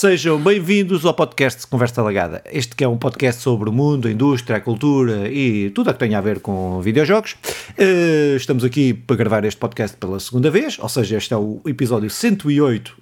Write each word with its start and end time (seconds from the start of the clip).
Sejam 0.00 0.38
bem-vindos 0.38 1.04
ao 1.04 1.12
podcast 1.12 1.66
Conversa 1.66 2.00
Lagada. 2.00 2.40
Este 2.52 2.76
que 2.76 2.84
é 2.84 2.88
um 2.88 2.96
podcast 2.96 3.42
sobre 3.42 3.68
o 3.68 3.72
mundo, 3.72 4.06
a 4.06 4.12
indústria, 4.12 4.58
a 4.58 4.60
cultura 4.60 5.28
e 5.28 5.70
tudo 5.70 5.90
o 5.90 5.92
que 5.92 5.98
tem 5.98 6.14
a 6.14 6.20
ver 6.20 6.38
com 6.38 6.80
videojogos. 6.80 7.32
Uh, 7.76 8.36
estamos 8.36 8.62
aqui 8.62 8.94
para 8.94 9.16
gravar 9.16 9.44
este 9.44 9.58
podcast 9.58 9.96
pela 9.96 10.20
segunda 10.20 10.52
vez, 10.52 10.78
ou 10.78 10.88
seja, 10.88 11.16
este 11.16 11.34
é 11.34 11.36
o 11.36 11.60
episódio 11.66 12.08
108 12.08 12.96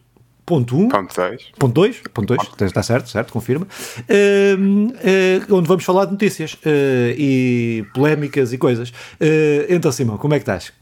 Ponto 0.47 0.75
1. 0.75 0.85
Um, 0.85 0.89
ponto 0.89 1.15
2. 1.15 1.43
Ponto 1.59 1.75
2, 1.75 2.03
ponto 2.15 2.35
2, 2.35 2.63
está 2.63 2.83
certo, 2.83 3.11
certo, 3.11 3.31
confirma. 3.31 3.67
Uh, 4.01 4.87
uh, 5.51 5.55
onde 5.55 5.69
vamos 5.69 5.85
falar 5.85 6.07
de 6.07 6.13
notícias 6.13 6.55
uh, 6.55 6.59
e 6.65 7.85
polémicas 7.93 8.55
e 8.55 8.57
coisas. 8.57 8.91
então, 9.69 9.93
Simão, 9.93 10.17
como 10.17 10.33
é 10.33 10.39
que 10.39 10.45
estás? 10.45 10.73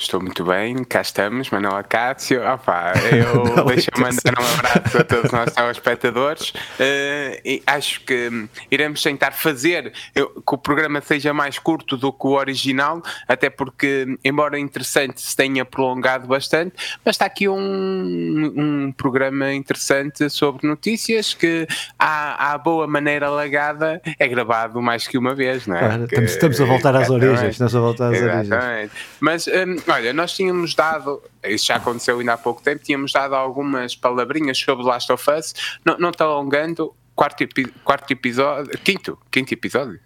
Estou 0.00 0.20
muito 0.20 0.44
bem, 0.44 0.84
cá 0.84 1.00
estamos, 1.00 1.50
Manuel 1.50 1.74
Acácio. 1.74 2.40
Opa, 2.40 2.92
eu 3.10 3.64
deixo-me 3.66 4.00
mandar 4.00 4.40
um 4.40 4.54
abraço 4.54 4.96
a 4.96 5.02
todos 5.02 5.24
os 5.24 5.32
nossos 5.32 5.54
telespectadores 5.54 6.50
uh, 6.50 7.40
e 7.44 7.60
acho 7.66 8.02
que 8.02 8.48
iremos 8.70 9.02
tentar 9.02 9.32
fazer 9.32 9.92
eu, 10.14 10.28
que 10.28 10.54
o 10.54 10.56
programa 10.56 11.00
seja 11.00 11.34
mais 11.34 11.58
curto 11.58 11.96
do 11.96 12.12
que 12.12 12.26
o 12.28 12.34
original, 12.34 13.02
até 13.26 13.50
porque, 13.50 14.16
embora 14.24 14.56
interessante, 14.56 15.20
se 15.20 15.34
tenha 15.34 15.64
prolongado 15.64 16.28
bastante, 16.28 16.76
mas 17.04 17.16
está 17.16 17.24
aqui 17.24 17.48
um, 17.48 17.56
um 18.56 18.92
programa 18.92 19.52
interessante 19.52 20.30
sobre 20.30 20.64
notícias 20.68 21.34
que, 21.34 21.66
à, 21.98 22.52
à 22.52 22.56
boa 22.56 22.86
maneira 22.86 23.28
lagada, 23.28 24.00
é 24.16 24.28
gravado 24.28 24.80
mais 24.80 25.08
que 25.08 25.18
uma 25.18 25.34
vez, 25.34 25.66
não 25.66 25.74
é? 25.74 25.80
Claro, 25.80 26.04
estamos, 26.04 26.30
estamos, 26.30 26.60
a 26.60 26.64
voltar 26.66 26.94
às 26.94 27.10
origens, 27.10 27.50
estamos 27.50 27.74
a 27.74 27.80
voltar 27.80 28.14
às 28.14 28.22
origens. 28.22 28.90
Mas. 29.18 29.48
Um, 29.48 29.87
Olha, 29.90 30.12
nós 30.12 30.32
tínhamos 30.34 30.74
dado, 30.74 31.22
isso 31.42 31.66
já 31.66 31.76
aconteceu 31.76 32.18
ainda 32.18 32.34
há 32.34 32.38
pouco 32.38 32.62
tempo, 32.62 32.84
tínhamos 32.84 33.10
dado 33.10 33.34
algumas 33.34 33.96
palavrinhas 33.96 34.58
sobre 34.58 34.84
Last 34.84 35.10
of 35.10 35.30
Us, 35.30 35.54
não, 35.84 35.96
não 35.98 36.12
te 36.12 36.22
alongando, 36.22 36.94
quarto, 37.14 37.42
quarto 37.82 38.12
episódio, 38.12 38.78
quinto, 38.80 39.18
quinto 39.30 39.54
episódio. 39.54 39.98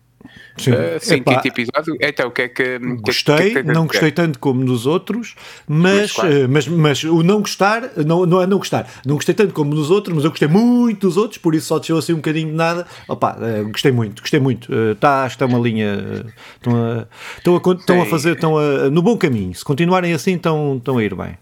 Sim, 0.56 0.72
uh, 0.72 0.76
sim 1.00 1.22
quinto 1.22 1.48
episódio. 1.48 1.96
Então, 2.00 2.28
o 2.28 2.30
que 2.30 2.42
é 2.42 2.48
que. 2.48 2.78
Gostei, 3.00 3.36
que, 3.36 3.50
que, 3.50 3.58
é 3.58 3.62
que 3.62 3.72
não 3.72 3.86
gostei 3.86 4.12
tanto 4.12 4.38
como 4.38 4.62
nos 4.62 4.86
outros, 4.86 5.34
mas, 5.66 5.92
mas, 5.92 6.12
claro. 6.12 6.44
uh, 6.44 6.48
mas, 6.48 6.68
mas, 6.68 7.04
o 7.04 7.22
não 7.22 7.40
gostar, 7.40 7.90
não, 8.04 8.26
não 8.26 8.42
é 8.42 8.46
não 8.46 8.58
gostar, 8.58 8.88
não 9.04 9.16
gostei 9.16 9.34
tanto 9.34 9.52
como 9.52 9.74
nos 9.74 9.90
outros, 9.90 10.14
mas 10.14 10.24
eu 10.24 10.30
gostei 10.30 10.48
muito 10.48 11.06
dos 11.06 11.16
outros, 11.16 11.38
por 11.38 11.54
isso 11.54 11.66
só 11.66 11.78
deixou 11.78 11.98
assim 11.98 12.12
um 12.12 12.16
bocadinho 12.16 12.48
de 12.48 12.54
nada. 12.54 12.86
Opa, 13.08 13.36
uh, 13.36 13.68
gostei 13.70 13.92
muito, 13.92 14.20
gostei 14.20 14.40
muito. 14.40 14.68
tá, 14.96 15.24
acho 15.24 15.36
que 15.36 15.44
está 15.44 15.54
uma 15.54 15.62
linha. 15.62 16.24
Estão 16.56 16.74
a, 16.76 17.06
estão 17.36 17.54
a, 17.56 17.74
estão 17.74 18.02
a 18.02 18.06
fazer, 18.06 18.34
estão 18.34 18.58
a, 18.58 18.90
no 18.90 19.02
bom 19.02 19.16
caminho. 19.16 19.54
Se 19.54 19.64
continuarem 19.64 20.12
assim, 20.12 20.34
estão, 20.34 20.76
estão 20.76 20.98
a 20.98 21.04
ir 21.04 21.14
bem. 21.14 21.36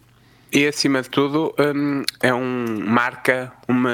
E 0.52 0.66
acima 0.66 1.00
de 1.00 1.08
tudo, 1.08 1.54
um, 1.58 2.02
é 2.20 2.34
um 2.34 2.84
marca 2.84 3.52
uma, 3.68 3.90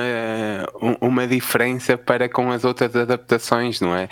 uma 1.00 1.26
diferença 1.26 1.98
para 1.98 2.28
com 2.28 2.50
as 2.50 2.64
outras 2.64 2.96
adaptações, 2.96 3.80
não 3.80 3.94
é? 3.94 4.08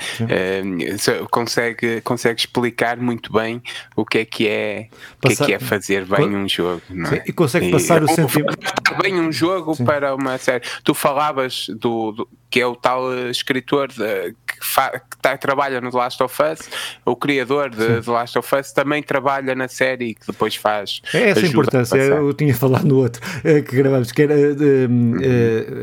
Um, 0.63 1.27
consegue, 1.31 2.03
consegue 2.03 2.41
explicar 2.41 2.99
muito 2.99 3.33
bem 3.33 3.63
o 3.97 4.05
que 4.05 4.19
é 4.19 4.25
que 4.25 4.47
é, 4.47 4.89
o 5.23 5.29
que 5.29 5.43
é, 5.43 5.47
que 5.47 5.53
é 5.55 5.59
fazer 5.59 6.05
bem 6.05 6.37
um 6.37 6.47
jogo, 6.49 6.83
não 6.91 7.11
é? 7.11 7.17
Sim, 7.17 7.23
e 7.27 7.33
consegue 7.33 7.71
passar 7.71 8.03
e, 8.03 8.05
o 8.05 8.09
sentimento. 8.09 8.59
bem 9.01 9.19
um 9.19 9.33
jogo 9.33 9.75
Sim. 9.75 9.85
para 9.85 10.15
uma 10.15 10.37
série. 10.37 10.63
Tu 10.83 10.93
falavas 10.93 11.67
do, 11.69 12.13
do 12.13 12.29
que 12.51 12.61
é 12.61 12.67
o 12.67 12.77
tal 12.77 13.13
escritor 13.31 13.89
de, 13.89 14.35
que, 14.65 15.17
tá, 15.21 15.37
trabalha 15.37 15.81
no 15.81 15.91
The 15.91 15.97
Last 15.97 16.23
of 16.23 16.43
Us, 16.43 16.69
o 17.05 17.15
criador 17.15 17.71
de. 17.71 18.03
The 18.03 18.11
Last 18.11 18.39
of 18.39 18.57
Us 18.57 18.73
também 18.73 19.03
trabalha 19.03 19.55
na 19.55 19.69
série 19.69 20.07
e 20.07 20.15
que 20.15 20.27
depois 20.27 20.57
faz. 20.57 21.01
É 21.13 21.31
essa 21.31 21.41
a 21.41 21.47
importância, 21.47 22.01
a 22.01 22.05
eu 22.05 22.35
tinha 22.35 22.55
falado 22.55 22.87
no 22.87 22.99
outro 22.99 23.23
eh, 23.45 23.61
que 23.61 23.77
gravamos, 23.77 24.13
que 24.13 24.23
era 24.23 24.35
uhum. 24.35 25.17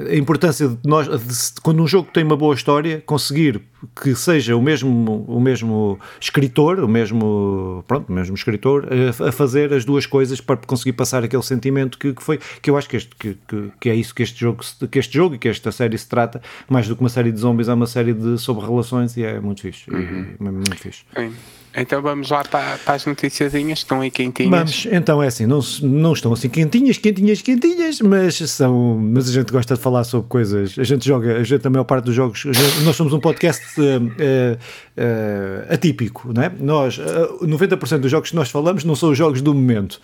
a 0.09 0.15
importância 0.15 0.67
de 0.67 0.77
nós, 0.85 1.07
de, 1.07 1.61
quando 1.61 1.81
um 1.81 1.87
jogo 1.87 2.09
tem 2.11 2.23
uma 2.23 2.37
boa 2.37 2.55
história, 2.55 3.01
conseguir 3.05 3.61
que 4.01 4.15
seja 4.15 4.55
o 4.55 4.61
mesmo, 4.61 5.25
o 5.27 5.39
mesmo 5.39 5.99
escritor, 6.19 6.79
o 6.79 6.87
mesmo, 6.87 7.83
pronto, 7.87 8.09
o 8.09 8.13
mesmo 8.13 8.35
escritor, 8.35 8.87
a, 8.91 9.29
a 9.29 9.31
fazer 9.31 9.73
as 9.73 9.85
duas 9.85 10.05
coisas 10.05 10.39
para 10.39 10.57
conseguir 10.57 10.93
passar 10.93 11.23
aquele 11.23 11.43
sentimento 11.43 11.97
que, 11.97 12.13
que 12.13 12.21
foi, 12.21 12.39
que 12.61 12.69
eu 12.69 12.77
acho 12.77 12.89
que, 12.89 12.97
este, 12.97 13.15
que, 13.15 13.37
que, 13.47 13.71
que, 13.79 13.89
é 13.89 13.95
isso 13.95 14.13
que 14.13 14.23
este 14.23 14.39
jogo, 14.39 14.63
que 14.89 14.99
este 14.99 15.13
jogo 15.13 15.35
e 15.35 15.37
que 15.37 15.47
esta 15.47 15.71
série 15.71 15.97
se 15.97 16.07
trata, 16.07 16.41
mais 16.69 16.87
do 16.87 16.95
que 16.95 17.01
uma 17.01 17.09
série 17.09 17.31
de 17.31 17.39
zombies, 17.39 17.67
é 17.67 17.73
uma 17.73 17.87
série 17.87 18.13
de 18.13 18.37
sobre 18.37 18.65
relações 18.65 19.17
e 19.17 19.23
é 19.23 19.39
muito 19.39 19.61
fixe, 19.61 19.89
uhum. 19.89 20.25
é, 20.39 20.47
é 20.47 20.51
muito 20.51 20.77
fixe. 20.77 21.03
Sim. 21.15 21.33
Então 21.75 22.01
vamos 22.01 22.29
lá 22.29 22.43
para, 22.43 22.77
para 22.79 22.95
as 22.95 23.05
noticiazinhas, 23.05 23.79
estão 23.79 24.01
aí 24.01 24.11
quentinhas. 24.11 24.51
Vamos, 24.51 24.87
então 24.91 25.23
é 25.23 25.27
assim, 25.27 25.45
não, 25.45 25.59
não 25.81 26.11
estão 26.11 26.33
assim 26.33 26.49
quentinhas, 26.49 26.97
quentinhas, 26.97 27.41
quentinhas, 27.41 28.01
mas 28.01 28.35
são, 28.35 28.97
mas 28.97 29.29
a 29.29 29.31
gente 29.31 29.51
gosta 29.51 29.75
de 29.75 29.81
falar 29.81 30.03
sobre 30.03 30.27
coisas, 30.27 30.77
a 30.77 30.83
gente 30.83 31.05
joga, 31.05 31.37
a 31.37 31.43
gente 31.43 31.65
a 31.65 31.69
maior 31.69 31.85
parte 31.85 32.05
dos 32.05 32.15
jogos, 32.15 32.39
gente, 32.39 32.81
nós 32.83 32.95
somos 32.95 33.13
um 33.13 33.19
podcast 33.21 33.63
uh, 33.79 33.83
uh, 33.83 34.57
uh, 34.57 35.73
atípico, 35.73 36.33
não 36.33 36.43
é? 36.43 36.51
Nós, 36.59 36.99
90% 36.99 37.99
dos 37.99 38.11
jogos 38.11 38.31
que 38.31 38.35
nós 38.35 38.49
falamos 38.49 38.83
não 38.83 38.95
são 38.95 39.09
os 39.09 39.17
jogos 39.17 39.41
do 39.41 39.53
momento, 39.53 40.01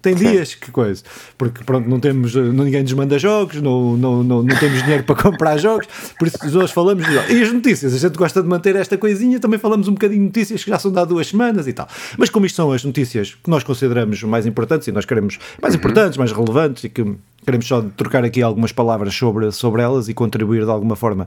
tem 0.00 0.14
dias 0.14 0.54
que 0.54 0.70
coisa, 0.70 1.02
porque 1.36 1.64
pronto, 1.64 1.88
não 1.88 1.98
temos, 1.98 2.34
ninguém 2.34 2.82
nos 2.82 2.92
manda 2.92 3.18
jogos, 3.18 3.60
não, 3.60 3.96
não, 3.96 4.22
não, 4.22 4.42
não 4.42 4.56
temos 4.56 4.82
dinheiro 4.82 5.04
para 5.04 5.16
comprar 5.20 5.56
jogos, 5.58 5.88
por 6.18 6.28
isso 6.28 6.38
nós 6.58 6.70
falamos 6.70 7.04
de 7.04 7.12
jogos. 7.12 7.30
E 7.30 7.42
as 7.42 7.52
notícias, 7.52 7.94
a 7.94 7.98
gente 7.98 8.16
gosta 8.16 8.42
de 8.42 8.48
manter 8.48 8.76
esta 8.76 8.96
coisinha, 8.96 9.40
também 9.40 9.58
falamos 9.58 9.88
um 9.88 9.92
bocadinho 9.92 10.20
de 10.20 10.26
notícias 10.26 10.62
que 10.62 10.70
já 10.70 10.78
são 10.78 10.92
de 10.92 10.98
há 10.98 11.04
duas 11.04 11.26
semanas 11.26 11.66
e 11.66 11.72
tal. 11.72 11.88
Mas 12.16 12.30
como 12.30 12.46
isto 12.46 12.56
são 12.56 12.72
as 12.72 12.84
notícias 12.84 13.34
que 13.34 13.50
nós 13.50 13.64
consideramos 13.64 14.22
mais 14.22 14.46
importantes 14.46 14.86
e 14.88 14.92
nós 14.92 15.04
queremos 15.04 15.38
mais 15.60 15.74
uhum. 15.74 15.80
importantes, 15.80 16.16
mais 16.16 16.32
relevantes 16.32 16.84
e 16.84 16.88
que 16.88 17.04
queremos 17.44 17.66
só 17.66 17.82
trocar 17.96 18.24
aqui 18.24 18.42
algumas 18.42 18.72
palavras 18.72 19.14
sobre, 19.14 19.50
sobre 19.52 19.82
elas 19.82 20.08
e 20.08 20.14
contribuir 20.14 20.64
de 20.64 20.70
alguma 20.70 20.96
forma 20.96 21.26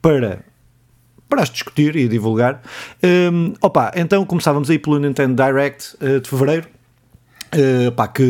para 0.00 0.44
para 1.28 1.42
as 1.42 1.50
discutir 1.50 1.96
e 1.96 2.06
divulgar. 2.06 2.62
Um, 3.02 3.52
opa, 3.60 3.90
então 3.96 4.24
começávamos 4.24 4.70
aí 4.70 4.78
pelo 4.78 4.98
Nintendo 5.00 5.42
Direct 5.42 5.96
uh, 5.96 6.20
de 6.20 6.28
Fevereiro, 6.28 6.68
Uh, 7.54 7.92
pá, 7.92 8.08
que 8.08 8.24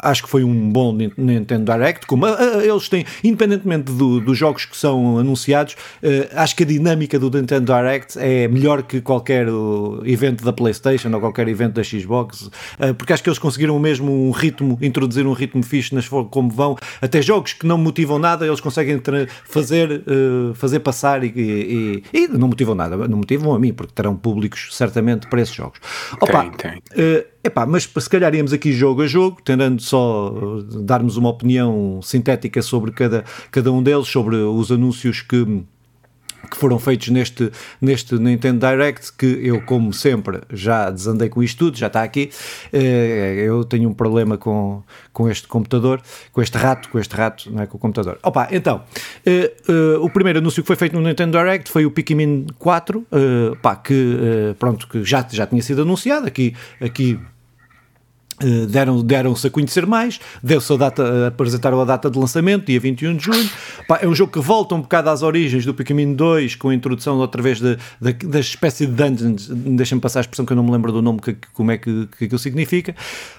acho 0.00 0.22
que 0.22 0.28
foi 0.28 0.42
um 0.42 0.72
bom 0.72 0.96
Nintendo 1.16 1.70
Direct. 1.70 2.06
Como 2.06 2.26
uh, 2.26 2.60
eles 2.62 2.88
têm, 2.88 3.04
independentemente 3.22 3.92
do, 3.92 4.20
dos 4.20 4.38
jogos 4.38 4.64
que 4.64 4.76
são 4.76 5.18
anunciados, 5.18 5.76
acho 6.34 6.56
que 6.56 6.62
a 6.62 6.66
dinâmica 6.66 7.18
do 7.18 7.30
Nintendo 7.30 7.74
Direct 7.74 8.18
é 8.18 8.48
melhor 8.48 8.82
que 8.82 9.00
qualquer 9.02 9.46
evento 10.04 10.44
da 10.44 10.52
PlayStation 10.52 11.12
ou 11.12 11.20
qualquer 11.20 11.46
evento 11.48 11.74
da 11.74 11.84
Xbox, 11.84 12.50
porque 12.96 13.12
acho 13.12 13.22
que 13.22 13.28
eles 13.28 13.38
conseguiram 13.38 13.78
mesmo 13.78 14.10
um 14.10 14.30
ritmo, 14.30 14.78
introduzir 14.80 15.26
um 15.26 15.32
ritmo 15.32 15.62
fixe 15.62 15.94
nas 15.94 16.08
como 16.08 16.50
vão. 16.50 16.76
Até 17.00 17.20
jogos 17.20 17.52
que 17.52 17.66
não 17.66 17.76
motivam 17.76 18.18
nada, 18.18 18.46
eles 18.46 18.60
conseguem 18.60 19.00
fazer, 19.44 20.02
fazer 20.54 20.80
passar 20.80 21.22
e, 21.22 21.32
e, 21.36 22.02
e, 22.12 22.28
não 22.28 22.48
motivam 22.48 22.74
nada, 22.74 22.96
não 23.08 23.18
motivam 23.18 23.54
a 23.54 23.58
mim, 23.58 23.72
porque 23.72 23.92
terão 23.92 24.16
públicos 24.16 24.68
certamente 24.72 25.26
para 25.28 25.42
esses 25.42 25.54
jogos. 25.54 25.78
Opa, 26.20 26.50
tem, 26.56 26.80
tem. 26.90 27.31
Epá, 27.44 27.66
mas 27.66 27.90
se 27.96 28.08
calhar 28.08 28.32
íamos 28.34 28.52
aqui 28.52 28.72
jogo 28.72 29.02
a 29.02 29.06
jogo, 29.06 29.40
tentando 29.42 29.82
só 29.82 30.30
uh, 30.30 30.62
darmos 30.62 31.16
uma 31.16 31.28
opinião 31.28 32.00
sintética 32.00 32.62
sobre 32.62 32.92
cada, 32.92 33.24
cada 33.50 33.72
um 33.72 33.82
deles, 33.82 34.06
sobre 34.06 34.36
os 34.36 34.70
anúncios 34.70 35.22
que 35.22 35.64
que 36.50 36.56
foram 36.56 36.78
feitos 36.78 37.08
neste, 37.08 37.50
neste 37.80 38.18
Nintendo 38.18 38.66
Direct, 38.66 39.12
que 39.14 39.26
eu, 39.42 39.62
como 39.62 39.92
sempre, 39.92 40.40
já 40.52 40.90
desandei 40.90 41.28
com 41.28 41.42
isto 41.42 41.56
tudo, 41.58 41.78
já 41.78 41.86
está 41.86 42.02
aqui. 42.02 42.30
Eh, 42.72 43.44
eu 43.46 43.64
tenho 43.64 43.88
um 43.88 43.94
problema 43.94 44.36
com, 44.36 44.82
com 45.12 45.30
este 45.30 45.48
computador, 45.48 46.02
com 46.32 46.42
este 46.42 46.58
rato, 46.58 46.88
com 46.90 46.98
este 46.98 47.14
rato, 47.14 47.50
não 47.50 47.62
é 47.62 47.66
com 47.66 47.76
o 47.76 47.80
computador. 47.80 48.18
Opa, 48.22 48.48
então, 48.50 48.82
eh, 49.24 49.52
eh, 49.66 49.98
o 50.00 50.10
primeiro 50.10 50.40
anúncio 50.40 50.62
que 50.62 50.66
foi 50.66 50.76
feito 50.76 50.94
no 50.94 51.00
Nintendo 51.00 51.38
Direct 51.38 51.70
foi 51.70 51.86
o 51.86 51.90
Pikmin 51.90 52.46
4, 52.58 53.06
pá, 53.62 53.76
que, 53.76 54.54
pronto, 54.58 54.88
que 54.88 55.04
já, 55.04 55.26
já 55.30 55.46
tinha 55.46 55.62
sido 55.62 55.82
anunciado, 55.82 56.26
aqui, 56.26 56.54
aqui 56.80 57.18
eh, 57.18 57.31
deram, 58.68 59.02
deram-se 59.02 59.46
a 59.46 59.50
conhecer 59.50 59.86
mais, 59.86 60.20
deu-se 60.42 60.72
a 60.72 60.76
data, 60.76 61.26
apresentaram 61.28 61.80
a 61.80 61.84
data 61.84 62.10
de 62.10 62.18
lançamento, 62.18 62.66
dia 62.66 62.80
21 62.80 63.16
de 63.16 63.24
julho. 63.24 63.50
É 64.00 64.06
um 64.06 64.14
jogo 64.14 64.32
que 64.32 64.40
volta 64.40 64.74
um 64.74 64.80
bocado 64.80 65.10
às 65.10 65.22
origens 65.22 65.64
do 65.64 65.74
Pikmin 65.74 66.14
2, 66.14 66.56
com 66.56 66.68
a 66.70 66.74
introdução 66.74 67.18
outra 67.18 67.42
vez 67.42 67.60
da, 67.60 67.76
da, 68.00 68.12
da 68.12 68.40
espécie 68.40 68.86
de 68.86 68.92
dungeons, 68.92 69.48
deixem-me 69.48 70.00
passar 70.00 70.20
a 70.20 70.22
expressão 70.22 70.44
que 70.44 70.52
eu 70.52 70.56
não 70.56 70.64
me 70.64 70.70
lembro 70.70 70.92
do 70.92 71.02
nome, 71.02 71.20
que, 71.20 71.36
como 71.52 71.70
é 71.70 71.78
que, 71.78 72.08
que 72.18 72.24
aquilo 72.24 72.38
significa. 72.38 72.94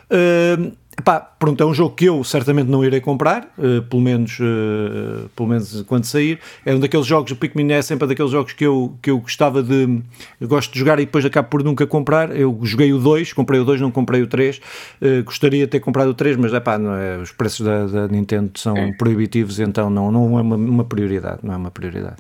Uh, 0.10 0.72
Epá, 0.98 1.20
pronto, 1.20 1.62
é 1.62 1.66
um 1.66 1.74
jogo 1.74 1.96
que 1.96 2.06
eu 2.06 2.24
certamente 2.24 2.68
não 2.70 2.86
irei 2.86 3.02
comprar, 3.02 3.52
uh, 3.58 3.82
pelo, 3.82 4.02
menos, 4.02 4.38
uh, 4.40 5.28
pelo 5.36 5.50
menos 5.50 5.82
quando 5.88 6.06
sair. 6.06 6.40
É 6.64 6.74
um 6.74 6.80
daqueles 6.80 7.06
jogos, 7.06 7.32
o 7.32 7.36
Pikmin 7.36 7.72
é 7.72 7.82
sempre 7.82 8.08
daqueles 8.08 8.32
jogos 8.32 8.54
que 8.54 8.64
eu, 8.64 8.96
que 9.02 9.10
eu 9.10 9.20
gostava 9.20 9.64
de. 9.64 10.02
Eu 10.40 10.48
gosto 10.48 10.72
de 10.72 10.80
jogar 10.80 11.00
e 11.00 11.06
depois 11.06 11.26
acabo 11.26 11.50
por 11.50 11.64
nunca 11.64 11.88
comprar. 11.88 12.36
Eu 12.36 12.60
joguei 12.64 12.94
o 12.94 13.00
2, 13.00 13.34
comprei 13.34 13.60
o 13.60 13.66
2, 13.66 13.82
não 13.82 13.90
comprei 13.90 14.22
o 14.22 14.28
3. 14.28 14.58
Uh, 14.58 14.62
eh, 15.02 15.22
gostaria 15.24 15.66
de 15.66 15.72
ter 15.72 15.80
comprado 15.80 16.10
o 16.10 16.14
3, 16.14 16.38
mas 16.38 16.54
epá, 16.54 16.78
não 16.78 16.96
é, 16.96 17.18
os 17.18 17.32
preços 17.32 17.66
da, 17.66 17.88
da 17.88 18.08
Nintendo 18.08 18.52
são 18.56 18.78
é. 18.78 18.92
proibitivos, 18.94 19.60
então 19.60 19.90
não, 19.90 20.12
não 20.12 20.38
é 20.38 20.42
uma, 20.42 20.56
uma 20.56 20.84
prioridade. 20.84 21.40
Não 21.42 21.54
é 21.56 21.58
uma 21.58 21.72
prioridade. 21.72 22.18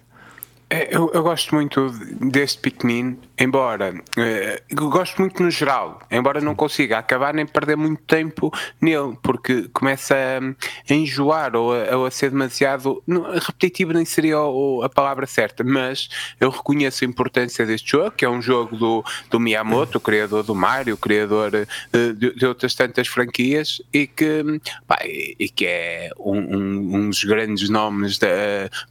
É, 0.73 0.87
eu, 0.89 1.11
eu, 1.13 1.21
gosto 1.21 1.53
muito 1.53 1.91
deste 2.19 2.57
Pikmin, 2.57 3.19
embora 3.39 3.93
eu 4.17 4.89
gosto 4.89 5.21
muito 5.21 5.43
no 5.43 5.51
geral, 5.51 6.01
embora 6.09 6.41
não 6.41 6.55
consiga 6.55 6.97
acabar 6.97 7.31
nem 7.31 7.45
perder 7.45 7.75
muito 7.75 8.01
tempo 8.01 8.51
nele, 8.81 9.15
porque 9.21 9.69
começa 9.71 10.15
a, 10.15 10.91
enjoar 10.91 11.55
ou 11.55 11.75
a, 11.75 11.95
ou 11.95 12.07
a 12.07 12.09
ser 12.11 12.31
demasiado 12.31 13.03
repetitivo, 13.45 13.93
nem 13.93 14.03
seria 14.03 14.37
a 14.83 14.89
palavra 14.89 15.27
certa, 15.27 15.63
mas 15.63 16.09
eu 16.39 16.49
reconheço 16.49 17.05
a 17.05 17.07
importância 17.07 17.67
deste 17.67 17.91
jogo, 17.91 18.09
que 18.09 18.25
é 18.25 18.29
um 18.29 18.41
jogo 18.41 18.75
do, 18.75 19.05
do 19.29 19.39
Miyamoto, 19.39 19.99
o 19.99 20.01
criador 20.01 20.41
do 20.41 20.55
Mario, 20.55 20.95
o 20.95 20.97
criador 20.97 21.51
de, 21.91 22.33
de 22.33 22.45
outras 22.47 22.73
tantas 22.73 23.07
franquias, 23.07 23.79
e 23.93 24.07
que, 24.07 24.43
pá, 24.87 24.97
e 25.05 25.47
que 25.49 25.67
é 25.67 26.09
um, 26.17 26.39
um, 26.39 26.95
um 26.95 27.09
dos 27.09 27.23
grandes 27.23 27.69
nomes 27.69 28.17
da, 28.17 28.27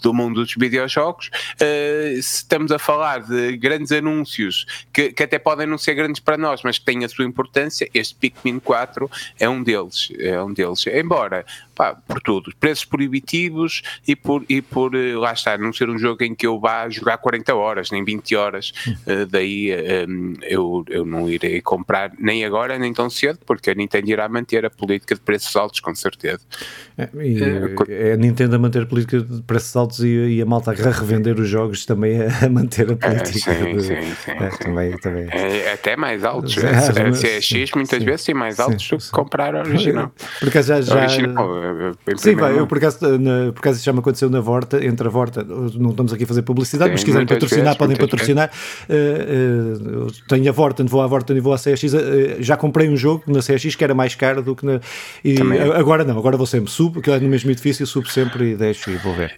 do 0.00 0.14
mundo 0.14 0.44
dos 0.44 0.54
videojogos. 0.56 1.28
Uh, 1.72 2.22
se 2.22 2.36
estamos 2.36 2.70
a 2.70 2.78
falar 2.78 3.22
de 3.22 3.56
grandes 3.56 3.92
anúncios 3.92 4.66
que, 4.92 5.12
que, 5.12 5.22
até 5.22 5.38
podem 5.38 5.66
não 5.66 5.78
ser 5.78 5.94
grandes 5.94 6.20
para 6.20 6.36
nós, 6.36 6.62
mas 6.62 6.78
que 6.78 6.84
têm 6.84 7.04
a 7.04 7.08
sua 7.08 7.24
importância, 7.24 7.88
este 7.94 8.14
Pikmin 8.14 8.58
4 8.58 9.10
é 9.38 9.48
um 9.48 9.62
deles. 9.62 10.12
É 10.18 10.42
um 10.42 10.52
deles. 10.52 10.86
Embora 10.86 11.44
pá, 11.74 11.94
por 11.94 12.20
tudo, 12.20 12.52
preços 12.60 12.84
proibitivos 12.84 13.82
e 14.06 14.14
por, 14.14 14.44
e 14.48 14.60
por 14.60 14.94
eh, 14.94 15.14
lá 15.16 15.32
está, 15.32 15.56
não 15.56 15.72
ser 15.72 15.88
um 15.88 15.98
jogo 15.98 16.22
em 16.22 16.34
que 16.34 16.46
eu 16.46 16.58
vá 16.60 16.88
jogar 16.88 17.18
40 17.18 17.54
horas, 17.54 17.90
nem 17.90 18.04
20 18.04 18.36
horas, 18.36 18.72
uh, 19.06 19.26
daí 19.28 19.70
um, 20.08 20.34
eu, 20.42 20.84
eu 20.88 21.04
não 21.04 21.28
irei 21.28 21.60
comprar 21.60 22.12
nem 22.18 22.44
agora 22.44 22.78
nem 22.78 22.92
tão 22.92 23.08
cedo, 23.08 23.38
porque 23.46 23.70
a 23.70 23.74
Nintendo 23.74 24.10
irá 24.10 24.28
manter 24.28 24.64
a 24.64 24.70
política 24.70 25.14
de 25.14 25.20
preços 25.20 25.54
altos, 25.56 25.80
com 25.80 25.94
certeza. 25.94 26.40
É, 26.96 27.08
e, 27.14 27.40
é 27.88 28.12
a 28.12 28.16
Nintendo 28.16 28.56
a 28.56 28.58
manter 28.58 28.82
a 28.82 28.86
política 28.86 29.20
de 29.20 29.42
preços 29.42 29.74
altos 29.74 30.00
e, 30.00 30.08
e 30.08 30.42
a 30.42 30.46
malta 30.46 30.70
a 30.70 30.74
revender 30.74 31.38
os 31.38 31.48
jogos 31.48 31.61
também 31.86 32.18
a 32.22 32.48
manter 32.48 32.90
a 32.90 32.96
política. 32.96 33.50
É, 33.50 33.54
sim, 33.54 33.72
de, 33.76 33.82
sim, 33.82 34.14
sim, 34.24 34.30
é, 34.30 34.48
Também, 34.48 34.98
também. 34.98 35.28
É, 35.30 35.72
até 35.72 35.96
mais 35.96 36.24
altos. 36.24 36.56
É, 36.58 36.70
a 36.70 37.10
CX 37.12 37.72
muitas 37.74 37.98
sim, 37.98 38.04
vezes 38.04 38.24
tem 38.24 38.34
mais 38.34 38.60
altos 38.60 38.88
do 38.88 38.98
que 38.98 39.10
comprar 39.10 39.54
a 39.54 39.60
original. 39.60 40.12
Porque 40.40 40.62
já, 40.62 40.80
já, 40.80 41.02
original, 41.02 41.62
Sim, 42.16 42.34
vai, 42.34 42.58
eu 42.58 42.66
por 42.66 42.78
acaso, 42.78 43.18
na, 43.18 43.52
por 43.52 43.60
acaso 43.60 43.76
isso 43.76 43.84
já 43.84 43.92
me 43.92 43.98
aconteceu 43.98 44.30
na 44.30 44.40
Vorta, 44.40 44.84
entre 44.84 45.06
a 45.06 45.10
Vorta, 45.10 45.44
não 45.44 45.90
estamos 45.90 46.12
aqui 46.12 46.24
a 46.24 46.26
fazer 46.26 46.42
publicidade, 46.42 46.88
Sim, 46.88 46.92
mas 46.92 47.00
se 47.00 47.06
quiserem 47.06 47.26
patrocinar, 47.26 47.64
vezes, 47.64 47.78
podem 47.78 47.96
patrocinar. 47.96 48.50
Uh, 48.88 50.06
uh, 50.06 50.12
tenho 50.28 50.48
a 50.48 50.52
Vorta, 50.52 50.84
vou 50.84 51.00
à 51.00 51.06
Vorta 51.06 51.32
e 51.32 51.40
vou 51.40 51.52
à 51.52 51.56
CX. 51.56 51.82
Uh, 51.84 51.98
já 52.40 52.56
comprei 52.56 52.88
um 52.88 52.96
jogo 52.96 53.24
na 53.26 53.40
CX 53.40 53.74
que 53.74 53.84
era 53.84 53.94
mais 53.94 54.14
caro 54.14 54.42
do 54.42 54.54
que 54.54 54.64
na. 54.64 54.80
E 55.24 55.36
agora 55.74 56.04
não, 56.04 56.18
agora 56.18 56.36
vou 56.36 56.46
sempre, 56.46 56.70
subo, 56.70 57.00
que 57.00 57.10
é 57.10 57.18
no 57.18 57.28
mesmo 57.28 57.50
edifício, 57.50 57.86
subo 57.86 58.08
sempre 58.08 58.52
e 58.52 58.56
deixo 58.56 58.90
e 58.90 58.96
vou 58.96 59.14
ver. 59.14 59.36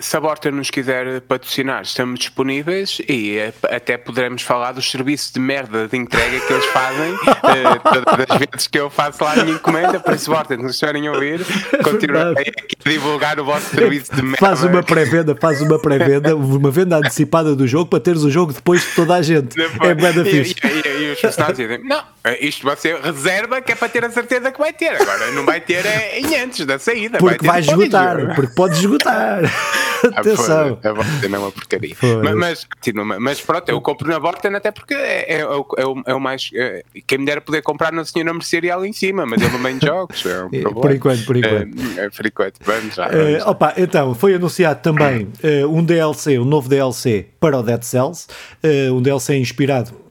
se 0.00 0.16
a 0.16 0.20
Vorta 0.20 0.50
nos 0.50 0.70
quiser 0.70 1.17
patrocinar, 1.20 1.82
estamos 1.82 2.20
disponíveis 2.20 3.00
e 3.08 3.38
até 3.70 3.96
poderemos 3.96 4.42
falar 4.42 4.72
dos 4.72 4.90
serviços 4.90 5.32
de 5.32 5.40
merda 5.40 5.88
de 5.88 5.96
entrega 5.96 6.40
que 6.40 6.52
eles 6.52 6.66
fazem, 6.66 7.14
todas 7.82 8.30
as 8.30 8.38
vezes 8.38 8.66
que 8.66 8.78
eu 8.78 8.90
faço 8.90 9.22
lá 9.24 9.32
a 9.32 9.44
minha 9.44 9.56
encomenda, 9.56 10.00
por 10.00 10.14
isso, 10.14 10.30
Vorta, 10.30 10.56
nos 10.56 10.72
estiverem 10.72 11.06
a 11.08 11.12
ouvir, 11.12 11.40
Continuar 11.82 12.32
a 12.32 12.88
divulgar 12.88 13.38
o 13.40 13.44
vosso 13.44 13.74
serviço 13.74 14.14
de 14.14 14.22
merda. 14.22 14.38
Faz 14.38 14.62
uma 14.62 14.82
pré-venda, 14.82 15.36
faz 15.36 15.60
uma 15.60 15.78
pré-venda, 15.78 16.36
uma 16.36 16.70
venda 16.70 16.96
antecipada 16.96 17.54
do 17.54 17.66
jogo 17.66 17.86
para 17.86 18.00
teres 18.00 18.22
o 18.22 18.30
jogo 18.30 18.52
depois 18.52 18.82
de 18.82 18.94
toda 18.94 19.14
a 19.14 19.22
gente. 19.22 19.56
Depois, 19.56 19.90
é 19.90 19.94
bem 19.94 20.12
da 20.12 20.24
fixe. 20.24 20.54
E, 20.62 20.88
e, 20.88 21.02
e, 21.04 21.12
os 21.12 21.20
personagens 21.20 21.56
dizem: 21.56 21.84
Não, 21.84 22.02
isto 22.40 22.64
vai 22.64 22.76
ser 22.76 23.00
reserva 23.00 23.60
que 23.60 23.72
é 23.72 23.74
para 23.74 23.88
ter 23.88 24.04
a 24.04 24.10
certeza 24.10 24.50
que 24.50 24.58
vai 24.58 24.72
ter. 24.72 25.00
Agora 25.00 25.30
não 25.32 25.44
vai 25.44 25.60
ter 25.60 25.84
é, 25.86 26.18
em 26.18 26.36
antes 26.36 26.64
da 26.66 26.78
saída. 26.78 27.18
Porque 27.18 27.46
vai, 27.46 27.62
vai 27.62 27.72
esgotar, 27.72 28.34
porque 28.34 28.54
pode 28.54 28.74
esgotar. 28.74 29.42
Ah, 30.14 30.20
Atenção. 30.20 30.78
A 30.84 30.92
Vorten 31.08 31.34
é 31.34 31.38
uma 31.38 31.52
porcaria. 31.52 31.96
Mas, 32.22 32.34
mas, 32.34 33.18
mas, 33.18 33.40
pronto, 33.40 33.68
eu 33.68 33.80
compro 33.80 34.08
na 34.08 34.18
Vorten 34.18 34.54
até 34.54 34.70
porque 34.70 34.94
é, 34.94 35.34
é, 35.36 35.40
é, 35.40 35.46
o, 35.46 36.02
é 36.06 36.14
o 36.14 36.20
mais. 36.20 36.50
É, 36.54 36.82
quem 37.06 37.18
me 37.18 37.26
dera 37.26 37.40
poder 37.40 37.62
comprar 37.62 37.92
na 37.92 38.04
senhora 38.04 38.32
mercearia 38.32 38.74
ali 38.74 38.88
em 38.88 38.92
cima, 38.92 39.26
mas 39.26 39.40
eu 39.42 39.50
não 39.50 39.58
venho 39.58 39.78
jogos. 39.80 40.24
É 40.26 40.44
um 40.44 40.50
por 40.74 40.92
enquanto, 40.92 41.24
por 41.24 41.36
enquanto. 41.36 41.98
É, 41.98 42.06
é 42.06 42.10
por 42.10 42.26
enquanto, 42.26 42.54
vamos 42.64 42.94
já. 42.94 43.08
Vamos 43.08 43.42
uh, 43.42 43.48
opa, 43.48 43.74
então, 43.76 44.14
foi 44.14 44.34
anunciado 44.34 44.80
também 44.80 45.28
uh, 45.42 45.68
um 45.68 45.84
DLC, 45.84 46.38
um 46.38 46.44
novo 46.44 46.68
DLC 46.68 47.26
para 47.40 47.58
o 47.58 47.62
Dead 47.62 47.82
Cells, 47.82 48.26
uh, 48.62 48.94
um 48.94 49.02
DLC 49.02 49.36
inspirado 49.36 50.07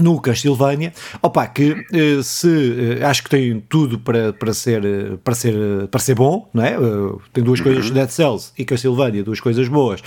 no 0.00 0.20
Castlevania, 0.20 0.92
opa, 1.22 1.46
que 1.46 1.84
eh, 1.92 2.22
se 2.22 2.98
eh, 3.00 3.04
acho 3.04 3.22
que 3.22 3.30
tem 3.30 3.60
tudo 3.60 3.98
para, 3.98 4.32
para, 4.32 4.52
ser, 4.52 4.84
eh, 4.84 5.16
para, 5.22 5.34
ser, 5.34 5.54
para 5.88 6.00
ser 6.00 6.14
bom, 6.14 6.48
não 6.52 6.64
é? 6.64 6.76
tem 7.32 7.44
duas 7.44 7.60
coisas, 7.60 7.88
uhum. 7.88 7.94
Dead 7.94 8.08
Cells 8.08 8.52
e 8.58 8.64
Castlevania, 8.64 9.22
duas 9.22 9.40
coisas 9.40 9.68
boas. 9.68 10.02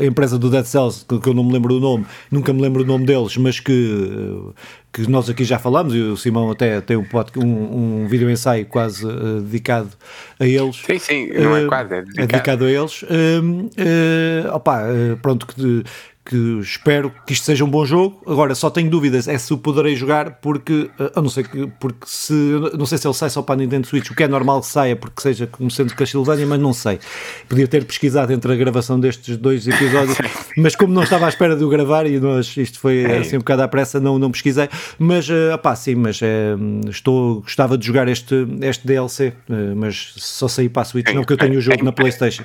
a 0.00 0.04
empresa 0.04 0.38
do 0.38 0.50
Dead 0.50 0.64
Cells, 0.64 1.04
que 1.04 1.28
eu 1.28 1.34
não 1.34 1.44
me 1.44 1.52
lembro 1.52 1.76
o 1.76 1.80
nome, 1.80 2.06
nunca 2.30 2.52
me 2.52 2.60
lembro 2.60 2.82
o 2.82 2.86
nome 2.86 3.04
deles, 3.06 3.36
mas 3.36 3.60
que 3.60 4.52
que 4.94 5.10
nós 5.10 5.28
aqui 5.28 5.42
já 5.42 5.58
falamos, 5.58 5.92
e 5.92 5.98
o 5.98 6.16
Simão 6.16 6.52
até 6.52 6.80
tem 6.80 6.96
um, 6.96 7.04
um, 7.36 8.02
um 8.02 8.06
vídeo 8.06 8.30
ensaio 8.30 8.64
quase 8.64 9.04
uh, 9.04 9.40
dedicado 9.40 9.90
a 10.38 10.46
eles. 10.46 10.76
Sim, 10.76 10.98
sim, 11.00 11.26
não 11.32 11.56
é 11.56 11.66
quase, 11.66 11.94
é 11.94 12.02
dedicado, 12.02 12.22
é 12.22 12.26
dedicado 12.26 12.64
a 12.64 12.70
eles. 12.70 13.02
Uh, 13.02 13.08
uh, 13.08 14.54
opa, 14.54 14.84
pronto, 15.20 15.48
que 15.48 15.82
que 16.24 16.58
espero 16.60 17.12
que 17.26 17.34
isto 17.34 17.44
seja 17.44 17.64
um 17.64 17.68
bom 17.68 17.84
jogo. 17.84 18.22
Agora 18.26 18.54
só 18.54 18.70
tenho 18.70 18.88
dúvidas 18.88 19.28
é 19.28 19.36
se 19.36 19.52
o 19.52 19.58
poderei 19.58 19.94
jogar 19.94 20.38
porque 20.40 20.90
a 20.98 21.04
eh, 21.04 21.10
não 21.16 21.28
sei 21.28 21.44
que 21.44 21.66
porque 21.78 22.06
se 22.06 22.32
não 22.78 22.86
sei 22.86 22.96
se 22.96 23.06
ele 23.06 23.14
sai 23.14 23.28
só 23.28 23.42
para 23.42 23.56
a 23.56 23.58
Nintendo 23.58 23.86
Switch, 23.86 24.10
o 24.10 24.14
que 24.14 24.22
é 24.22 24.28
normal 24.28 24.62
que 24.62 24.66
saia 24.66 24.96
porque 24.96 25.20
seja 25.20 25.46
como 25.46 25.70
sendo 25.70 25.94
Castlevania, 25.94 26.46
mas 26.46 26.58
não 26.58 26.72
sei. 26.72 26.98
Podia 27.46 27.68
ter 27.68 27.84
pesquisado 27.84 28.32
entre 28.32 28.50
a 28.50 28.56
gravação 28.56 28.98
destes 28.98 29.36
dois 29.36 29.68
episódios, 29.68 30.16
mas 30.56 30.74
como 30.74 30.94
não 30.94 31.02
estava 31.02 31.26
à 31.26 31.28
espera 31.28 31.54
de 31.54 31.62
o 31.62 31.68
gravar 31.68 32.06
e 32.06 32.18
nós 32.18 32.56
isto 32.56 32.78
foi 32.78 33.04
é. 33.04 33.18
assim 33.18 33.36
um 33.36 33.40
bocado 33.40 33.62
à 33.62 33.68
pressa, 33.68 34.00
não 34.00 34.18
não 34.18 34.30
pesquisei, 34.30 34.68
mas 34.98 35.28
uh, 35.28 35.54
opá, 35.54 35.76
sim, 35.76 35.94
mas 35.94 36.20
uh, 36.22 36.88
estou 36.88 37.42
gostava 37.42 37.76
de 37.76 37.86
jogar 37.86 38.08
este 38.08 38.46
este 38.62 38.86
DLC, 38.86 39.34
mas 39.76 40.14
só 40.16 40.48
saí 40.48 40.70
para 40.70 40.82
a 40.82 40.84
Switch, 40.86 41.12
não 41.12 41.22
que 41.22 41.34
eu 41.34 41.36
tenho 41.36 41.58
o 41.58 41.60
jogo 41.60 41.84
na 41.84 41.92
PlayStation. 41.92 42.44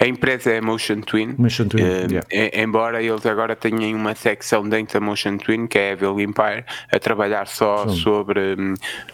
A 0.00 0.06
empresa 0.06 0.50
é 0.50 0.62
Motion 0.62 1.02
Twin, 1.02 1.34
Motion 1.36 1.68
Twin 1.68 1.82
uh, 1.82 2.10
yeah. 2.10 2.26
embora 2.54 3.02
eles 3.02 3.26
agora 3.26 3.54
tenham 3.54 3.94
uma 3.94 4.14
secção 4.14 4.66
dentro 4.66 4.98
da 4.98 5.04
Motion 5.04 5.36
Twin, 5.36 5.66
que 5.66 5.78
é 5.78 5.90
a 5.90 5.92
Evil 5.92 6.18
Empire, 6.20 6.64
a 6.90 6.98
trabalhar 6.98 7.46
só 7.46 7.86
sobre, 7.88 8.56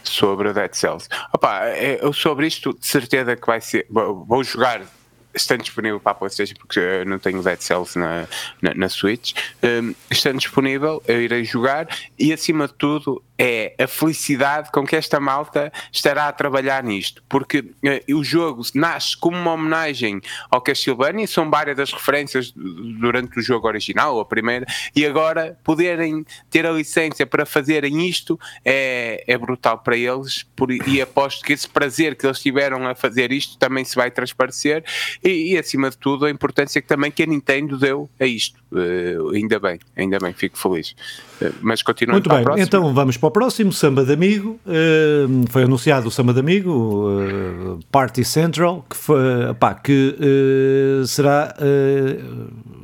sobre 0.04 0.52
Dead 0.52 0.72
Cells. 0.74 1.08
Opa, 1.32 1.64
é, 1.64 1.98
eu 2.00 2.12
sobre 2.12 2.46
isto, 2.46 2.72
de 2.72 2.86
certeza 2.86 3.34
que 3.34 3.46
vai 3.46 3.60
ser. 3.60 3.86
Vou 3.90 4.44
jogar 4.44 4.80
estando 5.36 5.62
disponível 5.62 6.00
para 6.00 6.12
a 6.12 6.14
PlayStation, 6.14 6.54
porque 6.58 6.80
eu 6.80 7.06
não 7.06 7.18
tenho 7.18 7.42
Dead 7.42 7.60
Cells 7.60 7.98
na, 7.98 8.26
na, 8.62 8.74
na 8.74 8.88
Switch, 8.88 9.34
um, 9.62 9.94
estando 10.10 10.38
disponível, 10.38 11.02
eu 11.06 11.20
irei 11.20 11.44
jogar. 11.44 11.86
E 12.18 12.32
acima 12.32 12.66
de 12.66 12.74
tudo 12.74 13.22
é 13.38 13.74
a 13.78 13.86
felicidade 13.86 14.70
com 14.70 14.86
que 14.86 14.96
esta 14.96 15.20
malta 15.20 15.70
estará 15.92 16.28
a 16.28 16.32
trabalhar 16.32 16.82
nisto, 16.82 17.22
porque 17.28 17.58
uh, 17.58 18.16
o 18.16 18.24
jogo 18.24 18.62
nasce 18.74 19.16
como 19.16 19.36
uma 19.36 19.52
homenagem 19.52 20.20
ao 20.50 20.60
Castlevania, 20.60 21.26
são 21.26 21.50
várias 21.50 21.76
das 21.76 21.92
referências 21.92 22.52
durante 22.52 23.38
o 23.38 23.42
jogo 23.42 23.68
original, 23.68 24.18
a 24.18 24.24
primeira, 24.24 24.64
e 24.94 25.04
agora 25.04 25.58
poderem 25.62 26.24
ter 26.50 26.66
a 26.66 26.72
licença 26.72 27.26
para 27.26 27.44
fazerem 27.44 28.08
isto 28.08 28.38
é, 28.64 29.22
é 29.26 29.36
brutal 29.36 29.78
para 29.78 29.96
eles, 29.96 30.44
por, 30.56 30.70
e 30.70 31.02
aposto 31.02 31.44
que 31.44 31.52
esse 31.52 31.68
prazer 31.68 32.16
que 32.16 32.26
eles 32.26 32.40
tiveram 32.40 32.86
a 32.88 32.94
fazer 32.94 33.32
isto 33.32 33.58
também 33.58 33.84
se 33.84 33.94
vai 33.94 34.10
transparecer, 34.10 34.82
e, 35.26 35.52
e 35.52 35.58
acima 35.58 35.90
de 35.90 35.98
tudo 35.98 36.24
a 36.24 36.30
importância 36.30 36.80
que 36.80 36.88
também 36.88 37.10
que 37.10 37.22
a 37.22 37.26
Nintendo 37.26 37.76
deu 37.78 38.08
a 38.18 38.26
isto, 38.26 38.60
uh, 38.72 39.30
ainda 39.34 39.58
bem, 39.58 39.78
ainda 39.96 40.18
bem, 40.18 40.32
fico 40.32 40.58
feliz. 40.58 40.94
Uh, 41.40 41.52
mas 41.60 41.82
continuando 41.82 42.28
Muito 42.28 42.54
bem, 42.54 42.62
então 42.62 42.92
vamos 42.92 43.16
para 43.16 43.28
o 43.28 43.30
próximo, 43.30 43.72
Samba 43.72 44.04
de 44.04 44.12
Amigo. 44.12 44.58
Uh, 44.66 45.44
foi 45.50 45.64
anunciado 45.64 46.08
o 46.08 46.10
Samba 46.10 46.32
de 46.32 46.40
Amigo, 46.40 47.78
Party 47.90 48.24
Central, 48.24 48.84
que, 48.88 48.96
foi, 48.96 49.18
pá, 49.58 49.74
que 49.74 50.16
será, 51.06 51.54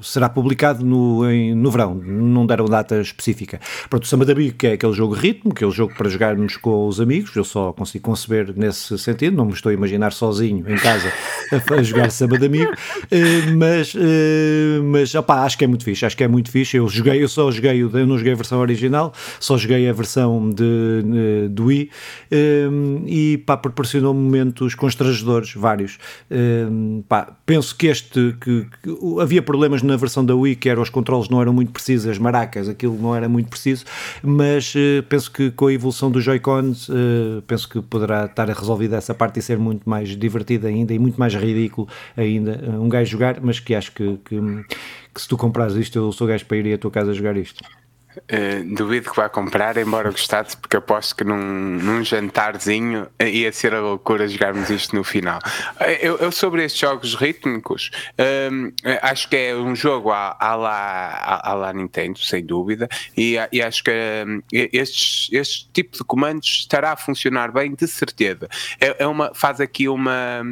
será 0.01 0.29
publicado 0.29 0.85
no, 0.85 1.29
em, 1.31 1.55
no 1.55 1.71
verão, 1.71 1.95
não 1.95 2.47
deram 2.47 2.67
data 2.67 3.01
específica. 3.01 3.61
Pronto, 3.89 4.05
o 4.05 4.07
Samba 4.07 4.25
de 4.25 4.33
Amigo, 4.33 4.57
que 4.57 4.67
é 4.67 4.73
aquele 4.73 4.93
jogo 4.93 5.15
ritmo, 5.15 5.53
aquele 5.53 5.71
jogo 5.71 5.95
para 5.95 6.09
jogarmos 6.09 6.57
com 6.57 6.87
os 6.87 7.01
amigos, 7.01 7.35
eu 7.35 7.45
só 7.45 7.73
consigo 7.73 8.05
conceber 8.05 8.53
nesse 8.57 8.99
sentido, 8.99 9.37
não 9.37 9.47
me 9.47 9.53
estou 9.53 9.71
a 9.71 9.73
imaginar 9.73 10.13
sozinho 10.13 10.65
em 10.69 10.77
casa 10.77 11.13
a, 11.51 11.75
a 11.75 11.83
jogar 11.83 12.11
Samba 12.11 12.39
de 12.39 12.47
Amigo, 12.47 12.73
mas, 13.57 13.95
mas 14.85 15.15
opá, 15.15 15.45
acho 15.45 15.57
que 15.59 15.65
é 15.65 15.72
muito 15.73 15.85
fixe, 15.85 16.05
acho 16.05 16.17
que 16.17 16.23
é 16.23 16.29
muito 16.29 16.51
fixe. 16.51 16.77
Eu 16.77 16.87
joguei, 16.89 17.23
eu 17.23 17.29
só 17.29 17.51
joguei, 17.51 17.81
eu 17.81 18.07
não 18.07 18.19
joguei 18.19 18.33
a 18.33 18.37
versão 18.37 18.61
original, 18.61 19.13
só 19.41 19.57
joguei 19.57 19.89
a 19.89 19.93
versão 19.93 20.51
de, 20.51 21.03
de, 21.03 21.49
do 21.49 21.67
Wii 21.67 21.91
um, 22.71 23.05
e 23.07 23.39
pá, 23.39 23.57
proporcionou 23.57 24.13
momentos 24.13 24.75
constrangedores, 24.75 25.55
vários. 25.55 25.99
Um, 26.31 27.03
pá, 27.09 27.35
penso 27.47 27.75
que 27.75 27.87
este, 27.87 28.37
que, 28.41 28.67
que, 28.83 29.21
havia 29.21 29.43
problemas 29.43 29.83
na, 29.83 29.97
versão 29.97 30.25
da 30.25 30.35
Wii, 30.35 30.57
que 30.57 30.69
era 30.69 30.81
os 30.81 30.91
controles 30.91 31.29
não 31.29 31.41
eram 31.41 31.53
muito 31.53 31.73
precisos, 31.73 32.07
as 32.09 32.19
maracas, 32.19 32.69
aquilo 32.69 32.99
não 33.01 33.15
era 33.15 33.29
muito 33.29 33.49
preciso, 33.49 33.85
mas 34.23 34.75
uh, 34.75 35.03
penso 35.09 35.31
que 35.31 35.51
com 35.51 35.67
a 35.67 35.73
evolução 35.73 36.11
dos 36.11 36.23
Joy-Cons, 36.23 36.89
uh, 36.89 37.43
penso 37.47 37.69
que 37.69 37.81
poderá 37.81 38.27
estar 38.27 38.49
resolvida 38.49 38.97
essa 38.97 39.15
parte 39.15 39.39
e 39.39 39.43
ser 39.43 39.59
muito 39.59 39.89
mais 39.89 40.17
divertida 40.17 40.69
ainda 40.69 40.93
e 40.93 40.99
muito 40.99 41.19
mais 41.19 41.35
ridículo 41.35 41.89
ainda 42.17 42.61
um 42.79 42.89
gajo 42.89 43.11
jogar, 43.11 43.41
mas 43.41 43.59
que 43.61 43.75
acho 43.75 43.93
que, 43.93 44.19
que, 44.25 44.41
que 45.15 45.21
se 45.21 45.29
tu 45.29 45.37
comprares 45.37 45.75
isto, 45.77 45.99
eu 45.99 46.13
sou 46.13 46.27
gajo 46.27 46.47
para 46.47 46.57
ir 46.57 46.75
à 46.75 46.79
tua 46.79 46.91
casa 46.91 47.13
jogar 47.13 47.37
isto. 47.37 47.63
Uh, 48.17 48.75
duvido 48.75 49.11
que 49.11 49.17
vá 49.17 49.29
comprar, 49.29 49.77
embora 49.79 50.11
gostasse, 50.11 50.57
porque 50.57 50.77
aposto 50.77 51.17
que 51.17 51.25
num, 51.25 51.37
num 51.37 52.05
jantarzinho 52.05 53.09
ia 53.21 53.51
ser 53.53 53.75
a 53.75 53.81
loucura 53.81 54.29
jogarmos 54.29 54.69
isto 54.69 54.95
no 54.95 55.03
final. 55.03 55.39
Eh, 55.81 56.07
eu, 56.07 56.19
eu 56.19 56.31
sobre 56.31 56.65
estes 56.65 56.81
jogos 56.81 57.15
rítmicos, 57.15 57.91
ehm, 58.19 58.71
acho 59.01 59.29
que 59.29 59.37
é 59.37 59.57
um 59.57 59.75
jogo 59.75 60.11
à, 60.11 60.37
à, 60.39 60.55
lá, 60.55 61.41
à, 61.43 61.55
lá 61.55 61.73
Nintendo, 61.73 62.19
sem 62.19 62.45
dúvida, 62.45 62.89
e, 63.17 63.37
e 63.51 63.63
acho 63.63 63.83
que 63.85 63.91
um, 63.91 64.43
estes, 64.53 65.29
este 65.33 65.69
tipo 65.73 65.97
de 65.97 66.05
comandos 66.05 66.49
estará 66.49 66.93
a 66.93 66.97
funcionar 66.97 67.51
bem, 67.51 67.75
de 67.75 67.87
certeza. 67.87 68.49
É, 68.81 69.05
é 69.05 69.07
uma, 69.07 69.33
faz 69.35 69.61
aqui 69.61 69.89
uma, 69.89 70.43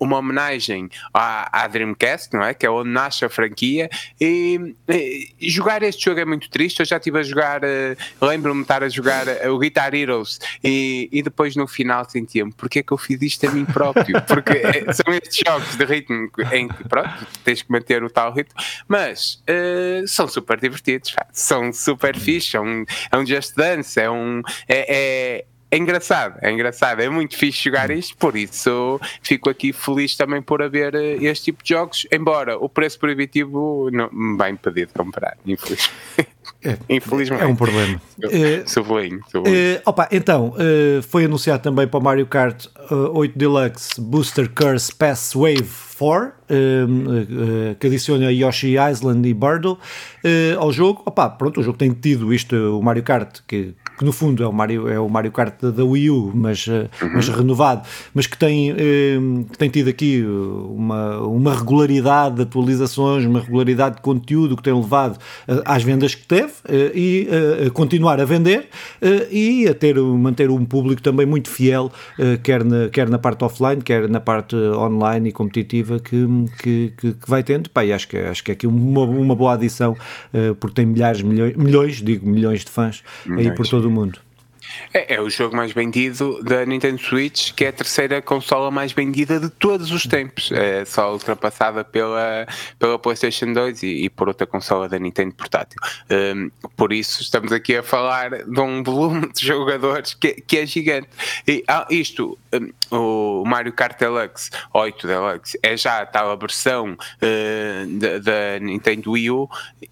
uma 0.00 0.18
homenagem 0.18 0.90
à, 1.12 1.64
à, 1.64 1.66
Dreamcast, 1.66 2.34
não 2.34 2.42
é? 2.42 2.54
Que 2.54 2.66
é 2.66 2.70
onde 2.70 2.90
nasce 2.90 3.24
a 3.24 3.28
franquia, 3.28 3.88
e, 4.20 4.74
e 4.88 5.50
jogar 5.50 5.82
este 5.82 6.04
jogo 6.04 6.20
é 6.20 6.24
muito 6.24 6.50
triste. 6.50 6.80
Eu 6.80 6.86
já 6.86 6.97
estive 6.98 7.18
a 7.18 7.22
jogar, 7.22 7.62
uh, 7.64 8.26
lembro-me 8.26 8.60
de 8.60 8.64
estar 8.64 8.82
a 8.82 8.88
jogar 8.88 9.26
uh, 9.26 9.52
o 9.52 9.58
Guitar 9.58 9.94
Heroes 9.94 10.38
e, 10.62 11.08
e 11.10 11.22
depois 11.22 11.56
no 11.56 11.66
final 11.66 12.08
sentia-me, 12.08 12.52
porque 12.52 12.80
é 12.80 12.82
que 12.82 12.92
eu 12.92 12.98
fiz 12.98 13.20
isto 13.22 13.46
a 13.46 13.50
mim 13.50 13.64
próprio? 13.64 14.20
Porque 14.28 14.52
é, 14.52 14.92
são 14.92 15.12
estes 15.14 15.42
jogos 15.46 15.76
de 15.76 15.84
ritmo 15.84 16.30
em 16.52 16.68
que, 16.68 16.86
pronto, 16.88 17.26
tens 17.44 17.62
que 17.62 17.70
manter 17.72 18.02
o 18.02 18.10
tal 18.10 18.32
ritmo, 18.32 18.54
mas 18.86 19.42
uh, 19.48 20.06
são 20.06 20.28
super 20.28 20.60
divertidos, 20.60 21.14
são 21.32 21.72
super 21.72 22.16
fixe, 22.16 22.56
é 22.56 22.60
um, 22.60 22.84
é 23.10 23.16
um 23.16 23.24
Just 23.24 23.54
Dance, 23.56 23.98
é 23.98 24.10
um. 24.10 24.42
é, 24.68 25.38
é 25.38 25.44
é 25.70 25.76
engraçado, 25.76 26.38
é 26.40 26.50
engraçado, 26.50 27.00
é 27.00 27.10
muito 27.10 27.36
fixe 27.36 27.64
jogar 27.64 27.90
isto, 27.90 28.16
por 28.16 28.34
isso 28.36 28.98
fico 29.22 29.50
aqui 29.50 29.70
feliz 29.70 30.16
também 30.16 30.40
por 30.40 30.62
haver 30.62 30.94
este 31.22 31.46
tipo 31.46 31.62
de 31.62 31.68
jogos, 31.70 32.06
embora 32.10 32.56
o 32.56 32.70
preço 32.70 32.98
proibitivo 32.98 33.90
não 33.92 34.48
impedir 34.48 34.86
de 34.86 34.94
comprar, 34.94 35.36
infelizmente. 35.44 36.27
É, 36.64 36.76
Infelizmente. 36.88 37.42
É 37.42 37.46
um 37.46 37.54
problema. 37.54 38.00
Sou 38.66 38.82
boinho, 38.82 39.20
uh, 39.36 39.42
opa, 39.86 40.08
então, 40.10 40.48
uh, 40.48 41.02
foi 41.02 41.24
anunciado 41.24 41.62
também 41.62 41.86
para 41.86 42.00
o 42.00 42.02
Mario 42.02 42.26
Kart 42.26 42.66
uh, 42.90 43.16
8 43.16 43.38
Deluxe 43.38 44.00
Booster 44.00 44.50
Curse 44.50 44.92
Pass 44.92 45.34
Wave 45.34 45.68
4, 45.96 46.32
que 47.78 47.86
adiciona 47.86 48.32
Yoshi 48.32 48.74
Island 48.76 49.28
e 49.28 49.34
Birdle 49.34 49.78
ao 50.58 50.72
jogo. 50.72 51.02
Opa, 51.06 51.30
pronto, 51.30 51.60
o 51.60 51.62
jogo 51.62 51.78
tem 51.78 51.92
tido 51.92 52.32
isto, 52.34 52.56
o 52.76 52.82
Mario 52.82 53.04
Kart, 53.04 53.40
que 53.46 53.74
que 53.98 54.04
no 54.04 54.12
fundo 54.12 54.42
é 54.44 54.46
o 54.46 54.52
Mario, 54.52 54.88
é 54.88 54.98
o 54.98 55.08
Mario 55.08 55.32
Kart 55.32 55.60
da 55.60 55.84
Wii 55.84 56.10
U, 56.10 56.30
mas, 56.32 56.66
eh, 56.68 56.88
uhum. 57.02 57.10
mas 57.14 57.28
renovado, 57.28 57.82
mas 58.14 58.28
que 58.28 58.38
tem, 58.38 58.70
eh, 58.70 59.18
que 59.50 59.58
tem 59.58 59.68
tido 59.68 59.90
aqui 59.90 60.24
uma, 60.24 61.18
uma 61.22 61.54
regularidade 61.54 62.36
de 62.36 62.42
atualizações, 62.42 63.24
uma 63.24 63.40
regularidade 63.40 63.96
de 63.96 64.02
conteúdo 64.02 64.56
que 64.56 64.62
tem 64.62 64.72
levado 64.72 65.18
eh, 65.48 65.60
às 65.64 65.82
vendas 65.82 66.14
que 66.14 66.24
teve 66.24 66.52
e 66.94 67.28
a 67.66 67.70
continuar 67.70 68.20
a 68.20 68.24
vender 68.24 68.68
e 69.30 69.66
a 69.66 69.74
ter, 69.74 69.98
manter 69.98 70.50
um 70.50 70.64
público 70.64 71.02
também 71.02 71.26
muito 71.26 71.48
fiel, 71.50 71.90
quer 72.42 72.62
na, 72.62 72.88
quer 72.88 73.08
na 73.08 73.18
parte 73.18 73.44
offline, 73.44 73.82
quer 73.82 74.08
na 74.08 74.20
parte 74.20 74.54
online 74.54 75.30
e 75.30 75.32
competitiva 75.32 75.98
que, 75.98 76.26
que, 76.62 76.92
que, 76.96 77.12
que 77.14 77.30
vai 77.30 77.42
tendo. 77.42 77.70
Pá, 77.70 77.82
acho 77.82 78.06
que, 78.06 78.16
acho 78.16 78.44
que 78.44 78.52
é 78.52 78.54
aqui 78.54 78.66
uma, 78.66 79.02
uma 79.02 79.34
boa 79.34 79.54
adição, 79.54 79.96
porque 80.60 80.74
tem 80.74 80.86
milhares, 80.86 81.22
milhões, 81.22 81.56
milhões, 81.56 81.96
digo 81.96 82.28
milhões 82.28 82.64
de 82.64 82.70
fãs 82.70 83.02
aí 83.36 83.50
por 83.54 83.66
todo 83.66 83.87
do 83.88 83.90
mundo. 83.90 84.27
É, 84.92 85.14
é, 85.14 85.20
o 85.20 85.28
jogo 85.28 85.56
mais 85.56 85.72
vendido 85.72 86.42
da 86.42 86.64
Nintendo 86.64 87.00
Switch, 87.00 87.52
que 87.52 87.64
é 87.64 87.68
a 87.68 87.72
terceira 87.72 88.22
consola 88.22 88.70
mais 88.70 88.92
vendida 88.92 89.38
de 89.38 89.50
todos 89.50 89.90
os 89.90 90.04
tempos, 90.04 90.50
é 90.52 90.84
só 90.84 91.12
ultrapassada 91.12 91.84
pela, 91.84 92.46
pela 92.78 92.98
PlayStation 92.98 93.52
2 93.52 93.82
e, 93.82 94.04
e 94.04 94.10
por 94.10 94.28
outra 94.28 94.46
consola 94.46 94.88
da 94.88 94.98
Nintendo 94.98 95.34
portátil. 95.34 95.78
Um, 96.10 96.50
por 96.76 96.92
isso, 96.92 97.22
estamos 97.22 97.52
aqui 97.52 97.76
a 97.76 97.82
falar 97.82 98.30
de 98.44 98.60
um 98.60 98.82
volume 98.82 99.30
de 99.32 99.46
jogadores 99.46 100.14
que, 100.14 100.34
que 100.34 100.58
é 100.58 100.66
gigante. 100.66 101.08
E 101.46 101.62
ah, 101.68 101.86
isto, 101.90 102.38
um, 102.52 102.72
o 102.96 103.44
Mario 103.46 103.72
Kart 103.72 103.98
Deluxe 103.98 104.50
8 104.72 105.06
Deluxe, 105.06 105.58
é 105.62 105.76
já 105.76 106.00
a 106.00 106.06
tal 106.06 106.36
versão 106.38 106.92
uh, 106.92 107.98
da, 107.98 108.18
da 108.18 108.58
Nintendo 108.60 109.12
Wii 109.12 109.30
U 109.30 109.48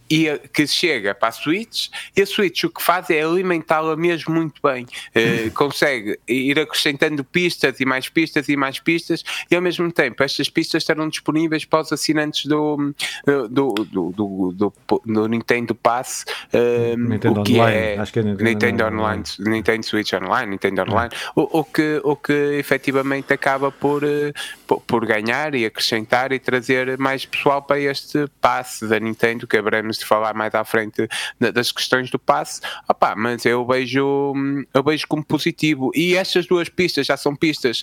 e 0.08 0.28
a, 0.28 0.38
que 0.38 0.66
chega 0.66 1.14
para 1.14 1.28
a 1.28 1.32
Switch, 1.32 1.88
e 2.16 2.22
a 2.22 2.26
Switch 2.26 2.64
o 2.64 2.70
que 2.70 2.82
faz 2.82 3.10
é 3.10 3.22
alimentá-la 3.22 3.96
mesmo 3.96 4.34
muito 4.34 4.60
bem. 4.66 4.84
Uh, 5.14 5.50
consegue 5.52 6.18
ir 6.26 6.58
acrescentando 6.58 7.22
pistas 7.22 7.78
e 7.78 7.84
mais 7.84 8.08
pistas 8.08 8.48
e 8.48 8.56
mais 8.56 8.80
pistas, 8.80 9.22
e 9.50 9.54
ao 9.54 9.62
mesmo 9.62 9.90
tempo 9.92 10.22
estas 10.22 10.48
pistas 10.48 10.82
estarão 10.82 11.08
disponíveis 11.08 11.64
para 11.64 11.82
os 11.82 11.92
assinantes 11.92 12.46
do, 12.46 12.92
do, 13.24 13.48
do, 13.48 14.12
do, 14.12 14.52
do, 14.52 14.72
do 15.04 15.28
Nintendo 15.28 15.74
Pass, 15.74 16.24
uh, 16.52 16.96
Nintendo 16.96 17.40
o 17.40 17.44
que 17.44 17.54
Online. 17.54 17.76
é, 17.76 17.98
Acho 17.98 18.12
que 18.12 18.18
é 18.18 18.22
Nintendo, 18.22 18.44
Nintendo 18.44 18.84
Online, 18.86 19.22
Nintendo 19.38 19.86
Switch 19.86 20.12
Online, 20.12 20.50
Nintendo 20.50 20.82
Online, 20.82 21.10
o, 21.36 21.60
o, 21.60 21.64
que, 21.64 22.00
o 22.02 22.16
que 22.16 22.32
efetivamente 22.58 23.32
acaba 23.32 23.70
por, 23.70 24.02
uh, 24.02 24.32
por, 24.66 24.80
por, 24.80 25.06
ganhar 25.06 25.54
e 25.54 25.64
acrescentar 25.64 26.32
e 26.32 26.38
trazer 26.38 26.98
mais 26.98 27.24
pessoal 27.24 27.62
para 27.62 27.78
este 27.78 28.26
passe 28.40 28.86
da 28.88 28.98
Nintendo, 28.98 29.46
que 29.46 29.56
haveremos 29.56 29.98
de 29.98 30.04
falar 30.04 30.34
mais 30.34 30.54
à 30.54 30.64
frente 30.64 31.08
das 31.38 31.70
questões 31.70 32.10
do 32.10 32.18
passe. 32.18 32.60
Opa, 32.88 33.14
mas 33.14 33.44
eu 33.44 33.64
vejo 33.64 34.34
eu 34.72 34.82
vejo 34.82 35.06
como 35.08 35.24
positivo. 35.24 35.90
E 35.94 36.14
estas 36.16 36.46
duas 36.46 36.68
pistas 36.68 37.06
já 37.06 37.16
são 37.16 37.34
pistas 37.34 37.82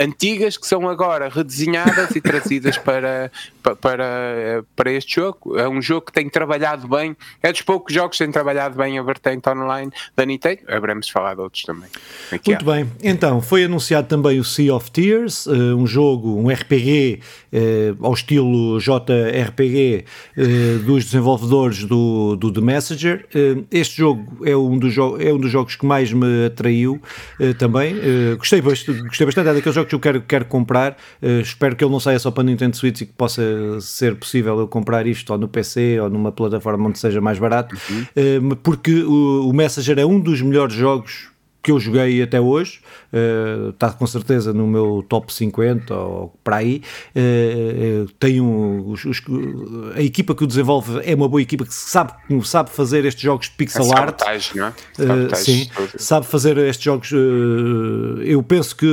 antigas 0.00 0.56
que 0.56 0.66
são 0.66 0.88
agora 0.88 1.28
redesenhadas 1.28 2.16
e 2.16 2.20
trazidas 2.20 2.78
para, 2.80 3.30
para, 3.80 4.64
para 4.74 4.90
este 4.90 5.16
jogo. 5.16 5.58
É 5.58 5.68
um 5.68 5.82
jogo 5.82 6.06
que 6.06 6.12
tem 6.12 6.28
trabalhado 6.28 6.88
bem, 6.88 7.14
é 7.42 7.52
dos 7.52 7.60
poucos 7.60 7.92
jogos 7.92 8.16
que 8.16 8.24
têm 8.24 8.32
trabalhado 8.32 8.76
bem 8.76 8.98
a 8.98 9.02
vertente 9.02 9.48
online 9.48 9.92
da 10.16 10.24
Nintendo. 10.24 10.60
Haveremos 10.68 11.06
de 11.06 11.12
falar 11.12 11.34
de 11.34 11.42
outros 11.42 11.62
também. 11.64 11.88
Aqui 12.32 12.50
Muito 12.50 12.70
há. 12.70 12.74
bem, 12.74 12.90
então 13.02 13.42
foi 13.42 13.64
anunciado 13.64 14.08
também 14.08 14.40
o 14.40 14.44
Sea 14.44 14.74
of 14.74 14.90
Tears, 14.90 15.46
eh, 15.46 15.52
um 15.52 15.86
jogo, 15.86 16.36
um 16.40 16.48
RPG 16.48 17.20
eh, 17.52 17.94
ao 18.00 18.14
estilo 18.14 18.78
JRPG 18.80 20.04
eh, 20.36 20.42
dos 20.84 21.04
desenvolvedores 21.04 21.84
do, 21.84 22.36
do 22.36 22.50
The 22.50 22.60
Messenger. 22.60 23.26
Este 23.70 23.98
jogo 23.98 24.46
é 24.46 24.56
um 24.56 24.78
dos, 24.78 24.96
é 24.96 25.32
um 25.32 25.38
dos 25.38 25.50
jogos 25.50 25.76
que 25.76 25.84
mais 25.84 26.12
me 26.12 26.46
atraiu 26.46 27.00
também. 27.58 27.96
Gostei 28.38 28.62
bastante, 28.62 29.02
gostei 29.02 29.26
bastante 29.26 29.48
é 29.48 29.54
daqueles 29.54 29.74
jogos 29.74 29.89
que 29.90 29.94
eu 29.94 30.00
quero, 30.00 30.22
quero 30.22 30.44
comprar. 30.44 30.96
Uh, 31.22 31.40
espero 31.40 31.74
que 31.74 31.84
ele 31.84 31.92
não 31.92 32.00
saia 32.00 32.18
só 32.18 32.30
para 32.30 32.44
Nintendo 32.44 32.76
Switch 32.76 33.00
e 33.00 33.06
que 33.06 33.12
possa 33.12 33.42
ser 33.80 34.16
possível 34.16 34.58
eu 34.58 34.68
comprar 34.68 35.06
isto 35.06 35.30
ou 35.30 35.38
no 35.38 35.48
PC 35.48 36.00
ou 36.00 36.08
numa 36.08 36.32
plataforma 36.32 36.88
onde 36.88 36.98
seja 36.98 37.20
mais 37.20 37.38
barato, 37.38 37.76
uhum. 37.90 38.50
uh, 38.52 38.56
porque 38.56 39.02
o, 39.02 39.48
o 39.48 39.52
Messenger 39.52 39.98
é 39.98 40.06
um 40.06 40.20
dos 40.20 40.40
melhores 40.40 40.74
jogos 40.74 41.30
que 41.62 41.70
eu 41.70 41.78
joguei 41.78 42.22
até 42.22 42.40
hoje, 42.40 42.80
uh, 43.12 43.70
está 43.70 43.90
com 43.92 44.06
certeza 44.06 44.52
no 44.52 44.66
meu 44.66 45.04
top 45.08 45.32
50 45.32 45.94
ou 45.94 46.34
para 46.42 46.56
aí. 46.56 46.82
Uh, 47.14 48.08
tenho 48.18 48.86
os, 48.88 49.04
os, 49.04 49.22
a 49.94 50.02
equipa 50.02 50.34
que 50.34 50.42
o 50.44 50.46
desenvolve 50.46 51.00
é 51.04 51.14
uma 51.14 51.28
boa 51.28 51.42
equipa 51.42 51.64
que 51.64 51.74
sabe, 51.74 52.12
sabe 52.44 52.70
fazer 52.70 53.04
estes 53.04 53.22
jogos 53.22 53.46
de 53.46 53.52
pixel 53.52 53.84
é 53.92 53.98
art. 53.98 54.22
Não 54.54 54.66
é? 54.66 54.70
Uh, 54.70 55.36
sim, 55.36 55.68
sabe 55.96 56.26
fazer 56.26 56.56
estes 56.58 56.84
jogos. 56.84 57.10
eu 58.24 58.42
penso 58.42 58.74
que 58.74 58.86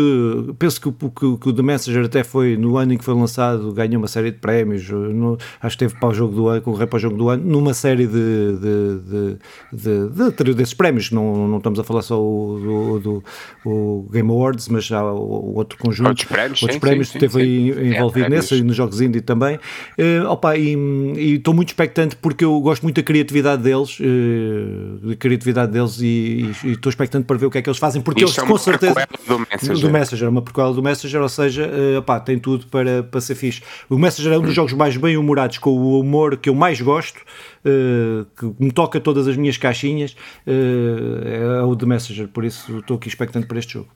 penso 0.59 0.81
que, 0.81 0.91
que, 0.91 1.37
que, 1.37 1.49
o 1.49 1.53
The 1.53 1.61
Messenger 1.61 2.05
até 2.05 2.23
foi 2.23 2.57
no 2.57 2.77
ano 2.77 2.93
em 2.93 2.97
que 2.97 3.05
foi 3.05 3.13
lançado, 3.13 3.71
ganhou 3.71 4.01
uma 4.01 4.07
série 4.07 4.31
de 4.31 4.39
prémios. 4.39 4.89
No, 4.89 5.37
acho 5.61 5.77
que 5.77 5.85
teve 5.85 5.99
para 5.99 6.09
o 6.09 6.13
jogo 6.13 6.35
do 6.35 6.47
ano, 6.49 6.61
concorrer 6.61 6.87
para 6.87 6.97
o 6.97 6.99
jogo 6.99 7.15
do 7.15 7.29
ano, 7.29 7.43
numa 7.45 7.73
série 7.73 8.07
de, 8.07 8.57
de, 8.57 9.37
de, 9.71 10.09
de, 10.09 10.43
de 10.43 10.53
desses 10.53 10.73
prémios. 10.73 11.11
Não, 11.11 11.47
não 11.47 11.57
estamos 11.57 11.79
a 11.79 11.83
falar 11.83 12.01
só 12.01 12.21
o 12.21 12.56
do, 12.59 12.99
do, 12.99 13.23
o 13.65 14.07
Game 14.11 14.29
Awards, 14.29 14.67
mas 14.67 14.85
já 14.85 15.03
o, 15.03 15.55
outro 15.55 15.77
conjunto, 15.77 16.09
outros 16.09 16.27
prémios, 16.27 16.61
outros 16.61 16.75
sim, 16.75 16.79
prémios 16.79 17.09
sim, 17.09 17.17
esteve 17.17 17.41
aí 17.41 17.71
é, 17.71 17.97
envolvido 17.97 18.25
é, 18.25 18.29
nesse 18.29 18.55
e 18.55 18.63
nos 18.63 18.75
jogos 18.75 19.01
indie 19.01 19.21
também. 19.21 19.57
Uh, 19.97 20.27
opa, 20.27 20.57
e 20.57 21.35
estou 21.35 21.53
muito 21.53 21.69
expectante 21.69 22.15
porque 22.15 22.43
eu 22.43 22.59
gosto 22.59 22.83
muito 22.83 22.95
da 22.95 23.03
criatividade 23.03 23.63
deles, 23.63 23.99
uh, 23.99 25.07
da 25.07 25.15
criatividade 25.15 25.71
deles 25.71 25.99
e 26.01 26.51
estou 26.63 26.89
expectante 26.89 27.25
para 27.25 27.37
ver 27.37 27.45
o 27.45 27.51
que 27.51 27.57
é 27.57 27.61
que 27.61 27.69
eles 27.69 27.79
fazem, 27.79 28.01
porque 28.01 28.23
Isto 28.23 28.39
eles 28.39 28.49
é 28.49 28.51
com 28.51 28.57
certeza 28.57 29.07
do 29.27 29.39
Messenger. 29.39 29.77
do 29.79 29.89
Messenger, 29.89 30.29
uma 30.29 30.41
prequela 30.41 30.73
do 30.73 30.83
Messenger, 30.83 31.21
ou 31.21 31.29
seja, 31.29 31.67
uh, 31.67 31.99
opa, 31.99 32.19
tem 32.19 32.39
tudo 32.39 32.67
para, 32.67 33.03
para 33.03 33.21
ser 33.21 33.35
fixe. 33.35 33.61
O 33.89 33.97
Messenger 33.97 34.33
é 34.33 34.37
um 34.37 34.41
dos 34.41 34.53
jogos 34.53 34.73
mais 34.73 34.97
bem 34.97 35.17
humorados, 35.17 35.57
com 35.57 35.71
o 35.71 35.99
humor 35.99 36.37
que 36.37 36.49
eu 36.49 36.55
mais 36.55 36.81
gosto. 36.81 37.19
Uh, 37.67 38.25
que 38.37 38.63
me 38.63 38.71
toca 38.71 38.97
todas 38.97 39.27
as 39.27 39.35
minhas 39.35 39.57
caixinhas 39.57 40.15
uh, 40.45 41.27
é 41.27 41.63
o 41.63 41.75
The 41.75 41.85
Messenger, 41.85 42.27
por 42.29 42.45
isso 42.45 42.77
estou 42.77 42.95
aqui 42.95 43.09
expectante 43.09 43.45
para 43.45 43.59
este 43.59 43.73
jogo. 43.73 43.89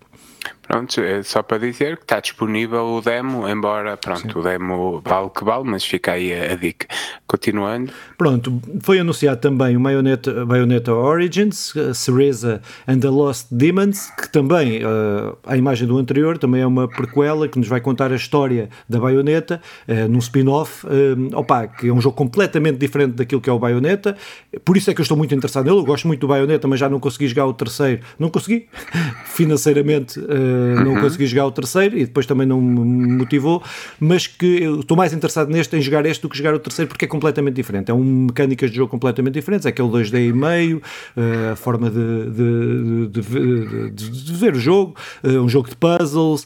Pronto, 0.72 1.02
é 1.02 1.22
só 1.22 1.44
para 1.44 1.58
dizer 1.58 1.98
que 1.98 2.04
está 2.04 2.22
disponível 2.22 2.86
o 2.86 3.02
demo, 3.02 3.46
embora, 3.46 3.98
pronto, 3.98 4.22
Sim. 4.22 4.40
o 4.40 4.42
demo 4.42 5.02
vale 5.04 5.30
que 5.30 5.44
vale, 5.44 5.66
mas 5.66 5.84
fica 5.84 6.14
aí 6.14 6.32
a, 6.32 6.54
a, 6.54 6.56
dica. 6.56 6.88
Continuando. 7.28 7.92
Pronto, 8.18 8.58
foi 8.80 8.98
anunciado 8.98 9.42
também 9.42 9.76
o 9.76 9.82
Bayonetta, 9.82 10.46
Bayonetta 10.46 10.94
Origins, 10.94 11.74
Cereza 11.94 12.62
and 12.88 13.00
the 13.00 13.10
Lost 13.10 13.48
Demons, 13.52 14.12
que 14.12 14.30
também, 14.30 14.82
uh, 14.86 15.38
a 15.46 15.58
imagem 15.58 15.86
do 15.86 15.98
anterior, 15.98 16.38
também 16.38 16.62
é 16.62 16.66
uma 16.66 16.88
prequela 16.88 17.50
que 17.50 17.60
nos 17.60 17.68
vai 17.68 17.82
contar 17.82 18.14
a 18.14 18.16
história 18.16 18.70
da 18.88 18.98
Bayonetta, 18.98 19.62
uh, 19.90 20.08
num 20.08 20.20
spin-off, 20.20 20.88
uh, 20.88 21.38
opa, 21.38 21.68
que 21.68 21.90
é 21.90 21.94
um 21.94 22.00
jogo 22.00 22.16
completamente 22.16 22.78
diferente 22.78 23.16
daquilo 23.16 23.42
que 23.42 23.50
é 23.50 23.54
o 23.54 23.60
Bayonetta, 23.60 24.16
por 24.64 24.78
isso 24.78 24.90
é 24.90 24.94
que 24.94 25.02
eu 25.02 25.04
estou 25.04 25.18
muito 25.18 25.36
interessado 25.36 25.66
nele, 25.66 25.80
eu 25.80 25.84
gosto 25.84 26.08
muito 26.08 26.22
do 26.22 26.28
Bayonetta, 26.30 26.66
mas 26.66 26.80
já 26.80 26.88
não 26.88 26.98
consegui 27.02 27.28
jogar 27.28 27.46
o 27.46 27.54
terceiro, 27.54 28.02
não 28.18 28.30
consegui, 28.30 28.70
financeiramente 29.28 30.18
uh, 30.18 30.61
não 30.84 30.94
uhum. 30.94 31.02
consegui 31.02 31.26
jogar 31.26 31.46
o 31.46 31.52
terceiro 31.52 31.98
e 31.98 32.06
depois 32.06 32.26
também 32.26 32.48
não 32.48 32.62
me 32.62 33.18
motivou, 33.18 33.62
mas 34.00 34.28
que 34.28 34.64
eu 34.64 34.80
estou 34.80 34.96
mais 34.98 35.14
interessado 35.14 35.50
neste 35.50 35.76
em 35.76 35.82
jogar 35.82 36.06
este 36.06 36.22
do 36.22 36.30
que 36.30 36.38
jogar 36.38 36.54
o 36.54 36.60
terceiro 36.60 36.90
porque 36.90 37.06
é 37.06 37.08
completamente 37.08 37.56
diferente, 37.56 37.92
é 37.92 37.94
um 37.94 38.04
mecânicas 38.04 38.70
de 38.70 38.78
jogo 38.78 38.90
completamente 38.90 39.34
diferentes, 39.34 39.66
é 39.66 39.70
aquele 39.70 39.88
2D 39.88 40.30
e 40.30 40.34
meio, 40.34 40.82
uh, 41.16 41.54
a 41.54 41.56
forma 41.56 41.90
de, 41.90 42.30
de, 42.32 43.08
de, 43.08 44.10
de, 44.10 44.34
ver 44.34 44.56
o 44.56 44.60
jogo, 44.60 44.96
uh, 45.24 45.30
um 45.40 45.50
jogo 45.50 45.70
de 45.70 45.76
puzzles, 45.76 46.46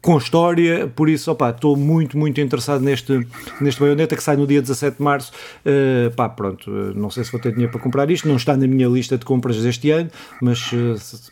com 0.00 0.18
história, 0.18 0.90
por 0.94 1.08
isso, 1.08 1.30
opa, 1.30 1.50
estou 1.50 1.76
muito, 1.76 2.16
muito 2.18 2.40
interessado 2.40 2.82
neste, 2.82 3.26
neste 3.60 3.80
Bayonetta 3.80 4.16
que 4.16 4.22
sai 4.22 4.36
no 4.36 4.46
dia 4.46 4.60
17 4.60 4.98
de 4.98 5.02
março, 5.02 5.32
pá, 6.16 6.28
pronto, 6.28 6.70
não 6.94 7.10
sei 7.10 7.24
se 7.24 7.32
vou 7.32 7.40
ter 7.40 7.52
dinheiro 7.52 7.72
para 7.72 7.80
comprar 7.80 8.10
isto, 8.10 8.28
não 8.28 8.36
está 8.36 8.56
na 8.56 8.66
minha 8.66 8.88
lista 8.88 9.16
de 9.16 9.24
compras 9.24 9.62
deste 9.62 9.90
ano, 9.90 10.10
mas 10.40 10.70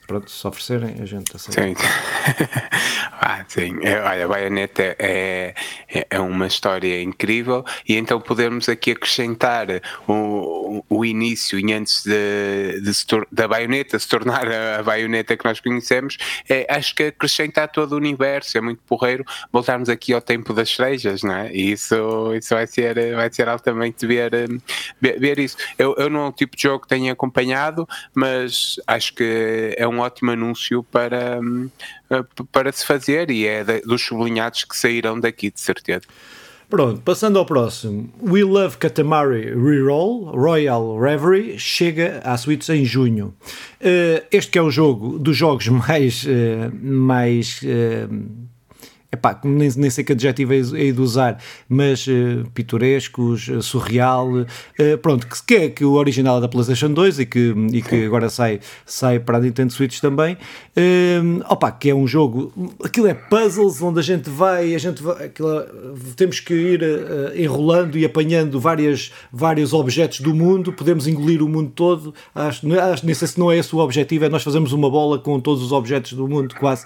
pronto, 0.07 0.31
se 0.31 0.47
oferecerem, 0.47 0.97
a 1.01 1.05
gente 1.05 1.35
aceita. 1.35 1.63
Sim, 1.63 1.70
ah, 3.13 3.45
sim. 3.49 3.79
É, 3.83 4.01
olha, 4.01 4.29
Bayonetta 4.29 4.97
é, 4.99 5.55
é, 5.89 6.07
é 6.11 6.21
uma 6.21 6.47
história 6.47 7.03
incrível 7.03 7.65
e 7.89 7.97
então 7.97 8.21
podemos 8.21 8.69
aqui 8.69 8.93
acrescentar 8.93 9.67
o, 10.07 10.85
o 10.89 11.05
início 11.05 11.59
e 11.59 11.73
antes 11.73 12.05
de, 12.05 12.81
de 12.81 12.91
da 13.31 13.49
baioneta 13.49 13.99
se 13.99 14.09
tornar 14.09 14.47
a, 14.51 14.83
baioneta 14.83 15.37
que 15.37 15.45
nós 15.45 15.61
conhecemos, 15.61 16.17
é, 16.49 16.67
acho 16.69 16.95
que 16.95 17.05
acrescentar 17.05 17.69
todo 17.69 17.93
o 17.93 17.97
universo, 17.97 18.57
é 18.57 18.61
muito 18.61 18.83
porreiro 18.87 19.25
voltarmos 19.53 19.89
aqui 19.89 20.13
ao 20.13 20.21
tempo 20.21 20.53
das 20.53 20.71
cerejas, 20.75 21.23
não 21.23 21.35
é? 21.35 21.53
E 21.53 21.73
isso, 21.73 22.35
isso 22.35 22.55
vai, 22.55 22.67
ser, 22.67 23.15
vai 23.15 23.33
ser 23.33 23.49
altamente 23.49 24.07
ver, 24.07 24.31
ver, 25.01 25.19
ver 25.19 25.39
isso. 25.39 25.57
Eu, 25.79 25.95
eu 25.99 26.09
não 26.09 26.21
é 26.21 26.29
um 26.29 26.33
tipo 26.33 26.57
de 26.57 26.63
jogo 26.63 26.83
que 26.83 26.89
tenho 26.89 27.13
acompanhado, 27.13 27.89
mas 28.15 28.77
acho 28.87 29.15
que 29.15 29.75
é 29.77 29.87
um 29.87 30.01
ótimo 30.01 30.31
anúncio 30.31 30.83
para, 30.85 31.41
para 32.53 32.73
se 32.73 32.85
fazer 32.85 33.31
e 33.31 33.47
é 33.47 33.65
dos 33.81 34.03
sublinhados 34.03 34.65
que 34.65 34.77
sairão 34.77 35.19
daqui, 35.19 35.51
de 35.51 35.61
certeza. 35.61 36.03
Pronto, 36.71 37.01
passando 37.01 37.37
ao 37.37 37.45
próximo. 37.45 38.09
We 38.23 38.45
Love 38.45 38.77
Katamari 38.77 39.47
Reroll 39.47 40.31
Royal 40.31 41.01
Reverie 41.01 41.59
chega 41.59 42.21
à 42.23 42.37
Switch 42.37 42.69
em 42.69 42.85
junho. 42.85 43.35
Uh, 43.81 44.25
este 44.31 44.53
que 44.53 44.59
é 44.59 44.63
o 44.63 44.71
jogo 44.71 45.19
dos 45.19 45.37
jogos 45.37 45.67
mais, 45.89 46.25
uh, 46.25 46.73
mais 46.81 47.61
uh, 47.63 48.49
epá, 49.13 49.39
nem, 49.43 49.69
nem 49.77 49.91
sei 49.91 50.05
que 50.05 50.13
adjetivo 50.13 50.55
é 50.55 50.93
de 50.93 51.01
usar, 51.01 51.39
mas 51.69 52.07
uh, 52.07 52.49
pitorescos, 52.55 53.49
uh, 53.49 53.61
surreal, 53.61 54.29
uh, 54.29 54.47
pronto, 55.03 55.27
que, 55.27 55.45
que 55.45 55.55
é 55.55 55.69
que 55.69 55.85
o 55.85 55.95
original 55.95 56.39
é 56.39 56.41
da 56.41 56.49
PlayStation 56.49 56.93
2 56.93 57.21
e 57.21 57.27
que, 57.27 57.55
e 57.73 57.83
que 57.83 58.05
agora 58.05 58.29
sai, 58.29 58.61
sai 58.87 59.19
para 59.19 59.39
a 59.39 59.41
Nintendo 59.41 59.73
Switch 59.73 59.99
também, 60.01 60.35
uh, 60.35 61.45
opa, 61.49 61.73
que 61.73 61.91
é 61.91 61.95
um 61.95 62.07
jogo, 62.07 62.53
aquilo 62.85 63.09
é 63.09 63.15
puzzles 63.15 63.83
onde 63.83 63.99
a 63.99 64.03
gente 64.03 64.31
vai, 64.31 64.75
a 64.75 64.79
gente 64.79 65.03
vai, 65.03 65.25
aquilo, 65.25 65.61
temos 66.15 66.39
que 66.39 66.55
ir 66.55 66.81
enrolando 67.35 67.99
e 67.99 68.05
apanhando 68.05 68.61
várias, 68.61 69.13
vários 69.33 69.73
objetos 69.73 70.21
do 70.21 70.33
mundo, 70.33 70.73
podemos 70.73 71.09
engolir 71.09 71.43
o 71.43 71.49
mundo 71.49 71.73
todo, 71.75 72.15
acho, 72.33 72.61
acho, 72.79 73.05
nem 73.05 73.15
sei 73.15 73.27
se 73.27 73.39
não 73.39 73.51
é 73.51 73.59
esse 73.59 73.75
o 73.75 73.79
objetivo, 73.79 74.25
é 74.25 74.29
nós 74.29 74.45
fazermos 74.45 74.73
uma 74.73 74.89
bola 74.89 75.19
com 75.19 75.41
todos 75.41 75.63
os 75.63 75.73
objetos 75.73 76.13
do 76.13 76.29
mundo 76.29 76.55
quase, 76.55 76.85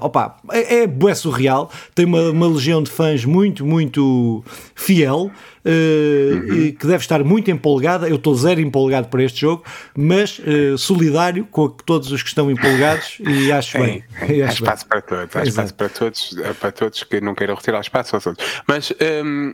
opa, 0.00 0.36
é, 0.52 0.82
é 0.82 0.86
é 1.08 1.14
surreal, 1.14 1.70
tem 1.94 2.04
uma, 2.04 2.30
uma 2.30 2.48
legião 2.48 2.82
de 2.82 2.90
fãs 2.90 3.24
muito, 3.24 3.64
muito 3.64 4.42
fiel 4.74 5.30
uhum. 5.66 6.72
que 6.72 6.86
deve 6.86 7.02
estar 7.02 7.22
muito 7.24 7.50
empolgada. 7.50 8.08
Eu 8.08 8.16
estou 8.16 8.34
zero 8.34 8.60
empolgado 8.60 9.08
para 9.08 9.22
este 9.22 9.40
jogo, 9.40 9.64
mas 9.96 10.38
uh, 10.38 10.78
solidário 10.78 11.46
com 11.46 11.68
todos 11.68 12.12
os 12.12 12.22
que 12.22 12.28
estão 12.28 12.50
empolgados 12.50 13.18
e 13.20 13.50
acho 13.52 13.78
bem. 13.80 14.04
E 14.28 14.42
acho 14.42 14.64
há 14.64 14.74
espaço 14.74 14.84
bem. 14.84 14.88
para 14.88 15.02
todos, 15.02 15.36
há 15.36 15.42
Exato. 15.42 15.48
espaço 15.48 15.74
para 15.74 15.88
todos, 15.88 16.36
eh, 16.38 16.52
para 16.54 16.72
todos 16.72 17.02
que 17.02 17.20
não 17.20 17.34
queiram 17.34 17.54
retirar 17.54 17.80
espaço 17.80 18.16
aos 18.16 18.26
outros. 18.26 18.62
Mas 18.66 18.92
um, 19.22 19.52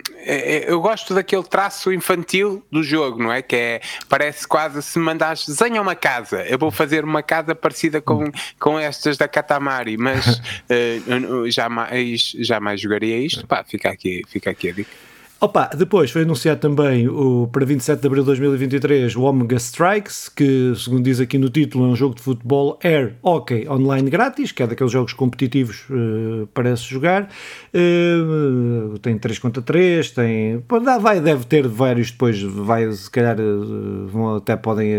eu 0.67 0.81
gosto 0.81 1.15
daquele 1.15 1.45
traço 1.45 1.93
infantil 1.93 2.65
do 2.71 2.83
jogo, 2.83 3.23
não 3.23 3.33
é? 3.33 3.43
Que 3.43 3.57
é, 3.57 3.81
parece 4.09 4.47
quase 4.47 4.83
se 4.83 4.99
mandares 4.99 5.47
desenha 5.47 5.81
uma 5.81 5.95
casa, 5.95 6.45
eu 6.45 6.59
vou 6.59 6.71
fazer 6.71 7.05
uma 7.05 7.23
casa 7.23 7.55
parecida 7.55 8.01
com, 8.01 8.31
com 8.59 8.79
estas 8.79 9.17
da 9.17 9.29
Katamari, 9.29 9.97
mas 9.97 10.41
uh, 10.69 11.51
jamais, 11.51 12.35
jamais 12.39 12.81
jogaria 12.81 13.19
isto. 13.19 13.47
Pá, 13.47 13.65
fica 13.65 13.91
aqui, 13.91 14.23
fica 14.29 14.51
aqui 14.51 14.69
a 14.71 14.73
dica. 14.73 15.12
Opa, 15.43 15.69
depois 15.77 16.09
foi 16.13 16.23
anunciado 16.23 16.61
também 16.61 17.09
o, 17.09 17.49
para 17.53 17.67
27 17.67 18.01
de 18.01 18.07
abril 18.07 18.23
de 18.23 18.27
2023 18.27 19.17
o 19.17 19.23
Omega 19.23 19.57
Strikes, 19.57 20.29
que, 20.29 20.73
segundo 20.77 21.03
diz 21.03 21.19
aqui 21.19 21.37
no 21.37 21.51
título, 21.51 21.85
é 21.85 21.89
um 21.89 21.97
jogo 21.97 22.15
de 22.15 22.23
futebol 22.23 22.79
air 22.81 23.17
hockey 23.25 23.69
online 23.69 24.09
grátis, 24.09 24.53
que 24.53 24.63
é 24.63 24.69
daqueles 24.69 24.93
jogos 24.93 25.13
competitivos 25.13 25.85
uh, 25.91 26.47
para 26.55 26.77
se 26.77 26.85
jogar. 26.85 27.29
Uh, 27.75 28.97
tem 29.01 29.19
3 29.19 29.41
contra 29.41 29.61
3, 29.61 30.13
tem. 30.13 30.65
Vai, 31.01 31.21
deve 31.21 31.45
ter 31.45 31.67
vários 31.67 32.13
depois, 32.13 32.41
vai, 32.41 32.89
se 32.93 33.11
calhar, 33.11 33.37
uh, 33.41 34.07
vão, 34.07 34.37
até 34.37 34.55
podem 34.55 34.93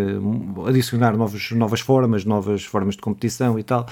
adicionar 0.68 1.16
novos, 1.16 1.52
novas 1.52 1.80
formas, 1.80 2.26
novas 2.26 2.66
formas 2.66 2.96
de 2.96 3.02
competição 3.02 3.58
e 3.58 3.64
tal. 3.64 3.88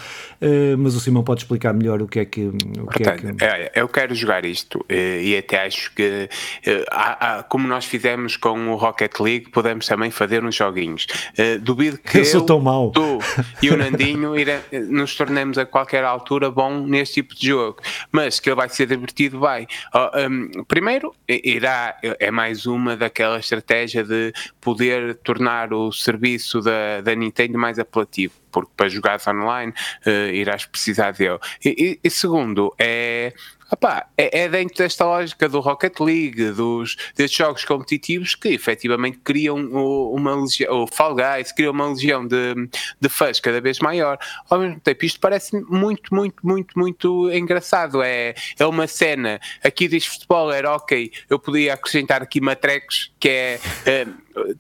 mas 0.78 0.96
o 0.96 1.00
Simão 1.00 1.24
pode 1.24 1.44
explicar 1.44 1.74
melhor 1.74 2.02
o 2.02 2.08
que 2.10 2.20
é 2.20 2.26
que. 2.26 2.48
O 2.48 2.88
que 2.88 3.04
Portanto, 3.06 3.42
é 3.42 3.70
que... 3.70 3.80
eu 3.80 3.88
quero 3.88 4.14
jogar 4.14 4.44
isto 4.44 4.86
e 4.90 5.38
até 5.38 5.66
acho 5.66 5.96
que 5.96 6.28
Uh, 6.66 7.44
como 7.50 7.68
nós 7.68 7.86
fizemos 7.86 8.38
com 8.38 8.70
o 8.70 8.76
Rocket 8.76 9.20
League, 9.20 9.50
podemos 9.50 9.86
também 9.86 10.12
fazer 10.12 10.44
uns 10.44 10.56
joguinhos. 10.56 11.08
Uh, 11.38 11.60
duvido 11.60 11.98
que 11.98 12.20
eu, 12.20 12.26
sou 12.26 12.42
tão 12.42 12.60
mau. 12.60 12.92
tu 12.92 13.20
e 13.62 13.70
o 13.70 13.78
Nandinho 13.78 14.36
ire, 14.40 14.60
nos 14.90 15.16
tornemos 15.16 15.58
a 15.58 15.66
qualquer 15.66 16.04
altura 16.04 16.50
bom 16.50 16.86
neste 16.86 17.16
tipo 17.16 17.36
de 17.36 17.48
jogo, 17.48 17.78
mas 18.12 18.40
que 18.40 18.50
ele 18.50 18.56
vai 18.56 18.70
ser 18.70 18.88
divertido, 18.88 19.40
vai. 19.40 19.64
Uh, 19.94 20.30
um, 20.30 20.64
primeiro, 20.66 21.14
irá, 21.28 21.98
é 22.02 22.32
mais 22.32 22.66
uma 22.66 22.96
daquela 22.96 23.40
estratégia 23.40 24.04
de 24.04 24.34
poder 24.60 25.16
tornar 25.16 25.74
o 25.74 25.92
serviço 25.92 26.62
da, 26.62 27.02
da 27.02 27.16
Nintendo 27.16 27.58
mais 27.58 27.80
apelativo 27.80 28.42
porque 28.52 28.72
para 28.76 28.90
jogar 28.90 29.20
online 29.28 29.74
uh, 30.06 30.34
irás 30.34 30.66
precisar 30.66 31.12
dele. 31.12 31.40
E, 31.64 31.70
e, 31.70 32.00
e 32.04 32.10
segundo, 32.10 32.74
é 32.78 33.34
Epá, 33.72 34.06
é, 34.18 34.42
é 34.42 34.50
dentro 34.50 34.76
desta 34.78 35.06
lógica 35.06 35.48
do 35.48 35.62
Rocket 35.62 36.00
League, 36.02 36.52
dos, 36.52 36.98
destes 37.16 37.38
jogos 37.38 37.64
competitivos 37.64 38.36
que 38.36 38.50
efetivamente 38.50 39.20
criam 39.24 39.56
uma 39.58 40.36
legião, 40.36 40.86
Fall 40.88 41.16
Guys 41.16 41.54
cria 41.54 41.72
uma 41.72 41.88
legião 41.88 42.28
de, 42.28 42.68
de 43.00 43.10
fãs 43.10 43.40
cada 43.40 43.62
vez 43.62 43.80
maior. 43.80 44.18
Ao 44.50 44.60
mesmo 44.60 44.80
tempo, 44.82 45.06
isto 45.06 45.20
parece 45.22 45.58
muito, 45.70 46.14
muito, 46.14 46.36
muito, 46.46 46.78
muito 46.78 47.32
engraçado. 47.32 48.02
É, 48.04 48.36
é 48.60 48.66
uma 48.66 48.88
cena, 48.88 49.40
aqui 49.64 49.88
diz 49.88 50.06
futebol, 50.06 50.52
era 50.52 50.76
ok, 50.76 51.10
eu 51.30 51.40
podia 51.40 51.74
acrescentar 51.74 52.22
aqui 52.22 52.42
matrecos, 52.42 53.14
que 53.20 53.30
é. 53.30 53.60
é 53.86 54.08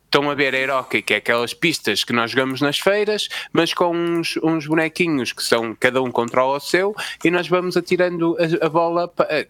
estão 0.03 0.29
a 0.29 0.35
ver 0.35 0.69
a 0.69 0.79
hockey, 0.79 1.01
que 1.01 1.13
é 1.13 1.17
aquelas 1.17 1.53
pistas 1.53 2.03
que 2.03 2.13
nós 2.13 2.31
jogamos 2.31 2.61
nas 2.61 2.79
feiras, 2.79 3.29
mas 3.53 3.73
com 3.73 3.95
uns, 3.95 4.37
uns 4.43 4.67
bonequinhos 4.67 5.31
que 5.31 5.43
são 5.43 5.75
cada 5.79 6.01
um 6.01 6.11
controla 6.11 6.57
o 6.57 6.59
seu 6.59 6.93
e 7.23 7.31
nós 7.31 7.47
vamos 7.47 7.77
atirando 7.77 8.37
a, 8.37 8.65
a 8.65 8.69
bola 8.69 9.00
eh, 9.29 9.47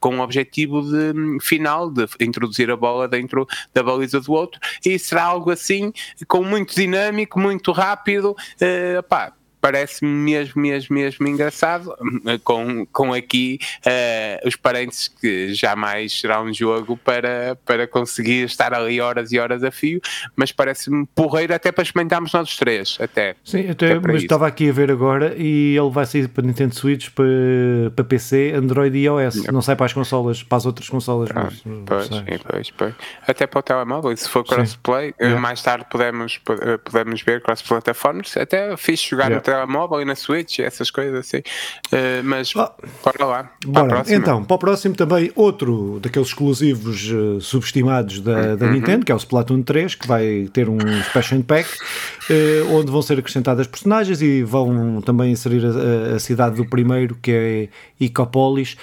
com 0.00 0.18
o 0.18 0.20
objetivo 0.20 0.82
de, 0.82 1.38
final 1.40 1.90
de 1.90 2.06
introduzir 2.20 2.70
a 2.70 2.76
bola 2.76 3.08
dentro 3.08 3.46
da 3.72 3.82
baliza 3.82 4.20
do 4.20 4.32
outro. 4.32 4.60
E 4.84 4.98
será 4.98 5.24
algo 5.24 5.50
assim 5.50 5.92
com 6.28 6.42
muito 6.42 6.74
dinâmico, 6.74 7.38
muito 7.38 7.72
rápido, 7.72 8.30
uh, 8.32 9.02
pá, 9.08 9.32
parece-me 9.64 10.10
mesmo, 10.10 10.60
mesmo, 10.60 10.94
mesmo 10.94 11.26
engraçado, 11.26 11.96
com, 12.44 12.84
com 12.92 13.14
aqui 13.14 13.58
uh, 13.78 14.46
os 14.46 14.56
parentes 14.56 15.08
que 15.08 15.54
jamais 15.54 16.20
será 16.20 16.42
um 16.42 16.52
jogo 16.52 16.98
para, 16.98 17.56
para 17.64 17.86
conseguir 17.86 18.44
estar 18.44 18.74
ali 18.74 19.00
horas 19.00 19.32
e 19.32 19.38
horas 19.38 19.64
a 19.64 19.70
fio, 19.70 20.02
mas 20.36 20.52
parece-me 20.52 21.06
porreiro 21.14 21.54
até 21.54 21.72
para 21.72 21.82
experimentarmos 21.82 22.30
nós 22.34 22.50
os 22.50 22.58
três, 22.58 22.98
até. 23.00 23.36
Sim, 23.42 23.70
até, 23.70 23.92
até 23.92 24.00
mas 24.00 24.16
isso. 24.16 24.24
estava 24.26 24.46
aqui 24.46 24.68
a 24.68 24.72
ver 24.74 24.90
agora 24.90 25.34
e 25.34 25.74
ele 25.74 25.90
vai 25.90 26.04
sair 26.04 26.28
para 26.28 26.44
Nintendo 26.44 26.74
Switch, 26.74 27.08
para, 27.14 27.24
para 27.96 28.04
PC, 28.04 28.52
Android 28.54 28.94
e 28.94 29.04
iOS, 29.04 29.46
não 29.46 29.62
sai 29.62 29.76
para 29.76 29.86
as 29.86 29.94
consolas, 29.94 30.42
para 30.42 30.58
as 30.58 30.66
outras 30.66 30.90
consolas. 30.90 31.30
Ah, 31.34 31.44
mas, 31.44 31.62
pois, 31.86 32.08
pois, 32.50 32.70
pois, 32.70 32.94
Até 33.26 33.46
para 33.46 33.60
o 33.60 33.62
telemóvel, 33.62 34.14
se 34.14 34.28
for 34.28 34.44
crossplay, 34.44 35.14
yeah. 35.18 35.40
mais 35.40 35.62
tarde 35.62 35.86
podemos, 35.90 36.38
podemos 36.84 37.22
ver 37.22 37.40
cross-plataformas, 37.40 38.36
até 38.36 38.76
fiz 38.76 39.00
jogar 39.00 39.30
yeah. 39.30 39.36
no 39.36 39.53
telemóvel 39.54 40.02
e 40.02 40.04
na 40.04 40.14
Switch, 40.14 40.58
essas 40.58 40.90
coisas 40.90 41.20
assim. 41.20 41.38
Uh, 41.38 42.24
mas 42.24 42.54
oh, 42.56 42.68
bora 43.04 43.24
lá. 43.24 43.50
Bora. 43.64 44.04
Então, 44.08 44.44
para 44.44 44.54
o 44.54 44.58
próximo 44.58 44.94
também 44.94 45.30
outro 45.34 45.98
daqueles 46.00 46.28
exclusivos 46.28 47.10
uh, 47.10 47.40
subestimados 47.40 48.20
da, 48.20 48.56
da 48.56 48.66
uhum. 48.66 48.72
Nintendo, 48.72 49.04
que 49.04 49.12
é 49.12 49.14
o 49.14 49.18
Splatoon 49.18 49.62
3, 49.62 49.94
que 49.94 50.06
vai 50.06 50.48
ter 50.52 50.68
um 50.68 50.78
expansion 51.00 51.42
pack, 51.42 51.68
uh, 51.68 52.74
onde 52.74 52.90
vão 52.90 53.02
ser 53.02 53.18
acrescentadas 53.18 53.66
personagens 53.66 54.20
e 54.20 54.42
vão 54.42 55.00
também 55.00 55.32
inserir 55.32 55.64
a, 55.64 56.16
a 56.16 56.18
cidade 56.18 56.56
do 56.56 56.66
primeiro, 56.66 57.16
que 57.20 57.30
é 57.30 57.68
Icopolis. 58.00 58.76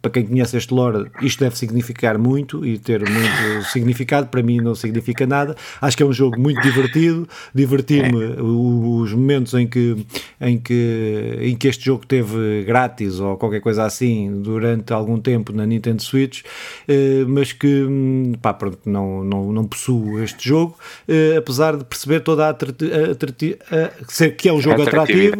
para 0.00 0.10
quem 0.10 0.26
conhece 0.26 0.56
este 0.56 0.72
lore, 0.74 1.10
isto 1.22 1.40
deve 1.40 1.56
significar 1.56 2.18
muito 2.18 2.64
e 2.64 2.78
ter 2.78 3.00
muito 3.08 3.64
significado. 3.72 4.26
Para 4.28 4.42
mim 4.42 4.58
não 4.58 4.74
significa 4.74 5.26
nada. 5.26 5.56
Acho 5.80 5.96
que 5.96 6.02
é 6.02 6.06
um 6.06 6.12
jogo 6.12 6.38
muito 6.38 6.60
divertido. 6.60 7.28
Divertir-me 7.54 8.22
é. 8.22 8.42
os 8.42 9.12
momentos 9.12 9.54
em 9.54 9.61
que, 9.66 9.96
em, 10.40 10.58
que, 10.58 11.38
em 11.40 11.56
que 11.56 11.68
este 11.68 11.84
jogo 11.84 12.06
teve 12.06 12.64
grátis 12.64 13.20
ou 13.20 13.36
qualquer 13.36 13.60
coisa 13.60 13.84
assim 13.84 14.40
durante 14.42 14.92
algum 14.92 15.18
tempo 15.20 15.52
na 15.52 15.66
Nintendo 15.66 16.02
Switch, 16.02 16.42
eh, 16.86 17.24
mas 17.26 17.52
que 17.52 17.86
pá, 18.40 18.52
pronto, 18.52 18.78
não, 18.86 19.24
não, 19.24 19.52
não 19.52 19.64
possuo 19.64 20.22
este 20.22 20.48
jogo, 20.48 20.76
eh, 21.08 21.36
apesar 21.36 21.76
de 21.76 21.84
perceber 21.84 22.20
toda 22.20 22.46
a, 22.46 22.50
a, 22.50 22.54
que 24.36 24.48
é 24.48 24.52
um 24.52 24.60
jogo 24.60 24.82
atrativo, 24.82 25.36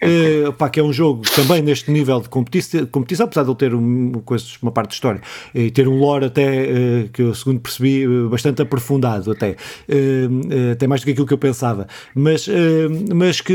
eh, 0.00 0.50
pá, 0.56 0.68
que 0.68 0.80
é 0.80 0.82
um 0.82 0.92
jogo 0.92 1.22
também 1.34 1.62
neste 1.62 1.90
nível 1.90 2.20
de 2.20 2.28
competição, 2.28 2.86
competição 2.86 3.26
apesar 3.26 3.42
de 3.44 3.50
ele 3.50 3.56
ter 3.56 3.74
um, 3.74 4.12
coisas, 4.24 4.56
uma 4.62 4.72
parte 4.72 4.90
de 4.90 4.94
história 4.94 5.20
e 5.54 5.70
ter 5.70 5.88
um 5.88 5.98
lore 5.98 6.26
até 6.26 7.08
que 7.12 7.22
eu 7.22 7.34
segundo 7.34 7.60
percebi 7.60 8.06
bastante 8.28 8.62
aprofundado 8.62 9.30
até, 9.30 9.56
até 10.72 10.86
mais 10.86 11.00
do 11.00 11.04
que 11.04 11.10
aquilo 11.12 11.26
que 11.26 11.34
eu 11.34 11.38
pensava, 11.38 11.86
mas, 12.14 12.46
mas 13.14 13.40
que 13.40 13.51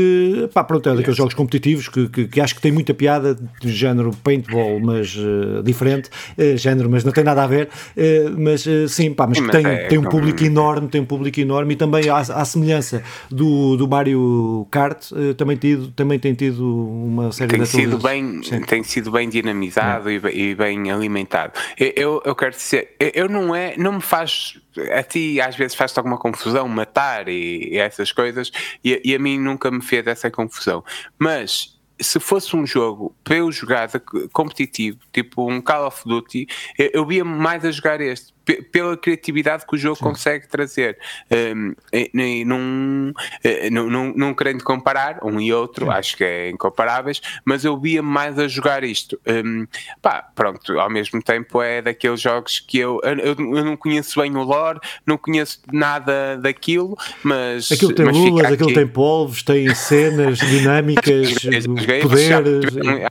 pá, 0.52 0.64
pronto, 0.64 0.88
é 0.88 0.94
daqueles 0.94 1.16
jogos 1.16 1.34
competitivos 1.34 1.88
que, 1.88 2.08
que, 2.08 2.26
que 2.26 2.40
acho 2.40 2.54
que 2.54 2.60
tem 2.60 2.72
muita 2.72 2.94
piada 2.94 3.34
de 3.34 3.72
género 3.72 4.10
paintball, 4.22 4.80
mas 4.80 5.16
uh, 5.16 5.62
diferente, 5.62 6.10
uh, 6.38 6.56
género, 6.56 6.90
mas 6.90 7.04
não 7.04 7.12
tem 7.12 7.24
nada 7.24 7.42
a 7.42 7.46
ver, 7.46 7.68
uh, 7.68 8.38
mas 8.38 8.64
sim, 8.88 9.12
pá, 9.12 9.26
mas, 9.26 9.38
sim, 9.38 9.44
mas 9.44 9.56
tem, 9.56 9.66
é, 9.66 9.86
tem 9.86 9.98
um 9.98 10.04
público 10.04 10.42
enorme, 10.42 10.88
tem 10.88 11.00
um 11.00 11.04
público 11.04 11.40
enorme 11.40 11.74
e 11.74 11.76
também 11.76 12.08
à, 12.08 12.44
semelhança 12.44 13.02
do, 13.30 13.76
do 13.76 13.88
Mario 13.88 14.66
Kart, 14.70 15.10
também, 15.36 15.56
tido, 15.56 15.88
também 15.88 16.18
tem 16.18 16.34
tido 16.34 16.64
uma 16.64 17.30
série 17.32 17.50
tem 17.50 17.60
de 17.60 17.66
sido 17.66 17.98
bem 17.98 18.40
Tem 18.66 18.82
sido 18.82 19.10
bem 19.10 19.28
dinamizado 19.28 20.08
é. 20.08 20.14
e, 20.14 20.18
bem, 20.18 20.40
e, 20.40 20.54
bem 20.54 20.90
alimentado. 20.90 21.52
Eu, 21.78 21.92
eu, 21.96 22.22
eu 22.24 22.34
quero 22.34 22.52
dizer, 22.52 22.96
eu 22.98 23.28
não 23.28 23.54
é, 23.54 23.74
não 23.76 23.94
me 23.94 24.00
faz 24.00 24.58
a 24.92 25.02
ti 25.02 25.40
às 25.40 25.56
vezes 25.56 25.74
faz-te 25.74 25.98
alguma 25.98 26.18
confusão 26.18 26.68
matar 26.68 27.28
e, 27.28 27.70
e 27.72 27.78
essas 27.78 28.12
coisas, 28.12 28.50
e, 28.84 29.00
e, 29.04 29.14
a 29.14 29.18
mim 29.18 29.38
nunca 29.38 29.70
me 29.70 29.82
fez 29.82 30.06
essa 30.06 30.30
confusão. 30.30 30.84
Mas 31.18 31.78
se 32.00 32.20
fosse 32.20 32.54
um 32.54 32.64
jogo 32.64 33.14
para 33.24 33.36
eu 33.36 33.50
jogar 33.50 33.88
competitivo, 34.32 34.98
tipo 35.12 35.50
um 35.50 35.60
Call 35.60 35.86
of 35.86 36.02
Duty, 36.04 36.46
eu, 36.78 36.90
eu 36.94 37.06
via 37.06 37.24
mais 37.24 37.64
a 37.64 37.70
jogar 37.70 38.00
este 38.00 38.32
pela 38.72 38.96
criatividade 38.96 39.66
que 39.66 39.74
o 39.74 39.78
jogo 39.78 39.96
Sim. 39.96 40.04
consegue 40.04 40.48
trazer. 40.48 40.98
Um, 41.30 41.74
e, 41.92 42.44
num, 42.44 43.12
eh, 43.44 43.70
num, 43.70 43.88
num, 43.88 44.12
num 44.16 44.34
querendo 44.34 44.64
comparar 44.64 45.20
um 45.22 45.40
e 45.40 45.52
outro, 45.52 45.86
Sim. 45.86 45.92
acho 45.92 46.16
que 46.16 46.24
é 46.24 46.50
incomparáveis, 46.50 47.20
mas 47.44 47.64
eu 47.64 47.78
via 47.78 48.02
mais 48.02 48.38
a 48.38 48.48
jogar 48.48 48.84
isto. 48.84 49.18
Um, 49.26 49.66
pá, 50.00 50.22
pronto, 50.34 50.78
ao 50.78 50.90
mesmo 50.90 51.22
tempo 51.22 51.62
é 51.62 51.82
daqueles 51.82 52.20
jogos 52.20 52.60
que 52.60 52.78
eu, 52.78 53.00
eu, 53.02 53.36
eu, 53.38 53.64
não 53.64 53.76
conheço 53.76 54.20
bem 54.20 54.34
o 54.36 54.42
lore, 54.42 54.80
não 55.06 55.18
conheço 55.18 55.60
nada 55.72 56.36
daquilo, 56.36 56.96
mas. 57.22 57.70
Aquilo 57.70 57.92
tem 57.92 58.06
lulas, 58.06 58.52
aquilo 58.52 58.72
tem 58.72 58.86
polvos, 58.86 59.42
tem 59.42 59.74
cenas 59.74 60.38
dinâmicas, 60.38 61.34
poderes. 62.02 62.64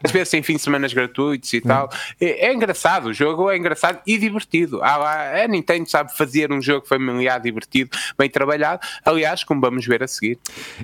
Às 0.03 0.11
vezes 0.11 0.29
tem 0.29 0.41
fim 0.41 0.55
de 0.55 0.61
semana 0.61 0.87
gratuitos 0.93 1.51
e 1.53 1.61
tal. 1.61 1.89
É, 2.19 2.47
é 2.47 2.53
engraçado, 2.53 3.07
o 3.07 3.13
jogo 3.13 3.49
é 3.49 3.57
engraçado 3.57 3.99
e 4.05 4.17
divertido. 4.17 4.81
Há 4.81 4.97
lá 4.97 5.26
a 5.43 5.47
Nintendo 5.47 5.89
sabe 5.89 6.15
fazer 6.15 6.51
um 6.51 6.61
jogo 6.61 6.87
familiar, 6.87 7.39
divertido, 7.39 7.91
bem 8.17 8.29
trabalhado. 8.29 8.81
Aliás, 9.03 9.43
como 9.43 9.61
vamos 9.61 9.85
ver 9.85 10.03
a 10.03 10.07
seguir. 10.07 10.37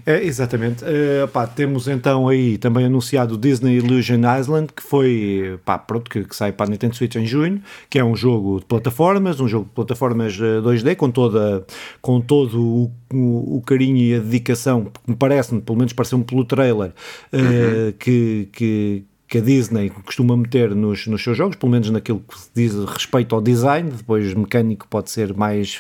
É, 0.06 0.24
exatamente. 0.24 0.84
Uh, 0.84 1.28
pá, 1.28 1.48
temos 1.48 1.88
então 1.88 2.28
aí 2.28 2.58
também 2.58 2.86
anunciado 2.86 3.36
o 3.36 3.38
Disney 3.38 3.78
Illusion 3.78 4.22
Island, 4.40 4.72
que 4.74 4.84
foi, 4.84 5.60
pá, 5.66 5.78
pronto, 5.78 6.10
que, 6.10 6.24
que, 6.24 6.36
sai 6.36 6.52
para 6.52 6.68
a 6.68 6.70
Nintendo 6.70 6.96
Switch 6.96 7.16
em 7.16 7.26
junho, 7.26 7.62
que 7.90 8.00
é 8.00 8.04
um 8.04 8.16
jogo 8.16 8.60
de 8.60 8.66
plataformas, 8.66 9.40
um 9.40 9.48
jogo 9.48 9.66
de 9.66 9.72
plataformas 9.72 10.38
2D, 10.38 10.92
eh, 10.92 10.96
com, 10.96 11.12
toda, 11.12 11.66
com 12.02 12.22
todo 12.22 12.62
o, 12.62 12.92
o, 13.14 13.58
o 13.58 13.62
carinho 13.62 13.98
e 13.98 14.16
a 14.16 14.20
dedicação, 14.20 14.86
que 14.86 15.00
me 15.08 15.16
parece, 15.16 15.60
pelo 15.62 15.78
menos 15.78 15.94
pareceu-me 15.94 16.24
pelo 16.24 16.46
trailer, 16.46 16.92
uh, 17.32 17.38
uhum. 17.38 17.92
que, 18.00 18.50
que 18.52 19.06
que 19.34 19.40
a 19.40 19.42
Disney 19.42 19.90
costuma 19.90 20.38
meter 20.38 20.76
nos, 20.76 21.08
nos 21.08 21.24
seus 21.24 21.36
jogos, 21.36 21.56
pelo 21.56 21.72
menos 21.72 21.90
naquilo 21.90 22.20
que 22.20 22.38
diz 22.54 22.76
respeito 22.86 23.34
ao 23.34 23.42
design, 23.42 23.90
depois 23.90 24.32
mecânico 24.32 24.88
pode 24.88 25.10
ser 25.10 25.34
mais, 25.34 25.80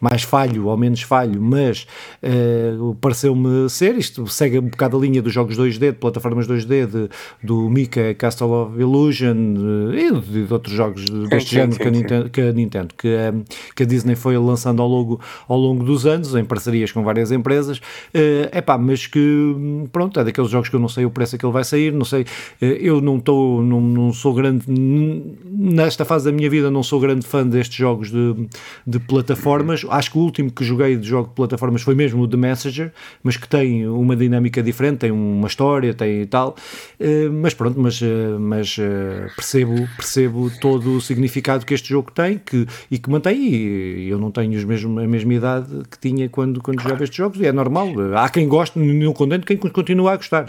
mais 0.00 0.22
falho 0.22 0.68
ou 0.68 0.76
menos 0.78 1.02
falho, 1.02 1.38
mas 1.38 1.86
uh, 2.22 2.94
pareceu-me 2.94 3.68
ser, 3.68 3.98
isto 3.98 4.26
segue 4.26 4.58
um 4.58 4.68
bocado 4.68 4.96
a 4.96 5.00
linha 5.00 5.20
dos 5.20 5.34
jogos 5.34 5.54
2D, 5.58 5.78
de 5.78 5.92
plataformas 5.92 6.48
2D, 6.48 6.86
de, 6.86 7.10
do 7.42 7.68
Mika 7.68 8.14
Castle 8.14 8.50
of 8.50 8.80
Illusion 8.80 9.36
uh, 9.36 9.94
e 9.94 10.10
de, 10.10 10.50
outros 10.50 10.74
jogos 10.74 11.04
deste 11.28 11.50
sim, 11.50 11.56
género 11.56 11.72
sim, 11.72 11.80
que, 11.80 11.88
a 11.88 11.90
Nintendo, 11.90 12.30
que, 12.30 12.40
a 12.40 12.52
Nintendo, 12.54 12.94
que, 12.96 13.08
a, 13.08 13.34
que 13.76 13.82
a 13.82 13.86
Disney 13.86 14.16
foi 14.16 14.38
lançando 14.38 14.80
ao 14.80 14.88
longo, 14.88 15.20
ao 15.46 15.58
longo 15.58 15.84
dos 15.84 16.06
anos, 16.06 16.34
em 16.34 16.44
parcerias 16.46 16.90
com 16.90 17.04
várias 17.04 17.30
empresas, 17.30 17.82
é 18.14 18.60
uh, 18.60 18.62
pá, 18.62 18.78
mas 18.78 19.06
que 19.06 19.54
pronto, 19.92 20.18
é 20.18 20.24
daqueles 20.24 20.50
jogos 20.50 20.70
que 20.70 20.76
eu 20.76 20.80
não 20.80 20.88
sei 20.88 21.04
o 21.04 21.10
preço 21.10 21.36
que 21.36 21.44
ele 21.44 21.52
vai 21.52 21.64
sair, 21.64 21.92
não 21.92 22.06
sei, 22.06 22.24
eu 22.62 22.93
eu 22.94 23.00
não 23.00 23.18
estou, 23.18 23.62
não, 23.62 23.80
não 23.80 24.12
sou 24.12 24.34
grande, 24.34 24.64
nesta 24.68 26.04
fase 26.04 26.24
da 26.24 26.32
minha 26.32 26.48
vida 26.48 26.70
não 26.70 26.82
sou 26.82 27.00
grande 27.00 27.26
fã 27.26 27.46
destes 27.46 27.76
jogos 27.76 28.10
de, 28.10 28.48
de 28.86 28.98
plataformas, 28.98 29.84
acho 29.88 30.12
que 30.12 30.18
o 30.18 30.20
último 30.20 30.50
que 30.50 30.64
joguei 30.64 30.96
de 30.96 31.06
jogo 31.06 31.28
de 31.28 31.34
plataformas 31.34 31.82
foi 31.82 31.94
mesmo 31.94 32.22
o 32.22 32.28
The 32.28 32.36
Messenger, 32.36 32.92
mas 33.22 33.36
que 33.36 33.48
tem 33.48 33.86
uma 33.88 34.16
dinâmica 34.16 34.62
diferente, 34.62 34.98
tem 34.98 35.10
uma 35.10 35.46
história, 35.46 35.94
tem 35.94 36.22
e 36.22 36.26
tal, 36.26 36.56
eh, 36.98 37.28
mas 37.28 37.54
pronto, 37.54 37.80
mas, 37.80 38.00
eh, 38.02 38.38
mas 38.38 38.76
eh, 38.78 39.28
percebo, 39.36 39.88
percebo 39.96 40.50
todo 40.60 40.96
o 40.96 41.00
significado 41.00 41.64
que 41.64 41.74
este 41.74 41.88
jogo 41.88 42.10
tem 42.10 42.38
que, 42.38 42.66
e 42.90 42.98
que 42.98 43.10
mantém, 43.10 43.36
e 43.38 44.08
eu 44.08 44.18
não 44.18 44.30
tenho 44.30 44.56
os 44.56 44.64
mesmos, 44.64 45.02
a 45.02 45.06
mesma 45.06 45.34
idade 45.34 45.68
que 45.90 45.98
tinha 45.98 46.28
quando, 46.28 46.62
quando 46.62 46.80
jogava 46.80 47.04
estes 47.04 47.16
jogos, 47.16 47.40
e 47.40 47.46
é 47.46 47.52
normal, 47.52 47.88
há 48.16 48.28
quem 48.28 48.48
goste, 48.48 48.78
não 48.78 49.12
condeno 49.12 49.44
quem 49.44 49.56
continua 49.56 50.12
a 50.12 50.16
gostar, 50.16 50.46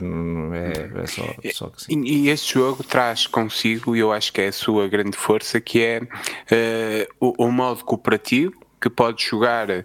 é, 0.54 1.02
é 1.04 1.08
só, 1.08 1.24
só 1.54 1.68
que 1.68 1.84
sim. 1.84 2.04
E, 2.04 2.30
este 2.36 2.54
jogo 2.54 2.84
traz 2.84 3.26
consigo, 3.26 3.96
e 3.96 4.00
eu 4.00 4.12
acho 4.12 4.32
que 4.32 4.42
é 4.42 4.48
a 4.48 4.52
sua 4.52 4.88
grande 4.88 5.18
força, 5.18 5.60
que 5.60 5.82
é 5.82 6.02
uh, 6.02 7.16
o, 7.20 7.46
o 7.46 7.52
modo 7.52 7.84
cooperativo, 7.84 8.54
que 8.80 8.90
pode 8.90 9.24
jogar, 9.24 9.70
uh, 9.70 9.84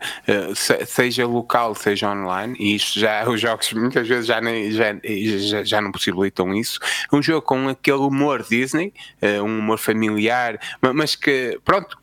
seja 0.85 1.27
local, 1.27 1.75
seja 1.75 2.11
online, 2.11 2.57
e 2.59 2.75
isto 2.75 2.99
já, 2.99 3.27
os 3.31 3.41
jogos 3.41 3.73
muitas 3.73 4.07
vezes 4.07 4.27
já, 4.27 4.41
nem, 4.41 4.71
já, 4.73 4.95
já, 5.39 5.65
já 5.65 5.81
não 5.81 5.93
possibilitam 5.93 6.53
isso. 6.53 6.81
Um 7.13 7.23
jogo 7.23 7.43
com 7.43 7.69
aquele 7.69 7.99
humor 7.99 8.43
Disney, 8.43 8.93
uh, 9.23 9.43
um 9.43 9.61
humor 9.61 9.79
familiar, 9.79 10.61
mas 10.95 11.15
que, 11.15 11.59
pronto, 11.65 11.97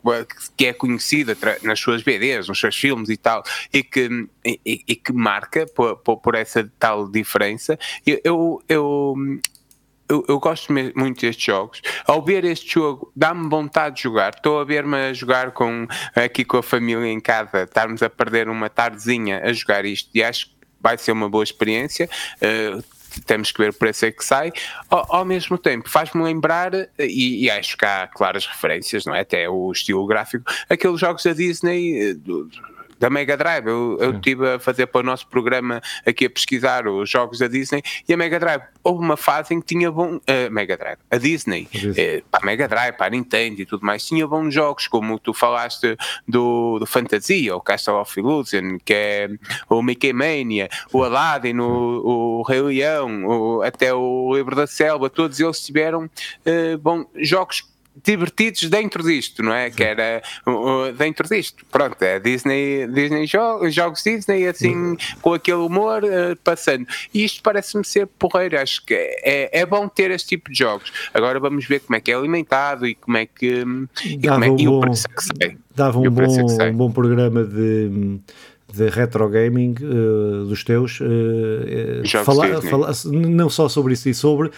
que 0.56 0.66
é 0.66 0.74
conhecido 0.74 1.36
nas 1.62 1.80
suas 1.80 2.02
BDs, 2.02 2.48
nos 2.48 2.60
seus 2.60 2.76
filmes 2.76 3.10
e 3.10 3.18
tal, 3.18 3.44
e 3.74 3.84
que, 3.84 4.28
e, 4.46 4.84
e 4.88 4.96
que 4.96 5.12
marca 5.12 5.66
por, 5.68 5.98
por, 5.98 6.36
essa 6.36 6.72
tal 6.80 7.08
diferença. 7.10 7.78
Eu, 8.06 8.64
eu, 8.70 9.40
eu, 10.10 10.26
eu, 10.28 10.39
gosto 10.39 10.72
muito 10.74 11.22
destes 11.22 11.46
jogos. 11.46 11.82
Ao 12.06 12.22
ver 12.22 12.46
este 12.46 12.74
jogo, 12.74 13.12
dá-me 13.15 13.50
vontade 13.50 13.98
de 13.98 14.04
jogar. 14.04 14.34
Estou 14.36 14.60
a 14.60 14.63
ver-me 14.63 14.96
a 14.96 15.13
jogar 15.13 15.52
com, 15.52 15.88
aqui 16.15 16.46
com 16.46 16.58
a 16.58 16.63
família 16.63 17.08
em 17.08 17.20
casa, 17.20 17.63
estarmos 17.63 18.02
a 18.02 18.10
perder 18.10 18.50
uma 18.50 18.70
tardezinha 18.70 19.41
a 19.43 19.52
jogar 19.54 19.86
isto 19.86 20.10
e 20.13 20.24
acho 20.24 20.48
que 20.48 20.58
vai 20.80 20.98
ser 20.98 21.12
uma 21.12 21.30
boa 21.30 21.43
experiência. 21.43 22.10
Uh, 22.41 22.84
temos 23.26 23.52
que 23.52 23.58
ver 23.60 23.72
o 23.72 23.74
preço 23.74 24.06
é 24.06 24.12
que 24.12 24.24
sai. 24.24 24.52
Ao, 24.89 25.15
ao 25.17 25.26
mesmo 25.26 25.58
tempo, 25.58 25.89
faz-me 25.89 26.24
lembrar, 26.24 26.74
e, 27.00 27.46
e, 27.46 27.50
acho 27.50 27.76
que 27.76 27.86
há 27.86 28.08
claras 28.08 28.46
referências, 28.46 29.06
não 29.06 29.15
é? 29.15 29.22
Até 29.22 29.50
o 29.50 29.72
estilo 29.72 30.06
gráfico, 30.06 30.46
aqueles 30.70 31.00
jogos 31.00 31.24
da 31.24 31.34
Disney. 31.34 32.13
Uh, 32.13 32.77
da 33.00 33.10
Mega 33.10 33.38
Drive. 33.38 33.68
Eu, 33.68 33.98
eu 34.00 34.12
estive 34.16 34.56
a 34.56 34.60
fazer 34.60 34.88
para 34.88 35.02
o 35.02 35.04
nosso 35.04 35.28
programa 35.28 35.82
aqui 36.06 36.26
a 36.26 36.30
pesquisar 36.30 36.88
os 36.88 37.10
jogos 37.10 37.40
da 37.40 37.48
Disney 37.48 37.82
e 38.08 38.14
a 38.14 38.18
Mega 38.18 38.40
Drive. 38.40 38.62
Houve 38.84 39.04
uma 39.04 39.18
fase 39.18 39.54
em 39.54 39.60
que 39.60 39.68
tinha 39.68 39.92
bom. 39.92 40.16
Uh, 40.18 40.52
Mega 40.52 40.78
Drive, 40.78 41.00
a 41.10 41.18
Disney, 41.18 41.68
uh, 41.74 42.24
para 42.30 42.42
a 42.42 42.46
Mega 42.46 42.68
Drive, 42.68 42.96
para 42.96 43.08
a 43.08 43.10
Nintendo 43.10 43.62
e 43.62 43.66
tudo 43.66 43.86
mais, 43.86 44.06
tinha 44.06 44.28
bons 44.28 44.54
jogos, 44.54 44.88
como 44.88 45.20
tu 45.20 45.34
falaste 45.34 45.98
do, 46.28 46.80
do 46.80 46.86
Fantasia, 46.86 47.56
o 47.56 47.62
Castle 47.62 47.96
of 47.96 48.20
Illusion, 48.20 48.78
que 48.84 48.94
é 48.94 49.30
o 49.70 49.82
Mickey 49.82 50.14
Mania, 50.14 50.70
o 50.92 51.04
Aladdin, 51.04 51.60
o, 51.60 52.40
o 52.40 52.42
Rei 52.44 52.62
Leão, 52.62 53.26
o, 53.26 53.62
até 53.62 53.94
o 53.94 54.34
Livro 54.34 54.56
da 54.56 54.68
Selva, 54.68 55.10
todos 55.10 55.40
eles 55.40 55.60
tiveram 55.60 56.06
uh, 56.06 56.78
bom, 56.80 57.06
jogos 57.16 57.64
divertidos 58.04 58.70
dentro 58.70 59.04
disto, 59.04 59.44
não 59.44 59.54
é? 59.54 59.70
Que 59.70 59.84
era 59.84 60.22
dentro 60.98 61.28
disto. 61.28 61.66
Pronto, 61.72 62.02
é 62.02 62.20
Disney, 62.20 62.88
Disney 62.88 63.26
jogos, 63.26 63.74
jogos 63.74 64.04
Disney, 64.04 64.48
assim, 64.48 64.96
com 65.22 65.34
aquele 65.34 65.58
humor 65.58 66.04
uh, 66.04 66.36
passando. 66.44 66.86
E 67.14 67.24
isto 67.24 67.42
parece-me 67.42 67.86
ser 67.86 68.08
porreiro. 68.08 68.60
Acho 68.60 68.86
que 68.86 68.94
é, 68.94 69.60
é 69.60 69.66
bom 69.66 69.88
ter 69.88 70.12
este 70.12 70.30
tipo 70.30 70.52
de 70.52 70.58
jogos. 70.58 70.92
Agora 71.14 71.40
vamos 71.40 71.66
ver 71.66 71.80
como 71.82 71.96
é 71.96 72.00
que 72.00 72.12
é 72.12 72.16
alimentado 72.16 72.88
e 72.88 72.96
como 72.96 73.18
é 73.18 73.26
que. 73.26 73.64
E, 74.06 74.28
como 74.28 74.44
é, 74.44 74.52
um 74.52 74.60
e 74.60 74.68
o 74.68 74.80
preço 74.80 75.08
que 75.10 75.24
sai. 75.24 75.58
Dava 75.76 76.00
um 76.00 76.10
bom, 76.10 76.24
um 76.24 76.74
bom 76.74 76.92
programa 76.92 77.44
de 77.44 78.20
de 78.72 78.90
retro 78.90 79.30
gaming 79.30 79.76
uh, 79.82 80.46
dos 80.46 80.64
teus, 80.64 81.00
uh, 81.00 82.24
fala, 82.26 82.62
fala, 82.62 82.92
não 83.06 83.50
só 83.50 83.70
sobre 83.70 83.94
isso 83.94 84.10
e 84.10 84.14
sobre 84.14 84.50
uh, 84.50 84.52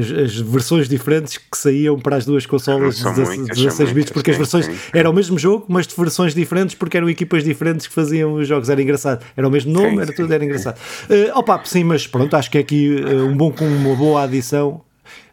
as, 0.00 0.10
as, 0.10 0.36
versões 0.36 0.88
diferentes 0.88 1.38
que 1.38 1.56
saíam 1.56 1.96
para 1.98 2.16
as 2.16 2.26
duas 2.26 2.44
consolas 2.44 2.96
de 2.96 3.46
16 3.46 3.92
bits, 3.92 4.12
porque 4.12 4.32
as 4.32 4.36
versões 4.36 4.66
sim, 4.66 4.72
sim. 4.72 4.90
era 4.92 5.08
o 5.08 5.12
mesmo 5.12 5.38
jogo, 5.38 5.64
mas 5.68 5.86
de 5.86 5.94
versões 5.94 6.34
diferentes, 6.34 6.74
porque 6.74 6.96
eram 6.96 7.08
equipas 7.08 7.44
diferentes 7.44 7.86
que 7.86 7.94
faziam 7.94 8.34
os 8.34 8.48
jogos, 8.48 8.68
era 8.68 8.82
engraçado, 8.82 9.24
era 9.36 9.46
o 9.46 9.50
mesmo 9.50 9.72
nome, 9.72 9.90
sim, 9.90 10.00
era 10.00 10.12
tudo, 10.12 10.34
era 10.34 10.44
engraçado. 10.44 10.76
Uh, 11.08 11.38
opa, 11.38 11.60
sim, 11.64 11.84
mas 11.84 12.08
pronto, 12.08 12.34
acho 12.34 12.50
que 12.50 12.58
é 12.58 12.60
aqui 12.60 12.96
um 13.28 13.36
bom, 13.36 13.54
uma 13.60 13.94
boa 13.94 14.24
adição 14.24 14.82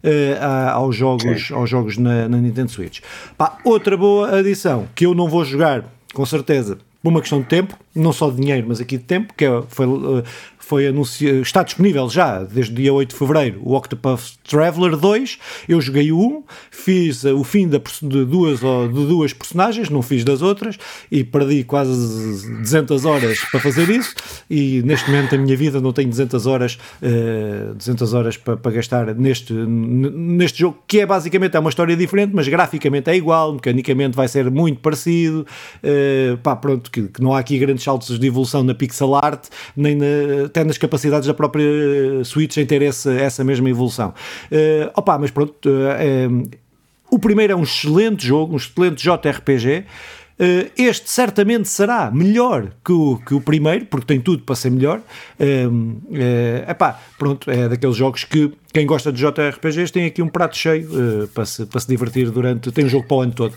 Uh, 0.04 0.72
aos 0.72 0.96
jogos, 0.96 1.52
aos 1.52 1.70
jogos 1.70 1.98
na, 1.98 2.30
na 2.30 2.38
Nintendo 2.38 2.72
Switch. 2.72 3.02
Pá, 3.38 3.58
outra 3.64 3.98
boa 3.98 4.40
adição 4.40 4.88
que 4.96 5.06
eu 5.06 5.14
não 5.14 5.28
vou 5.28 5.44
jogar, 5.44 5.84
com 6.14 6.26
certeza, 6.26 6.78
por 7.02 7.10
uma 7.10 7.22
questão 7.22 7.40
de 7.40 7.48
tempo, 7.48 7.78
não 7.96 8.12
só 8.12 8.30
de 8.30 8.38
dinheiro, 8.38 8.66
mas 8.68 8.82
aqui 8.82 8.98
de 8.98 9.04
tempo, 9.04 9.34
que 9.36 9.46
é, 9.46 9.62
foi, 9.68 9.86
eh, 9.86 10.24
foi 10.68 10.88
anunciado, 10.88 11.42
está 11.42 11.64
disponível 11.64 12.10
já 12.10 12.44
desde 12.44 12.74
o 12.74 12.76
dia 12.76 12.94
8 12.94 13.10
de 13.10 13.16
fevereiro 13.16 13.62
o 13.64 13.74
Octopath 13.74 14.34
Traveler 14.48 14.98
2. 14.98 15.40
Eu 15.68 15.80
joguei 15.80 16.12
o 16.12 16.20
1, 16.20 16.44
fiz 16.70 17.24
eh, 17.24 17.32
o 17.32 17.44
fim 17.44 17.70
de 17.70 17.80
duas, 18.26 18.60
de 18.60 19.06
duas 19.08 19.32
personagens, 19.32 19.90
não 19.90 20.02
fiz 20.02 20.26
das 20.26 20.42
outras, 20.42 20.78
e 21.10 21.24
perdi 21.24 21.64
quase 21.64 21.92
200 22.60 23.06
horas 23.06 23.40
para 23.50 23.62
fazer 23.62 23.90
isso. 23.90 24.14
E 24.50 24.82
neste 24.84 25.10
momento 25.10 25.36
a 25.36 25.38
minha 25.38 25.56
vida 25.56 25.80
não 25.80 25.94
tem 25.94 26.10
200 26.10 26.46
horas, 26.46 26.78
uh, 27.02 27.74
200 27.74 28.14
horas 28.14 28.36
para, 28.36 28.58
para 28.58 28.72
gastar 28.74 29.16
neste, 29.16 29.54
neste 29.54 30.60
jogo, 30.60 30.80
que 30.86 31.00
é 31.00 31.06
basicamente 31.06 31.56
é 31.56 31.60
uma 31.60 31.70
história 31.70 31.96
diferente, 31.96 32.32
mas 32.34 32.48
graficamente 32.48 33.10
é 33.10 33.16
igual, 33.16 33.54
mecanicamente 33.54 34.18
vai 34.18 34.28
ser 34.28 34.52
muito 34.52 34.82
parecido. 34.82 35.48
Uh, 35.82 36.38
pá, 36.38 36.58
pronto, 36.58 36.92
que, 36.92 37.04
que 37.04 37.22
não 37.22 37.34
há 37.34 37.40
aqui 37.40 37.58
grandes 37.58 37.84
saltos 37.84 38.20
de 38.20 38.28
evolução 38.28 38.64
na 38.64 38.76
pixel 38.76 39.16
art, 39.16 39.46
nem 39.76 39.96
na, 39.96 40.50
até 40.58 40.64
nas 40.64 40.78
capacidades 40.78 41.28
da 41.28 41.34
própria 41.34 41.66
Switch 42.24 42.58
em 42.58 42.66
ter 42.66 42.82
essa, 42.82 43.12
essa 43.14 43.44
mesma 43.44 43.70
evolução. 43.70 44.14
Uh, 44.52 44.92
opa, 44.96 45.18
mas 45.18 45.30
pronto, 45.30 45.70
uh, 45.70 46.50
o 47.10 47.20
primeiro 47.20 47.54
é 47.54 47.56
um 47.56 47.64
excelente 47.64 48.26
jogo, 48.26 48.54
um 48.54 48.58
excelente 48.58 49.04
JRPG. 49.04 49.86
Este 50.78 51.10
certamente 51.10 51.68
será 51.68 52.12
melhor 52.12 52.68
que 52.86 52.92
o, 52.92 53.18
que 53.18 53.34
o 53.34 53.42
primeiro, 53.42 53.88
porque 53.88 54.06
tem 54.06 54.22
tudo 54.22 54.44
para 54.44 54.56
ser 54.56 54.70
melhor. 54.70 55.02
Uh, 55.40 56.70
epá, 56.70 57.00
pronto, 57.18 57.50
é 57.50 57.68
daqueles 57.68 57.96
jogos 57.96 58.24
que 58.24 58.52
quem 58.72 58.86
gosta 58.86 59.12
de 59.12 59.20
JRPGs 59.20 59.92
tem 59.92 60.06
aqui 60.06 60.22
um 60.22 60.28
prato 60.28 60.56
cheio 60.56 61.28
para, 61.34 61.44
se, 61.44 61.66
para 61.66 61.80
se 61.80 61.88
divertir 61.88 62.30
durante. 62.30 62.72
Tem 62.72 62.86
um 62.86 62.90
jogo 62.90 63.08
para 63.08 63.18
o 63.18 63.22
ano 63.22 63.34
todo 63.34 63.56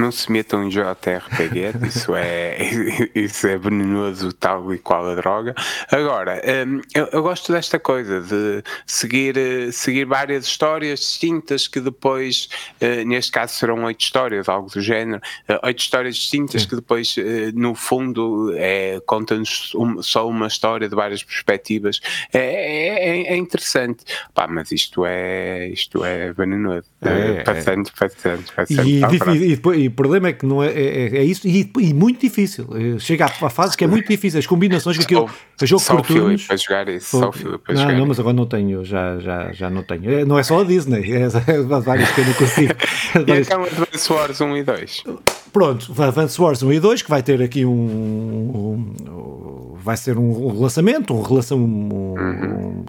não 0.00 0.10
se 0.10 0.32
metam 0.32 0.64
em 0.64 0.68
JRPG, 0.68 1.86
isso 1.86 2.14
é, 2.16 2.56
isso 3.14 3.46
é 3.46 3.56
venenoso 3.56 4.32
tal 4.32 4.72
e 4.74 4.78
qual 4.78 5.06
a 5.08 5.14
droga. 5.14 5.54
Agora, 5.90 6.40
hum, 6.66 6.80
eu, 6.94 7.06
eu, 7.12 7.22
gosto 7.22 7.52
desta 7.52 7.78
coisa 7.78 8.20
de 8.20 8.62
seguir, 8.86 9.36
seguir 9.72 10.06
várias 10.06 10.46
histórias 10.46 11.00
distintas 11.00 11.68
que 11.68 11.80
depois, 11.80 12.48
eh, 12.80 13.04
neste 13.04 13.30
caso 13.30 13.54
serão 13.54 13.84
oito 13.84 14.00
histórias, 14.00 14.48
algo 14.48 14.70
do 14.70 14.80
género, 14.80 15.20
eh, 15.46 15.60
oito 15.64 15.80
histórias 15.80 16.16
distintas 16.16 16.62
Sim. 16.62 16.68
que 16.68 16.76
depois, 16.76 17.14
eh, 17.18 17.52
no 17.54 17.74
fundo, 17.74 18.54
é, 18.56 19.00
contam-nos 19.06 19.72
só 20.00 20.26
uma 20.26 20.46
história 20.46 20.88
de 20.88 20.94
várias 20.94 21.22
perspectivas. 21.22 22.00
É, 22.32 22.40
é, 22.40 23.32
é 23.32 23.36
interessante, 23.36 24.04
Pá, 24.34 24.46
mas 24.46 24.72
isto 24.72 25.04
é, 25.04 25.68
isto 25.68 26.04
é 26.04 26.32
venenoso. 26.32 26.86
É, 27.02 27.42
passando, 27.42 27.90
passando, 27.98 28.44
passando. 28.54 28.88
E, 28.88 29.00
e, 29.36 29.84
e, 29.84 29.89
o 29.90 29.94
problema 29.94 30.28
é 30.28 30.32
que 30.32 30.46
não 30.46 30.62
é, 30.62 30.68
é, 30.68 31.18
é 31.18 31.24
isso 31.24 31.46
e, 31.46 31.70
e, 31.78 31.92
muito 31.92 32.20
difícil. 32.20 32.66
Chega 32.98 33.26
à 33.26 33.50
fase 33.50 33.76
que 33.76 33.84
é 33.84 33.86
muito 33.86 34.08
difícil. 34.08 34.38
As 34.38 34.46
combinações 34.46 34.96
que 34.96 35.04
aquilo. 35.04 35.28
Só, 35.58 35.66
jogo 35.66 35.82
só 35.82 35.96
por 35.96 36.06
turnos. 36.06 36.46
para 36.46 36.56
jogar 36.56 36.88
isso. 36.88 37.18
Só 37.18 37.28
o 37.28 37.32
Filipe 37.32 37.58
para 37.58 37.74
não, 37.74 37.82
jogar 37.82 37.98
não, 37.98 38.06
mas 38.06 38.20
agora 38.20 38.34
não 38.34 38.46
tenho. 38.46 38.84
Já, 38.84 39.18
já, 39.18 39.52
já 39.52 39.68
não 39.68 39.82
tenho. 39.82 40.10
É, 40.10 40.24
não 40.24 40.38
é 40.38 40.42
só 40.42 40.60
a 40.60 40.64
Disney. 40.64 41.10
É, 41.20 41.24
é 41.24 41.80
vários 41.80 42.10
que 42.10 42.20
eu 42.20 42.24
não 42.24 42.34
consigo. 42.34 42.74
e 43.26 43.40
então 43.40 43.64
Advance 43.64 44.12
Wars 44.12 44.40
1 44.40 44.56
e 44.56 44.62
2. 44.62 45.04
Pronto, 45.52 45.92
Advance 46.02 46.40
Wars 46.40 46.62
1 46.62 46.72
e 46.72 46.80
2, 46.80 47.02
que 47.02 47.10
vai 47.10 47.22
ter 47.22 47.42
aqui 47.42 47.64
um, 47.64 47.70
um, 47.70 48.94
um 49.10 49.60
vai 49.82 49.96
ser 49.96 50.18
um, 50.18 50.52
relançamento, 50.52 51.14
um 51.14 51.22
relação, 51.22 51.58
um, 51.58 52.84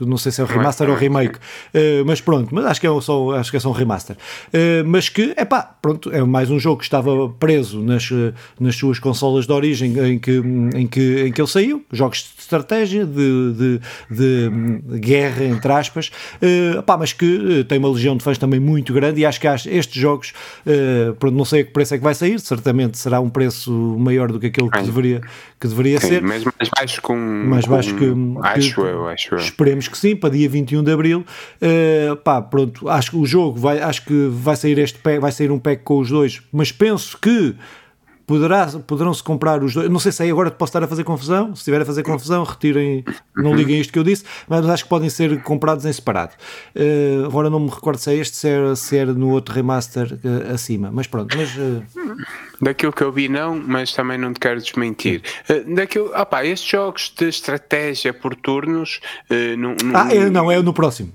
não 0.00 0.16
sei 0.16 0.32
se 0.32 0.40
é 0.40 0.44
o 0.44 0.46
remaster 0.46 0.90
ou 0.90 0.96
remake, 0.96 1.36
uh, 1.36 2.04
mas 2.04 2.20
pronto, 2.20 2.54
mas 2.54 2.64
acho 2.66 2.80
que 2.80 2.86
é 2.86 3.00
só, 3.00 3.30
acho 3.32 3.50
que 3.50 3.56
é 3.56 3.60
só 3.60 3.70
um 3.70 3.72
remaster. 3.72 4.16
Uh, 4.48 4.84
mas 4.84 5.08
que, 5.08 5.32
é 5.36 5.44
pá, 5.44 5.62
pronto, 5.62 6.10
é 6.10 6.22
mais 6.22 6.50
um 6.50 6.58
jogo 6.58 6.78
que 6.78 6.84
estava 6.84 7.28
preso 7.28 7.80
nas, 7.80 8.10
nas 8.58 8.76
suas 8.76 8.98
consolas 8.98 9.46
de 9.46 9.52
origem 9.52 9.96
em 9.98 10.18
que, 10.18 10.42
em 10.74 10.86
que, 10.86 11.24
em 11.26 11.32
que 11.32 11.40
ele 11.40 11.48
saiu, 11.48 11.84
jogos 11.92 12.18
de 12.18 12.42
estratégia, 12.42 13.06
de, 13.06 13.52
de, 13.52 13.80
de 14.10 14.98
guerra, 14.98 15.44
entre 15.44 15.72
aspas, 15.72 16.10
uh, 16.42 16.82
pá, 16.82 16.96
mas 16.96 17.12
que 17.12 17.64
tem 17.68 17.78
uma 17.78 17.90
legião 17.90 18.16
de 18.16 18.24
fãs 18.24 18.38
também 18.38 18.60
muito 18.60 18.92
grande 18.92 19.20
e 19.20 19.26
acho 19.26 19.40
que 19.40 19.46
estes 19.46 19.94
jogos, 19.94 20.32
uh, 20.66 21.14
pronto, 21.14 21.36
não 21.36 21.44
sei 21.44 21.61
a 21.62 21.64
que 21.64 21.72
preço 21.72 21.94
é 21.94 21.98
que 21.98 22.04
vai 22.04 22.14
sair, 22.14 22.38
certamente 22.40 22.98
será 22.98 23.20
um 23.20 23.30
preço 23.30 23.72
maior 23.98 24.30
do 24.30 24.38
que 24.38 24.46
aquele 24.46 24.70
que 24.70 24.82
deveria, 24.82 25.20
que 25.60 25.66
deveria 25.66 26.00
Sim, 26.00 26.08
ser. 26.08 26.22
Mas 26.22 26.44
mais 26.44 26.70
baixo 26.76 27.02
com. 27.02 27.16
Mais 27.16 27.64
baixo 27.66 27.94
que. 27.96 28.12
Acho 28.42 28.74
que, 28.74 28.80
eu, 28.80 29.08
acho 29.08 29.34
eu. 29.34 29.38
Esperemos 29.38 29.88
que 29.88 29.96
sim, 29.96 30.14
para 30.14 30.30
dia 30.30 30.48
21 30.48 30.82
de 30.82 30.92
Abril. 30.92 31.24
Uh, 31.60 32.16
pá, 32.16 32.42
pronto, 32.42 32.88
acho 32.88 33.10
que 33.10 33.16
o 33.16 33.26
jogo 33.26 33.58
vai, 33.58 33.80
acho 33.80 34.04
que 34.04 34.28
vai 34.30 34.56
sair 34.56 34.78
este 34.78 34.98
pack, 34.98 35.18
vai 35.18 35.32
sair 35.32 35.50
um 35.50 35.58
pack 35.58 35.82
com 35.82 35.98
os 35.98 36.10
dois, 36.10 36.42
mas 36.52 36.70
penso 36.70 37.18
que 37.18 37.54
Poderá, 38.32 38.66
poderão-se 38.86 39.22
comprar 39.22 39.62
os 39.62 39.74
dois. 39.74 39.90
Não 39.90 39.98
sei 39.98 40.10
se 40.10 40.22
aí 40.22 40.30
agora 40.30 40.50
posso 40.50 40.70
estar 40.70 40.82
a 40.82 40.88
fazer 40.88 41.04
confusão. 41.04 41.54
Se 41.54 41.60
estiver 41.60 41.82
a 41.82 41.84
fazer 41.84 42.02
confusão, 42.02 42.42
retirem, 42.44 43.04
não 43.36 43.54
liguem 43.54 43.78
isto 43.78 43.92
que 43.92 43.98
eu 43.98 44.02
disse, 44.02 44.24
mas 44.48 44.66
acho 44.66 44.84
que 44.84 44.88
podem 44.88 45.10
ser 45.10 45.42
comprados 45.42 45.84
em 45.84 45.92
separado. 45.92 46.32
Uh, 46.74 47.26
agora 47.26 47.50
não 47.50 47.60
me 47.60 47.68
recordo 47.68 47.98
se 47.98 48.10
é 48.10 48.14
este, 48.14 48.38
se 48.38 48.48
era, 48.48 48.74
se 48.74 48.96
era 48.96 49.12
no 49.12 49.28
outro 49.28 49.54
remaster 49.54 50.14
uh, 50.14 50.54
acima, 50.54 50.90
mas 50.90 51.06
pronto. 51.06 51.36
Mas, 51.36 51.54
uh... 51.56 51.82
Daquilo 52.62 52.92
que 52.92 53.02
eu 53.02 53.10
vi, 53.10 53.28
não, 53.28 53.56
mas 53.56 53.92
também 53.92 54.16
não 54.16 54.32
te 54.32 54.40
quero 54.40 54.60
desmentir. 54.60 55.22
Uh, 55.50 55.74
daquilo, 55.74 56.12
opa, 56.14 56.44
estes 56.44 56.70
jogos 56.70 57.12
de 57.16 57.28
estratégia 57.28 58.14
por 58.14 58.36
turnos. 58.36 59.00
No, 59.58 59.74
no, 59.82 59.96
ah, 59.96 60.08
é, 60.14 60.30
não, 60.30 60.50
é 60.50 60.62
no 60.62 60.72
próximo. 60.72 61.12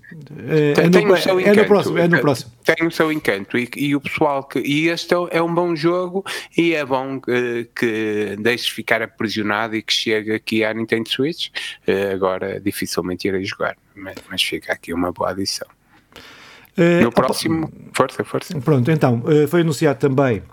É, 0.48 0.74
tem, 0.74 1.06
no, 1.06 1.16
é, 1.16 1.22
é, 1.44 1.54
no 1.54 1.66
próximo. 1.66 1.98
É 1.98 2.08
no 2.08 2.20
próximo. 2.20 2.52
Tem 2.64 2.86
o 2.86 2.92
seu 2.92 3.12
encanto. 3.12 3.58
E, 3.58 3.70
e 3.76 3.96
o 3.96 4.02
pessoal 4.02 4.44
que. 4.44 4.60
E 4.60 4.90
este 4.90 5.14
é, 5.14 5.18
é 5.32 5.42
um 5.42 5.54
bom 5.54 5.76
jogo 5.76 6.26
e 6.58 6.74
é 6.74 6.86
bom 6.86 7.20
que, 7.20 7.70
que 7.76 8.36
deixes 8.40 8.68
ficar 8.68 9.02
aprisionado 9.02 9.76
e 9.76 9.82
que 9.82 9.94
chegue 9.94 10.34
aqui 10.34 10.64
à 10.64 10.74
Nintendo 10.74 11.10
Switch. 11.10 11.48
Uh, 11.88 12.14
agora 12.14 12.60
dificilmente 12.60 13.28
irei 13.28 13.44
jogar, 13.44 13.76
mas, 13.96 14.16
mas 14.30 14.44
fica 14.44 14.74
aqui 14.74 14.94
uma 14.94 15.12
boa 15.12 15.32
adição. 15.32 15.68
Uh, 16.78 17.04
no 17.04 17.12
próximo, 17.12 17.72
força, 17.94 18.24
força. 18.24 18.60
Pronto, 18.62 18.92
então, 18.92 19.24
uh, 19.26 19.48
foi 19.48 19.62
anunciado 19.62 20.00
também 20.00 20.44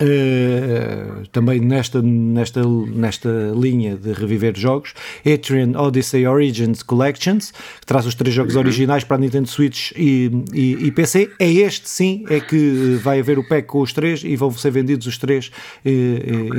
Uh, 0.00 1.26
também 1.28 1.60
nesta, 1.60 2.00
nesta, 2.02 2.62
nesta 2.64 3.28
linha 3.54 3.94
de 3.94 4.12
reviver 4.12 4.56
jogos, 4.56 4.94
Etrian 5.24 5.78
Odyssey 5.78 6.26
Origins 6.26 6.82
Collections, 6.82 7.52
que 7.80 7.86
traz 7.86 8.06
os 8.06 8.14
três 8.14 8.34
jogos 8.34 8.54
uhum. 8.54 8.60
originais 8.60 9.04
para 9.04 9.16
a 9.16 9.20
Nintendo 9.20 9.48
Switch 9.48 9.92
e, 9.92 10.30
e, 10.52 10.86
e, 10.86 10.90
PC. 10.90 11.30
É 11.38 11.50
este 11.50 11.88
sim, 11.88 12.24
é 12.30 12.40
que 12.40 12.98
vai 13.02 13.20
haver 13.20 13.38
o 13.38 13.46
pack 13.46 13.68
com 13.68 13.80
os 13.80 13.92
três 13.92 14.24
e 14.24 14.34
vão 14.34 14.50
ser 14.52 14.70
vendidos 14.70 15.06
os 15.06 15.18
três 15.18 15.52
uh, 15.84 15.88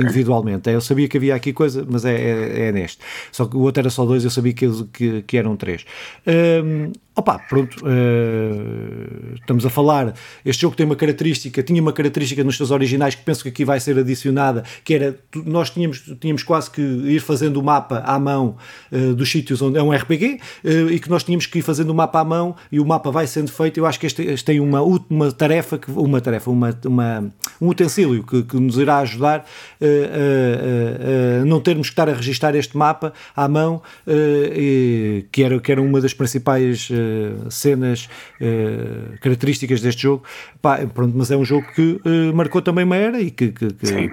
individualmente. 0.00 0.70
Eu 0.70 0.80
sabia 0.80 1.08
que 1.08 1.16
havia 1.16 1.34
aqui 1.34 1.52
coisa, 1.52 1.86
mas 1.88 2.04
é, 2.04 2.14
é, 2.14 2.68
é, 2.68 2.72
neste. 2.72 2.98
Só 3.32 3.46
que 3.46 3.56
o 3.56 3.60
outro 3.60 3.80
era 3.80 3.90
só 3.90 4.04
dois, 4.06 4.24
eu 4.24 4.30
sabia 4.30 4.52
que, 4.52 4.66
que, 4.92 5.22
que 5.22 5.36
eram 5.36 5.56
três. 5.56 5.84
Um, 6.26 6.92
Opa, 7.16 7.38
pronto, 7.38 7.76
uh, 7.86 9.34
estamos 9.36 9.64
a 9.64 9.70
falar. 9.70 10.14
Este 10.44 10.62
jogo 10.62 10.74
tem 10.74 10.84
uma 10.84 10.96
característica, 10.96 11.62
tinha 11.62 11.80
uma 11.80 11.92
característica 11.92 12.42
nos 12.42 12.56
seus 12.56 12.72
originais 12.72 13.14
que 13.14 13.22
penso 13.22 13.44
que 13.44 13.50
aqui 13.50 13.64
vai 13.64 13.78
ser 13.78 13.96
adicionada, 13.96 14.64
que 14.82 14.94
era 14.94 15.16
nós 15.46 15.70
tínhamos, 15.70 16.02
tínhamos 16.20 16.42
quase 16.42 16.68
que 16.72 16.80
ir 16.82 17.20
fazendo 17.20 17.58
o 17.58 17.62
mapa 17.62 18.02
à 18.04 18.18
mão 18.18 18.56
uh, 18.90 19.14
dos 19.14 19.30
sítios 19.30 19.62
onde 19.62 19.78
é 19.78 19.82
um 19.82 19.92
RPG 19.92 20.40
uh, 20.64 20.90
e 20.90 20.98
que 20.98 21.08
nós 21.08 21.22
tínhamos 21.22 21.46
que 21.46 21.60
ir 21.60 21.62
fazendo 21.62 21.90
o 21.90 21.94
mapa 21.94 22.18
à 22.18 22.24
mão 22.24 22.56
e 22.72 22.80
o 22.80 22.84
mapa 22.84 23.12
vai 23.12 23.28
sendo 23.28 23.52
feito. 23.52 23.78
Eu 23.78 23.86
acho 23.86 24.00
que 24.00 24.06
este, 24.06 24.22
este 24.22 24.44
tem 24.44 24.58
uma, 24.58 24.82
uma 24.82 25.30
tarefa, 25.30 25.78
uma 25.94 26.20
tarefa, 26.20 26.50
uma, 26.50 26.76
uma 26.84 27.32
um 27.60 27.68
utensílio 27.68 28.24
que, 28.24 28.42
que 28.42 28.56
nos 28.56 28.76
irá 28.76 28.98
ajudar 28.98 29.46
a 29.80 31.44
não 31.44 31.60
termos 31.60 31.88
que 31.88 31.92
estar 31.92 32.08
a 32.08 32.12
registar 32.12 32.56
este 32.56 32.76
mapa 32.76 33.12
à 33.36 33.46
mão, 33.46 33.82
e, 34.06 35.26
que, 35.30 35.42
era, 35.42 35.60
que 35.60 35.70
era 35.70 35.80
uma 35.80 36.00
das 36.00 36.12
principais 36.12 36.90
uh, 37.04 37.50
cenas, 37.50 38.08
uh, 38.40 39.18
características 39.20 39.80
deste 39.80 40.02
jogo. 40.02 40.24
Pá, 40.60 40.78
pronto, 40.86 41.16
mas 41.16 41.30
é 41.30 41.36
um 41.36 41.44
jogo 41.44 41.66
que 41.74 42.00
uh, 42.04 42.34
marcou 42.34 42.62
também 42.62 42.84
uma 42.84 42.96
era 42.96 43.20
e 43.20 43.30
que, 43.30 43.52
que, 43.52 43.68
que, 43.72 44.08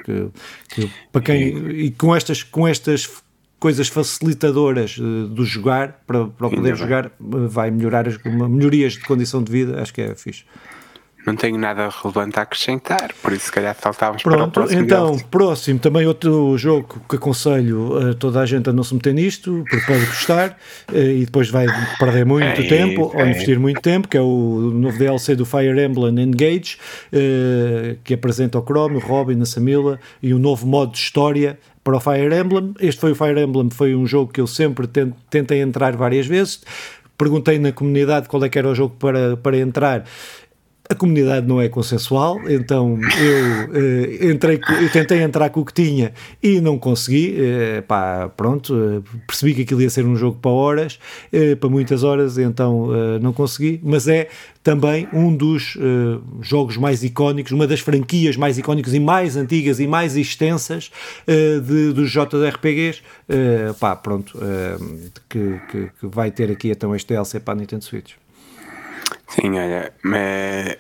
que, 0.70 0.92
para 1.12 1.22
quem 1.22 1.70
e 1.72 1.92
com 1.92 2.16
estas 2.16 2.44
com 2.44 2.68
estas 2.68 3.10
coisas 3.60 3.88
facilitadoras 3.88 4.98
do 4.98 5.46
jogar 5.46 6.02
para, 6.08 6.26
para 6.26 6.50
poder 6.50 6.76
jogar 6.76 7.12
vai 7.20 7.70
melhorar 7.70 8.08
as 8.08 8.18
melhorias 8.24 8.94
de 8.94 9.02
condição 9.02 9.44
de 9.44 9.52
vida 9.52 9.80
acho 9.80 9.94
que 9.94 10.02
é 10.02 10.16
fixe 10.16 10.44
não 11.26 11.36
tenho 11.36 11.58
nada 11.58 11.90
relevante 11.90 12.40
a 12.40 12.44
acrescentar, 12.44 13.12
por 13.22 13.32
isso 13.32 13.46
se 13.46 13.52
calhar 13.52 13.76
saltávamos 13.80 14.24
Pronto, 14.24 14.38
para 14.38 14.48
o 14.48 14.52
próximo. 14.52 14.82
Então, 14.82 15.20
próximo, 15.30 15.80
também 15.80 16.06
outro 16.08 16.58
jogo 16.58 17.02
que 17.08 17.16
aconselho 17.16 18.10
a 18.10 18.14
toda 18.14 18.40
a 18.40 18.46
gente 18.46 18.70
a 18.70 18.74
não 18.74 18.84
se 18.84 18.94
meter 18.94 19.14
nisto, 19.14 19.64
porque 19.70 19.86
pode 19.86 20.06
gostar 20.06 20.58
eh, 20.94 21.14
e 21.14 21.26
depois 21.26 21.50
vai 21.50 21.68
perder 22.00 22.26
muito 22.26 22.62
é 22.62 22.68
tempo 22.68 23.12
ou 23.14 23.26
investir 23.26 23.60
muito 23.60 23.82
tempo, 23.82 24.08
que 24.08 24.18
é 24.18 24.22
o 24.22 24.72
novo 24.74 24.98
DLC 24.98 25.36
do 25.36 25.46
Fire 25.46 25.80
Emblem 25.80 26.20
Engage, 26.20 26.78
eh, 27.14 27.98
que 28.04 28.14
apresenta 28.14 28.58
o 28.58 28.64
Chrome, 28.64 28.98
o 28.98 29.00
Robin, 29.00 29.40
a 29.42 29.46
Samila 29.46 30.00
e 30.24 30.34
um 30.34 30.40
novo 30.40 30.66
modo 30.66 30.94
de 30.94 30.98
história 30.98 31.60
para 31.84 31.98
o 31.98 32.00
Fire 32.00 32.34
Emblem. 32.34 32.74
Este 32.80 33.00
foi 33.00 33.12
o 33.12 33.16
Fire 33.16 33.40
Emblem, 33.40 33.70
foi 33.70 33.96
um 33.96 34.06
jogo 34.06 34.32
que 34.32 34.42
eu 34.42 34.48
sempre 34.48 34.88
tentei 35.30 35.62
entrar 35.62 35.96
várias 35.96 36.26
vezes. 36.26 36.62
Perguntei 37.18 37.60
na 37.60 37.72
comunidade 37.72 38.28
qual 38.28 38.44
é 38.44 38.50
que 38.50 38.58
era 38.58 38.68
o 38.68 38.74
jogo 38.74 38.96
para, 38.98 39.38
para 39.38 39.56
entrar 39.58 40.06
a 40.92 40.96
comunidade 40.96 41.48
não 41.48 41.62
é 41.62 41.70
consensual, 41.70 42.38
então 42.50 43.00
eu, 43.18 44.28
uh, 44.28 44.30
entrei, 44.30 44.60
eu 44.82 44.92
tentei 44.92 45.22
entrar 45.22 45.50
com 45.50 45.62
o 45.62 45.66
que 45.66 45.74
tinha 45.74 46.12
e 46.44 46.60
não 46.60 46.78
consegui. 46.78 47.38
Uh, 47.40 47.82
pá, 47.84 48.28
pronto, 48.28 48.76
uh, 48.76 49.02
percebi 49.26 49.54
que 49.56 49.62
aquilo 49.62 49.82
ia 49.82 49.90
ser 49.90 50.06
um 50.06 50.18
jogo 50.18 50.38
para 50.42 50.52
horas, 50.52 51.00
para 51.60 51.70
muitas 51.70 52.04
horas, 52.04 52.38
então 52.38 52.90
não 53.22 53.32
consegui. 53.32 53.80
Mas 53.84 54.08
é 54.08 54.28
também 54.64 55.08
um 55.14 55.36
dos 55.36 55.78
jogos 56.42 56.78
mais 56.78 57.04
icónicos, 57.04 57.52
uma 57.52 57.66
das 57.66 57.80
franquias 57.80 58.36
mais 58.36 58.58
icónicas 58.58 58.94
e 58.94 59.00
mais 59.00 59.38
antigas 59.38 59.80
e 59.80 59.88
mais 59.88 60.18
extensas 60.18 60.92
de, 61.28 61.94
dos 61.94 62.12
JRPGs. 62.12 63.02
pá, 63.80 63.96
pronto, 63.96 64.38
que, 65.30 65.60
que, 65.70 65.92
que, 66.00 66.08
vai 66.08 66.32
ter 66.32 66.52
aqui 66.52 66.70
então 66.70 66.96
este 66.96 67.14
DLC 67.14 67.40
para 67.40 67.54
a 67.54 67.58
Nintendo 67.58 67.84
Switch. 67.84 68.14
Sim, 69.32 69.58
olha, 69.58 69.94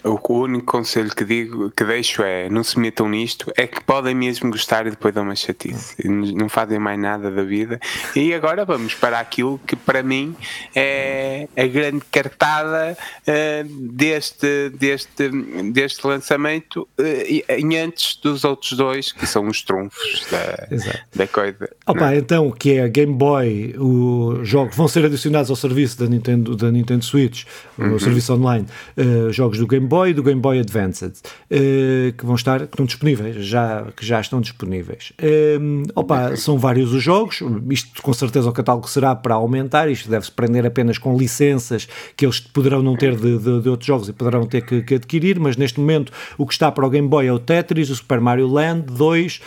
o 0.04 0.34
único 0.34 0.66
conselho 0.66 1.10
que 1.10 1.24
digo, 1.24 1.72
que 1.72 1.86
deixo 1.86 2.22
é 2.22 2.50
não 2.50 2.64
se 2.64 2.78
metam 2.78 3.08
nisto, 3.08 3.52
é 3.56 3.66
que 3.66 3.82
podem 3.82 4.14
mesmo 4.14 4.52
gostar 4.52 4.86
e 4.86 4.90
depois 4.90 5.14
dão 5.14 5.24
uma 5.24 5.36
chatice, 5.36 5.96
não 6.06 6.50
fazem 6.50 6.78
mais 6.78 7.00
nada 7.00 7.32
da 7.32 7.44
vida. 7.44 7.80
E 8.14 8.34
agora 8.34 8.66
vamos 8.66 8.94
para 8.94 9.20
aquilo 9.20 9.58
que 9.66 9.76
para 9.76 10.04
mim 10.04 10.36
é 10.76 11.48
a 11.56 11.66
grande 11.66 12.02
cartada 12.12 12.98
uh, 13.22 13.64
deste, 13.94 14.70
deste, 14.72 15.30
deste 15.72 16.06
lançamento 16.06 16.88
uh, 17.00 17.54
em 17.58 17.78
antes 17.78 18.18
dos 18.18 18.44
outros 18.44 18.74
dois, 18.74 19.14
que 19.14 19.26
são 19.26 19.48
os 19.48 19.62
trunfos 19.62 20.28
da, 20.30 20.68
da 21.16 21.28
coisa. 21.28 21.70
Opa, 21.88 22.16
então, 22.16 22.52
que 22.52 22.74
é 22.74 22.84
a 22.84 22.88
Game 22.90 23.14
Boy, 23.14 23.76
os 23.78 24.48
jogos 24.48 24.76
vão 24.76 24.90
ser 24.90 25.06
adicionados 25.06 25.50
ao 25.50 25.56
serviço 25.56 25.98
da 25.98 26.08
Nintendo, 26.08 26.56
da 26.56 26.70
Nintendo 26.70 27.06
Switch, 27.06 27.46
uhum. 27.78 27.96
o 27.96 28.00
serviço 28.00 28.34
online 28.42 28.66
uh, 28.98 29.32
jogos 29.32 29.58
do 29.60 29.68
Game 29.68 29.88
Boy 29.88 30.10
e 30.10 30.14
do 30.14 30.24
Game 30.24 30.42
Boy 30.42 30.60
Advanced 30.60 31.14
uh, 31.16 32.14
que 32.18 32.26
vão 32.26 32.36
estar, 32.36 32.60
que 32.60 32.66
estão 32.66 32.86
disponíveis, 32.86 33.46
já, 33.46 33.86
que 33.96 34.06
já 34.06 34.20
estão 34.20 34.42
disponíveis. 34.42 35.14
Uh, 35.22 35.84
opa, 35.96 36.36
são 36.36 36.58
vários 36.58 36.94
os 36.94 37.04
jogos, 37.04 37.42
isto 37.70 38.02
com 38.02 38.14
certeza 38.14 38.50
o 38.50 38.52
catálogo 38.52 38.90
será 38.90 39.16
para 39.16 39.36
aumentar, 39.36 39.90
isto 39.90 40.10
deve-se 40.10 40.32
prender 40.32 40.66
apenas 40.66 40.98
com 40.98 41.16
licenças 41.16 41.88
que 42.18 42.26
eles 42.26 42.40
poderão 42.40 42.82
não 42.82 42.96
ter 42.96 43.16
de, 43.16 43.38
de, 43.38 43.62
de 43.62 43.70
outros 43.70 43.88
jogos 43.88 44.10
e 44.10 44.14
poderão 44.14 44.46
ter 44.46 44.62
que, 44.62 44.82
que, 44.82 44.96
adquirir, 44.96 45.40
mas 45.40 45.56
neste 45.56 45.80
momento 45.80 46.12
o 46.38 46.46
que 46.46 46.54
está 46.54 46.72
para 46.72 46.86
o 46.86 46.90
Game 46.90 47.08
Boy 47.08 47.28
é 47.28 47.34
o 47.34 47.40
Tetris, 47.40 47.90
o 47.90 47.96
Super 47.96 48.20
Mario 48.20 48.48
Land 48.48 48.88
2, 48.94 49.42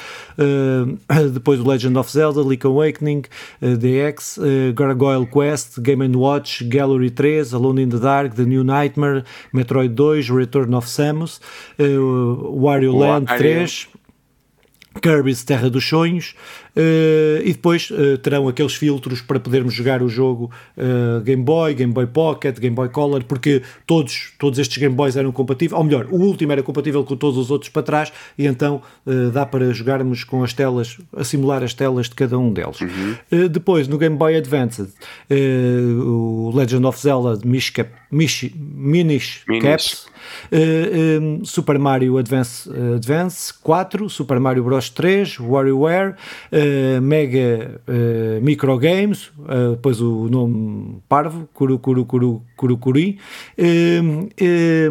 depois 1.33 1.61
o 1.61 1.69
Legend 1.69 1.99
of 1.99 2.11
Zelda, 2.11 2.41
Link 2.41 2.65
Awakening, 2.65 3.23
DX, 3.61 4.39
Gargoyle 4.75 5.27
Quest, 5.27 5.81
Game 5.81 6.05
Watch, 6.17 6.65
Gallery 6.65 7.11
3, 7.11 7.55
Alone 7.55 7.83
in 7.83 7.89
the 7.89 7.99
Dark, 7.99 8.35
The 8.35 8.45
New 8.45 8.65
Nightmare, 8.85 9.25
Metroid 9.53 9.97
2, 9.97 10.33
Return 10.33 10.75
of 10.75 10.87
Samus, 10.87 11.41
uh, 11.79 11.85
Wario 11.85 12.95
Land 12.95 13.29
3. 13.29 13.89
Kirby's 15.03 15.43
Terra 15.43 15.69
dos 15.69 15.85
Sonhos 15.85 16.35
e 16.77 17.53
depois 17.53 17.91
uh, 17.91 18.19
terão 18.19 18.49
aqueles 18.49 18.75
filtros 18.75 19.21
para 19.21 19.39
podermos 19.39 19.73
jogar 19.73 20.03
o 20.03 20.09
jogo 20.09 20.51
uh, 20.77 21.21
Game 21.23 21.43
Boy, 21.43 21.75
Game 21.75 21.93
Boy 21.93 22.07
Pocket, 22.07 22.59
Game 22.59 22.75
Boy 22.75 22.89
Color, 22.89 23.25
porque 23.25 23.63
todos, 23.87 24.33
todos 24.39 24.59
estes 24.59 24.79
Game 24.79 24.95
Boys 24.95 25.17
eram 25.17 25.31
compatíveis, 25.31 25.79
ou 25.79 25.85
melhor, 25.85 26.07
o 26.11 26.17
último 26.17 26.53
era 26.53 26.63
compatível 26.63 27.05
com 27.05 27.17
todos 27.17 27.39
os 27.39 27.51
outros 27.51 27.71
para 27.71 27.83
trás 27.83 28.13
e 28.37 28.47
então 28.47 28.83
dá 29.33 29.47
para 29.47 29.73
jogarmos 29.73 30.25
com 30.25 30.43
as 30.43 30.53
telas, 30.53 30.99
a 31.17 31.25
simular 31.25 31.63
as 31.63 31.75
telas 31.75 32.09
de 32.09 32.15
cada 32.15 32.39
um 32.39 32.53
deles. 32.53 32.81
Uhum. 32.81 33.49
depois, 33.49 33.87
no 33.87 33.99
Game 33.99 34.17
Boy 34.17 34.37
Advance, 34.37 34.87
o 35.31 36.51
Legend 36.55 36.87
of 36.87 37.01
Zelda 37.01 37.39
Mishcap, 37.45 37.91
Mish, 38.11 38.51
Minish, 38.55 39.43
Minish. 39.47 39.63
Caps 39.63 40.15
Uh, 40.51 40.57
eh, 40.57 41.19
um, 41.21 41.41
eh, 41.41 41.45
Super 41.45 41.79
Mario 41.79 42.19
Advance, 42.19 42.69
uh, 42.69 42.95
Advance 42.95 43.53
4, 43.63 44.09
Super 44.09 44.41
Mario 44.41 44.65
Bros 44.65 44.89
3, 44.91 45.39
WarioWare, 45.39 46.11
uh, 46.11 46.57
Mega 47.03 47.81
Micro 48.43 48.79
Games, 48.79 49.31
depois 49.73 50.01
o 50.01 50.29
nome 50.29 50.99
parvo, 51.09 51.49
Kuru 51.53 51.79
Kuru 51.79 52.79
Kuri, 52.79 53.19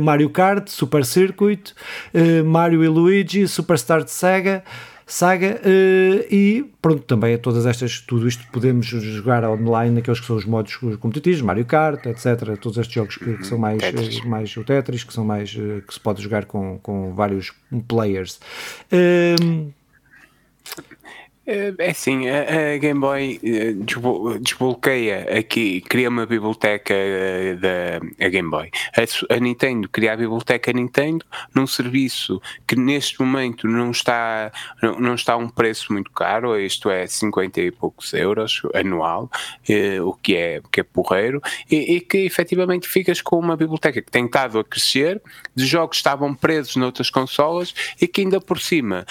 Mario 0.02 0.30
Kart, 0.30 0.68
Super 0.70 1.06
Circuit, 1.06 1.74
Mario 2.46 2.84
e 2.84 2.88
Luigi, 2.88 3.48
Superstar 3.48 4.04
de 4.04 4.12
Sega, 4.12 4.64
Saga 5.06 5.60
uh, 5.66 6.34
e 6.34 6.72
pronto, 6.82 7.04
também 7.04 7.36
a 7.36 7.38
todas 7.38 7.66
estas, 7.66 8.00
tudo 8.00 8.28
isto 8.28 8.46
podemos 8.52 8.86
jogar 8.86 9.44
online 9.44 9.96
naqueles 9.96 10.20
que 10.20 10.26
são 10.26 10.36
os 10.36 10.46
modos 10.46 10.78
competitivos, 11.00 11.42
Mario 11.42 11.66
Kart, 11.66 12.06
etc. 12.06 12.58
Todos 12.60 12.78
estes 12.78 12.94
jogos 12.94 13.18
que, 13.18 13.38
que 13.38 13.46
são 13.46 13.58
mais, 13.58 13.80
Tetris. 13.80 14.24
mais 14.24 14.56
o 14.56 14.64
Tetris, 14.64 15.04
que 15.04 15.14
são 15.14 15.26
mais 15.26 15.54
uh, 15.56 15.84
que 15.86 15.94
se 15.94 16.00
pode 16.00 16.22
jogar 16.22 16.46
com, 16.46 16.80
com 16.82 17.14
vários 17.14 17.52
players. 17.88 18.40
Uh, 21.46 21.76
é 21.78 21.90
assim, 21.90 22.30
a, 22.30 22.78
Game 22.78 23.02
Boy 23.02 23.38
eh, 23.44 23.74
desbloqueia 24.40 25.28
aqui, 25.38 25.82
cria 25.82 26.08
uma 26.08 26.26
biblioteca 26.26 26.94
eh, 26.94 27.56
da 27.56 28.30
Game 28.30 28.50
Boy. 28.50 28.72
A, 29.30 29.40
Nintendo 29.42 29.90
cria 29.90 30.14
a 30.14 30.16
biblioteca 30.16 30.72
Nintendo 30.72 31.26
num 31.54 31.68
serviço 31.68 32.42
que 32.66 32.78
neste 32.78 33.20
momento 33.20 33.68
não 33.68 33.92
está, 33.92 34.54
não, 34.82 35.16
está 35.16 35.34
a 35.34 35.38
um 35.38 35.50
preço 35.50 35.92
muito 35.92 36.12
caro, 36.12 36.58
isto 36.58 36.90
é 36.90 37.06
50 37.06 37.60
e 37.60 37.72
poucos 37.72 38.14
euros 38.14 38.62
anual, 38.74 39.30
eh, 39.68 40.00
o 40.02 40.14
que 40.14 40.38
é, 40.38 40.62
que 40.72 40.80
é 40.80 40.84
porreiro, 40.84 41.42
e, 41.70 41.96
e, 41.96 42.00
que 42.00 42.20
efetivamente 42.20 42.88
ficas 42.88 43.22
com 43.22 43.38
uma 43.38 43.58
biblioteca 43.58 44.02
que 44.02 44.10
tem 44.10 44.26
estado 44.26 44.60
a 44.60 44.64
crescer, 44.64 45.22
de 45.54 45.66
jogos 45.66 45.98
que 45.98 45.98
estavam 45.98 46.34
presos 46.34 46.78
noutras 46.78 47.10
consolas 47.10 47.74
e 48.00 48.08
que 48.08 48.22
ainda 48.22 48.40
por 48.40 48.62
cima 48.62 49.06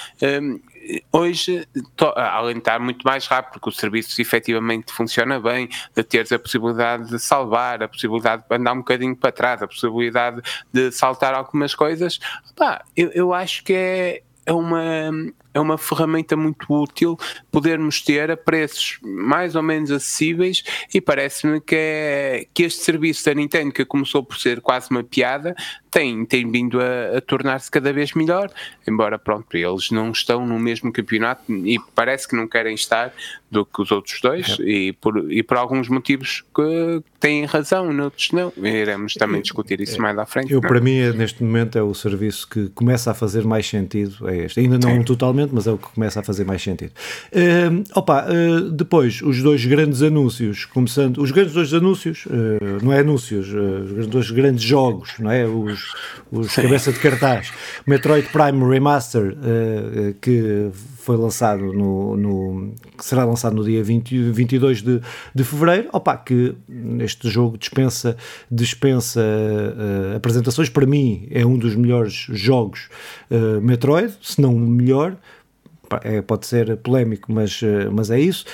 hoje, 1.13 1.67
além 2.15 2.55
de 2.55 2.61
estar 2.61 2.79
muito 2.79 3.03
mais 3.05 3.27
rápido, 3.27 3.53
porque 3.55 3.69
o 3.69 3.73
serviço 3.73 4.21
efetivamente 4.21 4.93
funciona 4.93 5.41
bem, 5.41 5.69
de 5.95 6.03
teres 6.03 6.33
a 6.33 6.39
possibilidade 6.39 7.09
de 7.09 7.19
salvar, 7.19 7.83
a 7.83 7.89
possibilidade 7.89 8.45
de 8.49 8.57
andar 8.57 8.73
um 8.73 8.79
bocadinho 8.79 9.17
para 9.17 9.33
trás, 9.33 9.63
a 9.63 9.67
possibilidade 9.67 10.41
de 10.73 10.91
saltar 10.91 11.35
algumas 11.35 11.75
coisas, 11.75 12.19
pá, 12.57 12.85
eu, 12.97 13.11
eu 13.11 13.33
acho 13.33 13.63
que 13.65 13.73
é, 13.73 14.23
é 14.47 14.53
uma, 14.53 15.11
é 15.55 15.61
uma 15.61 15.79
ferramenta 15.79 16.37
muito 16.37 16.67
útil 16.69 17.19
podermos 17.51 18.01
ter 18.01 18.31
a 18.31 18.37
preços 18.37 18.99
mais 19.03 19.55
ou 19.55 19.63
menos 19.63 19.91
acessíveis 19.91 20.63
e 20.93 21.01
parece-me 21.01 21.61
que, 21.61 21.77
é, 21.77 22.47
que 22.53 22.65
este 22.65 22.83
serviço 22.83 23.25
da 23.25 23.35
Nintendo, 23.35 23.73
que 23.73 23.85
começou 23.85 24.23
por 24.23 24.39
ser 24.39 24.61
quase 24.61 24.91
uma 24.91 25.03
piada, 25.03 25.55
tem, 25.91 26.25
tem 26.25 26.51
vindo 26.51 26.81
a, 26.81 27.19
a 27.19 27.21
tornar-se 27.21 27.71
cada 27.71 27.93
vez 27.93 28.15
melhor, 28.15 28.51
embora 28.89 29.19
pronto, 29.19 29.55
eles 29.55 29.91
não 29.91 30.11
estão 30.11 30.47
no 30.47 30.59
mesmo 30.59 30.91
campeonato 30.91 31.53
e 31.53 31.79
parece 31.95 32.27
que 32.27 32.35
não 32.35 32.49
querem 32.49 32.75
estar 32.75 33.13
do 33.51 33.67
que 33.67 33.83
os 33.83 33.93
outros 33.93 34.19
dois 34.23 34.59
é. 34.59 34.63
e, 34.63 34.93
por, 34.95 35.31
e 35.31 35.43
por 35.43 35.59
alguns 35.59 35.91
motivos 35.91 36.43
que 36.55 37.03
têm 37.21 37.45
razão, 37.45 37.93
noutros 37.93 38.33
não. 38.33 38.51
Iremos 38.57 39.13
também 39.13 39.43
discutir 39.43 39.83
isso 39.83 40.01
mais 40.01 40.17
à 40.17 40.25
frente. 40.25 40.51
Eu, 40.51 40.63
não? 40.63 40.69
para 40.69 40.81
mim, 40.81 40.99
neste 41.13 41.45
momento, 41.45 41.77
é 41.77 41.83
o 41.83 41.93
serviço 41.93 42.49
que 42.49 42.71
começa 42.71 43.11
a 43.11 43.15
fazer 43.15 43.45
mais 43.45 43.67
sentido, 43.67 44.27
é 44.31 44.47
este. 44.47 44.61
Ainda 44.61 44.79
não 44.79 44.97
Sim. 44.97 45.03
totalmente 45.05 45.42
provavelmente, 45.43 45.55
mas 45.55 45.67
é 45.67 45.73
o 45.73 45.79
que 45.79 45.89
começa 45.89 46.21
a 46.21 46.23
fazer 46.23 46.45
mais 46.45 46.63
sentido. 46.63 46.93
Uh, 47.33 47.85
opa, 47.95 48.27
uh, 48.27 48.71
depois, 48.71 49.23
os 49.23 49.43
dois 49.43 49.65
grandes 49.65 50.03
anúncios, 50.03 50.65
começando, 50.65 51.19
os 51.19 51.31
grandes 51.31 51.53
dois 51.53 51.73
anúncios, 51.75 52.27
uh, 52.27 52.85
não 52.85 52.93
é 52.93 53.01
anúncios, 53.01 53.49
os 53.99 54.07
dois 54.07 54.31
grandes 54.31 54.63
jogos, 54.63 55.15
não 55.19 55.31
é? 55.31 55.47
Os, 55.47 55.93
os 56.31 56.55
cabeça 56.55 56.93
de 56.93 56.99
cartaz. 56.99 57.53
Metroid 57.87 58.29
Prime 58.29 58.69
Remaster, 58.69 59.35
que 60.21 60.71
foi 61.03 61.17
lançado 61.17 61.73
no, 61.73 62.17
no, 62.17 62.75
que 62.97 63.05
será 63.05 63.25
lançado 63.25 63.57
no 63.57 63.65
dia 63.65 63.83
20, 63.83 64.31
22 64.31 64.83
de, 64.83 65.01
de 65.35 65.45
fevereiro, 65.45 65.89
opa, 65.93 66.17
que 66.17 66.55
este 67.01 67.29
jogo 67.29 67.59
dispensa, 67.59 68.17
dispensa 68.49 69.21
uh, 69.21 70.17
apresentações, 70.17 70.69
para 70.69 70.87
mim 70.87 71.27
é 71.31 71.45
um 71.45 71.59
dos 71.59 71.75
melhores 71.75 72.27
jogos 72.31 72.89
uh, 73.31 73.61
Metroid, 73.61 74.15
se 74.23 74.41
não 74.41 74.55
o 74.55 74.61
melhor, 74.61 75.17
é, 76.05 76.23
pode 76.23 76.47
ser 76.47 76.77
polémico, 76.77 77.33
mas, 77.33 77.61
uh, 77.63 77.91
mas 77.93 78.11
é 78.11 78.21
isso. 78.21 78.45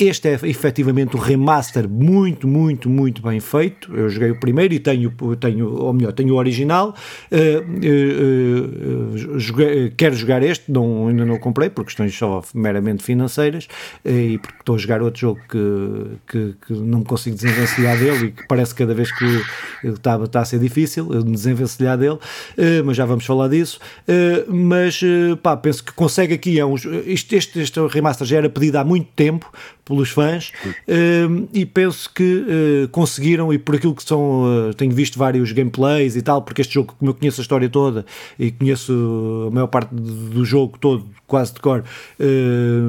Este 0.00 0.28
é 0.30 0.38
efetivamente 0.44 1.14
um 1.14 1.20
remaster 1.20 1.86
muito, 1.86 2.48
muito, 2.48 2.88
muito 2.88 3.20
bem 3.20 3.38
feito. 3.38 3.94
Eu 3.94 4.08
joguei 4.08 4.30
o 4.30 4.40
primeiro 4.40 4.72
e 4.72 4.78
tenho, 4.78 5.12
tenho 5.38 5.74
ou 5.74 5.92
melhor, 5.92 6.12
tenho 6.12 6.32
o 6.32 6.38
original. 6.38 6.94
Uh, 7.30 7.60
uh, 7.68 9.34
uh, 9.34 9.38
joguei, 9.38 9.90
quero 9.90 10.16
jogar 10.16 10.42
este, 10.42 10.72
não, 10.72 11.08
ainda 11.08 11.26
não 11.26 11.34
o 11.34 11.38
comprei 11.38 11.68
por 11.68 11.84
questões 11.84 12.16
só 12.16 12.42
meramente 12.54 13.02
financeiras 13.02 13.68
e 14.02 14.38
porque 14.38 14.60
estou 14.60 14.76
a 14.76 14.78
jogar 14.78 15.02
outro 15.02 15.20
jogo 15.20 15.40
que, 15.46 16.16
que, 16.26 16.54
que, 16.66 16.72
não 16.72 17.00
me 17.00 17.04
consigo 17.04 17.36
desenvencilhar 17.36 17.98
dele 17.98 18.26
e 18.28 18.32
que 18.32 18.48
parece 18.48 18.74
cada 18.74 18.94
vez 18.94 19.12
que 19.12 19.42
está, 19.84 20.18
está 20.24 20.40
a 20.40 20.44
ser 20.46 20.60
difícil 20.60 21.10
me 21.10 21.32
desenvencilhar 21.32 21.98
dele, 21.98 22.18
mas 22.86 22.96
já 22.96 23.04
vamos 23.04 23.26
falar 23.26 23.48
disso. 23.48 23.78
mas 24.48 24.98
pá, 25.42 25.58
penso 25.58 25.84
que 25.84 25.92
consegue 25.92 26.32
aqui. 26.32 26.58
É 26.58 26.64
um, 26.64 26.74
este, 27.04 27.36
este, 27.36 27.60
este 27.60 27.78
remaster 27.88 28.26
já 28.26 28.38
era 28.38 28.48
pedido 28.48 28.76
há 28.76 28.84
muito 28.84 29.10
tempo 29.14 29.52
pelos 29.90 30.10
fãs 30.10 30.52
uh, 30.64 31.48
e 31.52 31.66
penso 31.66 32.08
que 32.14 32.44
uh, 32.84 32.88
conseguiram 32.90 33.52
e 33.52 33.58
por 33.58 33.74
aquilo 33.74 33.94
que 33.94 34.04
são, 34.04 34.44
uh, 34.44 34.74
tenho 34.74 34.92
visto 34.92 35.18
vários 35.18 35.50
gameplays 35.50 36.14
e 36.14 36.22
tal, 36.22 36.42
porque 36.42 36.60
este 36.62 36.74
jogo, 36.74 36.94
como 36.96 37.10
eu 37.10 37.14
conheço 37.14 37.40
a 37.40 37.42
história 37.42 37.68
toda 37.68 38.06
e 38.38 38.52
conheço 38.52 39.48
a 39.48 39.50
maior 39.50 39.66
parte 39.66 39.92
do 39.92 40.44
jogo 40.44 40.78
todo, 40.78 41.04
quase 41.26 41.54
de 41.54 41.60
cor, 41.60 41.84
eh, 42.18 42.24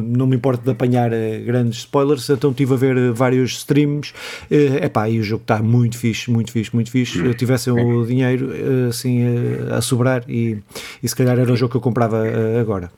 não 0.04 0.26
me 0.26 0.36
importo 0.36 0.64
de 0.64 0.72
apanhar 0.72 1.12
grandes 1.45 1.80
spoilers, 1.80 2.28
então 2.30 2.49
estive 2.49 2.74
a 2.74 2.78
ver 2.78 3.12
vários 3.12 3.58
streams, 3.58 4.14
uh, 4.49 4.84
epá, 4.84 5.08
e 5.08 5.20
o 5.20 5.24
jogo 5.24 5.43
está 5.43 5.62
muito 5.62 5.97
fixe, 5.97 6.32
muito 6.32 6.52
fixe, 6.52 6.74
muito 6.74 6.89
fixe, 6.89 7.20
se 7.20 7.34
tivessem 7.36 7.74
o 7.74 8.06
dinheiro 8.06 8.52
assim 8.89 9.22
a 9.72 9.80
sobrar 9.82 10.24
e, 10.28 10.58
e 11.04 11.08
se 11.08 11.16
calhar 11.16 11.38
era 11.38 11.52
o 11.52 11.56
jogo 11.56 11.72
que 11.72 11.78
eu 11.78 11.82
comprava 11.82 12.24
agora. 12.60 12.91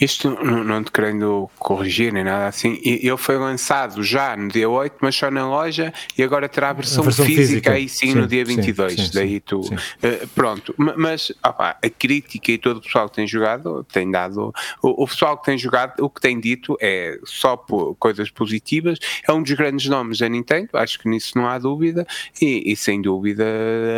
Isto 0.00 0.30
não 0.30 0.82
te 0.82 0.90
querendo 0.90 1.50
corrigir 1.58 2.12
nem 2.12 2.24
nada 2.24 2.46
assim, 2.46 2.80
ele 2.82 3.16
foi 3.16 3.36
lançado 3.36 4.02
já 4.02 4.36
no 4.36 4.48
dia 4.48 4.68
8, 4.68 4.96
mas 5.00 5.14
só 5.14 5.30
na 5.30 5.48
loja 5.48 5.92
e 6.16 6.22
agora 6.22 6.48
terá 6.48 6.70
a 6.70 6.72
versão, 6.72 7.02
a 7.02 7.04
versão 7.04 7.26
física, 7.26 7.46
física 7.46 7.72
aí 7.72 7.88
sim, 7.88 8.08
sim, 8.08 8.14
no 8.14 8.26
dia 8.26 8.44
22. 8.44 8.94
Sim, 8.94 9.04
sim, 9.04 9.10
daí 9.12 9.40
tu. 9.40 9.60
Uh, 9.60 10.28
pronto, 10.34 10.74
mas 10.78 11.30
opa, 11.44 11.76
a 11.82 11.90
crítica 11.90 12.52
e 12.52 12.58
todo 12.58 12.78
o 12.78 12.80
pessoal 12.80 13.08
que 13.08 13.16
tem 13.16 13.26
jogado 13.26 13.84
tem 13.84 14.10
dado. 14.10 14.52
O, 14.82 15.04
o, 15.04 15.06
pessoal 15.06 15.36
que 15.36 15.44
tem 15.44 15.58
jogado, 15.58 16.02
o 16.02 16.08
que 16.08 16.20
tem 16.20 16.40
dito 16.40 16.76
é 16.80 17.18
só 17.24 17.56
por 17.56 17.94
coisas 17.96 18.30
positivas. 18.30 18.98
É 19.28 19.32
um 19.32 19.42
dos 19.42 19.52
grandes 19.52 19.88
nomes 19.88 20.18
da 20.18 20.28
Nintendo, 20.28 20.70
acho 20.74 20.98
que 20.98 21.08
nisso 21.08 21.32
não 21.36 21.46
há 21.46 21.58
dúvida, 21.58 22.06
e, 22.40 22.72
e 22.72 22.76
sem 22.76 23.00
dúvida 23.00 23.44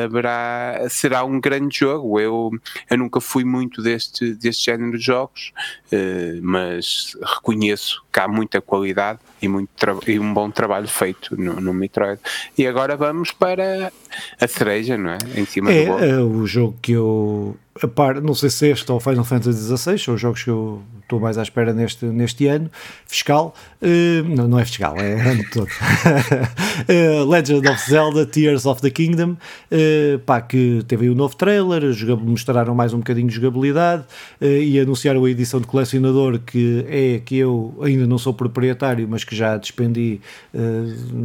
haverá, 0.05 0.87
será 0.91 1.25
um 1.25 1.41
grande 1.41 1.79
jogo. 1.79 2.19
Eu, 2.21 2.51
eu 2.91 2.99
nunca 2.99 3.21
fui 3.21 3.45
muito 3.45 3.81
deste, 3.81 4.35
deste 4.35 4.67
género 4.67 4.99
de 4.99 5.05
jogos. 5.05 5.53
Eh, 5.95 6.41
mas 6.43 7.17
reconheço 7.23 8.03
que 8.13 8.19
há 8.19 8.27
muita 8.27 8.61
qualidade 8.61 9.21
e, 9.41 9.47
muito 9.47 9.71
e 10.09 10.19
um 10.19 10.35
bom 10.35 10.51
trabalho 10.51 10.89
feito 10.89 11.41
no, 11.41 11.61
no, 11.61 11.73
Metroid. 11.73 12.21
E 12.59 12.67
agora 12.67 12.97
vamos 12.97 13.31
para 13.31 13.93
a 14.41 14.49
cereja, 14.49 14.99
não 14.99 15.11
é? 15.11 15.19
Em 15.37 15.45
cima 15.45 15.71
é, 15.71 15.85
do 15.85 15.87
bolo. 15.87 16.05
É 16.05 16.19
o 16.19 16.47
jogo 16.47 16.77
que 16.83 16.93
eu. 16.93 17.57
A 17.83 17.89
par, 17.89 18.21
não 18.21 18.35
sei 18.35 18.51
se 18.51 18.69
este 18.69 18.91
ou 18.93 19.01
Final 19.01 19.25
Fantasy 19.25 19.77
XVI 19.77 19.99
são 19.99 20.15
os 20.15 20.21
jogos 20.21 20.45
que 20.45 20.51
eu 20.51 20.81
estou 21.03 21.19
mais 21.21 21.37
à 21.39 21.43
espera 21.43 21.73
neste, 21.73 22.05
neste 22.07 22.47
ano 22.47 22.71
fiscal. 23.07 23.53
Uh, 23.83 24.25
não, 24.29 24.49
não 24.49 24.59
é 24.59 24.65
fiscal, 24.65 24.97
é 24.97 25.21
ano 25.21 25.45
todo. 25.53 25.69
uh, 25.69 27.25
Legend 27.29 27.69
of 27.69 27.91
Zelda 27.91 28.27
Tears 28.27 28.65
of 28.65 28.81
the 28.81 28.91
Kingdom, 28.91 29.33
uh, 29.33 30.19
pá, 30.21 30.41
que 30.41 30.85
teve 30.87 31.07
aí 31.07 31.11
um 31.11 31.15
novo 31.15 31.37
trailer, 31.37 31.83
mostraram 32.21 32.75
mais 32.75 32.95
um 32.95 32.99
bocadinho 32.99 33.29
de 33.29 33.35
jogabilidade 33.35 34.05
e 34.41 34.79
anunciaram 34.79 35.25
a 35.25 35.31
edição 35.31 35.61
de 35.61 35.67
colecionador 35.67 36.39
que 36.39 36.85
é 36.89 37.21
que 37.25 37.39
eu 37.39 37.77
ainda 37.83 38.07
não 38.07 38.19
sou 38.19 38.33
proprietário, 38.33 39.07
mas 39.09 39.25
que 39.25 39.35
já 39.35 39.57
despendi 39.57 40.21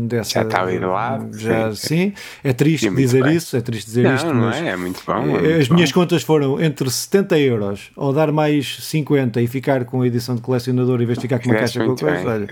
dessa. 0.08 0.32
Já 0.32 0.42
está 0.44 0.62
ali 0.64 0.80
do 0.80 0.90
lado. 0.90 1.38
Já, 1.38 1.74
sim. 1.76 1.88
sim. 1.88 2.14
É 2.44 2.54
triste 2.54 2.90
dizer 2.90 3.24
bem. 3.24 3.36
isso, 3.36 3.56
é 3.56 3.62
triste 3.62 3.86
dizer 3.86 4.04
não, 4.04 4.16
isto. 4.16 4.28
Não, 4.28 4.36
mas, 4.36 4.58
é, 4.58 4.70
é 4.70 4.76
muito 4.76 5.02
bom. 5.06 5.14
É 5.14 5.26
muito 5.26 5.62
as 5.62 5.68
bom. 5.68 5.76
minhas 5.76 5.92
contas 5.92 6.24
foram 6.24 6.39
entre 6.62 6.90
70 6.90 7.40
euros 7.40 7.92
ou 7.96 8.14
dar 8.14 8.32
mais 8.32 8.78
50 8.82 9.42
e 9.42 9.48
ficar 9.48 9.86
com 9.86 10.02
a 10.02 10.08
edição 10.08 10.36
de 10.36 10.42
colecionador 10.42 11.02
em 11.02 11.06
vez 11.06 11.18
de 11.18 11.24
ficar 11.24 11.40
com 11.40 11.50
uma 11.50 11.60
caixa 11.60 11.84
com 11.84 11.96
coisa, 11.96 12.30
olha, 12.30 12.48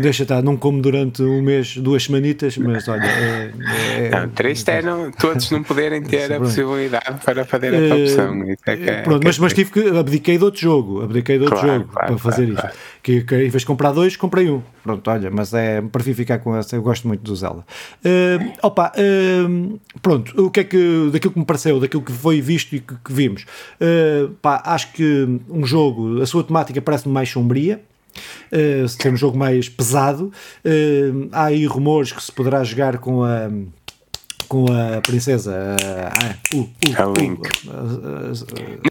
deixa 0.00 0.22
estar, 0.22 0.42
não 0.42 0.56
como 0.56 0.80
durante 0.80 1.22
um 1.22 1.42
mês, 1.42 1.76
duas 1.76 2.04
semanitas, 2.04 2.56
mas 2.56 2.88
olha. 2.88 3.04
É, 3.04 3.52
é, 4.06 4.10
não, 4.10 4.28
triste 4.28 4.70
é 4.70 4.82
não, 4.82 5.10
todos 5.10 5.50
não 5.50 5.62
poderem 5.62 6.02
ter 6.02 6.32
a 6.32 6.38
possibilidade 6.38 7.24
para 7.24 7.44
fazer 7.44 7.74
a 7.74 7.94
opção. 7.94 8.42
É, 8.66 8.72
é, 8.72 9.02
pronto, 9.02 9.24
mas, 9.24 9.38
mas 9.38 9.52
tive 9.52 9.70
que 9.70 9.88
abdiquei 9.88 10.38
de 10.38 10.44
outro 10.44 10.60
jogo, 10.60 11.02
abdiquei 11.02 11.38
de 11.38 11.44
outro 11.44 11.60
claro, 11.60 11.80
jogo 11.80 11.92
claro, 11.92 12.06
para 12.08 12.18
fazer 12.18 12.52
claro, 12.52 12.68
isto. 12.68 12.78
Que, 13.08 13.22
que, 13.22 13.34
em 13.36 13.48
vez 13.48 13.62
de 13.62 13.66
comprar 13.66 13.92
dois, 13.92 14.16
comprei 14.16 14.50
um. 14.50 14.60
Pronto, 14.82 15.10
olha, 15.10 15.30
mas 15.30 15.54
é 15.54 15.80
prefiro 15.80 16.14
ficar 16.14 16.40
com 16.40 16.54
essa, 16.54 16.76
eu 16.76 16.82
gosto 16.82 17.08
muito 17.08 17.22
do 17.22 17.34
Zelda. 17.34 17.64
Uh, 18.04 18.52
opa, 18.62 18.92
uh, 18.98 19.80
pronto, 20.02 20.44
o 20.44 20.50
que 20.50 20.60
é 20.60 20.64
que 20.64 21.08
daquilo 21.10 21.32
que 21.32 21.38
me 21.38 21.46
pareceu, 21.46 21.80
daquilo 21.80 22.02
que 22.02 22.12
foi 22.12 22.42
visto 22.42 22.76
e 22.76 22.80
que, 22.80 22.94
que 23.02 23.10
vimos, 23.10 23.46
uh, 23.80 24.28
pá, 24.42 24.60
acho 24.62 24.92
que 24.92 25.26
um 25.48 25.64
jogo, 25.64 26.20
a 26.20 26.26
sua 26.26 26.44
temática 26.44 26.82
parece-me 26.82 27.14
mais 27.14 27.30
sombria. 27.30 27.80
Uh, 28.52 28.86
ser 28.86 29.10
um 29.10 29.16
jogo 29.16 29.38
mais 29.38 29.70
pesado. 29.70 30.30
Há 31.32 31.44
aí 31.44 31.64
rumores 31.64 32.12
que 32.12 32.22
se 32.22 32.32
poderá 32.32 32.62
jogar 32.62 32.98
com 32.98 33.24
a 33.24 33.48
com 34.48 34.64
a 34.72 35.00
princesa 35.02 35.52
uh, 35.52 36.56
uh, 36.56 36.60
uh, 36.60 36.68
a 36.96 37.20
Link. 37.20 37.40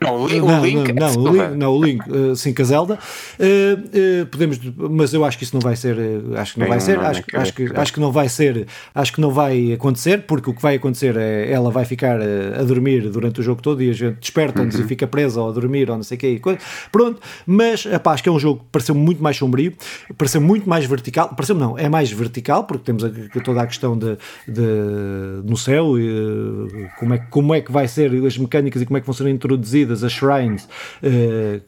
não, 0.02 0.22
o 0.22 0.28
Link, 0.28 0.46
não, 0.46 0.62
o 0.62 0.66
Link, 0.66 0.94
não, 0.94 1.14
não, 1.14 1.24
o 1.24 1.32
Link, 1.32 1.58
não, 1.58 1.74
o 1.74 1.84
Link, 1.84 2.04
sim, 2.36 2.54
com 2.54 2.62
a 2.62 2.66
Zelda. 2.66 3.00
Uh, 3.40 4.26
podemos, 4.28 4.60
mas 4.78 5.14
eu 5.14 5.26
acho 5.26 5.38
que 5.38 5.44
isso 5.44 5.56
não 5.56 5.62
vai 5.62 5.76
ser, 5.76 5.98
acho 6.38 6.54
que 6.54 6.60
não 6.60 6.68
vai 6.68 6.80
ser, 6.80 7.00
acho, 7.00 7.24
acho, 7.34 7.54
que, 7.54 7.66
acho 7.76 7.94
que 7.94 8.00
não 8.00 8.12
vai 8.12 8.30
ser, 8.30 8.68
acho 8.94 9.14
que 9.14 9.20
não 9.20 9.32
vai 9.32 9.74
acontecer, 9.74 10.24
porque 10.28 10.50
o 10.50 10.54
que 10.54 10.62
vai 10.62 10.76
acontecer 10.76 11.18
é 11.18 11.52
ela 11.52 11.72
vai 11.72 11.86
ficar 11.86 12.20
a 12.22 12.64
dormir 12.64 13.10
durante 13.10 13.40
o 13.40 13.44
jogo 13.44 13.62
todo 13.62 13.82
e 13.82 13.90
a 13.90 13.94
gente 13.94 14.20
desperta-nos 14.20 14.76
uhum. 14.76 14.86
e 14.86 14.88
fica 14.88 15.08
presa 15.08 15.42
ou 15.42 15.50
a 15.50 15.52
dormir 15.52 15.90
ou 15.90 15.96
não 15.96 16.04
sei 16.04 16.18
o 16.18 16.20
que, 16.20 16.42
pronto, 16.92 17.20
mas 17.46 17.86
epá, 17.86 18.14
acho 18.14 18.22
que 18.22 18.30
é 18.30 18.32
um 18.32 18.40
jogo 18.40 18.60
que 18.60 18.66
pareceu 18.72 18.94
muito 18.94 19.24
mais 19.24 19.38
sombrio, 19.38 19.74
pareceu 20.18 20.40
muito 20.40 20.70
mais 20.70 20.86
vertical, 20.86 21.30
pareceu 21.30 21.56
não, 21.56 21.78
é 21.78 21.90
mais 21.90 22.12
vertical, 22.12 22.66
porque 22.66 22.84
temos 22.84 23.04
a, 23.04 23.10
toda 23.44 23.62
a 23.62 23.68
questão 23.68 23.98
de, 23.98 24.18
de 24.48 25.47
no 25.48 25.58
céu, 25.58 25.98
e, 26.00 26.90
como, 27.00 27.14
é, 27.14 27.18
como 27.18 27.54
é 27.54 27.62
que 27.62 27.72
vai 27.72 27.88
ser 27.88 28.12
as 28.26 28.38
mecânicas 28.38 28.82
e 28.82 28.86
como 28.86 28.98
é 28.98 29.02
que 29.02 29.06
vão 29.08 29.14
ser 29.14 29.28
introduzidas 29.28 30.04
as 30.04 30.12
shrines. 30.12 30.66
Uh, 31.02 31.62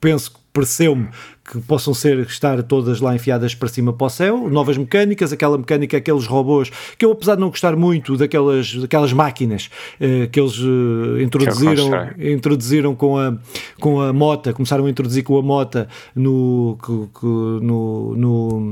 penso 0.00 0.32
que 0.32 0.38
pareceu-me 0.52 1.08
que 1.50 1.58
possam 1.60 1.94
ser 1.94 2.18
estar 2.20 2.62
todas 2.62 3.00
lá 3.00 3.14
enfiadas 3.14 3.54
para 3.54 3.68
cima 3.68 3.92
para 3.92 4.06
o 4.06 4.10
céu, 4.10 4.50
novas 4.50 4.76
mecânicas, 4.76 5.32
aquela 5.32 5.56
mecânica, 5.56 5.96
aqueles 5.96 6.26
robôs, 6.26 6.70
que 6.98 7.04
eu 7.04 7.12
apesar 7.12 7.36
de 7.36 7.40
não 7.40 7.48
gostar 7.48 7.74
muito 7.74 8.16
daquelas, 8.16 8.74
daquelas 8.74 9.12
máquinas 9.14 9.70
eh, 9.98 10.28
que 10.30 10.38
eles 10.38 10.58
eh, 10.58 11.22
introduziram, 11.22 12.10
introduziram 12.18 12.94
com 12.94 13.18
a, 13.18 13.38
com 13.80 14.00
a 14.00 14.12
mota, 14.12 14.52
começaram 14.52 14.84
a 14.84 14.90
introduzir 14.90 15.24
com 15.24 15.38
a 15.38 15.42
mota 15.42 15.88
no, 16.14 16.78
que, 16.84 17.20
que, 17.20 17.26
no, 17.26 18.14
no, 18.14 18.70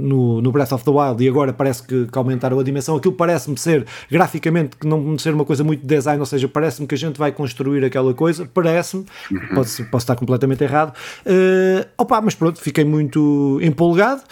no, 0.00 0.40
no, 0.40 0.52
Breath 0.52 0.72
of 0.72 0.84
the 0.84 0.90
Wild 0.90 1.22
e 1.22 1.28
agora 1.28 1.52
parece 1.52 1.82
que, 1.82 2.06
que 2.06 2.18
aumentaram 2.18 2.58
a 2.58 2.62
dimensão, 2.62 2.96
aquilo 2.96 3.14
parece-me 3.14 3.58
ser 3.58 3.84
graficamente 4.10 4.76
que 4.76 4.86
não 4.86 5.18
ser 5.18 5.34
uma 5.34 5.44
coisa 5.44 5.62
muito 5.62 5.86
design, 5.86 6.18
ou 6.20 6.26
seja, 6.26 6.48
parece-me 6.48 6.86
que 6.86 6.94
a 6.94 6.98
gente 6.98 7.18
vai 7.18 7.32
construir 7.32 7.84
aquela 7.84 8.14
coisa, 8.14 8.48
parece-me, 8.52 9.04
uhum. 9.30 9.54
posso, 9.54 9.84
posso 9.84 10.04
estar 10.04 10.16
completamente 10.16 10.64
errado, 10.64 10.94
uh, 11.26 11.97
Opa, 12.00 12.20
mas 12.20 12.32
pronto, 12.32 12.60
fiquei 12.60 12.84
muito 12.84 13.58
empolgado, 13.60 14.22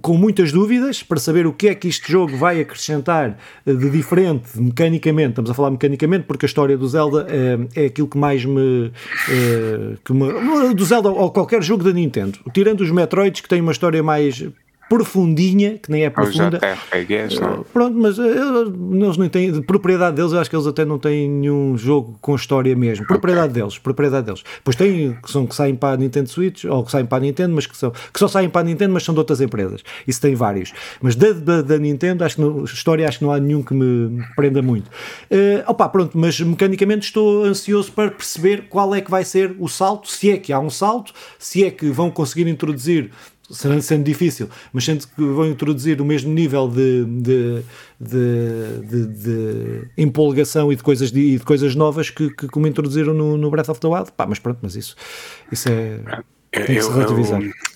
com 0.00 0.16
muitas 0.16 0.52
dúvidas 0.52 1.02
para 1.02 1.18
saber 1.18 1.48
o 1.48 1.52
que 1.52 1.66
é 1.66 1.74
que 1.74 1.88
este 1.88 2.12
jogo 2.12 2.36
vai 2.36 2.60
acrescentar 2.60 3.36
eh, 3.66 3.72
de 3.72 3.90
diferente 3.90 4.56
mecanicamente. 4.56 5.30
Estamos 5.30 5.50
a 5.50 5.54
falar 5.54 5.72
mecanicamente 5.72 6.26
porque 6.26 6.46
a 6.46 6.48
história 6.48 6.78
do 6.78 6.86
Zelda 6.86 7.26
é, 7.28 7.82
é 7.82 7.86
aquilo 7.86 8.06
que 8.06 8.16
mais 8.16 8.44
me, 8.44 8.92
é, 9.28 9.96
que 10.04 10.12
me. 10.12 10.72
do 10.72 10.84
Zelda 10.84 11.08
ou 11.08 11.32
qualquer 11.32 11.60
jogo 11.60 11.82
da 11.82 11.92
Nintendo, 11.92 12.38
tirando 12.54 12.82
os 12.82 12.90
Metroids 12.92 13.40
que 13.40 13.48
têm 13.48 13.60
uma 13.60 13.72
história 13.72 14.00
mais 14.00 14.46
profundinha, 14.88 15.78
que 15.78 15.90
nem 15.90 16.04
é 16.04 16.10
profunda. 16.10 16.58
JRPGs, 16.58 17.40
não? 17.40 17.64
Pronto, 17.72 17.96
mas 17.96 18.18
eles 18.18 19.16
não 19.16 19.28
têm, 19.28 19.52
de 19.52 19.60
propriedade 19.60 20.16
deles, 20.16 20.32
eu 20.32 20.40
acho 20.40 20.48
que 20.48 20.56
eles 20.56 20.66
até 20.66 20.84
não 20.84 20.98
têm 20.98 21.28
nenhum 21.28 21.76
jogo 21.76 22.16
com 22.20 22.34
história 22.34 22.74
mesmo. 22.74 23.06
Propriedade 23.06 23.50
okay. 23.50 23.62
deles, 23.62 23.78
propriedade 23.78 24.26
deles. 24.26 24.42
Pois 24.64 24.76
tem, 24.76 25.12
que 25.22 25.30
são 25.30 25.46
que 25.46 25.54
saem 25.54 25.76
para 25.76 25.94
a 25.94 25.96
Nintendo 25.96 26.28
Switch, 26.28 26.64
ou 26.64 26.84
que 26.84 26.90
saem 26.90 27.04
para 27.04 27.18
a 27.18 27.20
Nintendo, 27.20 27.54
mas 27.54 27.66
que, 27.66 27.76
são, 27.76 27.90
que 27.90 28.18
só 28.18 28.28
saem 28.28 28.48
para 28.48 28.62
a 28.62 28.64
Nintendo, 28.64 28.94
mas 28.94 29.02
são 29.04 29.14
de 29.14 29.18
outras 29.18 29.40
empresas. 29.40 29.82
Isso 30.06 30.20
tem 30.20 30.34
vários. 30.34 30.72
Mas 31.00 31.14
da, 31.14 31.32
da, 31.32 31.62
da 31.62 31.78
Nintendo, 31.78 32.24
acho 32.24 32.36
que 32.36 32.40
não, 32.40 32.64
história 32.64 33.06
acho 33.06 33.18
que 33.18 33.24
não 33.24 33.32
há 33.32 33.38
nenhum 33.38 33.62
que 33.62 33.74
me 33.74 34.24
prenda 34.36 34.62
muito. 34.62 34.88
Uh, 35.30 35.62
opa, 35.66 35.88
pronto, 35.88 36.16
mas 36.16 36.40
mecanicamente 36.40 37.06
estou 37.06 37.44
ansioso 37.44 37.92
para 37.92 38.10
perceber 38.10 38.68
qual 38.68 38.94
é 38.94 39.00
que 39.00 39.10
vai 39.10 39.24
ser 39.24 39.54
o 39.58 39.68
salto, 39.68 40.10
se 40.10 40.30
é 40.30 40.38
que 40.38 40.52
há 40.52 40.58
um 40.58 40.70
salto, 40.70 41.12
se 41.38 41.64
é 41.64 41.70
que 41.70 41.90
vão 41.90 42.10
conseguir 42.10 42.48
introduzir 42.48 43.10
sendo, 43.50 43.80
sendo 43.82 44.04
difícil, 44.04 44.48
mas 44.72 44.84
sendo 44.84 45.06
que 45.06 45.22
vão 45.22 45.46
introduzir 45.46 46.00
o 46.00 46.04
mesmo 46.04 46.32
nível 46.32 46.68
de, 46.68 47.04
de, 47.04 47.62
de, 48.00 48.80
de, 48.86 49.06
de 49.06 49.88
empolgação 49.96 50.72
e 50.72 50.76
de 50.76 50.82
coisas, 50.82 51.10
de, 51.10 51.38
de 51.38 51.44
coisas 51.44 51.74
novas 51.74 52.10
que, 52.10 52.30
que 52.34 52.46
como 52.48 52.66
introduziram 52.66 53.14
no, 53.14 53.36
no 53.36 53.50
Breath 53.50 53.68
of 53.68 53.80
the 53.80 53.88
Wild. 53.88 54.12
Pá, 54.12 54.26
mas 54.26 54.38
pronto, 54.38 54.58
mas 54.62 54.76
isso, 54.76 54.96
isso 55.50 55.68
é. 55.68 56.00
Tem 56.50 56.76
que 56.76 56.82
se 56.82 56.90
relativizar. 56.90 57.40
Eu, 57.40 57.48
é, 57.48 57.50
é, 57.50 57.67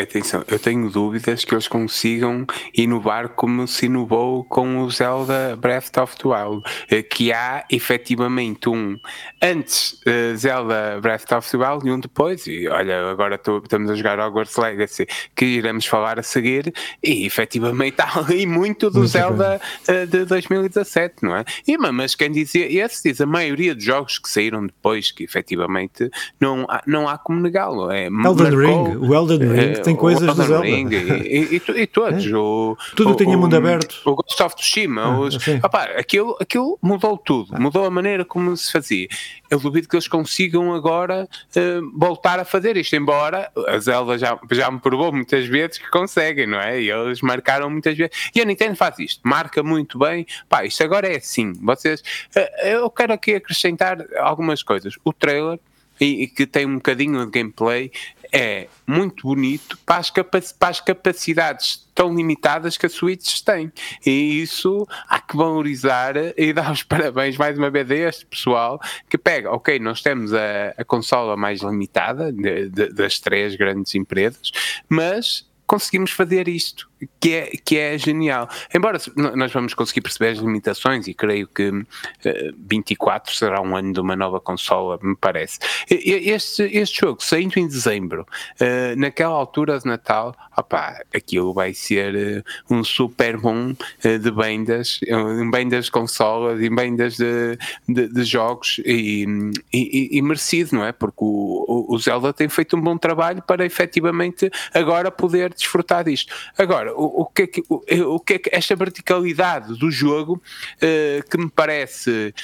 atenção, 0.00 0.44
eu 0.48 0.58
tenho 0.58 0.88
dúvidas 0.90 1.44
que 1.44 1.54
eles 1.54 1.66
consigam 1.66 2.46
inovar 2.74 3.30
como 3.30 3.66
se 3.66 3.86
inovou 3.86 4.44
com 4.44 4.78
o 4.78 4.90
Zelda 4.90 5.56
Breath 5.56 5.96
of 5.98 6.16
the 6.16 6.28
Wild, 6.28 6.62
eh, 6.88 7.02
que 7.02 7.32
há 7.32 7.64
efetivamente 7.70 8.68
um 8.68 8.98
antes 9.42 10.00
uh, 10.06 10.36
Zelda 10.36 11.00
Breath 11.00 11.32
of 11.32 11.50
the 11.50 11.56
Wild 11.56 11.88
e 11.88 11.90
um 11.90 11.98
depois, 11.98 12.46
e 12.46 12.68
olha, 12.68 13.10
agora 13.10 13.34
estamos 13.34 13.90
a 13.90 13.94
jogar 13.94 14.20
Hogwarts 14.20 14.56
Legacy, 14.56 15.06
que 15.34 15.44
iremos 15.44 15.86
falar 15.86 16.18
a 16.18 16.22
seguir, 16.22 16.72
e 17.02 17.26
efetivamente 17.26 17.96
há 18.02 18.18
ali 18.18 18.46
muito 18.46 18.88
do 18.90 19.00
muito 19.00 19.10
Zelda 19.10 19.60
uh, 19.88 20.06
de 20.06 20.24
2017, 20.24 21.16
não 21.22 21.36
é? 21.36 21.44
E, 21.66 21.76
mas 21.76 22.14
quem 22.14 22.30
dizia, 22.30 22.70
esse 22.84 23.08
diz 23.08 23.20
a 23.20 23.26
maioria 23.26 23.74
dos 23.74 23.84
jogos 23.84 24.18
que 24.18 24.28
saíram 24.28 24.66
depois, 24.66 25.10
que 25.10 25.24
efetivamente 25.24 26.10
não 26.40 26.66
há, 26.68 26.82
não 26.86 27.08
há 27.08 27.18
como 27.18 27.40
negá-lo. 27.40 27.90
É, 27.90 28.06
Elden 28.06 28.20
marcou, 28.20 28.84
Ring, 28.84 28.96
o 28.96 29.14
Elden 29.14 29.39
Ring 29.44 29.72
é, 29.72 29.80
tem 29.80 29.96
coisas 29.96 30.34
do 30.34 30.42
Zelda. 30.42 30.64
Ring 30.64 30.88
e, 30.92 31.56
e, 31.56 31.80
e, 31.80 31.86
todos. 31.86 32.26
É. 32.26 32.36
O, 32.36 32.76
tudo 32.94 33.12
o, 33.12 33.16
tinha 33.16 33.36
mundo 33.36 33.56
aberto. 33.56 34.00
O 34.04 34.14
Ghost 34.14 34.42
of 34.42 34.54
Tsushima. 34.56 35.02
Ah, 35.02 35.18
os, 35.18 35.36
opa, 35.62 35.84
aquilo, 35.96 36.36
aquilo 36.40 36.78
mudou 36.82 37.16
tudo. 37.16 37.54
Ah. 37.54 37.60
Mudou 37.60 37.84
a 37.84 37.90
maneira 37.90 38.24
como 38.24 38.56
se 38.56 38.70
fazia. 38.70 39.08
Eu 39.48 39.58
duvido 39.58 39.88
que 39.88 39.96
eles 39.96 40.06
consigam 40.06 40.74
agora 40.74 41.28
uh, 41.56 41.98
voltar 41.98 42.38
a 42.38 42.44
fazer 42.44 42.76
isto, 42.76 42.94
embora 42.94 43.50
a 43.66 43.78
Zelda 43.78 44.18
já, 44.18 44.38
já 44.50 44.70
me 44.70 44.78
provou 44.78 45.12
muitas 45.12 45.46
vezes 45.46 45.78
que 45.78 45.90
conseguem, 45.90 46.46
não 46.46 46.60
é? 46.60 46.80
E 46.80 46.90
eles 46.90 47.20
marcaram 47.22 47.70
muitas 47.70 47.96
vezes. 47.96 48.30
E 48.34 48.40
a 48.40 48.44
Nintendo 48.44 48.76
faz 48.76 48.98
isto, 48.98 49.20
marca 49.24 49.62
muito 49.62 49.98
bem. 49.98 50.26
Pá, 50.48 50.64
isto 50.64 50.82
agora 50.84 51.08
é 51.08 51.16
assim. 51.16 51.52
Vocês, 51.62 52.00
uh, 52.36 52.66
eu 52.66 52.90
quero 52.90 53.12
aqui 53.12 53.34
acrescentar 53.34 54.04
algumas 54.18 54.62
coisas. 54.62 54.98
O 55.04 55.12
trailer 55.12 55.58
e, 56.00 56.26
que 56.26 56.46
tem 56.46 56.66
um 56.66 56.76
bocadinho 56.76 57.24
de 57.26 57.30
gameplay, 57.30 57.92
é 58.32 58.68
muito 58.86 59.26
bonito 59.26 59.78
para 59.84 59.96
as, 59.96 60.10
para 60.10 60.68
as, 60.68 60.80
capacidades 60.80 61.88
tão 61.94 62.14
limitadas 62.14 62.76
que 62.76 62.86
a 62.86 62.88
Switch 62.88 63.40
tem. 63.42 63.72
E 64.04 64.42
isso 64.42 64.86
há 65.08 65.20
que 65.20 65.36
valorizar 65.36 66.14
e 66.36 66.52
dar 66.54 66.72
os 66.72 66.82
parabéns 66.82 67.36
mais 67.36 67.56
uma 67.58 67.70
vez 67.70 67.90
a 67.90 67.94
este 67.94 68.26
pessoal 68.26 68.80
que 69.08 69.18
pega, 69.18 69.50
ok, 69.50 69.78
nós 69.78 70.02
temos 70.02 70.32
a, 70.32 70.74
a 70.76 70.84
consola 70.84 71.36
mais 71.36 71.60
limitada 71.60 72.32
de, 72.32 72.68
de, 72.68 72.88
das 72.92 73.18
três 73.18 73.54
grandes 73.56 73.94
empresas, 73.94 74.50
mas 74.88 75.48
conseguimos 75.66 76.10
fazer 76.10 76.48
isto 76.48 76.89
que 77.20 77.34
é, 77.34 77.50
que 77.64 77.78
é 77.78 77.98
genial. 77.98 78.48
Embora 78.74 78.98
nós 79.36 79.52
vamos 79.52 79.74
conseguir 79.74 80.00
perceber 80.00 80.32
as 80.32 80.38
limitações 80.38 81.06
e 81.06 81.14
creio 81.14 81.46
que 81.46 81.68
uh, 81.68 81.86
eh, 82.24 82.50
24 82.58 83.34
será 83.34 83.60
um 83.60 83.76
ano 83.76 83.92
de 83.92 84.00
uma 84.00 84.16
nova 84.16 84.40
consola, 84.40 84.98
me 85.02 85.16
parece. 85.16 85.58
Este, 85.88 86.62
este 86.64 87.00
jogo, 87.00 87.22
saindo 87.22 87.58
em 87.58 87.66
dezembro, 87.66 88.26
uh, 88.60 88.98
naquela 88.98 89.34
altura 89.34 89.78
de 89.78 89.86
Natal, 89.86 90.34
opá, 90.56 91.02
aquilo 91.14 91.52
vai 91.52 91.72
ser 91.72 92.44
uh, 92.68 92.74
um 92.74 92.84
super 92.84 93.36
bom 93.36 93.74
de 94.02 94.30
vendas, 94.30 95.00
em 95.06 95.50
vendas 95.50 95.86
de 95.86 95.90
consolas, 95.90 96.60
em 96.60 96.74
vendas 96.74 97.16
de, 97.16 97.58
de, 97.88 98.08
de 98.08 98.24
jogos 98.24 98.80
e, 98.84 99.26
e, 99.72 100.18
e, 100.18 100.22
merecido, 100.22 100.76
não 100.76 100.84
é? 100.84 100.92
Porque 100.92 101.18
o, 101.20 101.86
o 101.88 101.98
Zelda 101.98 102.32
tem 102.32 102.48
feito 102.48 102.76
um 102.76 102.80
bom 102.80 102.96
trabalho 102.96 103.42
para 103.42 103.64
efetivamente 103.64 104.50
agora 104.74 105.10
poder 105.10 105.52
desfrutar 105.54 106.04
disto. 106.04 106.34
Agora, 106.58 106.89
o, 106.96 107.22
o, 107.22 107.26
que, 107.26 107.42
é 107.42 107.46
que, 107.46 107.62
o, 107.68 108.14
o 108.14 108.20
que 108.20 108.34
é 108.34 108.38
que 108.38 108.50
esta 108.52 108.74
verticalidade 108.76 109.78
do 109.78 109.90
jogo 109.90 110.42
uh, 110.76 111.28
que 111.28 111.38
me 111.38 111.50
parece 111.50 112.34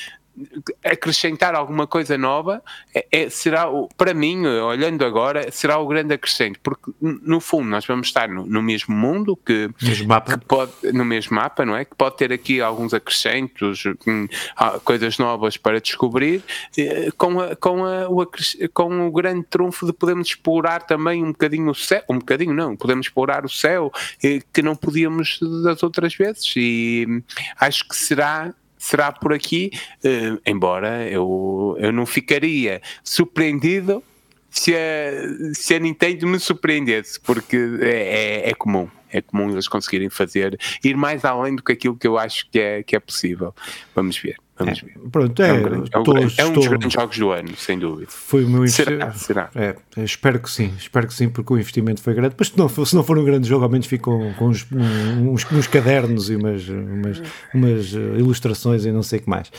acrescentar 0.84 1.55
alguma 1.55 1.87
coisa 1.87 2.18
nova 2.18 2.62
é, 2.95 3.07
é, 3.11 3.30
será 3.30 3.66
para 3.97 4.12
mim 4.12 4.47
olhando 4.47 5.05
agora 5.05 5.51
será 5.51 5.78
o 5.78 5.87
grande 5.87 6.14
acrescente 6.14 6.59
porque 6.62 6.91
no 7.01 7.41
fundo 7.41 7.68
nós 7.68 7.87
vamos 7.87 8.09
estar 8.09 8.28
no, 8.28 8.45
no 8.45 8.62
mesmo 8.62 8.95
mundo 8.95 9.37
que, 9.37 9.70
mesmo 9.82 10.09
mapa. 10.09 10.37
que 10.37 10.45
pode 10.45 10.72
no 10.93 11.05
mesmo 11.05 11.37
mapa 11.37 11.64
não 11.64 11.76
é 11.76 11.84
que 11.84 11.95
pode 11.95 12.16
ter 12.16 12.32
aqui 12.32 12.61
alguns 12.61 12.93
acrescentos 12.93 13.84
hum, 14.07 14.28
coisas 14.84 15.18
novas 15.18 15.57
para 15.57 15.80
descobrir 15.80 16.43
eh, 16.76 17.11
com 17.16 17.41
a, 17.41 17.57
com 17.57 17.84
a, 17.84 18.09
o, 18.09 18.26
com 18.72 19.07
o 19.07 19.11
grande 19.11 19.45
trunfo 19.45 19.87
de 19.87 19.93
podermos 19.93 20.28
explorar 20.28 20.82
também 20.82 21.22
um 21.22 21.28
bocadinho 21.28 21.70
o 21.70 21.74
céu 21.74 22.03
um 22.11 22.18
bocadinho 22.18 22.53
não 22.53 22.76
podemos 22.76 23.07
explorar 23.07 23.45
o 23.45 23.49
céu 23.49 23.91
eh, 24.22 24.41
que 24.53 24.61
não 24.62 24.76
podíamos 24.76 25.39
das 25.64 25.82
outras 25.82 26.14
vezes 26.14 26.53
e 26.57 27.07
hum, 27.09 27.22
acho 27.59 27.89
que 27.89 27.97
será 27.97 28.55
será 28.78 29.12
por 29.12 29.32
aqui, 29.32 29.70
uh, 30.04 30.40
embora 30.46 31.08
eu, 31.08 31.76
eu 31.78 31.92
não 31.92 32.06
ficaria 32.06 32.80
surpreendido 33.02 34.02
se 34.50 34.74
a, 34.74 35.54
se 35.54 35.74
a 35.74 35.78
Nintendo 35.78 36.26
me 36.26 36.38
surpreendesse, 36.38 37.20
porque 37.20 37.56
é, 37.80 38.44
é, 38.46 38.50
é 38.50 38.54
comum 38.54 38.88
é 39.10 39.20
comum 39.20 39.50
eles 39.50 39.68
conseguirem 39.68 40.10
fazer, 40.10 40.58
ir 40.84 40.96
mais 40.96 41.24
além 41.24 41.56
do 41.56 41.62
que 41.62 41.72
aquilo 41.72 41.96
que 41.96 42.06
eu 42.06 42.18
acho 42.18 42.48
que 42.50 42.58
é, 42.58 42.82
que 42.82 42.94
é 42.94 43.00
possível. 43.00 43.54
Vamos 43.94 44.18
ver. 44.18 44.36
Vamos 44.59 44.80
ver. 44.80 44.94
Pronto, 45.12 45.42
é, 45.42 45.48
é, 45.48 45.52
um, 45.52 45.62
grande, 45.62 45.90
é, 45.92 45.98
um, 45.98 46.28
é 46.38 46.44
um 46.46 46.52
dos 46.52 46.66
grandes 46.66 46.92
jogos 46.92 47.18
do 47.18 47.30
ano, 47.30 47.57
sem 47.57 47.78
dúvida. 47.78 48.11
Foi 48.11 48.42
o 48.44 48.48
meu 48.48 48.61
investimento. 48.61 49.18
Será? 49.18 49.48
será? 49.48 49.50
É, 49.54 49.76
espero 50.02 50.40
que 50.40 50.50
sim, 50.50 50.72
espero 50.78 51.07
que 51.07 51.12
sim, 51.12 51.28
porque 51.28 51.52
o 51.52 51.59
investimento 51.59 52.00
foi 52.00 52.14
grande. 52.14 52.34
Mas 52.38 52.48
se 52.48 52.59
não, 52.59 52.68
se 52.68 52.96
não 52.96 53.02
for 53.02 53.18
um 53.18 53.24
grande 53.24 53.46
jogo, 53.46 53.64
ao 53.64 53.70
menos 53.70 53.86
ficam 53.86 54.32
com 54.38 54.48
uns, 54.48 54.66
uns, 54.72 55.52
uns, 55.52 55.66
cadernos 55.66 56.30
e 56.30 56.36
umas, 56.36 56.66
umas, 56.68 57.22
umas 57.52 57.94
eh, 57.94 58.18
ilustrações 58.18 58.86
e 58.86 58.92
não 58.92 59.02
sei 59.02 59.18
o 59.18 59.22
que 59.22 59.28
mais. 59.28 59.52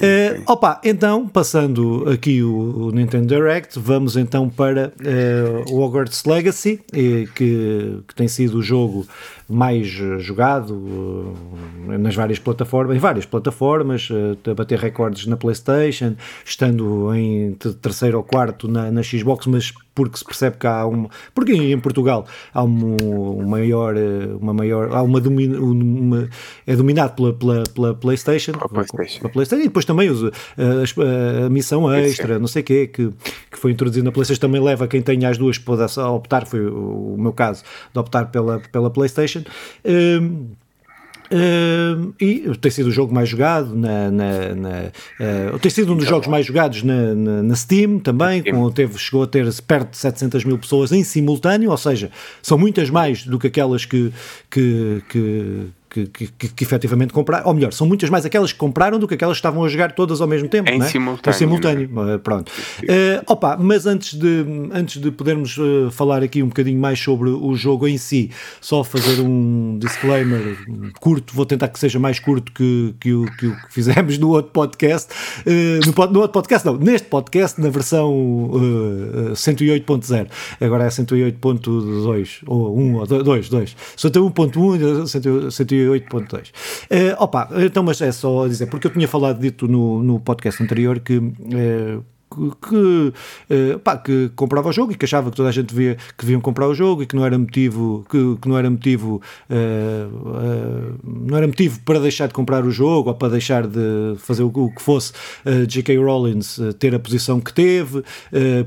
É, 0.00 0.40
uh, 0.40 0.52
opa, 0.52 0.80
então, 0.84 1.28
passando 1.28 2.08
aqui 2.10 2.42
o, 2.42 2.86
o, 2.86 2.90
Nintendo 2.92 3.26
Direct, 3.26 3.78
vamos 3.78 4.16
então 4.16 4.48
para 4.48 4.90
uh, 5.00 5.74
o 5.74 5.80
Hogwarts 5.80 6.24
Legacy, 6.24 6.80
que, 6.90 7.28
que 8.08 8.14
tem 8.14 8.26
sido 8.26 8.58
o 8.58 8.62
jogo 8.62 9.06
mais 9.50 9.86
jogado 9.86 10.74
uh, 10.74 11.98
nas 11.98 12.14
várias 12.14 12.38
plataformas, 12.38 12.96
em 12.96 13.00
várias 13.00 13.26
plataformas, 13.26 14.08
uh, 14.10 14.50
a 14.50 14.54
bater 14.54 14.78
recordes 14.78 15.26
na 15.26 15.36
PlayStation, 15.36 16.14
estando 16.44 17.12
em 17.14 17.52
terceiro 17.82 18.18
ou 18.18 18.24
quarto 18.24 18.68
na, 18.68 18.90
na 18.90 19.02
Xbox, 19.02 19.46
mas 19.46 19.72
porque 19.94 20.18
se 20.18 20.24
percebe 20.24 20.56
que 20.56 20.66
há 20.66 20.86
uma. 20.86 21.08
Porque 21.34 21.52
em 21.52 21.78
Portugal 21.78 22.26
há 22.52 22.62
uma, 22.62 22.96
uma 23.02 23.46
maior. 23.46 23.94
Uma 24.40 24.54
maior 24.54 24.92
há 24.92 25.02
uma, 25.02 25.18
uma 25.20 26.28
é 26.66 26.76
dominado 26.76 27.14
pela, 27.14 27.32
pela, 27.32 27.62
pela 27.64 27.94
PlayStation, 27.94 28.52
PlayStation. 28.52 29.20
Pela 29.20 29.32
PlayStation. 29.32 29.64
E 29.64 29.68
depois 29.68 29.84
também 29.84 30.08
os, 30.10 30.24
a, 30.24 31.46
a, 31.46 31.50
missão 31.50 31.92
extra, 31.92 32.38
não 32.38 32.46
sei 32.46 32.62
o 32.62 32.64
quê, 32.64 32.86
que, 32.86 33.10
que 33.50 33.58
foi 33.58 33.72
introduzida 33.72 34.04
na 34.04 34.12
PlayStation, 34.12 34.40
também 34.40 34.62
leva 34.62 34.86
quem 34.86 35.02
tenha 35.02 35.28
as 35.28 35.38
duas 35.38 35.58
para 35.58 35.86
optar, 36.10 36.46
foi 36.46 36.60
o, 36.60 37.14
o 37.14 37.16
meu 37.18 37.32
caso, 37.32 37.62
de 37.92 37.98
optar 37.98 38.26
pela, 38.26 38.60
pela 38.72 38.90
PlayStation. 38.90 39.42
Um, 39.84 40.50
Uh, 41.32 42.12
e 42.20 42.40
tem 42.60 42.72
sido 42.72 42.88
o 42.88 42.90
jogo 42.90 43.14
mais 43.14 43.28
jogado 43.28 43.72
na, 43.72 44.10
na, 44.10 44.54
na 44.56 44.70
uh, 45.54 45.58
tem 45.60 45.70
sido 45.70 45.92
um 45.92 45.96
dos 45.96 46.06
jogos 46.06 46.26
mais 46.26 46.44
jogados 46.44 46.82
na, 46.82 47.14
na, 47.14 47.42
na 47.44 47.54
Steam 47.54 48.00
também, 48.00 48.42
com, 48.42 48.68
teve, 48.72 48.98
chegou 48.98 49.22
a 49.22 49.28
ter 49.28 49.46
perto 49.62 49.90
de 49.90 49.98
700 49.98 50.44
mil 50.44 50.58
pessoas 50.58 50.90
em 50.90 51.04
simultâneo, 51.04 51.70
ou 51.70 51.76
seja, 51.76 52.10
são 52.42 52.58
muitas 52.58 52.90
mais 52.90 53.24
do 53.24 53.38
que 53.38 53.46
aquelas 53.46 53.84
que, 53.84 54.12
que, 54.50 55.02
que 55.08 55.70
que, 55.90 56.06
que, 56.06 56.26
que, 56.28 56.48
que 56.48 56.64
efetivamente 56.64 57.12
compraram, 57.12 57.48
ou 57.48 57.54
melhor, 57.54 57.72
são 57.72 57.86
muitas 57.86 58.08
mais 58.08 58.24
aquelas 58.24 58.52
que 58.52 58.58
compraram 58.58 58.98
do 58.98 59.08
que 59.08 59.14
aquelas 59.14 59.36
que 59.36 59.40
estavam 59.40 59.64
a 59.64 59.68
jogar 59.68 59.92
todas 59.92 60.20
ao 60.20 60.28
mesmo 60.28 60.48
tempo. 60.48 60.70
Em 60.70 60.78
não 60.78 60.86
é? 60.86 60.88
simultâneo. 60.88 61.34
Em 61.34 61.38
simultâneo, 61.38 62.04
né? 62.04 62.18
pronto. 62.18 62.50
Uh, 62.82 63.22
opa, 63.26 63.56
mas 63.56 63.86
antes 63.86 64.14
de, 64.14 64.44
antes 64.72 65.00
de 65.00 65.10
podermos 65.10 65.58
uh, 65.58 65.90
falar 65.90 66.22
aqui 66.22 66.42
um 66.42 66.48
bocadinho 66.48 66.78
mais 66.78 66.98
sobre 67.00 67.28
o 67.28 67.54
jogo 67.56 67.88
em 67.88 67.98
si, 67.98 68.30
só 68.60 68.84
fazer 68.84 69.20
um 69.20 69.78
disclaimer 69.80 70.56
curto, 71.00 71.34
vou 71.34 71.44
tentar 71.44 71.68
que 71.68 71.78
seja 71.78 71.98
mais 71.98 72.20
curto 72.20 72.52
que, 72.52 72.94
que, 73.00 73.12
o, 73.12 73.24
que, 73.36 73.46
o 73.48 73.56
que 73.56 73.72
fizemos 73.72 74.16
no 74.16 74.30
outro 74.30 74.52
podcast, 74.52 75.12
uh, 75.40 75.86
no, 75.86 76.12
no, 76.12 76.20
outro 76.20 76.32
podcast 76.32 76.64
não, 76.66 76.76
neste 76.76 77.08
podcast, 77.08 77.60
na 77.60 77.68
versão 77.68 78.12
uh, 78.12 79.32
108.0, 79.32 80.28
agora 80.60 80.84
é 80.84 80.88
108.2, 80.88 82.42
ou 82.46 82.78
1, 82.78 82.94
ou 82.94 83.06
2, 83.06 83.48
2, 83.48 83.76
101.1, 83.96 85.02
108.2, 85.02 85.79
8.2. 85.86 86.48
Uh, 86.48 86.52
eh, 86.90 87.16
opa, 87.18 87.48
então, 87.56 87.82
mas 87.82 88.00
é 88.00 88.12
só 88.12 88.46
dizer, 88.46 88.66
porque 88.66 88.86
eu 88.86 88.92
tinha 88.92 89.08
falado 89.08 89.40
dito 89.40 89.66
no, 89.68 90.02
no 90.02 90.20
podcast 90.20 90.62
anterior 90.62 91.00
que. 91.00 91.16
Uh, 91.18 92.04
que, 92.30 93.12
uh, 93.74 93.78
pá, 93.80 93.96
que 93.96 94.30
comprava 94.36 94.68
o 94.68 94.72
jogo 94.72 94.92
e 94.92 94.94
que 94.94 95.04
achava 95.04 95.30
que 95.30 95.36
toda 95.36 95.48
a 95.48 95.52
gente 95.52 95.74
via 95.74 95.96
que 96.16 96.24
deviam 96.24 96.40
comprar 96.40 96.68
o 96.68 96.74
jogo 96.74 97.02
e 97.02 97.06
que 97.06 97.16
não 97.16 97.26
era 97.26 97.36
motivo 97.36 98.04
que, 98.08 98.36
que 98.40 98.48
não 98.48 98.56
era 98.56 98.70
motivo 98.70 99.20
uh, 99.50 100.16
uh, 100.16 101.00
não 101.04 101.36
era 101.36 101.46
motivo 101.46 101.80
para 101.80 101.98
deixar 101.98 102.28
de 102.28 102.34
comprar 102.34 102.64
o 102.64 102.70
jogo 102.70 103.08
ou 103.08 103.14
para 103.14 103.30
deixar 103.30 103.66
de 103.66 104.14
fazer 104.18 104.44
o, 104.44 104.48
o 104.48 104.72
que 104.72 104.82
fosse 104.82 105.12
J.K. 105.66 105.96
Rowling 105.96 106.40
ter 106.78 106.94
a 106.94 106.98
posição 106.98 107.40
que 107.40 107.52
teve 107.52 108.02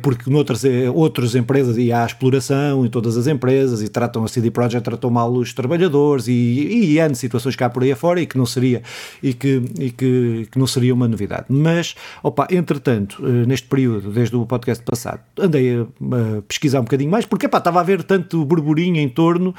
porque 0.01 0.29
noutras 0.29 0.63
outras 0.93 1.35
empresas 1.35 1.77
e 1.77 1.91
há 1.91 2.05
exploração 2.05 2.85
em 2.85 2.89
todas 2.89 3.15
as 3.17 3.27
empresas 3.27 3.81
e 3.81 3.87
tratam 3.87 4.23
a 4.23 4.27
CD 4.27 4.51
Projekt 4.51 4.83
tratam 4.83 5.09
mal 5.09 5.31
os 5.31 5.53
trabalhadores 5.53 6.27
e, 6.27 6.31
e, 6.31 6.93
e 6.93 6.99
há 6.99 7.13
situações 7.13 7.55
cá 7.55 7.69
por 7.69 7.83
aí 7.83 7.91
afora 7.91 8.21
e 8.21 8.25
que 8.25 8.37
não 8.37 8.45
seria 8.45 8.81
e 9.21 9.33
que, 9.33 9.61
e 9.79 9.91
que, 9.91 10.47
que 10.51 10.59
não 10.59 10.67
seria 10.67 10.93
uma 10.93 11.07
novidade 11.07 11.45
mas 11.49 11.95
opa, 12.21 12.47
entretanto 12.51 13.23
neste 13.53 13.67
período, 13.67 14.11
desde 14.11 14.35
o 14.35 14.45
podcast 14.45 14.83
passado, 14.83 15.21
andei 15.39 15.77
a, 15.77 15.83
a 15.83 16.41
pesquisar 16.41 16.79
um 16.79 16.83
bocadinho 16.83 17.11
mais, 17.11 17.23
porque 17.23 17.45
epá, 17.45 17.59
estava 17.59 17.79
a 17.79 17.81
haver 17.81 18.03
tanto 18.03 18.43
burburinho 18.43 18.99
em 18.99 19.07
torno 19.07 19.53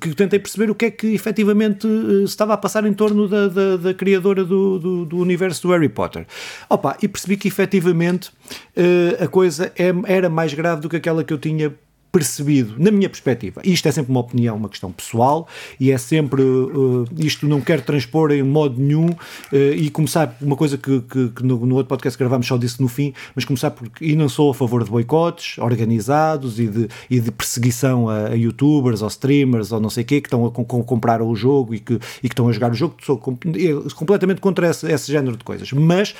que 0.00 0.14
tentei 0.14 0.40
perceber 0.40 0.70
o 0.70 0.74
que 0.74 0.86
é 0.86 0.90
que 0.90 1.14
efetivamente 1.14 1.86
uh, 1.86 2.24
estava 2.24 2.54
a 2.54 2.56
passar 2.56 2.84
em 2.84 2.92
torno 2.92 3.28
da, 3.28 3.46
da, 3.46 3.76
da 3.76 3.94
criadora 3.94 4.44
do, 4.44 4.78
do, 4.78 5.04
do, 5.06 5.18
universo 5.18 5.62
do 5.62 5.72
Harry 5.72 5.88
Potter. 5.88 6.26
Opa, 6.68 6.96
e 7.00 7.06
percebi 7.06 7.36
que 7.36 7.46
efetivamente 7.46 8.30
uh, 8.76 9.22
a 9.22 9.28
coisa 9.28 9.72
é, 9.78 9.92
era 10.06 10.28
mais 10.28 10.52
grave 10.52 10.80
do 10.80 10.88
que 10.88 10.96
aquela 10.96 11.22
que 11.22 11.32
eu 11.32 11.38
tinha 11.38 11.72
percebido, 12.12 12.74
na 12.78 12.90
minha 12.90 13.08
perspectiva. 13.08 13.62
Isto 13.64 13.88
é 13.88 13.92
sempre 13.92 14.10
uma 14.10 14.20
opinião, 14.20 14.54
uma 14.54 14.68
questão 14.68 14.92
pessoal 14.92 15.48
e 15.80 15.90
é 15.90 15.96
sempre. 15.96 16.42
Uh, 16.42 17.06
isto 17.16 17.48
não 17.48 17.62
quero 17.62 17.80
transpor 17.80 18.30
em 18.30 18.42
modo 18.42 18.78
nenhum 18.78 19.08
uh, 19.08 19.56
e 19.74 19.88
começar. 19.88 20.36
Uma 20.40 20.54
coisa 20.54 20.76
que, 20.76 21.00
que, 21.00 21.30
que 21.30 21.42
no, 21.42 21.64
no, 21.64 21.74
outro 21.76 21.88
podcast 21.88 22.18
gravámos 22.18 22.46
só 22.46 22.58
disse 22.58 22.82
no 22.82 22.88
fim, 22.88 23.14
mas 23.34 23.46
começar 23.46 23.70
porque. 23.70 24.04
E 24.04 24.14
não 24.14 24.28
sou 24.28 24.50
a 24.50 24.54
favor 24.54 24.84
de 24.84 24.90
boicotes 24.90 25.56
organizados 25.56 26.60
e 26.60 26.66
de, 26.66 26.88
e 27.08 27.18
de 27.18 27.30
perseguição 27.32 28.10
a, 28.10 28.26
a 28.26 28.34
youtubers 28.34 29.00
ou 29.00 29.08
streamers 29.08 29.72
ou 29.72 29.80
não 29.80 29.88
sei 29.88 30.04
o 30.04 30.06
quê 30.06 30.20
que 30.20 30.26
estão 30.26 30.44
a, 30.44 30.50
com, 30.50 30.64
comprar 30.64 31.22
o 31.22 31.34
jogo 31.34 31.74
e 31.74 31.80
que, 31.80 31.94
e 31.94 32.28
que 32.28 32.34
estão 32.34 32.46
a 32.46 32.52
jogar 32.52 32.70
o 32.70 32.74
jogo. 32.74 32.94
Sou 33.02 33.16
completamente 33.16 34.42
contra 34.42 34.68
esse, 34.68 34.86
esse 34.92 35.10
género 35.10 35.38
de 35.38 35.44
coisas. 35.44 35.72
Mas 35.72 36.14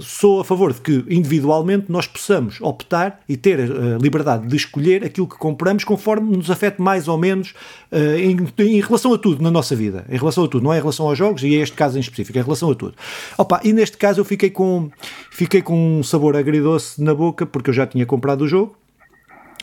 sou 0.00 0.40
a 0.40 0.44
favor 0.44 0.72
de 0.72 0.80
que 0.80 1.04
individualmente 1.08 1.86
nós 1.88 2.06
possamos 2.06 2.60
optar 2.60 3.20
e 3.28 3.36
ter 3.36 3.60
a 3.60 3.98
liberdade 3.98 4.46
de 4.46 4.56
escolher 4.56 5.04
aquilo 5.04 5.26
que 5.26 5.36
compramos 5.36 5.84
conforme 5.84 6.36
nos 6.36 6.50
afete 6.50 6.80
mais 6.80 7.08
ou 7.08 7.18
menos 7.18 7.54
eh, 7.90 8.20
em, 8.20 8.36
em, 8.58 8.80
relação 8.80 9.12
a 9.12 9.18
tudo 9.18 9.42
na 9.42 9.50
nossa 9.50 9.74
vida. 9.74 10.04
Em 10.08 10.16
relação 10.16 10.44
a 10.44 10.48
tudo, 10.48 10.62
não 10.62 10.72
é 10.72 10.78
em 10.78 10.80
relação 10.80 11.08
aos 11.08 11.18
jogos 11.18 11.42
e 11.42 11.54
é 11.56 11.60
este 11.60 11.76
caso 11.76 11.96
em 11.96 12.00
específico, 12.00 12.38
é 12.38 12.40
em 12.40 12.44
relação 12.44 12.70
a 12.70 12.74
tudo. 12.74 12.94
Opa, 13.36 13.60
e 13.64 13.72
neste 13.72 13.96
caso 13.96 14.20
eu 14.20 14.24
fiquei 14.24 14.50
com, 14.50 14.90
fiquei 15.30 15.62
com 15.62 15.98
um 15.98 16.02
sabor 16.02 16.36
agridoce 16.36 17.02
na 17.02 17.14
boca 17.14 17.46
porque 17.46 17.70
eu 17.70 17.74
já 17.74 17.86
tinha 17.86 18.06
comprado 18.06 18.42
o 18.42 18.48
jogo. 18.48 18.76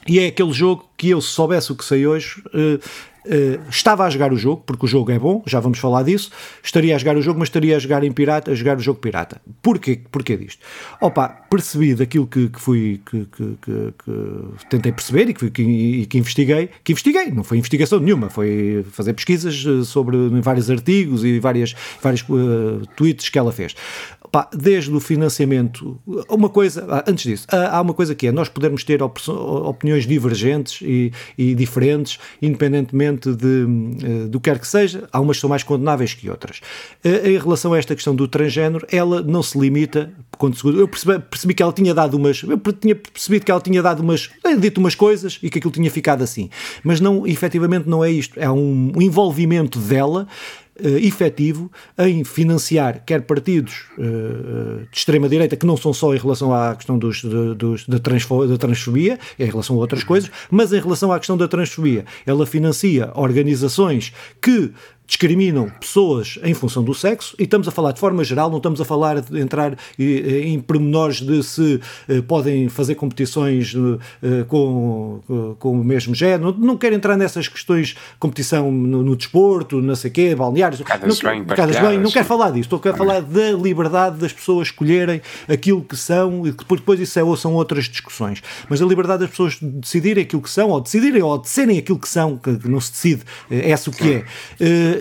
E 0.08 0.20
é 0.20 0.28
aquele 0.28 0.54
jogo 0.54 0.86
que 0.98 1.10
eu, 1.10 1.22
se 1.22 1.30
soubesse 1.30 1.72
o 1.72 1.76
que 1.76 1.84
sei 1.84 2.06
hoje, 2.06 2.42
uh, 2.48 2.80
Uh, 3.26 3.60
estava 3.70 4.06
a 4.06 4.10
jogar 4.10 4.32
o 4.32 4.38
jogo, 4.38 4.62
porque 4.66 4.86
o 4.86 4.88
jogo 4.88 5.12
é 5.12 5.18
bom, 5.18 5.42
já 5.48 5.60
vamos 5.60 5.80
falar 5.80 6.04
disso. 6.04 6.30
Estaria 6.64 6.96
a 6.96 6.98
jogar 6.98 7.18
o 7.18 7.22
jogo, 7.22 7.40
mas 7.40 7.48
estaria 7.48 7.76
a 7.76 7.80
jogar 7.80 8.04
em 8.04 8.12
pirata, 8.12 8.52
a 8.52 8.56
jogar 8.56 8.78
o 8.78 8.80
jogo 8.80 9.00
pirata. 9.00 9.42
Porquê, 9.64 10.00
porquê 10.12 10.38
disto? 10.38 10.64
Opa, 11.02 11.30
percebi 11.50 11.96
daquilo 11.96 12.28
que, 12.28 12.50
que 12.50 12.62
fui 12.62 13.02
que, 13.04 13.26
que, 13.26 13.58
que, 13.64 14.66
tentei 14.70 14.92
perceber 14.92 15.30
e 15.30 15.34
que, 15.34 15.50
que, 15.50 16.06
que 16.06 16.18
investiguei, 16.20 16.70
que 16.84 16.92
investiguei, 16.92 17.32
não 17.32 17.44
foi 17.44 17.58
investigação 17.58 18.00
nenhuma, 18.00 18.30
foi 18.30 18.86
fazer 18.92 19.14
pesquisas 19.14 19.66
eh, 19.66 19.84
sobre 19.84 20.16
vários 20.42 20.70
artigos 20.70 21.24
e 21.26 21.40
várias, 21.40 21.74
vários 22.02 22.22
uh, 22.30 22.86
tweets 22.96 23.30
que 23.30 23.40
ela 23.40 23.52
fez. 23.52 23.76
Pá, 24.36 24.50
desde 24.54 24.94
o 24.94 25.00
financiamento, 25.00 25.98
uma 26.30 26.50
coisa, 26.50 26.86
ah, 26.90 27.06
antes 27.08 27.24
disso, 27.24 27.48
há 27.50 27.80
uma 27.80 27.94
coisa 27.94 28.14
que 28.14 28.28
é 28.28 28.34
nós 28.34 28.50
podermos 28.50 28.84
ter 28.84 29.02
opiniões 29.02 30.06
divergentes 30.06 30.82
e, 30.82 31.14
e 31.38 31.56
diferentes, 31.56 32.20
independentemente 32.42 33.34
de, 33.34 33.66
eh, 34.04 34.28
do 34.28 34.42
que 34.42 34.50
quer 34.50 34.60
que 34.60 34.68
seja, 34.68 35.08
há 35.10 35.22
umas 35.22 35.38
que 35.38 35.42
são 35.42 35.50
mais 35.50 35.64
condenáveis 35.64 36.14
que 36.14 36.30
outras. 36.30 36.60
Eh, 37.02 37.32
em 37.32 37.38
relação 37.38 37.72
a 37.72 37.78
esta 37.78 37.96
questão 37.96 38.14
do 38.14 38.28
transgénero, 38.28 38.86
ela 38.92 39.22
não 39.22 39.42
se 39.42 39.58
limita, 39.58 40.12
eu 40.66 40.88
percebi, 40.90 41.18
percebi 41.20 41.54
que 41.54 41.64
ela 41.64 41.72
tinha 41.72 41.94
dado 41.94 42.16
umas, 42.18 42.44
eu 42.44 42.58
tinha 42.74 42.94
percebido 42.94 43.46
que 43.46 43.52
ela 43.52 43.62
tinha 43.62 43.82
dado 43.82 44.02
umas, 44.02 44.30
eh, 44.44 44.58
dito 44.58 44.80
umas 44.82 44.96
coisas 44.96 45.40
e 45.42 45.50
que 45.50 45.60
aquilo 45.60 45.72
tinha 45.72 45.90
ficado 45.90 46.22
assim, 46.22 46.50
mas 46.84 47.00
não, 47.00 47.26
efetivamente 47.26 47.88
não 47.88 48.04
é 48.04 48.12
isto, 48.12 48.38
é 48.38 48.52
um 48.52 48.92
envolvimento 49.02 49.80
dela 49.80 50.28
uh, 50.80 50.88
efetivo 50.98 51.72
em 51.98 52.24
financiar 52.24 53.04
quer 53.06 53.22
partidos 53.22 53.86
uh, 53.98 54.88
de 54.92 54.98
extrema-direita, 54.98 55.56
que 55.56 55.66
não 55.66 55.78
são 55.78 55.94
só 55.94 56.14
em 56.14 56.18
relação 56.18 56.54
à 56.54 56.76
questão 56.76 56.98
dos, 56.98 57.22
de, 57.22 57.56
dos, 57.56 57.88
da, 57.88 58.00
transfo, 58.00 58.46
da 58.48 58.58
transfobia, 58.58 59.20
em 59.40 59.46
relação 59.46 59.76
a 59.76 59.80
outras 59.80 60.04
coisas, 60.04 60.30
mas 60.50 60.74
em 60.74 60.80
relação 60.80 61.12
à 61.12 61.18
questão 61.18 61.38
da 61.38 61.48
transfobia. 61.48 62.06
Ela 62.26 62.46
financia 62.46 63.12
organizações 63.16 64.14
que 64.42 64.72
discriminam 65.08 65.70
pessoas 65.80 66.40
em 66.44 66.54
função 66.54 66.84
do 66.84 66.94
sexo, 66.94 67.36
e 67.38 67.44
estamos 67.44 67.68
a 67.68 67.72
falar 67.72 67.92
de 67.92 68.00
forma 68.00 68.24
geral, 68.24 68.50
não 68.50 68.58
estamos 68.58 68.82
a 68.82 68.86
falar 68.86 69.22
de 69.22 69.40
entrar 69.40 69.78
em 70.00 70.60
pormenores 70.60 71.22
de 71.22 71.44
se 71.44 71.80
eh, 72.10 72.22
podem 72.22 72.70
fazer 72.70 72.96
competições 72.96 73.74
eh, 74.24 74.44
com, 74.48 75.22
com 75.60 75.72
o 75.80 75.84
mesmo 75.84 76.16
género, 76.16 76.56
não 76.58 76.78
quero 76.78 76.96
entrar 76.96 77.16
nessas 77.16 77.48
questões, 77.48 77.96
competição 78.20 78.72
no, 78.72 79.04
no 79.04 79.16
desporto, 79.16 79.82
não 79.82 79.96
sei 79.96 80.10
o 80.10 80.14
quê, 80.14 80.36
balneários, 80.36 80.80
não, 81.24 81.32
bem, 81.32 81.44
bem, 81.82 82.00
não 82.00 82.12
quero 82.12 82.26
falar 82.26 82.50
disso, 82.52 82.76
estou 82.76 82.92
a 82.92 82.96
falar 82.96 83.22
da 83.22 83.52
liberdade 83.52 84.18
das 84.18 84.34
pessoas 84.34 84.70
escolherem 84.70 85.22
aquilo 85.48 85.84
que 85.84 85.96
são, 85.96 86.48
e 86.48 86.52
depois, 86.52 86.82
depois 86.82 87.00
isso 87.00 87.20
é, 87.20 87.36
são 87.36 87.54
outras 87.54 87.86
discussões, 87.86 88.42
mas 88.68 88.82
a 88.82 88.86
liberdade 88.86 89.22
das 89.22 89.30
pessoas 89.30 89.58
decidirem 89.62 90.24
aquilo 90.24 90.42
que 90.42 90.50
são, 90.50 90.70
ou 90.70 90.82
decidirem, 90.82 91.22
ou 91.22 91.38
de 91.38 91.48
serem 91.48 91.78
aquilo 91.78 92.00
que 92.00 92.10
são, 92.10 92.38
que 92.38 92.68
não 92.68 92.82
se 92.82 92.92
decide, 92.92 93.24
é 93.52 93.70
esse 93.70 93.90
o 93.90 93.92
que 93.92 94.26
é 94.60 94.95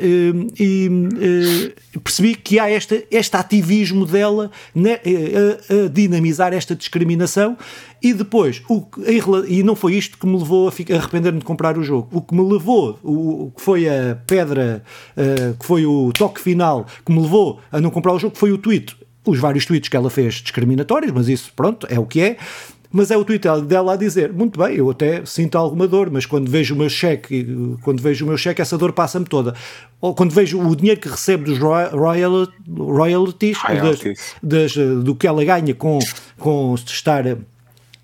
e 0.59 0.89
uh, 0.89 2.01
percebi 2.01 2.35
que 2.35 2.59
há 2.59 2.71
este, 2.71 3.07
este 3.11 3.37
ativismo 3.37 4.07
dela 4.07 4.51
né, 4.75 4.95
a, 4.95 5.85
a, 5.85 5.89
dinamizar 5.89 6.53
esta 6.53 6.75
discriminação 6.75 7.57
e 8.03 8.13
depois, 8.13 8.63
o, 8.69 8.87
e 9.49 9.63
não 9.63 9.75
foi 9.75 9.95
isto 9.95 10.19
que 10.19 10.27
me 10.27 10.37
levou 10.37 10.69
a, 10.69 10.71
arrepender-me 10.97 11.39
de 11.39 11.45
comprar 11.45 11.79
o 11.79 11.83
jogo. 11.83 12.09
O 12.13 12.21
que 12.21 12.35
me 12.35 12.43
levou, 12.43 12.99
o, 13.03 13.51
que 13.57 13.63
foi 13.63 13.89
a 13.89 14.17
pedra, 14.27 14.83
uh, 15.17 15.57
que 15.59 15.65
foi 15.65 15.87
o 15.87 16.13
toque 16.13 16.41
final 16.41 16.87
que 17.05 17.13
me 17.13 17.21
levou 17.21 17.61
a 17.73 17.81
não 17.81 17.91
comprar 17.91 18.13
o 18.13 18.19
jogo, 18.19 18.37
foi 18.37 18.53
o 18.53 18.59
tweet. 18.59 18.97
Os 19.27 19.39
vários 19.39 19.65
tweets 19.65 19.89
que 19.89 19.97
ela 19.97 20.11
fez 20.11 20.35
discriminatórios, 20.35 21.11
mas 21.11 21.29
isso, 21.29 21.51
pronto, 21.57 21.87
é 21.89 21.99
o 21.99 22.05
que 22.05 22.21
é 22.21 22.37
mas 22.95 23.11
é 23.11 23.17
o 23.17 23.25
tweet 23.25 23.45
dela 23.67 23.95
a 23.95 23.97
dizer, 23.97 24.33
muito 24.33 24.57
bem, 24.57 24.77
eu 24.77 24.89
até 24.89 25.27
sinto 25.27 25.59
alguma 25.59 25.89
dor, 25.89 26.13
mas 26.13 26.27
quando 26.27 26.49
vejo 26.49 26.77
o 26.77 26.79
meu 26.79 26.89
cheque, 26.89 27.45
quando 27.83 28.01
vejo 28.01 28.25
o 28.25 28.29
meu 28.29 28.39
cheque, 28.39 28.63
essa 28.63 28.79
dor 28.79 28.93
passa-me 28.93 29.27
toda. 29.27 29.53
Ou 30.01 30.15
quando 30.15 30.31
vejo 30.31 30.61
o 30.61 30.77
dinheiro 30.77 31.01
que 31.01 31.09
recebo 31.09 31.43
dos 31.43 31.59
royal, 31.59 32.47
royalties, 32.69 33.59
das, 33.83 34.75
das, 34.75 34.75
do 35.03 35.13
que 35.17 35.27
ela 35.27 35.45
ganha 35.45 35.75
com, 35.75 35.99
com 36.39 36.77
estar 36.77 37.25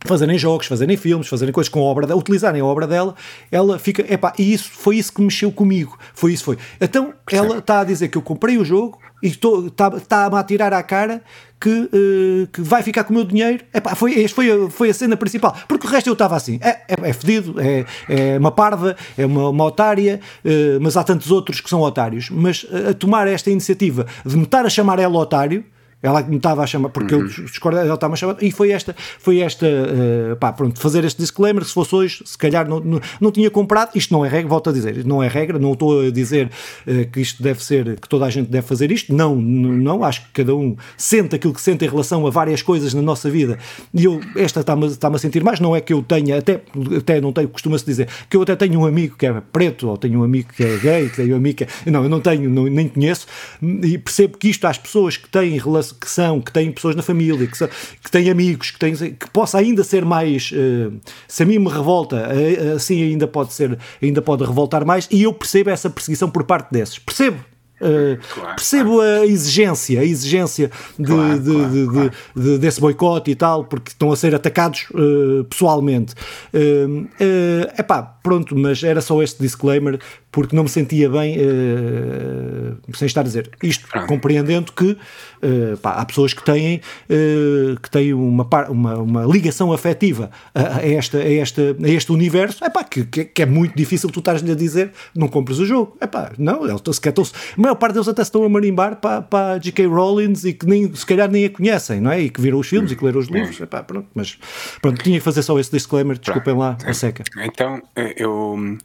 fazerem 0.04 0.36
jogos, 0.36 0.66
fazerem 0.66 0.96
filmes, 0.96 1.28
fazerem 1.28 1.52
coisas 1.52 1.68
com 1.68 1.78
a 1.78 1.84
obra 1.84 2.04
dela, 2.04 2.18
utilizarem 2.18 2.60
a 2.60 2.64
obra 2.64 2.84
dela, 2.84 3.14
ela 3.48 3.78
fica, 3.78 4.04
epá, 4.12 4.32
e 4.36 4.52
isso 4.52 4.70
foi 4.72 4.96
isso 4.96 5.12
que 5.12 5.22
mexeu 5.22 5.52
comigo, 5.52 5.96
foi 6.14 6.32
isso, 6.32 6.42
foi. 6.42 6.58
Então, 6.80 7.14
ela 7.30 7.58
está 7.58 7.80
a 7.80 7.84
dizer 7.84 8.08
que 8.08 8.18
eu 8.18 8.22
comprei 8.22 8.58
o 8.58 8.64
jogo 8.64 8.98
e 9.22 9.28
está-me 9.28 10.00
tá 10.00 10.26
a 10.26 10.44
tirar 10.44 10.72
à 10.72 10.82
cara 10.82 11.22
que, 11.60 11.68
uh, 11.68 12.46
que 12.52 12.62
vai 12.62 12.82
ficar 12.82 13.04
com 13.04 13.12
o 13.12 13.16
meu 13.16 13.24
dinheiro. 13.24 13.62
Epá, 13.72 13.94
foi, 13.94 14.14
este 14.14 14.34
foi, 14.34 14.70
foi 14.70 14.90
a 14.90 14.94
cena 14.94 15.16
principal. 15.16 15.54
Porque 15.68 15.86
o 15.86 15.90
resto 15.90 16.08
eu 16.08 16.14
estava 16.14 16.34
assim. 16.34 16.58
É, 16.62 16.80
é, 16.88 17.10
é 17.10 17.12
fedido, 17.12 17.60
é, 17.60 17.84
é 18.08 18.38
uma 18.38 18.50
parva, 18.50 18.96
é 19.16 19.26
uma, 19.26 19.50
uma 19.50 19.64
otária, 19.64 20.20
uh, 20.44 20.80
mas 20.80 20.96
há 20.96 21.04
tantos 21.04 21.30
outros 21.30 21.60
que 21.60 21.68
são 21.68 21.80
otários. 21.80 22.30
Mas 22.30 22.64
uh, 22.64 22.90
a 22.90 22.94
tomar 22.94 23.28
esta 23.28 23.50
iniciativa 23.50 24.06
de 24.24 24.36
me 24.36 24.44
estar 24.44 24.64
a 24.64 24.70
chamar 24.70 24.98
ela 24.98 25.18
otário, 25.18 25.64
Ela 26.02 26.22
me 26.22 26.36
estava 26.36 26.62
a 26.62 26.66
chamar, 26.66 26.88
porque 26.88 27.14
uhum. 27.14 27.22
eu 27.22 27.44
discordei, 27.44 27.82
ela 27.82 27.94
estava 27.94 28.14
a 28.14 28.16
chamar, 28.16 28.36
e 28.40 28.50
foi 28.50 28.70
esta, 28.70 28.96
foi 29.18 29.40
esta, 29.40 29.66
uh, 29.66 30.36
pá, 30.36 30.50
pronto, 30.50 30.80
fazer 30.80 31.04
este 31.04 31.20
disclaimer, 31.20 31.62
se 31.62 31.74
fosse 31.74 31.94
hoje, 31.94 32.22
se 32.24 32.38
calhar 32.38 32.66
não, 32.66 32.80
não, 32.80 33.00
não, 33.20 33.30
tinha 33.30 33.50
comprado, 33.50 33.90
isto 33.94 34.10
não 34.10 34.24
é 34.24 34.28
regra, 34.28 34.48
volto 34.48 34.70
a 34.70 34.72
dizer, 34.72 35.04
não 35.04 35.22
é 35.22 35.28
regra, 35.28 35.58
não 35.58 35.74
estou 35.74 36.06
a 36.06 36.10
dizer 36.10 36.50
uh, 36.86 37.10
que 37.10 37.20
isto 37.20 37.42
deve 37.42 37.62
ser, 37.62 38.00
que 38.00 38.08
toda 38.08 38.24
a 38.24 38.30
gente 38.30 38.48
deve 38.50 38.66
fazer 38.66 38.90
isto, 38.90 39.14
não, 39.14 39.36
não, 39.36 40.02
acho 40.02 40.22
que 40.22 40.28
cada 40.32 40.54
um 40.54 40.74
sente 40.96 41.36
aquilo 41.36 41.52
que 41.52 41.60
sente 41.60 41.84
em 41.84 41.88
relação 41.88 42.26
a 42.26 42.30
várias 42.30 42.62
coisas 42.62 42.94
na 42.94 43.02
nossa 43.02 43.28
vida, 43.28 43.58
e 43.92 44.04
eu, 44.04 44.20
esta 44.36 44.60
está-me 44.60 44.86
está 44.86 45.08
a 45.08 45.18
sentir 45.18 45.44
mais, 45.44 45.60
não 45.60 45.76
é 45.76 45.82
que 45.82 45.92
eu 45.92 46.02
tenha, 46.02 46.38
até, 46.38 46.62
até 46.96 47.20
não 47.20 47.30
tenho, 47.30 47.48
costuma-se 47.48 47.84
dizer, 47.84 48.08
que 48.30 48.38
eu 48.38 48.42
até 48.42 48.56
tenho 48.56 48.80
um 48.80 48.86
amigo 48.86 49.16
que 49.18 49.26
é 49.26 49.42
preto, 49.52 49.86
ou 49.86 49.98
tenho 49.98 50.20
um 50.20 50.24
amigo 50.24 50.48
que 50.56 50.64
é 50.64 50.78
gay, 50.78 51.10
que 51.10 51.16
tenho 51.16 51.34
um 51.34 51.36
amigo 51.36 51.58
que 51.58 51.64
é, 51.64 51.90
não, 51.90 52.02
eu 52.02 52.08
não 52.08 52.20
tenho, 52.20 52.48
não, 52.48 52.64
nem 52.64 52.88
conheço, 52.88 53.26
e 53.60 53.98
percebo 53.98 54.38
que 54.38 54.48
isto 54.48 54.64
às 54.64 54.78
pessoas 54.78 55.18
que 55.18 55.28
têm 55.28 55.58
relação 55.58 55.89
que 55.92 56.08
são, 56.08 56.40
que 56.40 56.52
têm 56.52 56.70
pessoas 56.72 56.96
na 56.96 57.02
família, 57.02 57.46
que, 57.46 57.56
são, 57.56 57.68
que 57.68 58.10
têm 58.10 58.30
amigos, 58.30 58.70
que, 58.70 58.78
têm, 58.78 58.94
que 58.94 59.30
possa 59.30 59.58
ainda 59.58 59.84
ser 59.84 60.04
mais. 60.04 60.50
Uh, 60.52 60.98
se 61.28 61.42
a 61.42 61.46
mim 61.46 61.58
me 61.58 61.68
revolta, 61.68 62.28
uh, 62.28 62.76
assim 62.76 63.02
ainda 63.02 63.26
pode 63.26 63.52
ser, 63.52 63.78
ainda 64.02 64.22
pode 64.22 64.44
revoltar 64.44 64.84
mais, 64.84 65.08
e 65.10 65.22
eu 65.22 65.32
percebo 65.32 65.70
essa 65.70 65.90
perseguição 65.90 66.30
por 66.30 66.44
parte 66.44 66.70
desses. 66.72 66.98
Percebo, 66.98 67.38
Uh, 67.80 68.20
claro, 68.34 68.56
percebo 68.56 68.96
claro. 68.96 69.22
a 69.22 69.26
exigência, 69.26 70.00
a 70.00 70.04
exigência 70.04 70.70
de, 70.98 71.06
claro, 71.06 71.40
de, 71.40 72.10
de, 72.36 72.58
desse 72.58 72.78
boicote 72.78 73.30
e 73.30 73.34
tal, 73.34 73.64
porque 73.64 73.90
estão 73.90 74.12
a 74.12 74.16
ser 74.16 74.34
atacados 74.34 74.86
uh, 74.90 75.44
pessoalmente. 75.44 76.12
Uh, 76.52 77.04
uh, 77.04 77.80
epá, 77.80 78.02
pronto, 78.02 78.54
mas 78.54 78.82
era 78.82 79.00
só 79.00 79.22
este 79.22 79.40
disclaimer 79.40 79.98
porque 80.32 80.54
não 80.54 80.62
me 80.62 80.68
sentia 80.68 81.10
bem, 81.10 81.36
uh, 81.38 82.76
sem 82.96 83.06
estar 83.06 83.22
a 83.22 83.24
dizer 83.24 83.50
isto, 83.62 83.86
ah. 83.92 84.06
compreendendo 84.06 84.72
que 84.72 84.92
uh, 84.92 85.76
pá, 85.82 85.94
há 85.94 86.04
pessoas 86.04 86.32
que 86.32 86.44
têm, 86.44 86.80
uh, 87.08 87.80
que 87.80 87.90
têm 87.90 88.14
uma, 88.14 88.46
uma, 88.68 88.96
uma 88.98 89.24
ligação 89.24 89.72
afetiva 89.72 90.30
a, 90.54 90.78
a, 90.78 90.86
esta, 90.86 91.18
a, 91.18 91.32
esta, 91.32 91.76
a 91.82 91.88
este 91.88 92.12
universo, 92.12 92.64
epá, 92.64 92.84
que, 92.84 93.04
que, 93.04 93.42
é 93.42 93.46
muito 93.46 93.76
difícil 93.76 94.08
tu 94.10 94.20
estares-lhe 94.20 94.52
a 94.52 94.54
dizer 94.54 94.92
não 95.14 95.26
compres 95.26 95.58
o 95.58 95.66
jogo. 95.66 95.96
Epá, 96.00 96.32
não, 96.38 96.64
eles, 96.64 96.80
se 96.92 97.00
calhar, 97.00 97.16
a 97.18 97.60
maior 97.60 97.74
parte 97.74 97.94
deles 97.94 98.08
até 98.08 98.22
se 98.22 98.28
estão 98.28 98.44
a 98.44 98.48
marimbar 98.48 98.96
para, 98.96 99.22
para 99.22 99.58
J.K. 99.58 99.86
Rowling 99.86 100.34
e 100.44 100.52
que 100.52 100.66
nem, 100.66 100.94
se 100.94 101.04
calhar 101.04 101.30
nem 101.30 101.44
a 101.46 101.50
conhecem, 101.50 102.00
não 102.00 102.12
é? 102.12 102.20
E 102.20 102.30
que 102.30 102.40
viram 102.40 102.58
os 102.58 102.68
filmes 102.68 102.92
e 102.92 102.96
que 102.96 103.04
leram 103.04 103.18
os 103.18 103.28
livros. 103.28 103.60
Epá, 103.60 103.82
pronto, 103.82 104.06
mas 104.14 104.38
pronto, 104.80 105.02
tinha 105.02 105.18
que 105.18 105.24
fazer 105.24 105.42
só 105.42 105.58
esse 105.58 105.72
disclaimer, 105.72 106.16
desculpem 106.18 106.54
lá 106.54 106.76
a 106.84 106.94
seca. 106.94 107.24
Então, 107.42 107.82
eu 108.16 108.78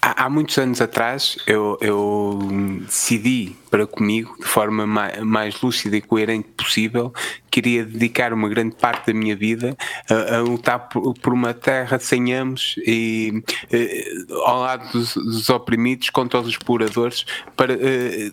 Há, 0.00 0.30
muitos 0.30 0.56
anos 0.58 0.80
atrás 0.80 1.36
eu, 1.44 1.76
eu, 1.80 2.38
decidi 2.82 3.56
para 3.68 3.84
comigo, 3.84 4.36
de 4.38 4.46
forma 4.46 4.86
mais, 4.86 5.20
mais, 5.22 5.60
lúcida 5.60 5.96
e 5.96 6.00
coerente 6.00 6.48
possível, 6.56 7.12
queria 7.50 7.84
dedicar 7.84 8.32
uma 8.32 8.48
grande 8.48 8.76
parte 8.76 9.08
da 9.08 9.12
minha 9.12 9.34
vida 9.34 9.76
a, 10.08 10.36
a 10.36 10.40
lutar 10.40 10.88
por, 10.88 11.14
por, 11.14 11.32
uma 11.32 11.52
terra 11.52 11.98
sem 11.98 12.32
amos 12.32 12.76
e 12.86 13.42
eh, 13.72 14.12
ao 14.44 14.60
lado 14.60 14.92
dos, 14.92 15.14
dos, 15.14 15.50
oprimidos 15.50 16.10
contra 16.10 16.40
os 16.40 16.48
exploradores 16.48 17.26
para 17.56 17.74
eh, 17.74 18.30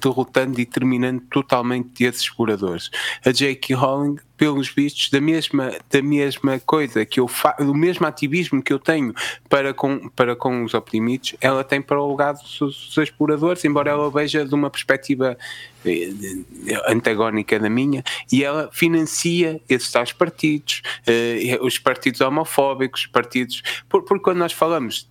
derrotando 0.00 0.60
e 0.60 0.66
terminando 0.66 1.20
totalmente 1.30 2.04
esses 2.04 2.22
exploradores. 2.22 2.90
A 3.24 3.32
J.K. 3.32 3.74
Rowling, 3.76 4.16
pelos 4.36 4.68
vistos, 4.68 5.10
da 5.10 5.20
mesma, 5.20 5.72
da 5.90 6.00
mesma 6.00 6.60
coisa 6.60 7.04
que 7.04 7.18
eu 7.18 7.26
faço, 7.26 7.64
do 7.64 7.74
mesmo 7.74 8.06
ativismo 8.06 8.62
que 8.62 8.72
eu 8.72 8.78
tenho 8.78 9.12
para 9.48 9.74
com, 9.74 10.08
para 10.10 10.36
com 10.36 10.62
os 10.62 10.74
oprimidos, 10.74 11.34
ela 11.40 11.64
tem 11.64 11.82
para 11.82 12.00
o 12.00 12.10
legado 12.10 12.38
dos, 12.60 12.96
exploradores, 12.96 13.64
embora 13.64 13.90
ela 13.90 14.10
veja 14.10 14.44
de 14.44 14.54
uma 14.54 14.70
perspectiva 14.70 15.36
eh, 15.84 16.10
antagónica 16.86 17.58
da 17.58 17.68
minha, 17.68 18.04
e 18.30 18.44
ela 18.44 18.70
financia 18.72 19.60
esses 19.68 19.90
tais 19.90 20.12
partidos, 20.12 20.82
eh, 21.06 21.58
os 21.60 21.78
partidos 21.78 22.20
homofóbicos, 22.20 23.06
partidos. 23.06 23.62
Porque 23.88 24.18
quando 24.20 24.38
nós 24.38 24.52
falamos 24.52 25.08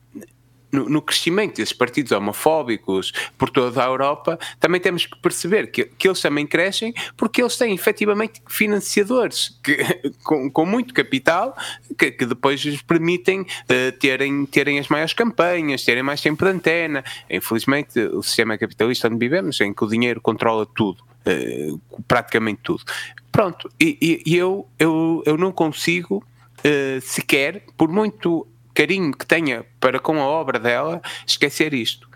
no, 0.72 0.90
no, 0.90 1.02
crescimento 1.02 1.58
desses 1.58 1.74
partidos 1.74 2.12
homofóbicos 2.12 3.12
por 3.38 3.50
toda 3.50 3.84
a 3.84 3.88
Europa, 3.88 4.38
também 4.60 4.82
temos 4.82 5.06
que 5.06 5.18
perceber 5.20 5.68
que, 5.68 5.86
que 5.86 6.08
eles 6.08 6.22
também 6.22 6.46
crescem 6.46 6.94
porque 7.16 7.42
eles 7.42 7.58
têm 7.58 7.74
efetivamente 7.74 8.42
financiadores 8.48 9.60
que, 9.64 9.78
com, 10.24 10.50
com 10.50 10.66
muito 10.66 10.94
capital 10.94 11.56
que, 11.98 12.12
que 12.12 12.26
depois 12.26 12.62
lhes 12.62 12.82
permitem 12.82 13.42
uh, 13.42 13.98
terem, 14.00 14.46
terem 14.46 14.80
as 14.80 14.88
maiores 14.88 15.14
campanhas, 15.14 15.84
terem 15.84 16.04
mais 16.04 16.22
tempo 16.22 16.44
de 16.44 16.52
antena. 16.52 17.04
Infelizmente, 17.30 18.00
o 18.00 18.22
sistema 18.22 18.58
capitalista 18.58 19.08
onde 19.08 19.18
vivemos, 19.18 19.60
em 19.62 19.74
que 19.74 19.84
o 19.84 19.88
dinheiro 19.88 20.22
controla 20.22 20.66
tudo, 20.66 21.04
uh, 21.26 21.82
praticamente 22.08 22.62
tudo. 22.64 22.84
Pronto, 23.32 23.70
e, 23.80 23.98
e, 24.02 24.34
e 24.34 24.38
eu, 24.38 24.68
eu, 24.80 25.24
eu 25.26 25.38
não 25.38 25.52
consigo 25.52 26.24
uh, 26.60 27.02
sequer, 27.02 27.64
por 27.78 27.88
muito 27.88 28.48
carinho 28.78 29.12
que 29.12 29.26
tenha 29.26 29.66
para 29.80 30.00
com 30.00 30.20
a 30.20 30.24
obra 30.24 30.60
dela, 30.60 31.02
esquecer 31.26 31.74
isto. 31.74 32.08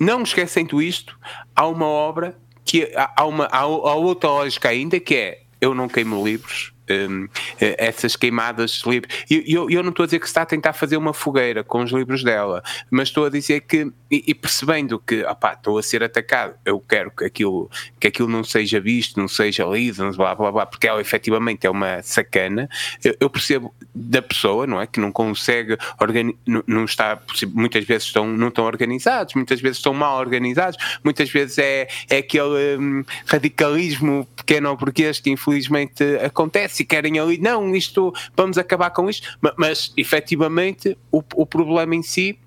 Não 0.00 0.24
esquecendo 0.24 0.82
isto, 0.82 1.16
há 1.54 1.64
uma 1.68 1.86
obra 1.86 2.36
que 2.64 2.92
há, 2.96 3.24
uma, 3.24 3.44
há, 3.44 3.60
há 3.60 3.94
outra 3.94 4.28
lógica 4.28 4.68
ainda 4.68 4.98
que 4.98 5.14
é 5.14 5.42
eu 5.60 5.72
não 5.76 5.86
queimo 5.88 6.24
livros, 6.24 6.72
um, 6.90 7.28
eh, 7.60 7.76
essas 7.78 8.16
queimadas 8.16 8.82
de 8.82 8.90
livros. 8.90 9.14
E 9.30 9.44
eu, 9.46 9.68
eu, 9.70 9.82
não 9.82 9.90
estou 9.90 10.04
a 10.04 10.06
dizer 10.06 10.20
que 10.20 10.26
está 10.26 10.42
a 10.42 10.46
tentar 10.46 10.72
fazer 10.72 10.96
uma 10.96 11.12
fogueira 11.12 11.64
com 11.64 11.82
os 11.82 11.90
livros 11.90 12.22
dela, 12.22 12.62
mas 12.90 13.08
estou 13.08 13.26
a 13.26 13.30
dizer 13.30 13.60
que, 13.62 13.90
e, 14.10 14.24
e 14.28 14.34
percebendo 14.34 14.98
que 14.98 15.24
opá, 15.24 15.54
estou 15.54 15.78
a 15.78 15.82
ser 15.82 16.02
atacado, 16.02 16.54
eu 16.64 16.78
quero 16.80 17.10
que 17.10 17.24
aquilo, 17.24 17.70
que 17.98 18.06
aquilo 18.08 18.28
não 18.28 18.44
seja 18.44 18.80
visto, 18.80 19.18
não 19.18 19.28
seja 19.28 19.64
lido, 19.64 20.10
blá 20.16 20.34
blá 20.34 20.52
blá, 20.52 20.66
porque 20.66 20.86
ela 20.86 21.00
efetivamente 21.00 21.66
é 21.66 21.70
uma 21.70 22.02
sacana. 22.02 22.68
Eu, 23.02 23.16
eu 23.20 23.30
percebo 23.30 23.74
da 23.94 24.22
pessoa, 24.22 24.66
não 24.66 24.80
é? 24.80 24.86
Que 24.86 25.00
não 25.00 25.10
consegue, 25.10 25.76
organi 26.00 26.36
não, 26.46 26.62
não 26.66 26.84
está, 26.84 27.20
muitas 27.52 27.84
vezes 27.84 28.04
estão, 28.04 28.26
não 28.26 28.48
estão 28.48 28.64
organizados, 28.64 29.34
muitas 29.34 29.60
vezes 29.60 29.78
estão 29.78 29.94
mal 29.94 30.18
organizados, 30.18 30.78
muitas 31.02 31.30
vezes 31.30 31.58
é, 31.58 31.88
é 32.08 32.18
aquele 32.18 32.76
um, 32.78 33.04
radicalismo 33.26 34.26
pequeno 34.36 34.76
burguês 34.76 35.18
que 35.20 35.30
infelizmente 35.30 36.02
acontece 36.24 36.75
se 36.76 36.84
querem 36.84 37.18
ali, 37.18 37.38
não, 37.38 37.74
isto, 37.74 38.12
vamos 38.36 38.58
acabar 38.58 38.90
com 38.90 39.08
isto, 39.08 39.36
mas, 39.40 39.54
mas 39.56 39.92
efetivamente 39.96 40.96
o, 41.10 41.22
o 41.34 41.46
problema 41.46 41.94
em 41.94 42.02
si 42.02 42.38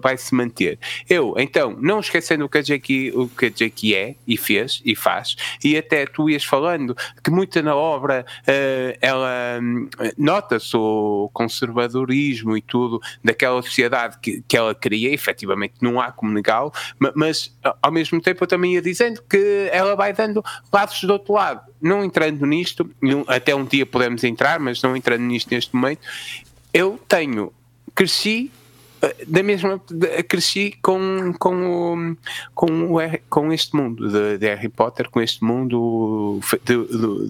vai 0.00 0.16
se 0.16 0.34
manter. 0.34 0.78
Eu, 1.08 1.34
então, 1.38 1.76
não 1.80 2.00
esquecendo 2.00 2.44
o 2.44 2.48
que 2.48 2.58
a 2.58 2.62
Jackie, 2.62 3.12
o 3.14 3.28
que 3.28 3.46
a 3.46 3.50
Jackie 3.50 3.94
é 3.94 4.14
e 4.26 4.36
fez 4.36 4.82
e 4.84 4.94
faz, 4.94 5.36
e 5.62 5.76
até 5.76 6.06
tu 6.06 6.28
ias 6.28 6.44
falando 6.44 6.96
que 7.22 7.30
muita 7.30 7.62
na 7.62 7.74
obra 7.74 8.24
uh, 8.42 8.98
ela 9.00 9.58
hum, 9.60 9.88
nota-se 10.16 10.76
o 10.76 11.30
conservadorismo 11.32 12.56
e 12.56 12.62
tudo 12.62 13.00
daquela 13.22 13.62
sociedade 13.62 14.18
que, 14.20 14.42
que 14.46 14.56
ela 14.56 14.74
cria, 14.74 15.12
efetivamente 15.12 15.74
não 15.80 16.00
há 16.00 16.10
como 16.12 16.32
negá-lo, 16.32 16.72
mas 17.14 17.56
ao 17.82 17.92
mesmo 17.92 18.20
tempo 18.20 18.42
eu 18.42 18.48
também 18.48 18.74
ia 18.74 18.82
dizendo 18.82 19.22
que 19.22 19.68
ela 19.72 19.94
vai 19.94 20.12
dando 20.12 20.42
lados 20.72 21.02
do 21.02 21.12
outro 21.12 21.34
lado 21.34 21.72
não 21.82 22.04
entrando 22.04 22.46
nisto, 22.46 22.88
até 23.26 23.54
um 23.54 23.64
dia 23.64 23.84
podemos 23.84 24.22
entrar, 24.22 24.60
mas 24.60 24.80
não 24.80 24.96
entrando 24.96 25.22
nisto 25.22 25.50
neste 25.50 25.74
momento, 25.74 26.00
eu 26.72 26.98
tenho, 27.08 27.52
cresci 27.92 28.52
eh, 28.52 28.61
da 29.26 29.42
mesma 29.42 29.80
cresci 30.28 30.74
com 30.82 31.34
com 31.38 32.14
o, 32.14 32.16
com, 32.54 32.94
o, 32.94 32.98
com 33.28 33.52
este 33.52 33.76
mundo 33.76 34.08
de, 34.08 34.38
de 34.38 34.46
Harry 34.46 34.68
Potter 34.68 35.10
com 35.10 35.20
este 35.20 35.42
mundo 35.44 36.40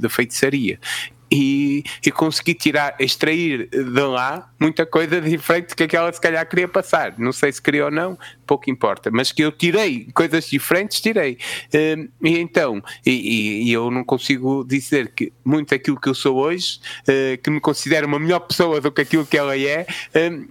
da 0.00 0.08
feitiçaria 0.08 0.78
e, 1.32 1.82
e 2.04 2.12
consegui 2.12 2.52
tirar, 2.52 2.94
extrair 3.00 3.66
de 3.70 4.00
lá 4.02 4.50
muita 4.60 4.84
coisa 4.84 5.18
diferente 5.18 5.74
que 5.74 5.84
aquela 5.84 6.12
se 6.12 6.20
calhar 6.20 6.46
queria 6.46 6.68
passar. 6.68 7.18
Não 7.18 7.32
sei 7.32 7.50
se 7.50 7.62
queria 7.62 7.86
ou 7.86 7.90
não, 7.90 8.18
pouco 8.46 8.70
importa, 8.70 9.10
mas 9.10 9.32
que 9.32 9.42
eu 9.42 9.50
tirei 9.50 10.08
coisas 10.12 10.44
diferentes, 10.44 11.00
tirei. 11.00 11.38
Um, 11.74 12.08
e 12.22 12.38
então, 12.38 12.82
e, 13.06 13.64
e, 13.66 13.72
eu 13.72 13.90
não 13.90 14.04
consigo 14.04 14.62
dizer 14.62 15.12
que 15.14 15.32
muito 15.42 15.74
aquilo 15.74 15.98
que 15.98 16.08
eu 16.08 16.14
sou 16.14 16.36
hoje, 16.36 16.78
uh, 17.08 17.40
que 17.42 17.48
me 17.48 17.60
considero 17.60 18.06
uma 18.06 18.18
melhor 18.18 18.40
pessoa 18.40 18.78
do 18.78 18.92
que 18.92 19.00
aquilo 19.00 19.24
que 19.24 19.38
ela 19.38 19.56
é. 19.58 19.86
Um, 20.14 20.46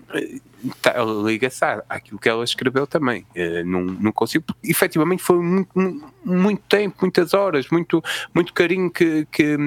tá, 0.82 0.96
liga-se 1.04 1.64
àquilo 1.90 2.20
que 2.20 2.30
ela 2.30 2.44
escreveu 2.44 2.86
também. 2.86 3.26
Uh, 3.36 3.66
não, 3.66 3.82
não 3.82 4.12
consigo, 4.12 4.46
porque 4.46 4.70
efetivamente 4.70 5.22
foi 5.22 5.38
muito, 5.38 5.70
muito 6.24 6.62
tempo, 6.68 6.98
muitas 7.02 7.34
horas, 7.34 7.68
muito, 7.70 8.04
muito 8.34 8.54
carinho 8.54 8.90
que, 8.90 9.26
que, 9.32 9.58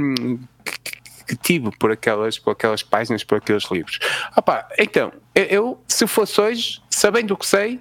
que 0.64 0.84
que 1.26 1.36
tive 1.36 1.70
por 1.78 1.90
aquelas, 1.90 2.38
por 2.38 2.51
aquelas 2.51 2.82
páginas, 2.82 3.24
por 3.24 3.38
aqueles 3.38 3.64
livros. 3.70 3.99
Opa, 4.36 4.68
então, 4.78 5.12
eu, 5.34 5.80
se 5.88 6.07
fosse 6.07 6.40
hoje, 6.40 6.82
sabendo 6.90 7.32
o 7.32 7.36
que 7.36 7.47
sei, 7.47 7.80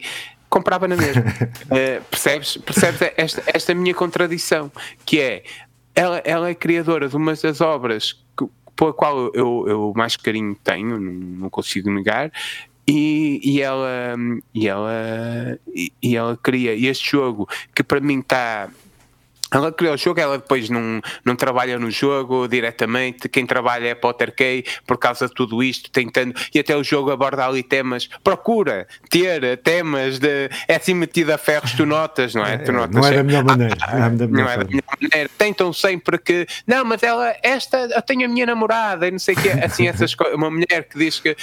comprava 0.49 0.88
na 0.88 0.95
mesma. 0.95 1.24
uh, 1.24 2.03
percebes 2.09 2.57
percebes 2.57 3.01
esta, 3.18 3.43
esta 3.47 3.74
minha 3.74 3.93
contradição, 3.93 4.72
que 5.05 5.20
é, 5.20 5.43
ela, 5.95 6.22
ela 6.24 6.49
é 6.49 6.55
criadora 6.55 7.07
de 7.09 7.16
uma 7.16 7.34
das 7.34 7.59
obras 7.59 8.14
que, 8.38 8.45
pela 8.76 8.93
qual 8.93 9.32
eu, 9.34 9.66
eu 9.68 9.93
mais 9.95 10.16
carinho 10.16 10.55
tenho, 10.64 10.99
não, 10.99 11.11
não 11.11 11.49
consigo 11.49 11.91
negar, 11.91 12.32
e, 12.88 13.39
e, 13.43 13.61
ela 13.61 14.15
e 14.53 14.67
ela 14.67 15.59
e, 16.01 16.15
ela 16.15 16.38
cria 16.38 16.73
este 16.73 17.11
jogo 17.11 17.47
que 17.73 17.84
para 17.84 17.99
mim 17.99 18.19
está 18.19 18.69
ela 19.54 19.72
criou 19.72 19.93
o 19.93 19.97
jogo, 19.97 20.20
ela 20.20 20.38
depois 20.38 20.70
não, 20.70 21.01
não 21.24 21.36
trabalha 21.36 21.78
no 21.80 21.91
jogo 21.91 22.47
diretamente, 22.47 23.30
quem 23.30 23.45
trabalha 23.45 23.88
é 23.88 23.95
Potter 23.95 24.34
Kay 24.36 24.66
por 24.86 24.97
causa 24.97 25.28
de 25.28 25.34
tudo 25.34 25.64
isto, 25.64 25.89
tentando, 25.91 26.34
e 26.54 26.60
até 26.60 26.76
o 26.76 26.84
jogo 26.84 27.12
aborda 27.12 27.45
ali 27.45 27.64
temas, 27.64 28.10
procura 28.24 28.88
ter 29.10 29.58
temas 29.58 30.20
de, 30.20 30.49
é 30.68 30.76
assim 30.76 30.93
metido 30.93 31.32
a 31.32 31.38
ferros, 31.38 31.74
tu 31.74 31.86
notas, 31.86 32.34
não 32.34 32.45
é? 32.45 32.58
Tu 32.58 32.72
notas, 32.72 32.95
não 32.95 33.06
é 33.06 33.12
da 33.12 33.24
melhor 33.24 33.43
maneira. 33.43 33.78
Ah, 33.82 33.97
não, 33.97 34.06
é 34.06 34.10
da 34.10 34.28
melhor, 34.28 34.45
não 34.45 34.51
é 34.51 34.58
da 34.58 34.66
melhor 34.66 34.84
maneira. 35.01 35.30
Tentam 35.38 35.72
sempre 35.74 36.18
que, 36.18 36.47
não, 36.66 36.84
mas 36.86 37.04
ela, 37.04 37.36
esta, 37.41 37.78
eu 37.78 38.01
tenho 38.01 38.26
a 38.26 38.28
minha 38.28 38.45
namorada 38.45 39.08
e 39.08 39.12
não 39.12 39.20
sei 39.20 39.36
o 39.36 39.41
que, 39.41 39.49
assim, 39.49 39.88
essas 39.88 40.14
uma 40.34 40.49
mulher 40.49 40.88
que 40.89 40.97
diz 40.97 41.20
que 41.20 41.32
uh, 41.32 41.36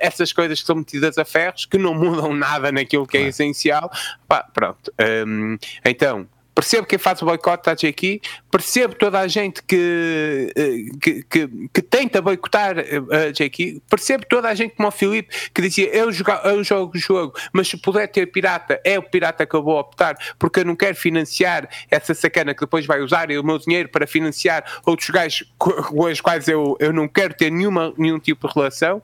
essas 0.00 0.32
coisas 0.32 0.60
que 0.60 0.66
são 0.66 0.76
metidas 0.76 1.18
a 1.18 1.24
ferros, 1.24 1.66
que 1.66 1.78
não 1.78 1.94
mudam 1.94 2.34
nada 2.34 2.70
naquilo 2.70 3.06
que 3.06 3.16
é 3.16 3.22
essencial, 3.22 3.90
pá, 4.26 4.42
pronto. 4.42 4.92
Um, 5.26 5.58
então, 5.84 6.26
percebo 6.58 6.88
quem 6.88 6.98
faz 6.98 7.22
o 7.22 7.24
boicote 7.24 7.70
à 7.70 7.74
JQ, 7.74 8.20
percebo 8.50 8.96
toda 8.96 9.20
a 9.20 9.28
gente 9.28 9.62
que, 9.62 10.52
eh, 10.56 10.98
que, 11.00 11.22
que, 11.22 11.68
que 11.72 11.82
tenta 11.82 12.20
boicotar 12.20 12.80
eh, 12.80 13.28
a 13.28 13.30
JQ, 13.30 13.80
percebo 13.88 14.26
toda 14.28 14.48
a 14.48 14.54
gente 14.56 14.74
como 14.74 14.88
o 14.88 14.90
Filipe 14.90 15.32
que 15.54 15.62
dizia 15.62 15.88
eu, 15.94 16.10
jogo, 16.10 16.32
eu 16.32 16.64
jogo 16.64 16.96
o 16.96 16.98
jogo, 16.98 17.38
mas 17.52 17.68
se 17.68 17.76
puder 17.76 18.08
ter 18.08 18.26
pirata, 18.26 18.80
é 18.84 18.98
o 18.98 19.02
pirata 19.04 19.46
que 19.46 19.54
eu 19.54 19.62
vou 19.62 19.78
optar, 19.78 20.16
porque 20.36 20.58
eu 20.58 20.64
não 20.64 20.74
quero 20.74 20.96
financiar 20.96 21.68
essa 21.88 22.12
sacana 22.12 22.52
que 22.52 22.62
depois 22.62 22.84
vai 22.84 23.02
usar 23.02 23.30
o 23.30 23.44
meu 23.44 23.58
dinheiro 23.60 23.88
para 23.88 24.04
financiar 24.04 24.64
outros 24.84 25.10
gajos 25.10 25.48
com 25.56 25.70
os 26.06 26.20
quais 26.20 26.48
eu, 26.48 26.76
eu 26.80 26.92
não 26.92 27.06
quero 27.06 27.34
ter 27.34 27.52
nenhuma, 27.52 27.94
nenhum 27.96 28.18
tipo 28.18 28.48
de 28.48 28.54
relação. 28.54 29.00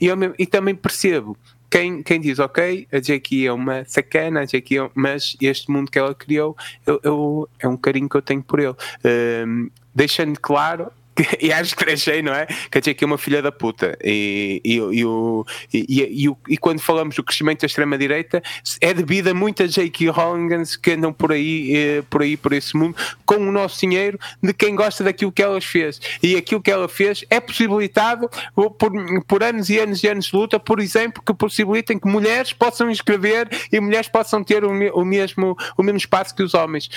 E, 0.00 0.06
eu, 0.06 0.16
e 0.38 0.46
também 0.46 0.74
percebo 0.74 1.36
quem, 1.76 2.02
quem 2.02 2.18
diz, 2.18 2.38
ok, 2.38 2.88
a 2.90 2.98
Jackie 3.00 3.46
é 3.46 3.52
uma 3.52 3.84
sacana, 3.84 4.40
a 4.40 4.44
Jackie 4.46 4.78
é, 4.78 4.90
mas 4.94 5.36
este 5.42 5.70
mundo 5.70 5.90
que 5.90 5.98
ela 5.98 6.14
criou 6.14 6.56
eu, 6.86 6.98
eu, 7.02 7.48
é 7.58 7.68
um 7.68 7.76
carinho 7.76 8.08
que 8.08 8.16
eu 8.16 8.22
tenho 8.22 8.42
por 8.42 8.60
ele. 8.60 8.74
Um, 9.46 9.68
deixando 9.94 10.40
claro 10.40 10.90
e 11.40 11.52
acho 11.52 11.76
que 11.76 11.90
achei, 11.90 12.22
não 12.22 12.34
é? 12.34 12.46
Que 12.70 12.78
a 12.78 12.80
Jake 12.80 13.02
é 13.02 13.06
uma 13.06 13.18
filha 13.18 13.40
da 13.40 13.50
puta. 13.50 13.96
E, 14.02 14.60
e, 14.64 14.76
e, 14.76 15.04
e, 15.72 16.26
e, 16.26 16.36
e, 16.48 16.56
quando 16.58 16.80
falamos 16.80 17.14
do 17.16 17.22
crescimento 17.22 17.60
da 17.60 17.66
extrema-direita, 17.66 18.42
é 18.80 18.92
devido 18.92 19.28
a 19.28 19.34
muitas 19.34 19.72
J.K. 19.72 20.10
Rowlingans 20.10 20.76
que 20.76 20.92
andam 20.92 21.12
por 21.12 21.32
aí, 21.32 21.74
eh, 21.74 22.02
por 22.10 22.22
aí, 22.22 22.36
por 22.36 22.52
esse 22.52 22.76
mundo, 22.76 22.96
com 23.24 23.36
o 23.36 23.52
nosso 23.52 23.80
dinheiro 23.80 24.18
de 24.42 24.52
quem 24.52 24.74
gosta 24.74 25.02
daquilo 25.04 25.32
que 25.32 25.42
elas 25.42 25.64
fez. 25.64 26.00
E 26.22 26.36
aquilo 26.36 26.60
que 26.60 26.70
ela 26.70 26.88
fez 26.88 27.24
é 27.30 27.40
possibilitado 27.40 28.28
por, 28.54 28.92
por 29.26 29.42
anos 29.42 29.70
e 29.70 29.78
anos 29.78 30.02
e 30.02 30.08
anos 30.08 30.26
de 30.26 30.36
luta, 30.36 30.60
por 30.60 30.80
exemplo, 30.80 31.22
que 31.24 31.32
possibilitem 31.32 31.98
que 31.98 32.08
mulheres 32.08 32.52
possam 32.52 32.90
escrever 32.90 33.48
e 33.72 33.80
mulheres 33.80 34.08
possam 34.08 34.44
ter 34.44 34.64
o, 34.64 34.70
o 34.70 35.04
mesmo, 35.04 35.56
o 35.76 35.82
mesmo 35.82 35.98
espaço 35.98 36.34
que 36.34 36.42
os 36.42 36.54
homens. 36.54 36.90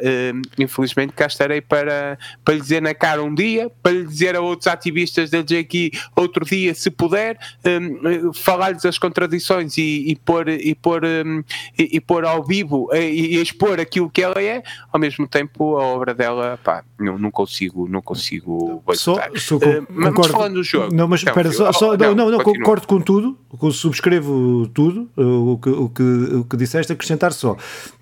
Eh, 0.00 0.32
infelizmente 0.58 1.12
cá 1.12 1.26
estarei 1.26 1.60
para, 1.60 2.18
para 2.44 2.54
lhe 2.54 2.60
dizer 2.60 2.82
na 2.82 2.94
cara 2.94 3.22
um 3.22 3.34
dia 3.34 3.43
dia, 3.44 3.70
para 3.82 3.92
lhe 3.92 4.04
dizer 4.04 4.36
a 4.36 4.40
outros 4.40 4.66
ativistas 4.66 5.30
da 5.30 5.42
JQ 5.42 5.90
outro 6.16 6.44
dia, 6.44 6.74
se 6.74 6.90
puder, 6.90 7.38
um, 7.64 8.32
falar-lhes 8.32 8.84
as 8.84 8.98
contradições 8.98 9.76
e, 9.78 10.10
e 10.10 10.16
pôr, 10.16 10.48
e, 10.48 10.74
pôr, 10.74 11.04
um, 11.04 11.42
e, 11.78 11.96
e, 11.96 12.00
pôr 12.00 12.24
ao 12.24 12.42
vivo 12.42 12.88
e, 12.92 13.36
e, 13.36 13.42
expor 13.42 13.80
aquilo 13.80 14.08
que 14.10 14.22
ela 14.22 14.40
é, 14.40 14.62
ao 14.92 14.98
mesmo 14.98 15.26
tempo 15.26 15.76
a 15.76 15.84
obra 15.84 16.14
dela, 16.14 16.58
pá, 16.62 16.84
não, 16.98 17.18
não 17.18 17.30
consigo, 17.30 17.88
não 17.88 18.00
consigo 18.00 18.82
só, 18.94 19.16
só 19.36 19.58
com, 19.58 19.66
uh, 19.66 19.86
mas 19.88 20.08
concordo, 20.08 20.32
falando 20.32 20.54
do 20.54 20.62
jogo. 20.62 20.94
Não, 20.94 21.08
mas 21.08 21.22
então, 21.22 21.32
espera, 21.32 21.52
só, 21.52 21.72
só, 21.72 21.96
não, 21.96 22.14
não, 22.14 22.30
não 22.30 22.40
concordo 22.40 22.86
com 22.86 23.00
tudo, 23.00 23.38
subscrevo 23.72 24.68
tudo 24.72 25.10
o 25.16 25.58
que, 25.58 25.68
o, 25.68 25.88
que, 25.88 26.02
o 26.02 26.44
que 26.44 26.56
disseste, 26.56 26.92
acrescentar 26.92 27.32
só 27.32 27.56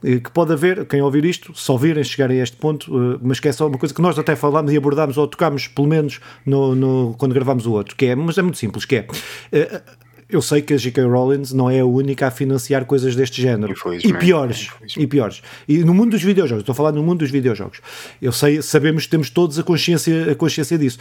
eh, 0.05 0.19
que 0.19 0.31
pode 0.31 0.53
haver, 0.53 0.87
quem 0.87 1.01
ouvir 1.03 1.25
isto, 1.25 1.53
só 1.55 1.77
virem 1.77 2.05
chegar 2.05 2.31
a 2.31 2.35
este 2.35 2.57
ponto, 2.57 2.87
eh, 2.97 3.19
mas 3.23 3.41
que 3.41 3.49
é 3.49 3.53
só 3.53 3.67
uma 3.67 3.79
coisa 3.79 3.95
que 3.95 4.03
nós 4.03 4.19
até 4.19 4.37
falámos 4.37 4.73
e 4.73 4.77
abordámos 4.77 5.19
ao 5.19 5.27
tocámos 5.33 5.67
pelo 5.67 5.89
menos 5.89 6.21
no, 6.47 6.75
no, 6.75 7.15
quando 7.19 7.33
gravámos 7.33 7.67
o 7.67 7.73
outro, 7.73 7.97
que 7.97 8.07
é, 8.07 8.15
mas 8.15 8.39
é 8.39 8.43
muito 8.43 8.59
simples, 8.59 8.85
que 8.85 8.97
é 8.97 9.01
uh, 9.01 10.03
eu 10.33 10.41
sei 10.41 10.63
que 10.63 10.73
a 10.73 10.77
J.K. 10.79 11.05
Rowling 11.05 11.43
não 11.53 11.71
é 11.71 11.81
a 11.81 11.85
única 11.85 12.27
a 12.27 12.31
financiar 12.31 12.87
coisas 12.87 13.15
deste 13.15 13.43
género. 13.43 13.75
E 14.03 14.15
piores. 14.15 14.71
E 14.97 15.07
piores. 15.07 15.43
E 15.69 15.85
no 15.85 15.93
mundo 15.93 16.13
dos 16.13 16.23
videojogos, 16.23 16.63
estou 16.63 16.73
a 16.73 16.77
falar 16.77 16.93
no 16.93 17.03
mundo 17.03 17.19
dos 17.19 17.31
videojogos. 17.31 17.83
Eu 18.21 18.33
sei, 18.33 18.63
sabemos, 18.63 19.07
temos 19.07 19.29
todos 19.29 19.59
a 19.59 19.63
consciência, 19.63 20.33
a 20.33 20.35
consciência 20.35 20.79
disso. 20.79 20.99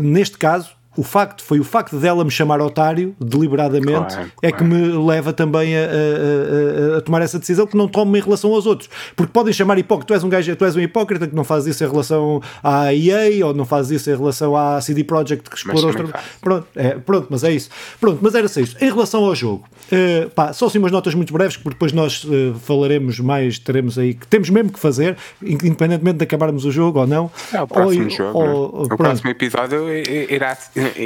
Neste 0.00 0.38
caso, 0.38 0.70
o 0.96 1.02
facto 1.02 1.42
foi 1.42 1.58
o 1.58 1.64
facto 1.64 1.98
dela 1.98 2.24
me 2.24 2.30
chamar 2.30 2.60
otário 2.60 3.14
deliberadamente 3.18 4.14
claro, 4.14 4.32
é 4.42 4.52
que 4.52 4.62
me 4.62 4.88
leva 5.06 5.32
também 5.32 5.74
a, 5.76 5.80
a, 5.80 6.94
a, 6.94 6.98
a, 6.98 7.00
tomar 7.00 7.22
essa 7.22 7.38
decisão 7.38 7.66
que 7.66 7.76
não 7.76 7.88
tomo 7.88 8.14
em 8.16 8.20
relação 8.20 8.52
aos 8.52 8.66
outros. 8.66 8.90
Porque 9.16 9.32
podem 9.32 9.52
chamar 9.52 9.78
hipócrita 9.78 10.08
tu 10.08 10.14
és 10.14 10.24
um 10.24 10.28
gajo 10.28 10.54
tu 10.54 10.64
és 10.64 10.76
um 10.76 10.80
hipócrita 10.80 11.26
que 11.26 11.34
não 11.34 11.44
fazes 11.44 11.74
isso 11.74 11.84
em 11.84 11.90
relação 11.90 12.42
à 12.62 12.94
EA 12.94 13.46
ou 13.46 13.54
não 13.54 13.64
fazes 13.64 14.00
isso 14.00 14.10
em 14.10 14.16
relação 14.16 14.56
à 14.56 14.80
CD 14.80 15.02
Projekt 15.02 15.48
que 15.48 15.56
explorou 15.56 15.90
os 15.90 15.96
pronto, 16.40 16.66
é, 16.76 16.90
pronto 16.94 17.28
mas 17.30 17.42
é 17.44 17.52
isso. 17.52 17.70
Pronto 17.98 18.18
mas 18.20 18.34
era 18.34 18.46
isso. 18.46 18.76
Em 18.80 18.90
relação 18.90 19.24
ao 19.24 19.34
jogo 19.34 19.64
uh, 19.90 20.30
pá, 20.30 20.52
só 20.52 20.66
assim 20.66 20.78
umas 20.78 20.92
notas 20.92 21.14
muito 21.14 21.32
breves 21.32 21.56
porque 21.56 21.70
depois 21.70 21.92
nós 21.92 22.24
uh, 22.24 22.54
falaremos 22.60 23.18
mais 23.18 23.58
teremos 23.58 23.98
aí 23.98 24.14
que 24.14 24.26
temos 24.26 24.50
mesmo 24.50 24.72
que 24.72 24.78
fazer 24.78 25.16
independentemente 25.42 26.18
de 26.18 26.24
acabarmos 26.24 26.64
o 26.64 26.70
jogo 26.70 27.00
ou 27.00 27.06
não. 27.06 27.30
É 27.52 27.62
o 27.62 27.66
próximo 27.66 28.04
ou, 28.04 28.10
jogo 28.10 28.38
ou, 28.38 28.88
né? 28.88 28.94
o 28.94 28.96
próximo 28.96 29.30
episódio 29.30 29.88
irá 29.88 30.56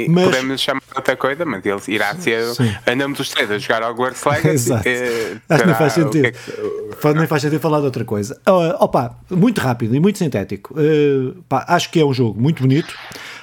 mas... 0.09 0.23
podemos 0.25 0.61
chamar 0.61 0.81
outra 0.95 1.15
coisa, 1.15 1.45
mas 1.45 1.65
ele 1.65 1.81
irá 1.87 2.15
ser. 2.15 2.43
Sim. 2.53 2.75
Andamos 2.85 3.19
os 3.19 3.29
três 3.29 3.49
a 3.51 3.57
jogar 3.57 3.83
Hogwarts 3.83 4.23
Legacy. 4.23 4.49
Exato. 4.49 4.87
Eh, 4.87 5.37
Acho 5.49 5.63
que 5.63 5.69
não 5.69 5.75
faz 5.75 5.93
sentido. 5.93 6.21
Que 6.21 6.27
é 6.27 6.31
que... 6.31 7.13
Nem 7.17 7.27
faz 7.27 7.41
sentido 7.41 7.59
falar 7.59 7.79
de 7.79 7.85
outra 7.85 8.05
coisa. 8.05 8.39
Uh, 8.47 8.75
opa, 8.79 9.17
muito 9.29 9.59
rápido 9.61 9.95
e 9.95 9.99
muito 9.99 10.17
sintético. 10.17 10.73
Uh, 10.73 11.41
pá, 11.49 11.65
acho 11.67 11.89
que 11.89 11.99
é 11.99 12.05
um 12.05 12.13
jogo 12.13 12.39
muito 12.39 12.61
bonito. 12.61 12.93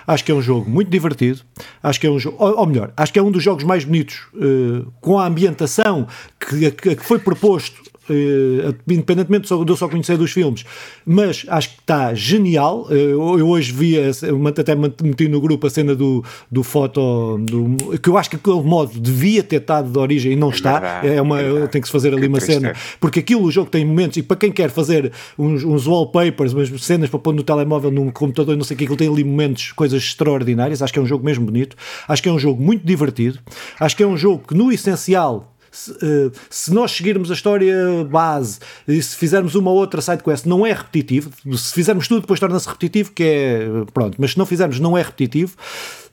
Acho 0.07 0.25
que 0.25 0.31
é 0.31 0.35
um 0.35 0.43
jogo 0.43 0.69
muito 0.69 0.91
divertido. 0.91 1.41
Acho 1.83 2.01
que 2.01 2.07
é 2.07 2.11
um 2.11 2.19
jogo, 2.19 2.37
ou, 2.39 2.59
ou 2.59 2.67
melhor, 2.67 2.93
acho 2.97 3.13
que 3.13 3.19
é 3.19 3.23
um 3.23 3.31
dos 3.31 3.43
jogos 3.43 3.65
mais 3.65 3.85
bonitos 3.85 4.21
uh, 4.35 4.93
com 5.01 5.19
a 5.19 5.27
ambientação 5.27 6.07
que, 6.39 6.71
que 6.71 6.97
foi 6.97 7.19
proposto 7.19 7.83
Uh, 8.09 8.75
independentemente 8.87 9.49
de 9.49 9.71
eu 9.71 9.77
só 9.77 9.89
conhecer 9.89 10.19
dos 10.19 10.31
filmes, 10.31 10.65
mas 11.07 11.47
acho 11.49 11.71
que 11.71 11.81
está 11.81 12.13
genial. 12.15 12.87
Uh, 12.91 13.39
eu 13.39 13.49
hoje 13.49 13.73
vi, 13.73 13.97
até 13.99 14.75
meti 14.75 15.29
no 15.29 15.41
grupo 15.41 15.67
a 15.67 15.71
cena 15.71 15.95
do, 15.95 16.23
do 16.51 16.63
foto, 16.63 17.39
do, 17.39 17.99
que 17.99 18.09
eu 18.09 18.19
acho 18.19 18.29
que 18.29 18.37
aquele 18.37 18.63
modo 18.63 18.99
devia 19.01 19.43
ter 19.43 19.57
estado 19.57 19.91
de 19.91 19.99
origem 19.99 20.33
e 20.33 20.37
não 20.37 20.51
é 20.51 20.55
está. 20.55 20.73
Verdade, 20.73 21.09
é 21.09 21.23
uma, 21.23 21.41
é 21.41 21.67
tem 21.67 21.81
que 21.81 21.87
se 21.87 21.93
fazer 21.93 22.13
ali 22.13 22.27
uma 22.27 22.41
cena, 22.41 22.75
porque 23.01 23.21
aquilo 23.21 23.43
o 23.43 23.51
jogo 23.51 23.71
tem 23.71 23.85
momentos, 23.85 24.17
e 24.19 24.23
para 24.23 24.37
quem 24.37 24.53
quer 24.53 24.71
fazer 24.71 25.11
uns, 25.39 25.65
uns 25.65 25.87
wallpapers, 25.87 26.53
umas 26.53 26.69
cenas 26.85 27.09
para 27.09 27.19
pôr 27.19 27.33
no 27.33 27.43
telemóvel, 27.43 27.91
num 27.91 28.11
computador, 28.11 28.57
não 28.57 28.65
sei 28.65 28.75
o 28.75 28.79
que, 28.79 28.85
aquilo 28.85 28.97
tem 28.97 29.09
ali 29.09 29.25
momentos, 29.25 29.73
coisas 29.73 30.03
extraordinárias. 30.03 30.83
Acho 30.83 30.93
que 30.93 30.99
é 30.99 31.03
um 31.03 31.07
jogo 31.07 31.25
mesmo 31.25 31.47
bonito, 31.47 31.77
acho 32.07 32.23
que 32.23 32.29
é 32.29 32.33
um 32.33 32.39
jogo 32.39 32.63
muito 32.63 32.87
divertido, 32.87 33.39
acho 33.81 33.97
que 33.97 34.03
é 34.03 34.07
um 34.07 34.17
jogo 34.17 34.45
que, 34.47 34.55
no 34.55 34.71
essencial, 34.71 35.54
se, 35.75 35.91
uh, 35.91 36.33
se, 36.49 36.73
nós 36.73 36.93
seguirmos 36.93 37.31
a 37.31 37.35
história 37.35 37.75
base 38.09 38.61
e 38.87 39.03
se 39.03 39.17
fizermos 39.17 39.55
uma 39.57 39.73
outra 39.73 40.01
side 40.01 40.23
quest, 40.23 40.47
não 40.47 40.65
é 40.65 40.73
repetitivo. 40.73 41.31
Se 41.57 41.75
fizermos 41.75 42.07
tudo, 42.07 42.21
depois 42.21 42.39
torna-se 42.39 42.69
repetitivo, 42.69 43.13
que 43.13 43.25
é 43.25 43.69
pronto, 43.93 44.17
mas 44.21 44.33
se 44.33 44.39
não 44.39 44.47
fizermos, 44.47 44.79
não 44.79 44.97
é 44.97 45.03
repetitivo. 45.03 45.57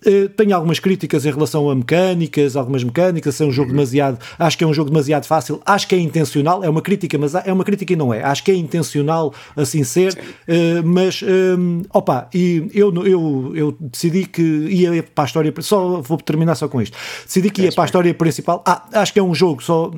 Uh, 0.03 0.27
tenho 0.29 0.55
algumas 0.55 0.79
críticas 0.79 1.27
em 1.27 1.31
relação 1.31 1.69
a 1.69 1.75
mecânicas, 1.75 2.55
algumas 2.55 2.83
mecânicas, 2.83 3.39
é 3.39 3.45
um 3.45 3.51
jogo 3.51 3.69
demasiado, 3.69 4.17
acho 4.39 4.57
que 4.57 4.63
é 4.63 4.67
um 4.67 4.73
jogo 4.73 4.89
demasiado 4.89 5.25
fácil, 5.25 5.61
acho 5.63 5.87
que 5.87 5.93
é 5.93 5.99
intencional, 5.99 6.63
é 6.63 6.69
uma 6.69 6.81
crítica, 6.81 7.19
mas 7.19 7.35
é 7.35 7.53
uma 7.53 7.63
crítica 7.63 7.93
e 7.93 7.95
não 7.95 8.11
é, 8.11 8.23
acho 8.23 8.43
que 8.43 8.49
é 8.49 8.55
intencional 8.55 9.31
assim 9.55 9.83
ser, 9.83 10.13
uh, 10.13 10.83
mas 10.83 11.21
um, 11.21 11.83
opa, 11.93 12.27
e 12.33 12.67
eu, 12.73 12.91
eu, 13.05 13.51
eu 13.55 13.77
decidi 13.79 14.25
que 14.25 14.41
ia 14.41 15.03
para 15.03 15.23
a 15.23 15.27
história, 15.27 15.53
só 15.59 16.01
vou 16.01 16.17
terminar 16.17 16.55
só 16.55 16.67
com 16.67 16.81
isto, 16.81 16.97
decidi 17.23 17.51
que 17.51 17.61
ia 17.61 17.71
para 17.71 17.83
a 17.83 17.85
história 17.85 18.11
principal, 18.11 18.63
ah, 18.65 18.83
acho 18.93 19.13
que 19.13 19.19
é 19.19 19.23
um 19.23 19.35
jogo 19.35 19.50
só 19.59 19.91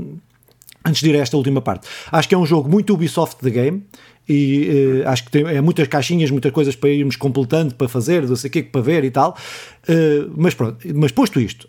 antes 0.86 1.02
de 1.02 1.10
ir 1.10 1.16
a 1.16 1.20
esta 1.20 1.38
última 1.38 1.62
parte, 1.62 1.88
acho 2.12 2.28
que 2.28 2.36
é 2.36 2.38
um 2.38 2.46
jogo 2.46 2.70
muito 2.70 2.94
Ubisoft 2.94 3.38
the 3.42 3.50
game 3.50 3.84
e 4.28 5.02
uh, 5.04 5.10
acho 5.10 5.26
que 5.26 5.32
tem 5.32 5.46
é 5.46 5.62
muitas 5.62 5.88
caixinhas, 5.88 6.32
muitas 6.32 6.52
coisas 6.52 6.76
para 6.76 6.90
irmos 6.90 7.16
completando, 7.16 7.76
para 7.76 7.88
fazer, 7.88 8.28
não 8.28 8.36
sei 8.36 8.50
o 8.50 8.52
que, 8.52 8.64
para 8.64 8.82
ver 8.82 9.04
e 9.04 9.12
tal. 9.12 9.38
Uh, 9.88 10.32
mas 10.36 10.54
pronto, 10.54 10.78
mas 10.96 11.12
posto 11.12 11.40
isto, 11.40 11.68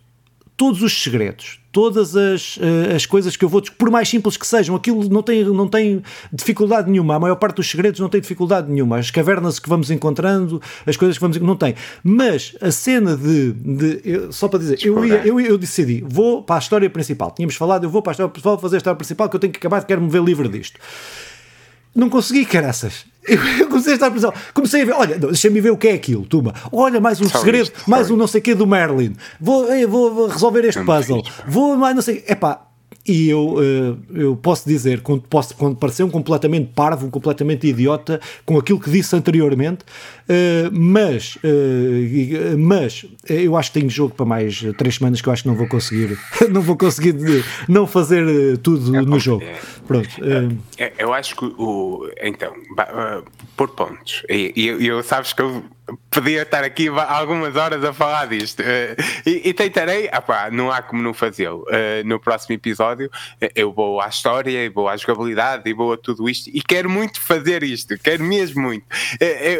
todos 0.57 0.83
os 0.83 1.03
segredos, 1.03 1.59
todas 1.73 2.17
as, 2.17 2.57
uh, 2.57 2.95
as 2.95 3.05
coisas 3.07 3.37
que 3.37 3.45
eu 3.45 3.49
vou, 3.49 3.61
por 3.77 3.91
mais 3.91 4.09
simples 4.09 4.37
que 4.37 4.47
sejam, 4.47 4.77
aquilo 4.77 5.09
não 5.09 5.23
tem, 5.23 5.45
não 5.45 5.67
tem 5.67 6.03
dificuldade 6.33 6.91
nenhuma. 6.91 7.17
A 7.17 7.19
maior 7.19 7.37
parte 7.37 7.57
dos 7.57 7.69
segredos 7.69 7.99
não 8.01 8.09
tem 8.09 8.21
dificuldade 8.21 8.71
nenhuma. 8.71 8.99
As 8.99 9.11
cavernas 9.11 9.59
que 9.59 9.69
vamos 9.69 9.91
encontrando, 9.91 10.63
as 10.87 10.97
coisas 10.97 11.17
que 11.17 11.21
vamos 11.21 11.39
não 11.39 11.57
tem. 11.57 11.75
Mas 12.03 12.57
a 12.61 12.71
cena 12.71 13.17
de, 13.17 13.53
de 13.53 14.01
eu, 14.05 14.33
só 14.33 14.47
para 14.47 14.61
dizer, 14.61 14.79
eu, 14.83 15.05
ia, 15.05 15.27
eu, 15.27 15.41
eu 15.41 15.59
decidi, 15.59 16.05
vou 16.07 16.43
para 16.43 16.57
a 16.57 16.59
história 16.61 16.89
principal. 16.89 17.33
Tínhamos 17.33 17.57
falado, 17.57 17.85
eu 17.85 17.91
vou 17.91 18.03
para 18.03 18.13
a 18.13 18.15
história 18.15 18.31
principal 18.31 18.59
fazer 18.59 18.77
a 18.77 18.79
história 18.79 18.97
principal 18.97 19.29
que 19.29 19.37
eu 19.37 19.41
tenho 19.41 19.53
que 19.53 19.59
acabar, 19.59 19.85
quero 19.85 20.01
me 20.01 20.09
ver 20.09 20.23
livre 20.23 20.49
disto. 20.49 20.79
Não 21.95 22.09
consegui, 22.09 22.45
caraças. 22.45 23.07
Eu 23.27 23.69
comecei 23.69 23.93
a 23.93 23.95
estar 23.95 24.11
prisão. 24.11 24.33
Comecei 24.53 24.83
a 24.83 24.85
ver, 24.85 24.93
olha, 24.93 25.19
deixa-me 25.19 25.61
ver 25.61 25.71
o 25.71 25.77
que 25.77 25.89
é 25.89 25.93
aquilo, 25.95 26.25
Tuma. 26.27 26.55
Olha, 26.71 27.01
mais 27.01 27.21
um 27.21 27.29
segredo, 27.29 27.71
mais 27.87 28.11
um 28.11 28.17
não 28.17 28.27
sei 28.27 28.41
o 28.41 28.43
quê 28.45 28.55
do 28.55 28.67
Merlin. 28.67 29.17
Vou, 29.41 29.67
vou 29.89 30.27
resolver 30.27 30.65
este 30.65 30.83
puzzle. 30.85 31.23
Vou 31.47 31.77
mais 31.77 31.95
não 31.95 32.03
sei. 32.03 32.25
Epá, 32.29 32.67
e 33.07 33.29
eu, 33.29 33.57
eu 34.15 34.37
posso 34.37 34.69
dizer, 34.69 35.01
quando, 35.01 35.23
posso, 35.23 35.55
quando 35.57 35.77
parecer 35.77 36.03
um 36.03 36.11
completamente 36.11 36.71
parvo, 36.75 37.07
um 37.07 37.11
completamente 37.11 37.67
idiota 37.67 38.21
com 38.45 38.59
aquilo 38.59 38.81
que 38.81 38.91
disse 38.91 39.15
anteriormente, 39.15 39.85
mas, 40.73 41.37
mas 42.59 43.05
eu 43.29 43.57
acho 43.57 43.73
que 43.73 43.81
tenho 43.81 43.91
jogo 43.91 44.15
para 44.15 44.25
mais 44.25 44.63
três 44.79 44.97
semanas 44.97 45.21
que 45.21 45.29
eu 45.29 45.33
acho 45.33 45.43
que 45.43 45.49
não 45.49 45.57
vou 45.57 45.69
conseguir, 45.69 46.19
não 46.51 46.63
vou 46.63 46.77
conseguir 46.77 47.45
não 47.69 47.87
fazer 47.87 48.59
tudo 48.59 48.97
é 48.97 49.03
no 49.03 49.19
jogo. 49.19 49.45
Pronto. 49.87 50.09
Eu 50.99 51.13
acho 51.13 51.37
que 51.37 51.45
o. 51.45 52.09
Então, 52.23 52.53
por 53.57 53.71
pontos, 53.71 54.23
e, 54.29 54.53
e 54.57 54.87
eu 54.87 55.03
sabes 55.03 55.33
que 55.33 55.43
eu 55.43 55.65
podia 56.11 56.43
estar 56.43 56.65
aqui 56.65 56.89
algumas 56.89 57.57
horas 57.57 57.85
a 57.85 57.93
falar 57.93 58.27
disto 58.27 58.61
uh, 58.61 58.65
e, 59.27 59.49
e, 59.51 59.55
tentarei, 59.55 60.09
ah 60.11 60.51
não 60.51 60.71
há 60.71 60.81
como 60.81 61.03
não 61.03 61.13
fazê-lo. 61.13 61.63
Uh, 61.63 62.07
no 62.07 62.19
próximo 62.19 62.55
episódio 62.55 63.09
uh, 63.09 63.49
eu 63.55 63.73
vou 63.73 64.01
à 64.01 64.09
história, 64.09 64.71
vou 64.71 64.89
à 64.89 64.97
jogabilidade 64.97 65.69
e 65.69 65.75
vou 65.75 65.93
a 65.93 65.97
tudo 65.97 66.29
isto 66.29 66.49
e 66.53 66.63
quero 66.63 66.89
muito 66.89 67.21
fazer 67.21 67.63
isto, 67.63 67.99
quero 67.99 68.25
mesmo 68.25 68.63
muito. 68.63 68.87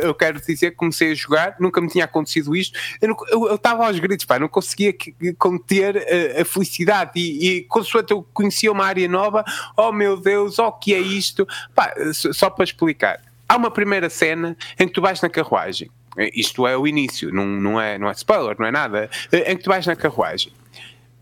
eu 0.03 0.15
quero 0.15 0.41
dizer 0.41 0.71
que 0.71 0.77
comecei 0.77 1.13
a 1.13 1.15
jogar, 1.15 1.57
nunca 1.61 1.81
me 1.81 1.89
tinha 1.89 2.05
acontecido 2.05 2.57
isto, 2.57 2.79
eu 3.03 3.55
estava 3.55 3.87
aos 3.87 3.99
gritos, 3.99 4.25
pá, 4.25 4.39
não 4.39 4.49
conseguia 4.49 4.95
conter 5.39 6.07
a 6.41 6.45
felicidade 6.45 7.13
e, 7.17 7.59
e 7.59 7.63
consoante 7.65 8.13
eu 8.13 8.23
conhecia 8.33 8.73
uma 8.73 8.85
área 8.85 9.09
nova, 9.09 9.45
oh 9.77 9.93
meu 9.93 10.17
Deus, 10.17 10.59
oh 10.59 10.73
que 10.73 10.95
é 10.95 10.99
isto, 10.99 11.47
pá, 11.75 11.93
só 12.13 12.49
para 12.49 12.65
explicar. 12.65 13.34
Há 13.49 13.57
uma 13.57 13.71
primeira 13.71 14.09
cena 14.09 14.57
em 14.79 14.87
que 14.87 14.95
tu 14.95 15.01
vais 15.01 15.21
na 15.21 15.29
carruagem 15.29 15.91
isto 16.33 16.67
é 16.67 16.77
o 16.77 16.87
início, 16.87 17.33
não, 17.33 17.47
não, 17.47 17.81
é, 17.81 17.99
não 17.99 18.09
é 18.09 18.13
spoiler, 18.13 18.57
não 18.59 18.67
é 18.67 18.71
nada. 18.71 19.11
É, 19.33 19.53
em 19.53 19.57
que 19.57 19.65
tu 19.65 19.71
vais 19.71 19.87
na 19.87 19.97
carruagem, 19.97 20.53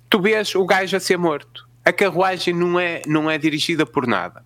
tu 0.09 0.21
vês 0.21 0.55
o 0.55 0.65
gajo 0.65 0.97
a 0.97 1.01
ser 1.01 1.17
morto. 1.17 1.67
A 1.85 1.93
carruagem 1.93 2.55
não 2.55 2.79
é, 2.79 3.03
não 3.07 3.31
é 3.31 3.39
dirigida 3.39 3.85
por 3.85 4.07
nada. 4.07 4.45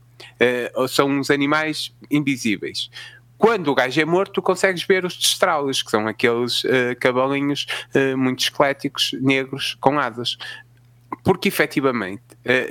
Uh, 0.75 0.89
são 0.89 1.09
uns 1.09 1.31
animais 1.31 1.95
invisíveis. 2.11 2.91
Quando 3.37 3.71
o 3.71 3.75
gajo 3.75 4.01
é 4.01 4.05
morto, 4.05 4.35
tu 4.35 4.43
consegues 4.43 4.83
ver 4.85 5.05
os 5.05 5.15
destralos, 5.15 5.83
que 5.83 5.91
são 5.91 6.07
aqueles 6.07 6.65
uh, 6.65 6.97
uh, 7.03 8.17
muito 8.17 8.41
esqueléticos, 8.41 9.13
negros, 9.21 9.77
com 9.81 9.99
asas. 9.99 10.39
Porque 11.23 11.49
efetivamente, 11.49 12.23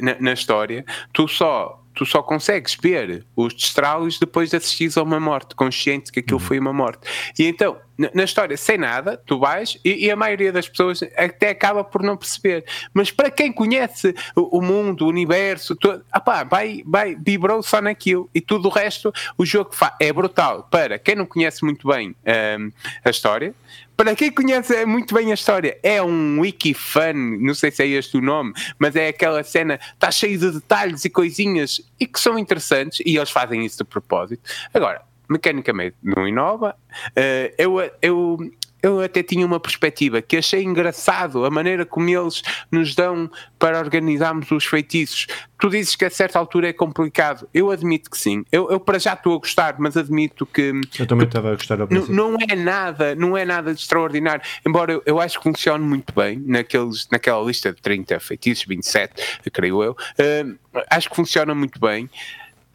na, 0.02 0.16
na 0.20 0.34
história, 0.34 0.86
tu 1.12 1.28
só 1.28 1.85
tu 1.96 2.06
só 2.06 2.22
consegues 2.22 2.76
ver 2.76 3.26
os 3.36 3.54
destralos 3.54 4.20
depois 4.20 4.50
de 4.50 4.58
assistires 4.58 4.98
a 4.98 5.04
uma 5.04 5.20
morte, 5.20 5.56
consciente 5.56 6.12
que 6.12 6.20
aquilo 6.20 6.40
uhum. 6.40 6.46
foi 6.46 6.60
uma 6.60 6.74
morte. 6.74 7.08
E 7.40 7.46
então, 7.46 7.78
na 8.14 8.24
história, 8.26 8.58
sem 8.58 8.78
nada, 8.78 9.18
tu 9.26 9.40
vais 9.40 9.80
e, 9.84 10.06
e, 10.06 10.12
a 10.12 10.16
maioria 10.16 10.52
das 10.52 10.68
pessoas 10.68 11.02
até 11.16 11.50
acaba 11.50 11.84
por 11.84 12.04
não 12.04 12.18
perceber. 12.18 12.66
Mas 12.94 13.10
para 13.10 13.32
quem 13.32 13.54
conhece 13.54 14.14
o, 14.36 14.58
o 14.58 14.62
mundo, 14.62 15.06
o 15.06 15.08
universo, 15.08 15.76
todo, 15.76 16.04
apá, 16.12 16.44
vai, 16.44 16.84
vai, 16.86 17.16
vibrou 17.16 17.64
só 17.64 17.80
naquilo 17.80 18.30
e 18.36 18.42
tudo 18.42 18.68
o 18.68 18.72
resto, 18.72 19.14
o 19.38 19.46
jogo 19.46 19.72
é 20.00 20.12
brutal. 20.12 20.68
Para 20.70 21.00
quem 21.00 21.16
não 21.16 21.26
conhece 21.26 21.64
muito 21.64 21.88
bem 21.88 22.14
um, 22.60 22.72
a 23.04 23.10
história, 23.10 23.56
para 23.96 24.16
quem 24.16 24.32
conhece 24.32 24.86
muito 24.86 25.14
bem 25.14 25.32
a 25.32 25.34
história, 25.34 25.78
é 25.82 26.02
um 26.02 26.40
wiki 26.40 26.74
fan, 26.74 27.14
não 27.14 27.54
sei 27.54 27.72
se 27.72 27.84
é 27.84 27.88
este 27.88 28.18
o 28.18 28.22
nome, 28.22 28.54
mas 28.78 28.96
é 28.96 29.08
aquela 29.08 29.44
cena, 29.44 29.80
está 29.94 30.12
cheio 30.12 30.38
de 30.38 30.52
detalhes 30.52 31.06
e 31.06 31.10
coisinhas 31.10 31.82
e 32.00 32.06
que 32.06 32.20
são 32.20 32.38
interessantes 32.38 33.02
e 33.06 33.16
eles 33.16 33.30
fazem 33.30 33.66
isso 33.66 33.78
de 33.78 33.84
propósito. 33.86 34.42
Agora, 34.74 35.02
mecanicamente 35.30 35.96
não 36.04 36.28
inova. 36.28 36.76
Uh, 37.10 37.54
eu, 37.58 37.92
eu, 38.02 38.52
eu 38.86 39.02
até 39.02 39.24
tinha 39.24 39.44
uma 39.44 39.60
perspectiva 39.60 40.22
que 40.22 40.38
achei 40.38 40.62
engraçado 40.62 41.44
a 41.44 41.50
maneira 41.50 41.86
como 41.86 42.08
eles 42.08 42.44
nos 42.72 42.94
dão 42.94 43.30
para 43.58 43.80
organizarmos 43.80 44.52
os 44.52 44.64
feitiços. 44.66 45.26
Tu 45.60 45.70
dizes 45.70 45.96
que 45.96 46.06
a 46.06 46.10
certa 46.10 46.38
altura 46.38 46.70
é 46.70 46.74
complicado. 46.74 47.50
Eu 47.52 47.72
admito 47.72 48.12
que 48.12 48.18
sim. 48.18 48.46
Eu, 48.52 48.70
eu 48.70 48.80
para 48.80 49.00
já 49.00 49.14
estou 49.14 49.34
a 49.36 49.38
gostar, 49.40 49.76
mas 49.80 49.98
admito 49.98 50.46
que. 50.46 50.72
Eu 51.00 51.08
também 51.08 51.26
estava 51.26 51.50
a 51.50 51.56
gostar 51.56 51.82
ao 51.82 51.88
Não 51.90 52.38
é 52.48 52.56
nada, 52.56 53.16
não 53.16 53.36
é 53.36 53.44
nada 53.44 53.74
de 53.74 53.80
extraordinário. 53.80 54.44
Embora 54.68 54.94
eu, 54.94 55.02
eu 55.06 55.20
acho 55.20 55.40
que 55.40 55.44
funcione 55.44 55.84
muito 55.84 56.14
bem 56.14 56.38
naqueles, 56.46 57.08
naquela 57.12 57.44
lista 57.44 57.74
de 57.74 57.82
30 57.82 58.20
feitiços, 58.20 58.66
27, 58.66 59.40
creio 59.52 59.82
eu. 59.82 59.92
Uh, 59.94 60.56
acho 60.92 61.10
que 61.10 61.16
funciona 61.16 61.56
muito 61.56 61.80
bem. 61.80 62.08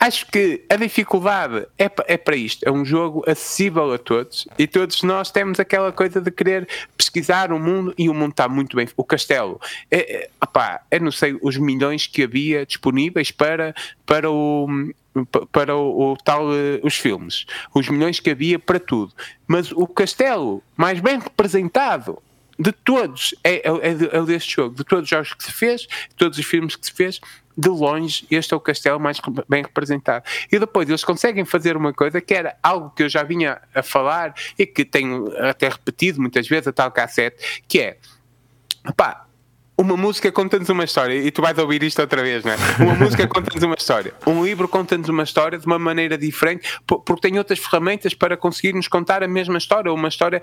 Acho 0.01 0.27
que 0.29 0.65
a 0.71 0.77
dificuldade 0.77 1.67
é, 1.79 1.91
é 2.07 2.17
para 2.17 2.35
isto. 2.35 2.67
É 2.67 2.73
um 2.73 2.87
jogo 2.87 3.23
acessível 3.27 3.93
a 3.93 3.99
todos 3.99 4.49
e 4.59 4.67
todos 4.67 5.03
nós 5.03 5.31
temos 5.31 5.61
aquela 5.61 5.93
coisa 5.93 6.23
de 6.23 6.31
querer 6.31 6.67
pesquisar 6.97 7.53
o 7.53 7.59
mundo 7.59 7.95
e 7.99 8.09
o 8.09 8.15
mundo 8.15 8.31
está 8.31 8.49
muito 8.49 8.79
bem. 8.79 8.89
O 8.97 9.05
castelo, 9.05 9.61
é, 9.91 9.99
é, 9.99 10.31
opá, 10.43 10.81
eu 10.91 11.01
não 11.01 11.13
sei 11.13 11.39
os 11.43 11.59
milhões 11.59 12.07
que 12.07 12.23
havia 12.23 12.65
disponíveis 12.65 13.31
para, 13.31 13.75
para 14.07 14.31
o, 14.31 14.67
para 15.53 15.77
o, 15.77 16.13
o, 16.13 16.17
tal 16.17 16.47
uh, 16.47 16.81
os 16.83 16.97
filmes, 16.97 17.45
os 17.75 17.87
milhões 17.91 18.19
que 18.19 18.31
havia 18.31 18.59
para 18.59 18.81
tudo. 18.81 19.13
Mas 19.47 19.71
o 19.71 19.87
castelo 19.87 20.63
mais 20.79 20.99
bem 20.99 21.19
representado 21.19 22.23
de 22.61 22.73
todos 22.73 23.35
é, 23.43 23.67
é, 23.67 23.71
é, 23.71 24.17
é 24.19 24.23
deste 24.23 24.57
jogo, 24.57 24.75
de 24.75 24.85
todos 24.85 25.05
os 25.05 25.09
jogos 25.09 25.33
que 25.33 25.45
se 25.45 25.53
fez, 25.53 25.81
de 25.81 26.15
todos 26.17 26.39
os 26.39 26.45
filmes 26.45 26.77
que 26.77 26.85
se 26.85 26.93
fez, 26.93 27.19
de 27.57 27.69
longe, 27.71 28.27
este 28.31 28.53
é 28.53 28.57
o 28.57 28.61
castelo 28.61 29.01
mais 29.01 29.19
bem 29.49 29.63
representado. 29.63 30.25
E 30.53 30.59
depois 30.59 30.89
eles 30.89 31.03
conseguem 31.03 31.45
fazer 31.47 31.75
uma 31.77 31.93
coisa 31.93 32.21
que 32.21 32.35
era 32.35 32.57
algo 32.63 32.91
que 32.91 33.03
eu 33.03 33.09
já 33.09 33.23
vinha 33.23 33.61
a 33.75 33.83
falar 33.83 34.35
e 34.59 34.67
que 34.67 34.85
tenho 34.85 35.33
até 35.39 35.69
repetido 35.69 36.21
muitas 36.21 36.47
vezes, 36.47 36.69
a 36.69 36.73
tal 36.73 36.91
cassete, 36.91 37.63
que 37.67 37.81
é, 37.81 37.99
pá, 38.95 39.27
uma 39.81 39.97
música 39.97 40.31
conta-nos 40.31 40.69
uma 40.69 40.85
história, 40.85 41.15
e 41.15 41.31
tu 41.31 41.41
vais 41.41 41.57
ouvir 41.57 41.83
isto 41.83 42.01
outra 42.01 42.23
vez, 42.23 42.45
não 42.45 42.53
é? 42.53 42.57
Uma 42.81 42.95
música 42.95 43.27
conta-nos 43.27 43.63
uma 43.63 43.75
história. 43.75 44.13
Um 44.27 44.45
livro 44.45 44.69
conta-nos 44.69 45.09
uma 45.09 45.23
história 45.23 45.59
de 45.59 45.67
uma 45.67 45.79
maneira 45.79 46.19
diferente, 46.19 46.69
porque 46.87 47.29
tem 47.29 47.39
outras 47.39 47.59
ferramentas 47.59 48.13
para 48.13 48.37
conseguir-nos 48.37 48.89
contar 48.89 49.23
a 49.23 49.29
mesma 49.29 49.57
história, 49.57 49.91
uma 49.91 50.09
história, 50.09 50.43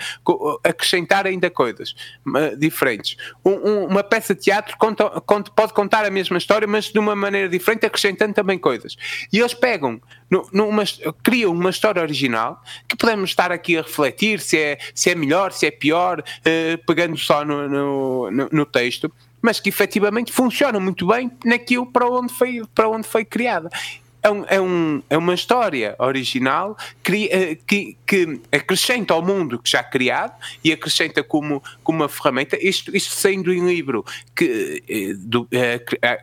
acrescentar 0.63 1.27
ainda 1.27 1.51
coisas 1.51 1.95
diferentes. 2.57 3.15
Um, 3.45 3.51
um, 3.51 3.85
uma 3.85 4.03
peça 4.03 4.33
de 4.33 4.41
teatro 4.41 4.75
conta, 4.77 5.07
conta, 5.21 5.51
pode 5.51 5.71
contar 5.71 6.03
a 6.03 6.09
mesma 6.09 6.37
história, 6.37 6.67
mas 6.67 6.85
de 6.85 6.97
uma 6.97 7.15
maneira 7.15 7.47
diferente, 7.47 7.85
acrescentando 7.85 8.33
também 8.33 8.57
coisas. 8.57 8.95
E 9.31 9.39
eles 9.39 9.53
pegam, 9.53 10.01
numa, 10.51 10.83
criam 11.21 11.51
uma 11.51 11.69
história 11.69 12.01
original, 12.01 12.59
que 12.87 12.97
podemos 12.97 13.29
estar 13.29 13.51
aqui 13.51 13.77
a 13.77 13.81
refletir 13.83 14.39
se 14.39 14.57
é, 14.57 14.79
se 14.95 15.11
é 15.11 15.15
melhor, 15.15 15.51
se 15.51 15.67
é 15.67 15.71
pior, 15.71 16.21
uh, 16.21 16.85
pegando 16.87 17.15
só 17.17 17.45
no, 17.45 17.69
no, 17.69 18.31
no, 18.31 18.49
no 18.51 18.65
texto 18.65 19.11
mas 19.41 19.59
que 19.59 19.69
efetivamente 19.69 20.31
funciona 20.31 20.79
muito 20.79 21.07
bem 21.07 21.31
naquilo 21.45 21.85
para 21.85 22.07
onde 22.07 22.33
foi, 22.33 22.61
para 22.73 22.89
onde 22.89 23.07
foi 23.07 23.23
criada. 23.23 23.69
É, 24.27 24.29
um, 24.31 24.45
é, 24.47 24.59
um, 24.59 25.03
é 25.09 25.17
uma 25.17 25.33
história 25.33 25.95
original 25.99 26.75
que, 27.03 27.29
eh, 27.31 27.57
que, 27.65 27.95
que, 28.05 28.41
acrescenta 28.51 29.13
ao 29.13 29.21
mundo 29.21 29.57
que 29.57 29.69
já 29.69 29.81
criado 29.81 30.33
e 30.63 30.73
acrescenta 30.73 31.23
como, 31.23 31.63
como 31.81 31.99
uma 31.99 32.09
ferramenta, 32.09 32.57
isto, 32.59 32.95
isto 32.95 33.13
sendo 33.13 33.53
em 33.53 33.65
livro, 33.65 34.03
que 34.35 34.83
eh, 34.89 35.13
do, 35.17 35.47
é, 35.51 35.75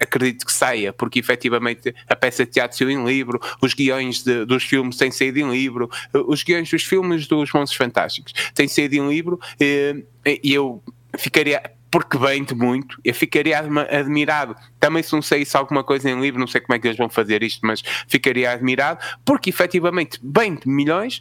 acredito 0.02 0.44
que 0.44 0.52
saia, 0.52 0.92
porque 0.92 1.18
efetivamente 1.18 1.94
a 2.06 2.16
peça 2.16 2.44
de 2.44 2.50
teatro 2.50 2.76
saiu 2.76 2.90
em 2.90 3.04
livro, 3.06 3.40
os 3.62 3.72
guiões 3.72 4.22
de, 4.22 4.44
dos 4.44 4.64
filmes 4.64 4.96
têm 4.96 5.10
saído 5.10 5.38
em 5.38 5.50
livro, 5.50 5.88
os 6.12 6.42
guiões 6.42 6.68
dos 6.68 6.82
filmes 6.82 7.26
dos 7.26 7.52
Monstros 7.52 7.76
Fantásticos 7.76 8.34
têm 8.54 8.68
saído 8.68 8.96
em 8.96 9.08
livro, 9.08 9.40
e 9.60 10.52
eu 10.52 10.82
ficaria 11.16 11.62
porque 11.94 12.18
vem-te 12.18 12.56
muito. 12.56 13.00
Eu 13.04 13.14
ficaria 13.14 13.56
admirado. 13.56 14.56
Também 14.80 15.00
se 15.00 15.12
não 15.12 15.22
saísse 15.22 15.56
alguma 15.56 15.84
coisa 15.84 16.10
em 16.10 16.20
livro, 16.20 16.40
não 16.40 16.46
sei 16.48 16.60
como 16.60 16.74
é 16.74 16.78
que 16.80 16.88
eles 16.88 16.98
vão 16.98 17.08
fazer 17.08 17.40
isto, 17.44 17.64
mas 17.64 17.84
ficaria 18.08 18.50
admirado, 18.50 18.98
porque 19.24 19.48
efetivamente 19.48 20.18
vem-te 20.20 20.68
milhões, 20.68 21.20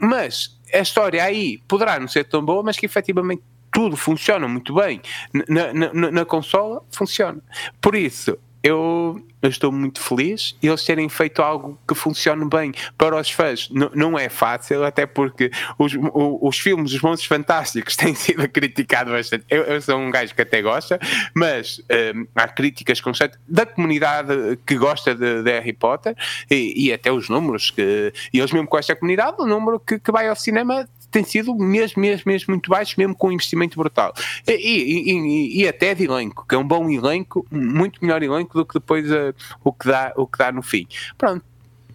mas 0.00 0.58
a 0.74 0.80
história 0.80 1.22
aí 1.22 1.58
poderá 1.68 2.00
não 2.00 2.08
ser 2.08 2.24
tão 2.24 2.44
boa, 2.44 2.64
mas 2.64 2.76
que 2.76 2.84
efetivamente 2.84 3.44
tudo 3.72 3.96
funciona 3.96 4.48
muito 4.48 4.74
bem. 4.74 5.00
Na, 5.48 5.72
na, 5.72 6.10
na 6.10 6.24
consola, 6.24 6.82
funciona. 6.90 7.40
Por 7.80 7.94
isso, 7.94 8.36
eu, 8.62 9.20
eu, 9.42 9.48
estou 9.48 9.72
muito 9.72 10.00
feliz 10.00 10.56
e 10.62 10.68
eles 10.68 10.84
terem 10.84 11.08
feito 11.08 11.42
algo 11.42 11.78
que 11.86 11.94
funcione 11.94 12.44
bem 12.48 12.72
para 12.96 13.16
os 13.16 13.30
fãs. 13.30 13.68
N 13.70 13.90
não 13.94 14.18
é 14.18 14.28
fácil, 14.28 14.84
até 14.84 15.04
porque 15.06 15.50
os, 15.78 15.94
os, 15.94 16.38
os 16.40 16.58
filmes, 16.58 16.92
os 16.92 17.00
Monstros 17.00 17.26
Fantásticos, 17.26 17.96
têm 17.96 18.14
sido 18.14 18.48
criticados 18.48 19.12
bastante. 19.12 19.44
Eu, 19.50 19.62
eu, 19.64 19.82
sou 19.82 19.98
um 19.98 20.10
gajo 20.10 20.34
que 20.34 20.42
até 20.42 20.62
gosta, 20.62 20.98
mas 21.34 21.80
um, 22.14 22.26
há 22.34 22.48
críticas 22.48 23.00
constantes 23.00 23.38
da 23.48 23.66
comunidade 23.66 24.58
que 24.66 24.76
gosta 24.76 25.14
de, 25.14 25.42
de 25.42 25.50
Harry 25.50 25.72
Potter 25.72 26.14
e, 26.50 26.86
e, 26.86 26.92
até 26.92 27.10
os 27.10 27.28
números 27.28 27.70
que. 27.70 28.12
E 28.32 28.38
eles, 28.38 28.52
mesmo 28.52 28.68
com 28.68 28.78
esta 28.78 28.94
comunidade, 28.94 29.36
o 29.40 29.46
número 29.46 29.80
que, 29.80 29.98
que 29.98 30.12
vai 30.12 30.28
ao 30.28 30.36
cinema 30.36 30.88
tem 31.12 31.24
sido 31.24 31.54
mesmo, 31.54 32.00
mesmo, 32.00 32.24
mesmo 32.26 32.46
muito 32.52 32.70
baixo, 32.70 32.94
mesmo 32.98 33.14
com 33.14 33.28
um 33.28 33.32
investimento 33.32 33.78
brutal. 33.78 34.12
E, 34.46 34.52
e, 34.52 35.12
e, 35.12 35.62
e, 35.62 35.68
até 35.68 35.94
de 35.94 36.04
elenco, 36.04 36.44
que 36.48 36.54
é 36.54 36.58
um 36.58 36.66
bom 36.66 36.88
elenco, 36.90 37.46
muito 37.50 38.02
melhor 38.02 38.22
elenco 38.22 38.58
do 38.58 38.66
que 38.66 38.74
depois 38.74 39.08
uh, 39.10 39.34
o, 39.62 39.72
que 39.72 39.86
dá, 39.86 40.12
o 40.16 40.26
que 40.26 40.38
dá 40.38 40.50
no 40.50 40.62
fim. 40.62 40.86
Pronto, 41.16 41.44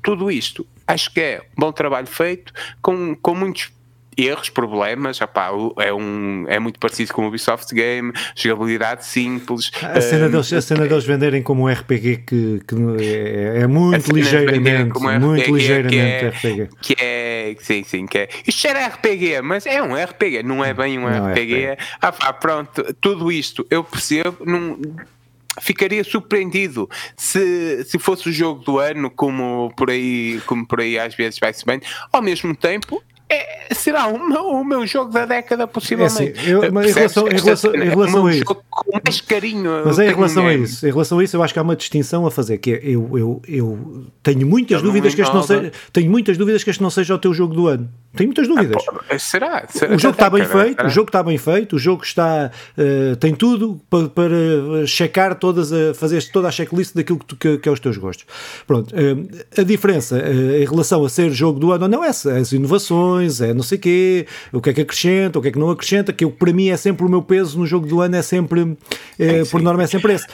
tudo 0.01 0.32
isto 0.32 0.65
acho 0.88 1.11
que 1.11 1.20
é 1.20 1.41
um 1.57 1.61
bom 1.61 1.72
trabalho 1.72 2.07
feito, 2.07 2.53
com, 2.82 3.13
com 3.15 3.36
muitos 3.36 3.70
erros, 4.18 4.49
problemas, 4.49 5.22
opá, 5.22 5.49
é, 5.80 5.93
um, 5.93 6.45
é 6.47 6.59
muito 6.59 6.80
parecido 6.80 7.13
com 7.13 7.24
o 7.24 7.28
Ubisoft 7.28 7.74
Game, 7.74 8.11
jogabilidade 8.36 9.05
simples. 9.05 9.72
A 9.82 10.01
cena, 10.01 10.28
um, 10.28 10.32
deles, 10.32 10.51
a 10.51 10.61
cena 10.61 10.88
deles 10.88 11.05
venderem 11.05 11.43
como 11.43 11.63
um 11.63 11.72
RPG 11.72 12.24
que, 12.26 12.61
que 12.68 12.76
é, 12.99 13.61
é 13.61 13.68
muito 13.68 14.11
ligeiramente, 14.11 14.91
RPG, 14.91 15.20
muito 15.20 15.55
ligeiramente 15.55 15.95
que 15.95 15.99
é, 15.99 16.30
RPG. 16.30 16.70
Que 16.82 16.95
é, 16.99 17.55
sim, 17.59 17.84
sim, 17.84 18.05
que 18.05 18.18
é. 18.18 18.30
Isto 18.47 18.68
era 18.68 18.88
RPG, 18.88 19.41
mas 19.41 19.65
é 19.65 19.82
um 19.82 19.95
RPG, 19.95 20.43
não 20.43 20.65
é 20.65 20.74
bem 20.74 20.97
um 20.97 21.09
não 21.09 21.32
RPG. 21.32 21.53
É 21.53 21.74
RPG. 21.74 21.84
Ah, 22.01 22.34
pronto, 22.34 22.95
tudo 22.99 23.32
isto 23.32 23.65
eu 23.70 23.84
percebo, 23.84 24.38
não 24.45 24.80
ficaria 25.59 26.03
surpreendido 26.03 26.89
se, 27.15 27.84
se 27.86 27.97
fosse 27.97 28.30
o 28.30 28.32
jogo 28.32 28.63
do 28.63 28.80
ano, 28.80 29.09
como 29.09 29.74
por 29.76 29.89
aí, 29.89 30.41
como 30.45 30.65
por 30.65 30.82
aí 30.82 30.97
às 30.99 31.15
vezes 31.15 31.39
vai-se 31.39 31.65
bem. 31.65 31.82
Ao 32.11 32.22
mesmo 32.22 32.55
tempo, 32.55 33.03
é, 33.30 33.73
será 33.73 34.07
o 34.07 34.28
meu, 34.28 34.45
o 34.45 34.63
meu 34.63 34.88
jogo 34.88 35.11
da 35.11 35.25
década, 35.25 35.67
possivelmente. 35.67 36.23
É 36.23 36.32
assim, 36.32 36.49
eu, 36.49 36.71
mas 36.71 36.89
em 36.89 36.93
relação, 36.93 37.28
em 37.28 37.39
relação, 37.39 37.75
em 37.75 37.89
relação 37.89 38.25
a 38.25 38.36
isso. 38.36 38.45
Com 38.45 38.99
mais 39.03 39.21
carinho. 39.21 39.82
Mas 39.86 39.99
em 39.99 40.07
relação 40.07 40.47
a 40.47 40.53
isso, 40.53 40.88
em 40.88 40.91
relação 40.91 41.19
a 41.19 41.23
isso, 41.23 41.36
eu 41.36 41.43
acho 41.43 41.53
que 41.53 41.59
há 41.59 41.61
uma 41.61 41.75
distinção 41.75 42.25
a 42.25 42.32
fazer, 42.32 42.57
que 42.57 42.71
é, 42.71 42.80
eu, 42.84 43.17
eu, 43.17 43.41
eu 43.47 44.05
tenho 44.23 44.47
muitas 44.47 44.78
eu 44.78 44.84
dúvidas 44.84 45.13
que 45.13 45.21
este 45.21 45.34
não 45.34 45.43
seja, 45.43 45.71
tenho 45.91 46.09
muitas 46.09 46.38
dúvidas 46.38 46.63
que 46.63 46.69
este 46.69 46.82
não 46.82 46.89
seja 46.89 47.15
o 47.15 47.17
teu 47.17 47.34
jogo 47.34 47.53
do 47.53 47.67
ano. 47.67 47.89
Tenho 48.15 48.30
muitas 48.30 48.47
dúvidas. 48.47 48.84
Ah, 49.09 49.19
será? 49.19 49.65
será? 49.67 49.95
O 49.95 49.99
jogo 49.99 50.13
está 50.13 50.30
bem 50.30 50.45
feito, 50.45 50.75
será? 50.78 50.88
o 50.88 50.89
jogo 50.89 51.09
está 51.09 51.23
bem 51.23 51.38
feito, 51.38 51.75
o 51.75 51.80
jogo 51.80 52.03
está 52.03 52.49
uh, 52.78 53.15
tem 53.17 53.36
tudo 53.36 53.80
para, 53.89 54.07
para 54.09 54.86
checar 54.88 55.36
todas 55.36 55.71
a 55.71 55.93
fazer 55.93 56.23
toda 56.32 56.47
a 56.47 56.51
checklist 56.51 56.95
daquilo 56.95 57.19
que, 57.19 57.25
tu, 57.25 57.36
que, 57.36 57.57
que 57.57 57.69
é 57.69 57.71
os 57.71 57.80
teus 57.80 57.97
gostos. 57.97 58.25
Pronto, 58.65 58.93
uh, 58.95 59.59
a 59.59 59.63
diferença 59.63 60.15
uh, 60.17 60.61
em 60.61 60.65
relação 60.65 61.03
a 61.05 61.09
ser 61.09 61.32
jogo 61.32 61.59
do 61.59 61.71
ano 61.71 61.84
ou 61.84 61.89
não 61.89 62.03
é 62.03 62.07
essa, 62.07 62.36
as 62.38 62.51
inovações, 62.51 63.16
é 63.22 63.53
não 63.53 63.63
sei 63.63 63.78
quê, 63.78 64.26
o 64.51 64.61
que 64.61 64.70
é 64.70 64.74
que 64.74 64.82
acrescenta, 64.82 65.39
o 65.39 65.41
que 65.41 65.49
é 65.49 65.51
que 65.51 65.59
não 65.59 65.70
acrescenta, 65.70 66.11
que 66.11 66.24
eu, 66.24 66.32
para 66.32 66.51
mim 66.51 66.70
é 66.70 66.78
sempre 66.78 67.05
o 67.05 67.09
meu 67.09 67.22
peso 67.22 67.59
no 67.59 67.65
jogo 67.65 67.86
do 67.86 68.01
ano 68.01 68.15
é 68.15 68.22
sempre, 68.22 68.78
é, 69.20 69.43
por 69.45 69.61
norma 69.61 69.84
é 69.84 69.88
sempre 69.88 70.13
esse. 70.13 70.26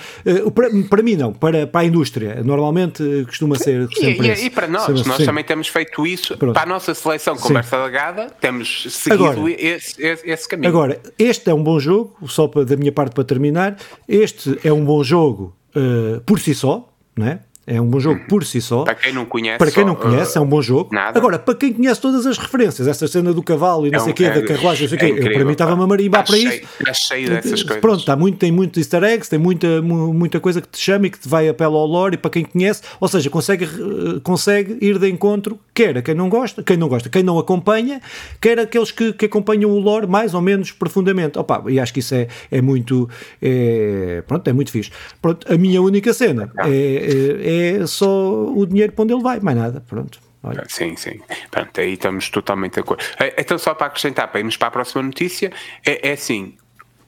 para, 0.53 0.69
para 0.89 1.03
mim 1.03 1.15
não, 1.15 1.33
para, 1.33 1.67
para 1.67 1.81
a 1.81 1.85
indústria, 1.85 2.41
normalmente 2.43 3.03
costuma 3.27 3.57
ser 3.57 3.87
sempre 3.93 4.27
e, 4.27 4.31
esse. 4.31 4.45
E, 4.45 4.49
para 4.49 4.67
nós, 4.67 5.05
nós 5.05 5.25
também 5.25 5.43
temos 5.43 5.67
feito 5.67 6.05
isso 6.05 6.37
Pronto. 6.37 6.53
para 6.53 6.63
a 6.63 6.65
nossa 6.65 6.93
seleção 6.93 7.35
conversa 7.35 7.73
Salgada, 7.73 8.27
temos 8.39 8.85
seguido 8.89 9.25
agora, 9.25 9.51
esse, 9.51 10.01
esse, 10.01 10.29
esse, 10.29 10.47
caminho. 10.47 10.69
Agora, 10.69 11.01
este 11.17 11.49
é 11.49 11.53
um 11.53 11.63
bom 11.63 11.79
jogo, 11.79 12.15
só 12.27 12.47
para, 12.47 12.65
da 12.65 12.75
minha 12.75 12.91
parte 12.91 13.13
para 13.13 13.23
terminar, 13.23 13.77
este 14.07 14.59
é 14.63 14.71
um 14.71 14.85
bom 14.85 15.03
jogo 15.03 15.55
uh, 15.75 16.21
por 16.21 16.39
si 16.39 16.53
só, 16.53 16.89
não 17.17 17.27
é? 17.27 17.39
É 17.65 17.79
um 17.79 17.85
bom 17.85 17.99
jogo 17.99 18.19
por 18.27 18.43
si 18.43 18.59
só. 18.59 18.83
Para 18.83 18.95
quem 18.95 19.13
não 19.13 19.25
conhece, 19.25 19.57
para 19.57 19.71
quem 19.71 19.85
não 19.85 19.95
conhece, 19.95 20.37
uh, 20.37 20.39
é 20.39 20.41
um 20.41 20.45
bom 20.45 20.61
jogo. 20.61 20.93
Nada. 20.93 21.17
Agora, 21.17 21.39
para 21.39 21.55
quem 21.55 21.71
conhece 21.71 22.01
todas 22.01 22.25
as 22.25 22.37
referências, 22.37 22.87
essa 22.89 23.07
cena 23.07 23.31
do 23.33 23.41
cavalo 23.41 23.87
e 23.87 23.91
não 23.91 23.99
é 23.99 24.03
sei 24.03 24.11
o 24.11 24.15
quê, 24.15 24.25
é, 24.25 24.31
da 24.31 24.41
carruagem, 24.41 24.83
não 24.83 24.97
sei 24.97 25.11
o 25.11 25.17
é 25.17 25.21
quê, 25.21 25.29
para 25.29 25.45
mim 25.45 25.53
estava-me 25.53 25.81
a 25.81 25.87
marimbar 25.87 26.25
para 26.25 26.37
isso. 26.37 26.61
Está 26.79 26.93
cheio 26.93 27.29
dessas 27.29 27.63
coisas. 27.63 27.81
Pronto, 27.81 27.99
está 27.99 28.17
muito, 28.17 28.37
tem 28.37 28.51
muito 28.51 28.79
easter 28.79 29.01
eggs, 29.03 29.29
tem 29.29 29.39
muita, 29.39 29.81
muita 29.81 30.41
coisa 30.41 30.59
que 30.59 30.67
te 30.67 30.77
chama 30.77 31.07
e 31.07 31.09
que 31.09 31.19
te 31.19 31.29
vai 31.29 31.47
apela 31.47 31.77
ao 31.77 31.85
lore 31.85 32.15
e 32.15 32.17
para 32.17 32.31
quem 32.31 32.43
conhece, 32.43 32.81
ou 32.99 33.07
seja, 33.07 33.29
consegue, 33.29 33.63
eh, 33.63 34.19
consegue 34.21 34.77
ir 34.81 34.99
de 34.99 35.09
encontro, 35.09 35.57
quer 35.73 35.97
a 35.97 36.01
quem 36.01 36.15
não 36.15 36.27
gosta, 36.27 36.63
quem 36.63 36.75
não 36.75 36.89
gosta, 36.89 37.07
quem 37.07 37.23
não 37.23 37.39
acompanha, 37.39 38.01
quer 38.41 38.59
aqueles 38.59 38.91
que, 38.91 39.13
que 39.13 39.25
acompanham 39.25 39.71
o 39.71 39.79
lore 39.79 40.05
mais 40.05 40.33
ou 40.33 40.41
menos 40.41 40.71
profundamente. 40.71 41.39
Opa, 41.39 41.63
e 41.69 41.79
acho 41.79 41.93
que 41.93 42.01
isso 42.01 42.13
é, 42.13 42.27
é 42.51 42.61
muito, 42.61 43.09
é, 43.41 44.21
pronto, 44.27 44.49
é 44.49 44.51
muito 44.51 44.69
fixe. 44.69 44.91
Pronto, 45.21 45.47
a 45.51 45.57
minha 45.57 45.81
única 45.81 46.13
cena 46.13 46.51
é, 46.65 47.52
é, 47.53 47.87
só 47.87 48.45
o 48.45 48.65
dinheiro 48.65 48.93
para 48.93 49.03
onde 49.03 49.13
ele 49.13 49.23
vai, 49.23 49.39
mais 49.39 49.57
nada, 49.57 49.81
pronto. 49.81 50.19
Olha. 50.43 50.65
Sim, 50.67 50.95
sim. 50.97 51.21
Pronto, 51.49 51.79
aí 51.79 51.93
estamos 51.93 52.29
totalmente 52.29 52.73
de 52.73 52.81
acordo. 52.81 53.03
Eh, 53.19 53.33
então, 53.37 53.57
só 53.57 53.73
para 53.73 53.87
acrescentar, 53.87 54.27
para 54.27 54.39
irmos 54.39 54.57
para 54.57 54.67
a 54.67 54.71
próxima 54.71 55.01
notícia, 55.01 55.53
é, 55.85 56.09
é 56.09 56.11
assim: 56.11 56.57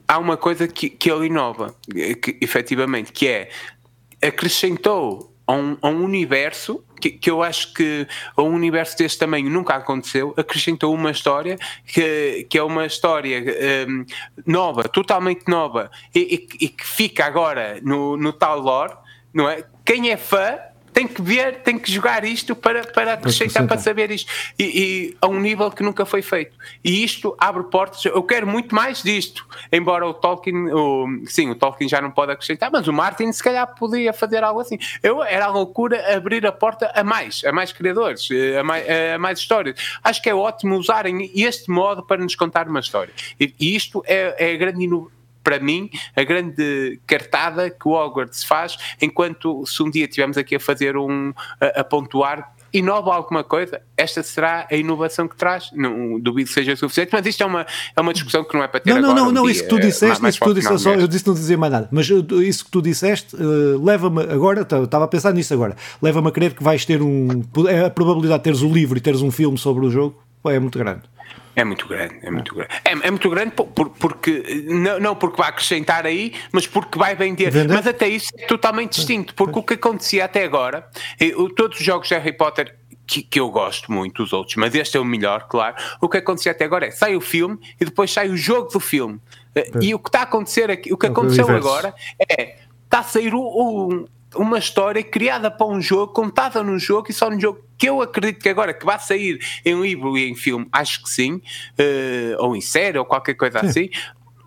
há 0.08 0.18
uma 0.18 0.38
coisa 0.38 0.66
que, 0.66 0.88
que 0.88 1.10
ele 1.10 1.26
inova, 1.26 1.74
que, 2.22 2.38
efetivamente, 2.40 3.12
que 3.12 3.28
é 3.28 3.50
acrescentou 4.22 5.34
a 5.46 5.52
um, 5.52 5.76
a 5.82 5.88
um 5.88 6.02
universo 6.02 6.82
que, 7.00 7.10
que, 7.10 7.30
eu 7.30 7.42
acho 7.42 7.74
que 7.74 8.06
a 8.34 8.42
um 8.42 8.54
universo 8.54 8.96
deste 8.96 9.18
tamanho 9.18 9.50
nunca 9.50 9.74
aconteceu, 9.74 10.34
acrescentou 10.36 10.94
uma 10.94 11.10
história 11.10 11.58
que, 11.86 12.46
que 12.48 12.56
é 12.56 12.62
uma 12.62 12.86
história 12.86 13.44
um, 13.86 14.04
nova, 14.46 14.84
totalmente 14.84 15.46
nova, 15.46 15.90
e, 16.14 16.48
e, 16.60 16.64
e, 16.64 16.68
que 16.70 16.86
fica 16.86 17.26
agora 17.26 17.78
no, 17.82 18.16
no 18.16 18.32
tal 18.32 18.58
lore, 18.58 18.94
não 19.32 19.48
é? 19.48 19.62
Quem 19.86 20.10
é 20.10 20.16
fã 20.16 20.58
tem 20.96 21.06
que 21.06 21.20
ver, 21.20 21.56
tem 21.56 21.78
que 21.78 21.92
jogar 21.92 22.24
isto 22.24 22.56
para, 22.56 22.82
para 22.82 23.12
acrescentar, 23.12 23.66
para 23.66 23.76
saber 23.76 24.10
isto. 24.10 24.32
E, 24.58 24.64
e, 24.64 25.16
a 25.20 25.26
um 25.26 25.38
nível 25.38 25.70
que 25.70 25.82
nunca 25.82 26.06
foi 26.06 26.22
feito. 26.22 26.56
E 26.82 27.04
isto 27.04 27.36
abre 27.38 27.64
portas. 27.64 28.02
Eu 28.06 28.22
quero 28.22 28.46
muito 28.46 28.74
mais 28.74 29.02
disto. 29.02 29.46
Embora 29.70 30.06
o 30.06 30.14
Tolkien, 30.14 30.72
o, 30.72 31.06
sim, 31.26 31.50
o 31.50 31.54
Tolkien 31.54 31.86
já 31.86 32.00
não 32.00 32.10
pode 32.10 32.32
acrescentar, 32.32 32.70
mas 32.72 32.88
o 32.88 32.94
Martin 32.94 33.30
se 33.30 33.42
calhar 33.42 33.74
podia 33.74 34.10
fazer 34.14 34.42
algo 34.42 34.58
assim. 34.58 34.78
Eu, 35.02 35.22
era 35.22 35.44
a 35.44 35.50
loucura 35.50 36.16
abrir 36.16 36.46
a 36.46 36.52
porta 36.52 36.90
a 36.94 37.04
mais, 37.04 37.44
a 37.44 37.52
mais 37.52 37.72
criadores, 37.72 38.26
a 38.58 38.64
mais, 38.64 38.86
a 38.88 39.18
mais 39.18 39.38
histórias. 39.38 39.98
Acho 40.02 40.22
que 40.22 40.30
é 40.30 40.34
ótimo 40.34 40.76
usarem 40.76 41.30
este 41.34 41.70
modo 41.70 42.02
para 42.02 42.22
nos 42.22 42.34
contar 42.34 42.66
uma 42.68 42.80
história. 42.80 43.12
E, 43.38 43.54
e 43.60 43.76
isto 43.76 44.02
é, 44.06 44.34
é 44.50 44.54
a 44.54 44.56
grande 44.56 44.82
inovação 44.82 45.15
para 45.46 45.60
mim, 45.60 45.88
a 46.16 46.24
grande 46.24 46.98
cartada 47.06 47.70
que 47.70 47.86
o 47.86 47.92
Hogwarts 47.92 48.42
faz, 48.42 48.76
enquanto 49.00 49.64
se 49.64 49.80
um 49.80 49.88
dia 49.88 50.04
estivermos 50.04 50.36
aqui 50.36 50.56
a 50.56 50.60
fazer 50.60 50.96
um. 50.96 51.32
a, 51.60 51.82
a 51.82 51.84
pontuar 51.84 52.52
inova 52.72 53.14
alguma 53.14 53.44
coisa, 53.44 53.80
esta 53.96 54.24
será 54.24 54.66
a 54.68 54.74
inovação 54.74 55.28
que 55.28 55.36
traz. 55.36 55.70
Não 55.72 56.18
duvido 56.18 56.48
que 56.48 56.54
seja 56.54 56.74
suficiente, 56.74 57.10
mas 57.12 57.24
isto 57.24 57.40
é 57.44 57.46
uma, 57.46 57.64
é 57.96 58.00
uma 58.00 58.12
discussão 58.12 58.42
que 58.42 58.54
não 58.54 58.64
é 58.64 58.66
para 58.66 58.80
ter 58.80 58.90
não, 58.90 58.98
agora. 58.98 59.14
Não, 59.14 59.22
não, 59.22 59.30
um 59.30 59.32
não, 59.32 59.42
dia, 59.44 59.52
isso 59.52 59.62
que 59.62 59.68
tu 59.68 59.80
disseste, 59.80 60.20
mais, 60.20 60.34
isso 60.34 60.44
que 60.44 60.50
tu 60.50 60.54
disseste, 60.54 60.78
só, 60.80 60.94
eu 60.94 61.06
disse 61.06 61.26
não 61.26 61.34
dizer 61.34 61.56
mais 61.56 61.72
nada, 61.72 61.88
mas 61.92 62.08
isso 62.08 62.64
que 62.64 62.70
tu 62.70 62.82
disseste 62.82 63.36
uh, 63.36 63.82
leva-me 63.82 64.22
agora, 64.24 64.62
estava 64.62 65.04
a 65.04 65.08
pensar 65.08 65.32
nisso 65.32 65.54
agora, 65.54 65.76
leva-me 66.02 66.28
a 66.28 66.32
crer 66.32 66.54
que 66.54 66.62
vais 66.62 66.84
ter 66.84 67.00
um. 67.00 67.44
É 67.68 67.86
a 67.86 67.90
probabilidade 67.90 68.40
de 68.40 68.44
teres 68.44 68.62
o 68.62 68.68
livro 68.68 68.98
e 68.98 69.00
teres 69.00 69.22
um 69.22 69.30
filme 69.30 69.56
sobre 69.56 69.86
o 69.86 69.90
jogo 69.90 70.26
é 70.50 70.58
muito 70.58 70.78
grande. 70.78 71.02
É 71.56 71.64
muito 71.64 71.88
grande, 71.88 72.18
é 72.22 72.30
muito 72.30 72.54
grande. 72.54 72.70
É, 72.84 72.90
é 72.90 73.10
muito 73.10 73.30
grande 73.30 73.50
por, 73.52 73.88
porque, 73.88 74.64
não, 74.68 75.00
não 75.00 75.16
porque 75.16 75.38
vai 75.38 75.48
acrescentar 75.48 76.04
aí, 76.04 76.34
mas 76.52 76.66
porque 76.66 76.98
vai 76.98 77.16
vender. 77.16 77.50
Vender? 77.50 77.72
Mas 77.72 77.86
até 77.86 78.06
isso 78.06 78.30
é 78.36 78.46
totalmente 78.46 78.96
distinto, 78.96 79.34
porque 79.34 79.58
o 79.58 79.62
que 79.62 79.72
acontecia 79.72 80.26
até 80.26 80.44
agora, 80.44 80.86
todos 81.56 81.80
os 81.80 81.84
jogos 81.84 82.08
de 82.08 82.14
Harry 82.14 82.36
Potter 82.36 82.76
que, 83.06 83.22
que, 83.22 83.40
eu 83.40 83.48
gosto 83.50 83.90
muito, 83.90 84.22
os 84.22 84.32
outros, 84.32 84.56
mas 84.56 84.74
este 84.74 84.96
é 84.96 85.00
o 85.00 85.04
melhor, 85.04 85.46
claro. 85.48 85.76
O 86.00 86.08
que 86.08 86.18
acontecia 86.18 86.52
até 86.52 86.64
agora 86.64 86.86
é 86.86 86.90
sai 86.90 87.16
o 87.16 87.20
filme 87.20 87.56
e 87.80 87.84
depois 87.84 88.10
sai 88.10 88.28
o 88.28 88.36
jogo 88.36 88.68
do 88.70 88.80
filme. 88.80 89.20
E 89.80 89.94
o 89.94 89.98
que 89.98 90.08
está 90.08 90.20
a 90.20 90.22
acontecer 90.24 90.70
aqui, 90.70 90.92
o 90.92 90.98
que 90.98 91.06
aconteceu 91.06 91.48
agora 91.48 91.94
é 92.28 92.56
está 92.84 92.98
a 93.00 93.02
sair 93.02 93.34
o, 93.34 93.40
o, 93.40 94.08
uma 94.36 94.58
história 94.58 95.02
criada 95.02 95.50
para 95.50 95.66
um 95.66 95.80
jogo, 95.80 96.12
contada 96.12 96.62
num 96.62 96.78
jogo 96.78 97.08
e 97.10 97.12
só 97.12 97.30
num 97.30 97.40
jogo 97.40 97.60
que 97.76 97.88
eu 97.88 98.00
acredito 98.00 98.40
que 98.40 98.48
agora 98.48 98.72
que 98.72 98.84
vai 98.84 98.98
sair 98.98 99.38
em 99.64 99.80
livro 99.80 100.16
e 100.16 100.28
em 100.28 100.34
filme, 100.34 100.66
acho 100.72 101.02
que 101.02 101.10
sim, 101.10 101.34
uh, 101.34 102.36
ou 102.38 102.56
em 102.56 102.60
série 102.60 102.98
ou 102.98 103.04
qualquer 103.04 103.34
coisa 103.34 103.60
sim. 103.60 103.66
assim, 103.66 103.90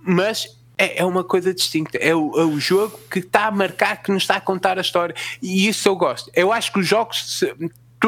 mas 0.02 0.48
é, 0.78 1.02
é, 1.02 1.06
uma 1.06 1.24
coisa 1.24 1.54
distinta. 1.54 1.98
É 1.98 2.16
o, 2.16 2.32
é 2.40 2.46
o, 2.46 2.60
jogo 2.60 2.98
que 3.12 3.20
está 3.20 3.48
a 3.48 3.52
marcar, 3.52 4.02
que 4.02 4.12
nos 4.12 4.24
está 4.24 4.38
a 4.38 4.42
contar 4.42 4.78
a 4.78 4.82
história. 4.82 5.14
E 5.42 5.68
isso 5.68 5.88
eu 5.88 5.96
gosto. 5.96 6.32
Eu 6.34 6.54
acho 6.54 6.72
que 6.72 6.80
os 6.80 6.88
jogos 6.88 7.38
se, 7.38 7.54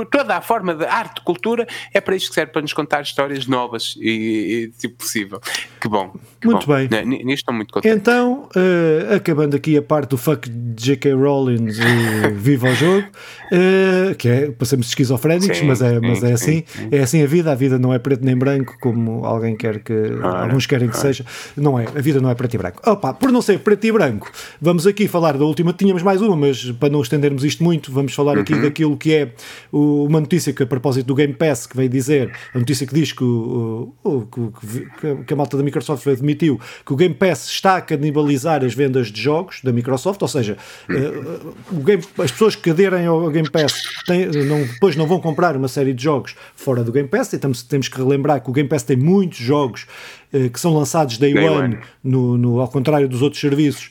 toda 0.09 0.37
a 0.37 0.41
forma 0.41 0.73
de 0.73 0.85
arte, 0.85 1.21
cultura, 1.21 1.67
é 1.93 1.99
para 1.99 2.15
isto 2.15 2.29
que 2.29 2.35
serve, 2.35 2.53
para 2.53 2.61
nos 2.61 2.71
contar 2.71 3.01
histórias 3.01 3.45
novas 3.45 3.95
e, 3.99 4.71
e 4.71 4.79
se 4.79 4.87
possível. 4.87 5.41
Que 5.79 5.89
bom. 5.89 6.13
Que 6.41 6.47
muito 6.47 6.67
bom. 6.67 6.73
bem. 6.73 7.05
Nisto 7.05 7.31
estou 7.33 7.53
muito 7.53 7.73
contente. 7.73 7.95
Então, 7.95 8.49
uh, 8.55 9.15
acabando 9.15 9.55
aqui 9.55 9.77
a 9.77 9.81
parte 9.81 10.09
do 10.09 10.17
fuck 10.17 10.49
J.K. 10.49 11.13
Rowling 11.13 11.67
e 11.67 12.33
viva 12.35 12.69
o 12.69 12.75
jogo, 12.75 13.07
uh, 13.07 14.15
que 14.15 14.27
é, 14.27 14.51
passamos 14.51 14.87
esquizofrénicos, 14.87 15.57
sim, 15.57 15.65
mas, 15.65 15.81
é, 15.81 15.93
sim, 15.93 15.99
mas 16.01 16.23
é 16.23 16.33
assim. 16.33 16.63
Sim, 16.65 16.89
é 16.91 16.99
assim 16.99 17.23
a 17.23 17.27
vida, 17.27 17.51
a 17.51 17.55
vida 17.55 17.79
não 17.79 17.93
é 17.93 17.99
preto 17.99 18.25
nem 18.25 18.35
branco, 18.35 18.75
como 18.81 19.25
alguém 19.25 19.55
quer 19.55 19.79
que, 19.79 19.93
ora, 19.93 20.43
alguns 20.43 20.65
querem 20.65 20.89
que 20.89 20.97
ora. 20.97 21.01
seja. 21.07 21.25
Não 21.55 21.79
é, 21.79 21.85
a 21.85 22.01
vida 22.01 22.19
não 22.19 22.29
é 22.29 22.35
preto 22.35 22.55
e 22.55 22.57
branco. 22.57 22.81
Opa, 22.89 23.13
por 23.13 23.31
não 23.31 23.41
ser 23.41 23.59
preto 23.59 23.85
e 23.85 23.91
branco, 23.91 24.29
vamos 24.59 24.85
aqui 24.85 25.07
falar 25.07 25.37
da 25.37 25.45
última, 25.45 25.71
tínhamos 25.71 26.03
mais 26.03 26.21
uma, 26.21 26.35
mas 26.35 26.71
para 26.71 26.89
não 26.89 27.01
estendermos 27.01 27.45
isto 27.45 27.63
muito, 27.63 27.91
vamos 27.91 28.13
falar 28.13 28.37
aqui 28.37 28.53
uhum. 28.53 28.61
daquilo 28.61 28.97
que 28.97 29.13
é 29.13 29.31
o 29.71 30.01
uma 30.05 30.19
notícia 30.19 30.53
que 30.53 30.63
a 30.63 30.67
propósito 30.67 31.07
do 31.07 31.15
Game 31.15 31.33
Pass 31.33 31.65
que 31.65 31.75
veio 31.75 31.89
dizer, 31.89 32.31
a 32.53 32.59
notícia 32.59 32.85
que 32.85 32.93
diz 32.93 33.11
que, 33.11 33.23
o, 33.23 33.93
o, 34.03 34.25
que, 34.25 35.23
que 35.25 35.33
a 35.33 35.35
malta 35.35 35.57
da 35.57 35.63
Microsoft 35.63 36.05
admitiu 36.31 36.59
que 36.85 36.93
o 36.93 36.95
Game 36.95 37.13
Pass 37.13 37.47
está 37.47 37.77
a 37.77 37.81
canibalizar 37.81 38.63
as 38.63 38.73
vendas 38.73 39.11
de 39.11 39.21
jogos 39.21 39.59
da 39.63 39.71
Microsoft, 39.71 40.21
ou 40.21 40.27
seja, 40.27 40.57
uh, 40.89 41.81
Game, 41.83 42.03
as 42.17 42.31
pessoas 42.31 42.55
que 42.55 42.69
aderem 42.69 43.05
ao 43.05 43.29
Game 43.29 43.49
Pass 43.49 43.81
têm, 44.05 44.27
não, 44.27 44.63
depois 44.63 44.95
não 44.95 45.05
vão 45.05 45.19
comprar 45.19 45.55
uma 45.55 45.67
série 45.67 45.93
de 45.93 46.03
jogos 46.03 46.35
fora 46.55 46.83
do 46.83 46.91
Game 46.91 47.07
Pass, 47.07 47.33
e 47.33 47.39
temos, 47.39 47.63
temos 47.63 47.87
que 47.87 47.97
relembrar 47.97 48.41
que 48.41 48.49
o 48.49 48.53
Game 48.53 48.67
Pass 48.67 48.83
tem 48.83 48.97
muitos 48.97 49.37
jogos 49.37 49.85
uh, 50.33 50.49
que 50.49 50.59
são 50.59 50.73
lançados 50.73 51.17
day, 51.17 51.33
day 51.33 51.47
one, 51.47 51.75
one. 51.75 51.77
No, 52.03 52.37
no, 52.37 52.59
ao 52.59 52.67
contrário 52.67 53.07
dos 53.07 53.21
outros 53.21 53.39
serviços. 53.39 53.89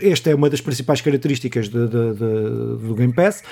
Esta 0.00 0.30
é 0.30 0.34
uma 0.34 0.48
das 0.48 0.60
principais 0.60 1.00
características 1.00 1.68
de, 1.68 1.88
de, 1.88 2.14
de, 2.14 2.86
do 2.86 2.94
Game 2.94 3.12
Pass. 3.12 3.42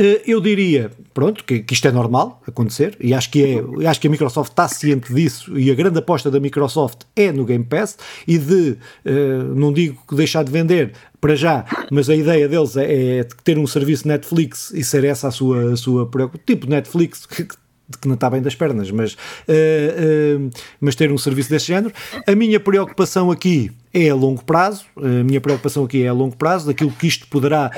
Eh, 0.00 0.22
eu 0.28 0.40
diria, 0.40 0.92
pronto, 1.12 1.42
que, 1.42 1.58
que, 1.58 1.74
isto 1.74 1.88
é 1.88 1.90
normal 1.90 2.40
acontecer 2.46 2.96
e 3.00 3.12
acho 3.12 3.28
que, 3.30 3.44
é, 3.44 3.88
acho 3.88 4.00
que 4.00 4.06
a 4.06 4.10
Microsoft 4.10 4.52
está 4.52 4.68
ciente 4.68 5.12
disso 5.12 5.58
e 5.58 5.72
a 5.72 5.74
grande 5.74 5.98
aposta 5.98 6.30
da 6.30 6.38
Microsoft 6.38 7.00
é 7.16 7.32
no 7.32 7.44
Game 7.44 7.64
Pass 7.64 7.98
e 8.26 8.38
de, 8.38 8.78
uh, 9.04 9.54
não 9.56 9.72
digo 9.72 10.00
deixar 10.14 10.44
de 10.44 10.52
vender 10.52 10.92
para 11.20 11.34
já, 11.34 11.64
mas 11.90 12.08
a 12.08 12.14
ideia 12.14 12.48
deles 12.48 12.76
é, 12.76 13.18
é 13.18 13.24
ter 13.42 13.58
um 13.58 13.66
serviço 13.66 14.06
Netflix 14.06 14.70
e 14.70 14.84
ser 14.84 15.02
essa 15.02 15.26
a 15.26 15.30
sua, 15.32 15.72
a 15.72 15.76
sua 15.76 16.08
tipo 16.46 16.70
Netflix, 16.70 17.26
que, 17.26 17.48
que 18.00 18.06
não 18.06 18.14
está 18.14 18.28
bem 18.28 18.42
das 18.42 18.54
pernas, 18.54 18.90
mas, 18.90 19.14
uh, 19.14 19.16
uh, 19.16 20.50
mas 20.80 20.94
ter 20.94 21.10
um 21.10 21.18
serviço 21.18 21.50
desse 21.50 21.66
género. 21.66 21.92
A 22.26 22.34
minha 22.34 22.60
preocupação 22.60 23.30
aqui 23.30 23.70
é 23.92 24.10
a 24.10 24.14
longo 24.14 24.44
prazo, 24.44 24.84
a 24.96 25.24
minha 25.24 25.40
preocupação 25.40 25.84
aqui 25.84 26.02
é 26.02 26.08
a 26.08 26.12
longo 26.12 26.36
prazo, 26.36 26.66
daquilo 26.66 26.90
que 26.90 27.06
isto 27.06 27.26
poderá, 27.28 27.70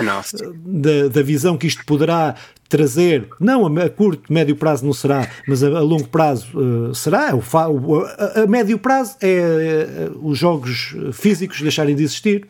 da, 0.64 1.08
da 1.08 1.22
visão 1.22 1.56
que 1.56 1.66
isto 1.66 1.84
poderá 1.84 2.34
trazer, 2.68 3.28
não 3.40 3.66
a, 3.66 3.90
curto, 3.90 4.32
médio 4.32 4.54
prazo 4.54 4.84
não 4.84 4.92
será, 4.92 5.28
mas 5.46 5.62
a, 5.62 5.68
a 5.68 5.80
longo 5.80 6.08
prazo 6.08 6.46
uh, 6.58 6.94
será, 6.94 7.32
o, 7.34 7.96
a, 8.04 8.42
a, 8.42 8.46
médio 8.46 8.78
prazo 8.78 9.16
é 9.20 10.08
os 10.20 10.38
jogos 10.38 10.94
físicos 11.12 11.60
deixarem 11.60 11.96
de 11.96 12.02
existir, 12.02 12.46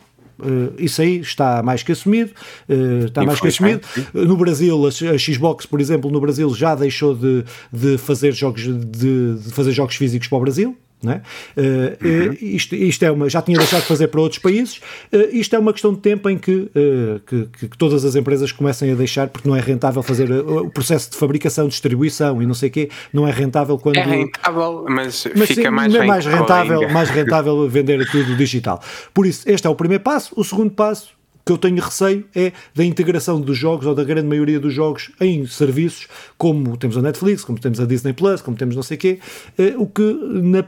isso 0.78 1.02
aí 1.02 1.20
está 1.20 1.62
mais 1.62 1.82
que 1.82 1.92
assumido. 1.92 2.30
Uh, 2.68 3.06
está 3.06 3.24
mais 3.24 3.40
que 3.40 3.48
assumido. 3.48 3.80
No 4.14 4.36
Brasil, 4.36 4.84
a, 4.84 4.88
a, 4.88 5.18
Xbox, 5.18 5.66
por 5.66 5.80
exemplo, 5.80 6.10
no 6.10 6.20
Brasil 6.20 6.52
já 6.54 6.74
deixou 6.74 7.14
de, 7.14 7.44
de 7.72 7.98
fazer 7.98 8.32
jogos 8.32 8.62
de, 8.62 9.34
de 9.36 9.50
fazer 9.52 9.72
jogos 9.72 9.96
físicos 9.96 10.28
para 10.28 10.38
o 10.38 10.40
Brasil. 10.40 10.76
É? 11.06 11.22
Uh, 11.59 12.06
uhum. 12.06 12.36
isto, 12.43 12.74
isto, 12.74 13.02
é 13.02 13.10
uma, 13.10 13.27
já 13.27 13.40
tinha 13.40 13.56
deixado 13.56 13.81
de 13.81 13.86
fazer 13.86 14.09
para 14.09 14.20
outros 14.20 14.39
países. 14.39 14.77
Uh, 15.10 15.28
isto 15.32 15.56
é 15.56 15.59
uma 15.59 15.72
questão 15.72 15.94
de 15.94 16.01
tempo 16.01 16.28
em 16.28 16.36
que, 16.36 16.52
uh, 16.52 17.20
que, 17.27 17.47
que, 17.68 17.78
todas 17.78 18.05
as 18.05 18.16
empresas 18.16 18.52
comecem 18.52 18.93
a 18.93 18.94
deixar, 18.94 19.28
porque 19.28 19.48
não 19.48 19.56
é 19.56 19.60
rentável 19.60 20.02
fazer 20.02 20.31
o 20.31 20.68
processo 20.68 21.10
de 21.10 21.16
fabricação, 21.16 21.68
distribuição 21.68 22.43
e 22.43 22.47
não 22.47 22.52
sei 22.52 22.68
o 22.68 22.72
quê, 22.72 22.90
não 23.14 23.27
é 23.27 23.31
rentável 23.31 23.78
quando. 23.78 23.97
É 23.97 24.02
rentável, 24.02 24.85
mas, 24.89 25.27
mas 25.35 25.48
fica 25.48 25.62
sim, 25.62 25.70
mais, 25.70 25.94
é 25.94 26.05
mais 26.05 26.27
rentável, 26.27 26.89
mais 26.90 27.09
rentável 27.09 27.66
vender 27.66 28.06
tudo 28.10 28.36
digital. 28.36 28.82
Por 29.14 29.24
isso, 29.24 29.48
este 29.48 29.66
é 29.66 29.70
o 29.70 29.74
primeiro 29.74 30.05
passo. 30.05 30.35
O 30.36 30.44
segundo 30.44 30.70
passo 30.70 31.19
que 31.44 31.52
eu 31.52 31.58
tenho 31.58 31.80
receio 31.82 32.24
é 32.34 32.52
da 32.74 32.84
integração 32.84 33.40
dos 33.40 33.56
jogos, 33.56 33.86
ou 33.86 33.94
da 33.94 34.04
grande 34.04 34.28
maioria 34.28 34.60
dos 34.60 34.72
jogos, 34.72 35.10
em 35.20 35.46
serviços, 35.46 36.06
como 36.36 36.76
temos 36.76 36.96
a 36.96 37.02
Netflix, 37.02 37.44
como 37.44 37.58
temos 37.58 37.80
a 37.80 37.86
Disney 37.86 38.12
Plus, 38.12 38.42
como 38.42 38.56
temos 38.56 38.76
não 38.76 38.82
sei 38.82 38.96
o 38.96 39.00
quê, 39.00 39.18
eh, 39.58 39.74
o 39.76 39.86
que 39.86 40.02
na, 40.02 40.64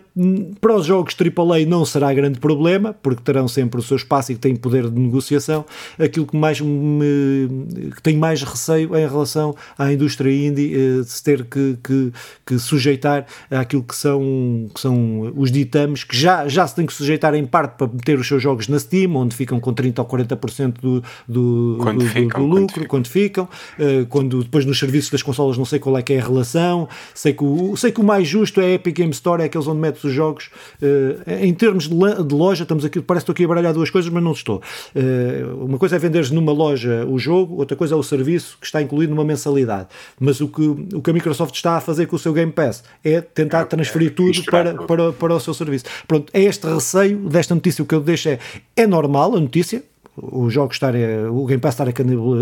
para 0.61 0.77
os 0.77 0.87
jogos 0.87 1.15
AAA 1.15 1.67
não 1.67 1.85
será 1.85 2.13
grande 2.13 2.41
problema, 2.41 2.93
porque 2.93 3.23
terão 3.23 3.47
sempre 3.49 3.81
o 3.81 3.83
seu 3.83 3.97
espaço 3.97 4.33
e 4.33 4.37
têm 4.37 4.57
poder 4.57 4.91
de 4.91 4.99
negociação. 4.99 5.65
Aquilo 5.99 6.27
que 6.27 6.37
mais 6.37 6.61
me 6.61 7.49
que 7.95 8.03
tenho 8.03 8.19
mais 8.19 8.43
receio 8.43 8.95
é 8.95 9.05
em 9.05 9.09
relação 9.09 9.55
à 9.79 9.93
indústria 9.93 10.33
indie 10.33 10.75
eh, 10.75 11.03
se 11.05 11.23
ter 11.23 11.45
que, 11.45 11.79
que, 11.83 12.13
que 12.47 12.59
sujeitar 12.59 13.27
àquilo 13.51 13.83
que 13.83 13.95
são, 13.95 14.69
que 14.75 14.81
são 14.81 15.33
os 15.37 15.51
ditames, 15.51 16.05
que 16.05 16.17
já, 16.17 16.49
já 16.49 16.67
se 16.67 16.75
tem 16.75 16.87
que 16.87 16.93
sujeitar 16.93 17.35
em 17.35 17.45
parte 17.45 17.77
para 17.77 17.87
meter 17.87 18.19
os 18.19 18.27
seus 18.27 18.43
jogos 18.43 18.69
na 18.69 18.79
Steam, 18.79 19.15
onde 19.17 19.35
ficam 19.35 19.61
com 19.61 19.73
30 19.73 20.03
ou 20.03 20.09
40% 20.09 20.62
do, 20.69 21.03
do, 21.27 21.77
do, 21.77 22.01
ficam, 22.07 22.41
do 22.41 22.47
lucro, 22.47 22.87
quando 22.87 23.07
ficam, 23.07 23.45
uh, 23.45 24.07
quando 24.09 24.43
depois 24.43 24.65
nos 24.65 24.79
serviços 24.79 25.11
das 25.11 25.23
consolas 25.23 25.57
não 25.59 25.65
sei 25.65 25.79
qual 25.79 25.97
é 25.97 26.03
que 26.03 26.13
é 26.13 26.21
a 26.21 26.23
relação, 26.25 26.89
sei 27.15 27.33
que 27.33 27.45
o, 27.45 27.77
sei 27.77 27.93
que 27.93 28.01
o 28.01 28.05
mais 28.05 28.27
justo 28.27 28.61
é 28.61 28.65
a 28.65 28.71
Epic 28.75 28.97
Game 28.97 29.13
Store, 29.13 29.43
é 29.43 29.47
aqueles 29.47 29.67
onde 29.67 29.81
metes 29.81 30.03
os 30.05 30.13
jogos. 30.13 30.51
Uh, 30.81 31.31
em 31.43 31.53
termos 31.55 31.89
de, 31.89 32.25
de, 32.25 32.35
loja, 32.35 32.63
estamos 32.63 32.85
aqui, 32.85 33.01
parece 33.01 33.25
que 33.25 33.33
estou 33.33 33.43
aqui 33.43 33.45
a 33.45 33.49
baralhar 33.49 33.73
duas 33.73 33.91
coisas, 33.91 34.11
mas 34.11 34.23
não 34.23 34.33
estou. 34.33 34.63
Uh, 34.95 35.65
uma 35.65 35.79
coisa 35.79 35.97
é 35.97 35.99
venderes 35.99 36.31
numa 36.31 36.53
loja 36.53 37.07
o 37.09 37.19
jogo, 37.19 37.57
outra 37.57 37.77
coisa 37.77 37.95
é 37.95 37.97
o 37.97 38.03
serviço 38.03 38.57
que 38.61 38.67
está 38.67 38.81
incluído 38.81 39.15
numa 39.15 39.25
mensalidade. 39.25 39.89
Mas 40.19 40.41
o 40.41 40.49
que, 40.49 40.63
o 40.63 41.03
que 41.03 41.11
a 41.11 41.13
Microsoft 41.13 41.55
está 41.55 41.77
a 41.77 41.81
fazer 41.81 42.07
com 42.07 42.17
o 42.17 42.19
seu 42.19 42.33
Game 42.33 42.53
Pass 42.53 42.83
é 43.05 43.21
tentar 43.21 43.65
transferir 43.67 44.09
é, 44.09 44.15
tudo 44.15 44.45
para, 44.45 44.75
para, 44.75 45.13
para 45.13 45.35
o 45.35 45.41
seu 45.41 45.55
serviço. 45.55 45.85
Pronto, 46.07 46.31
é 46.33 46.43
este 46.43 46.67
receio 46.67 47.19
desta 47.29 47.55
notícia, 47.55 47.83
o 47.83 47.87
que 47.87 47.95
eu 47.95 48.01
deixo 48.01 48.29
é, 48.29 48.39
é 48.77 48.87
normal 48.87 49.37
a 49.37 49.41
notícia, 49.41 49.83
o 50.17 50.51
jogo 50.51 50.73
estar 50.73 50.95
a, 50.95 51.31
o 51.31 51.47
Game 51.47 51.61
Pass 51.61 51.75
estar 51.75 51.89
a 51.89 51.93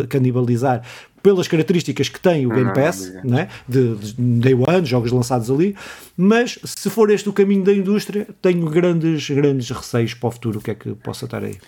canibalizar 0.06 0.82
pelas 1.22 1.46
características 1.46 2.08
que 2.08 2.18
tem 2.18 2.46
o 2.46 2.50
Game 2.50 2.72
Pass, 2.72 3.12
não, 3.22 3.38
é? 3.38 3.48
de, 3.68 3.94
de 3.94 4.14
Day 4.14 4.54
One, 4.54 4.86
jogos 4.86 5.12
lançados 5.12 5.50
ali, 5.50 5.76
mas 6.16 6.58
se 6.64 6.88
for 6.88 7.10
este 7.10 7.28
o 7.28 7.32
caminho 7.32 7.62
da 7.62 7.72
indústria, 7.72 8.26
tenho 8.40 8.68
grandes, 8.70 9.28
grandes 9.28 9.70
receios 9.70 10.14
para 10.14 10.28
o 10.28 10.30
futuro, 10.30 10.58
o 10.58 10.62
que 10.62 10.70
é 10.70 10.74
que 10.74 10.94
possa 10.94 11.26
estar 11.26 11.44
aí. 11.44 11.58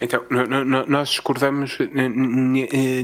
Então, 0.00 0.24
nós 0.86 1.10
discordamos 1.10 1.76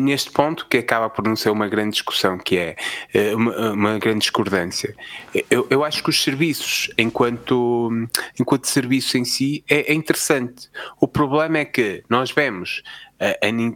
neste 0.01 0.31
ponto 0.31 0.67
que 0.67 0.79
acaba 0.79 1.11
por 1.11 1.27
não 1.27 1.35
ser 1.35 1.51
uma 1.51 1.69
grande 1.69 1.93
discussão, 1.93 2.39
que 2.39 2.57
é 2.57 2.77
eh, 3.13 3.35
uma, 3.35 3.99
grande 3.99 4.21
discordância. 4.21 4.95
Eu, 5.51 5.85
acho 5.85 6.03
que 6.03 6.11
os 6.11 6.23
serviços, 6.23 6.91
enquanto, 6.97 7.91
enquanto 8.39 8.67
serviço 8.67 9.19
em 9.19 9.25
si, 9.25 9.65
é, 9.69 9.93
é 9.93 9.95
interessante. 9.95 10.71
O 11.01 11.09
problema 11.09 11.59
é 11.59 11.65
que 11.65 12.05
nós 12.09 12.31
vemos 12.31 12.83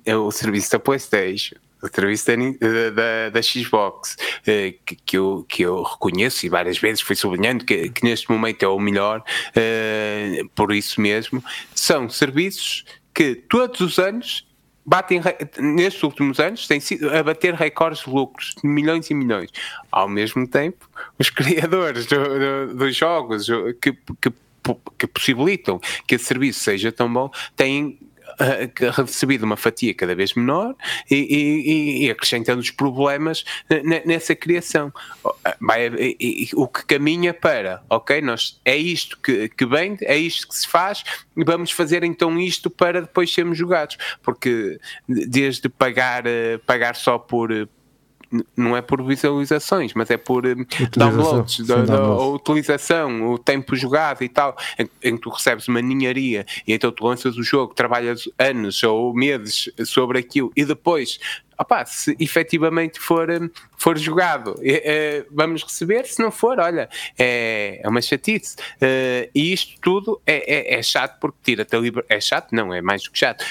o 0.06 0.30
serviço 0.30 0.70
da 0.72 0.78
PlayStation, 0.78 1.56
o 1.82 1.88
serviço 1.88 2.26
da, 2.26 2.90
da, 2.90 3.30
da 3.30 3.42
Xbox, 3.42 4.16
eh, 4.46 4.74
que, 4.84 4.96
que, 4.96 5.16
eu, 5.16 5.46
que 5.48 5.62
eu 5.62 5.82
reconheço 5.82 6.44
e 6.44 6.48
várias 6.48 6.78
vezes 6.78 7.00
fui 7.00 7.14
sublinhando 7.14 7.64
que, 7.64 7.88
que 7.90 8.04
neste 8.04 8.30
momento 8.30 8.62
é 8.64 8.68
o 8.68 8.78
melhor, 8.78 9.22
eh, 9.54 10.42
por 10.54 10.72
isso 10.72 11.00
mesmo, 11.00 11.42
são 11.74 12.08
serviços 12.08 12.84
que 13.14 13.34
todos 13.34 13.80
os 13.80 13.98
anos 13.98 14.46
batem, 14.84 15.20
nestes 15.58 16.02
últimos 16.02 16.40
anos, 16.40 16.66
têm 16.66 16.80
sido 16.80 17.14
a 17.14 17.22
bater 17.22 17.54
recordes 17.54 18.04
de 18.04 18.10
lucros 18.10 18.54
de 18.62 18.66
milhões 18.66 19.10
e 19.10 19.14
milhões. 19.14 19.50
Ao 19.92 20.08
mesmo 20.08 20.48
tempo, 20.48 20.88
os 21.18 21.28
criadores 21.30 22.06
do, 22.06 22.16
do, 22.16 22.74
dos 22.74 22.96
jogos 22.96 23.46
que, 23.82 23.92
que, 23.92 24.32
que 24.98 25.06
possibilitam 25.06 25.78
que 26.06 26.14
esse 26.14 26.24
serviço 26.24 26.60
seja 26.60 26.90
tão 26.90 27.12
bom 27.12 27.30
têm 27.54 27.98
recebido 28.96 29.44
uma 29.44 29.56
fatia 29.56 29.94
cada 29.94 30.14
vez 30.14 30.34
menor 30.34 30.74
e, 31.10 31.16
e, 31.16 32.06
e 32.06 32.10
acrescentando 32.10 32.60
os 32.60 32.70
problemas 32.70 33.44
nessa 34.04 34.34
criação. 34.34 34.92
O 36.54 36.68
que 36.68 36.84
caminha 36.86 37.34
para, 37.34 37.82
ok, 37.88 38.20
nós, 38.20 38.60
é 38.64 38.76
isto 38.76 39.18
que, 39.20 39.48
que 39.48 39.66
vem, 39.66 39.96
é 40.02 40.16
isto 40.16 40.48
que 40.48 40.56
se 40.56 40.68
faz, 40.68 41.04
vamos 41.36 41.70
fazer 41.70 42.04
então 42.04 42.38
isto 42.38 42.70
para 42.70 43.02
depois 43.02 43.32
sermos 43.32 43.58
jogados. 43.58 43.96
Porque 44.22 44.78
desde 45.08 45.68
pagar, 45.68 46.26
eh, 46.26 46.58
pagar 46.58 46.94
só 46.96 47.18
por, 47.18 47.50
não 48.56 48.76
é 48.76 48.82
por 48.82 49.02
visualizações, 49.02 49.94
mas 49.94 50.10
é 50.10 50.16
por 50.16 50.44
eh, 50.44 50.54
downloads, 50.96 51.66
da, 51.66 51.82
da, 51.82 51.96
a 51.96 52.26
utilização, 52.26 53.30
o 53.30 53.38
tempo 53.38 53.74
jogado 53.74 54.22
e 54.22 54.28
tal, 54.28 54.56
em, 54.78 54.88
em, 55.02 55.16
que 55.16 55.22
tu 55.22 55.30
recebes 55.30 55.66
uma 55.68 55.80
ninharia 55.80 56.44
e 56.66 56.72
então 56.72 56.90
tu 56.92 57.04
lanças 57.04 57.36
o 57.36 57.42
jogo, 57.42 57.74
trabalhas 57.74 58.28
anos 58.38 58.82
ou 58.82 59.14
meses 59.14 59.70
sobre 59.84 60.18
aquilo 60.18 60.52
e 60.54 60.64
depois 60.64 61.18
opá, 61.58 61.84
se 61.84 62.16
efetivamente 62.20 63.00
for, 63.00 63.28
hum, 63.30 63.50
for 63.76 63.98
jogado, 63.98 64.54
é, 64.62 65.26
vamos 65.30 65.64
receber, 65.64 66.06
se 66.06 66.22
não 66.22 66.30
for, 66.30 66.60
olha, 66.60 66.88
é, 67.18 67.80
é 67.82 67.88
uma 67.88 68.00
chatice. 68.00 68.56
Uh, 68.76 69.28
e 69.34 69.52
isto 69.52 69.78
tudo 69.80 70.20
é, 70.26 70.74
é, 70.74 70.78
é 70.78 70.82
chato 70.82 71.18
porque 71.20 71.38
tira-te 71.42 71.74
a 71.74 71.78
liberdade, 71.78 72.14
é 72.14 72.20
chato, 72.20 72.52
não, 72.52 72.72
é 72.72 72.80
mais 72.80 73.02
do 73.02 73.10
que 73.10 73.18
chato, 73.18 73.44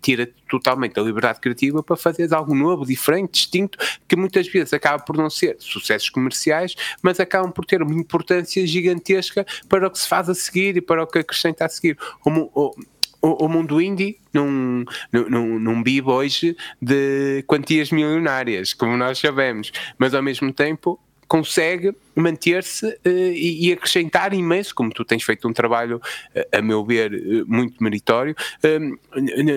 tira-te 0.00 0.34
totalmente 0.48 0.98
a 0.98 1.02
liberdade 1.02 1.38
criativa 1.40 1.82
para 1.82 1.96
fazeres 1.96 2.32
algo 2.32 2.54
novo, 2.54 2.86
diferente, 2.86 3.32
distinto, 3.32 3.78
que 4.08 4.16
muitas 4.16 4.48
vezes 4.48 4.72
acaba 4.72 5.02
por 5.02 5.16
não 5.16 5.28
ser 5.28 5.56
sucessos 5.58 6.08
comerciais, 6.08 6.74
mas 7.02 7.20
acabam 7.20 7.52
por 7.52 7.64
ter 7.64 7.82
uma 7.82 7.94
importância 7.94 8.66
gigantesca 8.66 9.46
para 9.68 9.86
o 9.86 9.90
que 9.90 9.98
se 9.98 10.08
faz 10.08 10.28
a 10.28 10.34
seguir 10.34 10.76
e 10.76 10.80
para 10.80 11.02
o 11.02 11.06
que 11.06 11.18
acrescenta 11.18 11.66
a 11.66 11.68
seguir. 11.68 11.96
O, 12.24 12.30
o, 12.54 12.74
o, 13.22 13.44
o 13.44 13.48
mundo 13.48 13.80
indie 13.80 14.18
não, 14.32 14.84
não, 15.12 15.58
não 15.58 15.82
hoje 16.06 16.56
de 16.80 17.42
quantias 17.46 17.90
milionárias, 17.90 18.72
como 18.72 18.96
nós 18.96 19.18
sabemos, 19.18 19.72
mas 19.98 20.14
ao 20.14 20.22
mesmo 20.22 20.52
tempo 20.52 20.98
consegue 21.30 21.94
manter-se 22.16 22.84
uh, 22.84 22.98
e, 23.06 23.68
e, 23.68 23.72
acrescentar 23.72 24.34
imenso, 24.34 24.74
como 24.74 24.90
tu 24.90 25.04
tens 25.04 25.22
feito 25.22 25.46
um 25.46 25.52
trabalho, 25.52 25.98
uh, 26.34 26.58
a 26.58 26.60
meu 26.60 26.84
ver, 26.84 27.12
uh, 27.14 27.44
muito 27.46 27.80
meritório, 27.80 28.34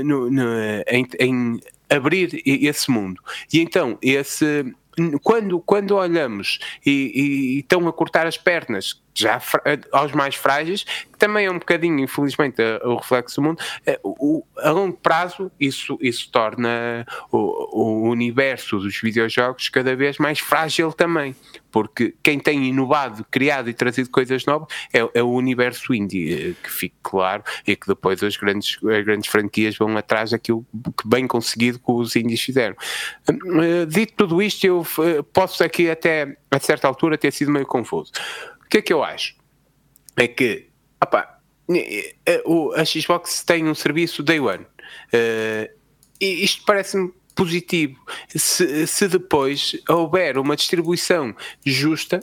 no, 0.06 0.30
no, 0.30 0.56
em, 0.88 1.08
em, 1.20 1.60
abrir 1.90 2.44
esse 2.46 2.92
mundo. 2.92 3.20
E 3.52 3.60
então, 3.60 3.98
esse 4.04 4.72
quando, 5.24 5.60
quando 5.60 5.96
olhamos 5.96 6.60
e, 6.86 6.92
e, 6.92 7.22
e, 7.56 7.60
estão 7.60 7.88
a 7.88 7.94
cortar 7.94 8.28
as 8.28 8.38
pernas 8.38 9.02
já 9.16 9.42
aos 9.92 10.12
mais 10.12 10.36
frágeis, 10.36 10.86
também 11.24 11.46
é 11.46 11.50
um 11.52 11.58
bocadinho, 11.58 12.02
infelizmente, 12.02 12.62
o 12.84 12.98
reflexo 12.98 13.40
do 13.40 13.48
mundo, 13.48 13.64
o, 14.04 14.46
a 14.58 14.72
longo 14.72 14.98
prazo 14.98 15.50
isso, 15.58 15.98
isso 16.02 16.30
torna 16.30 17.06
o, 17.32 17.38
o 17.82 18.10
universo 18.10 18.78
dos 18.78 19.00
videojogos 19.00 19.70
cada 19.70 19.96
vez 19.96 20.18
mais 20.18 20.40
frágil 20.40 20.92
também, 20.92 21.34
porque 21.72 22.14
quem 22.22 22.38
tem 22.38 22.66
inovado, 22.66 23.26
criado 23.32 23.70
e 23.70 23.74
trazido 23.74 24.10
coisas 24.10 24.46
novas 24.46 24.68
é, 24.94 25.00
é, 25.14 25.24
o 25.24 25.30
universo 25.30 25.94
indie, 25.94 26.34
eh, 26.34 26.54
que 26.62 26.70
fique 26.70 26.98
claro, 27.02 27.42
e 27.66 27.74
que 27.74 27.88
depois 27.88 28.22
as 28.22 28.36
grandes, 28.36 28.78
as 28.84 29.06
grandes 29.06 29.32
franquias 29.32 29.78
vão 29.78 29.96
atrás 29.96 30.32
daquilo 30.32 30.66
que 30.74 31.08
bem 31.08 31.26
conseguido 31.26 31.80
que 31.80 31.90
os 31.90 32.18
indies 32.18 32.42
fizeram. 32.42 32.76
Eh, 33.30 33.86
dito 33.88 34.14
tudo 34.18 34.42
isto, 34.42 34.68
eu 34.68 34.86
eh, 35.00 35.22
posso 35.32 35.64
aqui 35.64 35.90
até 35.90 36.36
a 36.52 36.60
certa 36.60 36.86
altura 36.86 37.18
ter 37.18 37.32
sido 37.32 37.50
meio 37.50 37.66
confuso. 37.66 38.12
O 38.66 38.70
que 38.70 38.80
é 38.80 38.82
que 38.82 38.92
eu 38.92 39.02
acho? 39.02 39.36
É 40.18 40.28
que, 40.28 40.73
opa, 41.04 41.40
a 42.76 42.86
Xbox 42.86 43.44
tem 43.44 43.68
um 43.68 43.76
serviço 43.76 44.24
Day 44.24 44.40
One. 44.40 44.66
e 46.20 46.44
isto 46.44 46.64
parece-me 46.66 47.12
positivo. 47.36 48.00
Se, 48.36 48.88
se 48.88 49.08
depois 49.08 49.76
houver 49.90 50.38
uma 50.38 50.56
distribuição 50.56 51.36
justa, 51.66 52.22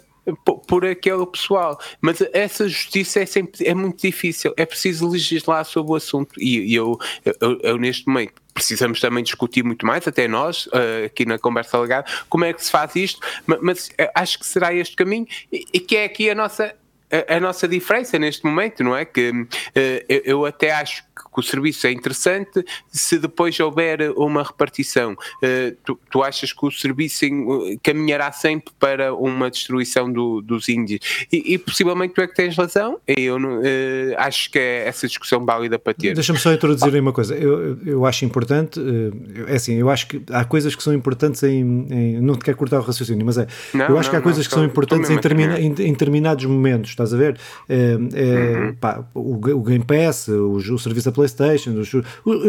por 0.67 0.85
aquele 0.85 1.27
pessoal. 1.27 1.79
Mas 2.01 2.23
essa 2.33 2.69
justiça 2.69 3.21
é 3.21 3.27
sempre 3.27 3.67
é 3.67 3.75
muito 3.75 4.01
difícil. 4.01 4.53
É 4.57 4.67
preciso 4.67 5.09
legislar 5.09 5.65
sobre 5.65 5.93
o 5.93 5.97
assunto. 5.97 6.41
E, 6.41 6.75
eu, 6.75 6.99
eu, 7.41 7.59
eu, 7.63 7.79
neste 7.79 8.07
momento 8.07 8.35
precisamos 8.53 9.01
também 9.01 9.23
discutir 9.23 9.65
muito 9.65 9.87
mais, 9.87 10.07
até 10.07 10.29
nós, 10.29 10.67
uh, 10.67 11.07
aqui 11.07 11.25
na 11.25 11.39
conversa 11.39 11.79
legada, 11.79 12.07
como 12.29 12.45
é 12.45 12.53
que 12.53 12.63
se 12.63 12.71
faz 12.71 12.95
isto, 12.95 13.21
mas, 13.47 13.91
eh, 13.97 14.11
acho 14.15 14.39
que 14.39 14.45
será 14.45 14.75
este 14.75 14.95
caminho 14.97 15.27
e 15.51 15.81
que 15.81 15.97
é 15.97 16.05
aqui 16.05 16.29
a 16.29 16.35
nossa 16.35 16.75
a, 17.11 17.37
a, 17.37 17.41
nossa 17.41 17.67
diferença 17.67 18.19
neste 18.19 18.45
momento, 18.45 18.85
não 18.85 18.97
é? 18.97 19.05
Que 19.05 19.31
uh, 19.31 19.47
eu, 20.09 20.23
eu, 20.25 20.47
até 20.47 20.73
acho 20.73 21.05
que 21.33 21.41
o 21.41 21.43
serviço 21.43 21.87
é 21.87 21.93
interessante 21.93 22.65
se 22.91 23.19
depois 23.19 23.59
houver 23.61 24.11
uma 24.17 24.43
repartição. 24.43 25.13
Uh, 25.13 25.77
tu, 25.85 25.99
tu, 26.11 26.23
achas 26.23 26.53
que 26.53 26.67
o 26.67 26.71
serviço 26.71 27.25
caminhará 27.83 28.33
sempre 28.33 28.73
para 28.79 29.15
uma 29.15 29.51
destruição 29.51 30.13
do, 30.13 30.41
dos 30.41 30.69
índios? 30.69 31.27
E, 31.33 31.55
e, 31.55 31.59
possivelmente 31.59 32.15
tu 32.15 32.21
é 32.21 32.27
que 32.27 32.35
tens 32.35 32.57
razão, 32.57 32.99
eu 33.07 33.37
uh, 33.37 33.41
acho 34.19 34.51
que 34.51 34.59
é 34.59 34.89
essa 34.89 35.07
discussão 35.07 35.45
válida 35.45 35.79
para 35.79 35.95
ter. 35.95 36.15
Deixa-me 36.15 36.39
só 36.39 36.53
introduzir 36.53 36.93
aí 36.93 37.01
uma 37.01 37.13
coisa. 37.13 37.35
Eu, 37.35 37.79
eu 37.85 38.07
acho 38.07 38.25
importante, 38.25 38.81
é 39.47 39.55
assim, 39.55 39.75
eu 39.75 39.89
acho 39.89 40.07
que 40.09 40.23
há 40.31 40.45
coisas 40.45 40.75
que 40.75 40.83
são 40.83 40.93
importantes 40.93 41.43
em. 41.43 41.87
em 41.91 42.21
não 42.21 42.35
te 42.35 42.45
quero 42.45 42.57
cortar 42.57 42.79
o 42.79 42.83
raciocínio, 42.83 43.25
mas 43.25 43.39
é. 43.39 43.47
Não, 43.73 43.87
eu 43.87 43.99
acho 43.99 44.09
não, 44.09 44.11
que 44.11 44.17
há 44.17 44.19
não, 44.19 44.25
coisas 44.25 44.47
que 44.47 44.55
são 44.55 44.65
importantes 44.65 45.11
em, 45.11 45.19
termina, 45.19 45.59
em, 45.59 45.67
em, 45.67 45.93
determinados 45.93 46.45
momentos, 46.45 46.91
estás 46.91 47.15
a 47.15 47.17
ver? 47.17 47.39
É, 47.69 47.97
é, 48.15 48.59
uhum. 48.59 48.75
pá, 48.75 49.05
o, 49.15 49.35
o 49.35 49.63
Game 49.63 49.85
Pass, 49.85 50.29
o, 50.29 50.53
o 50.53 50.79
serviço 50.79 51.09
PlayStation, 51.21 51.71
os, 51.73 51.95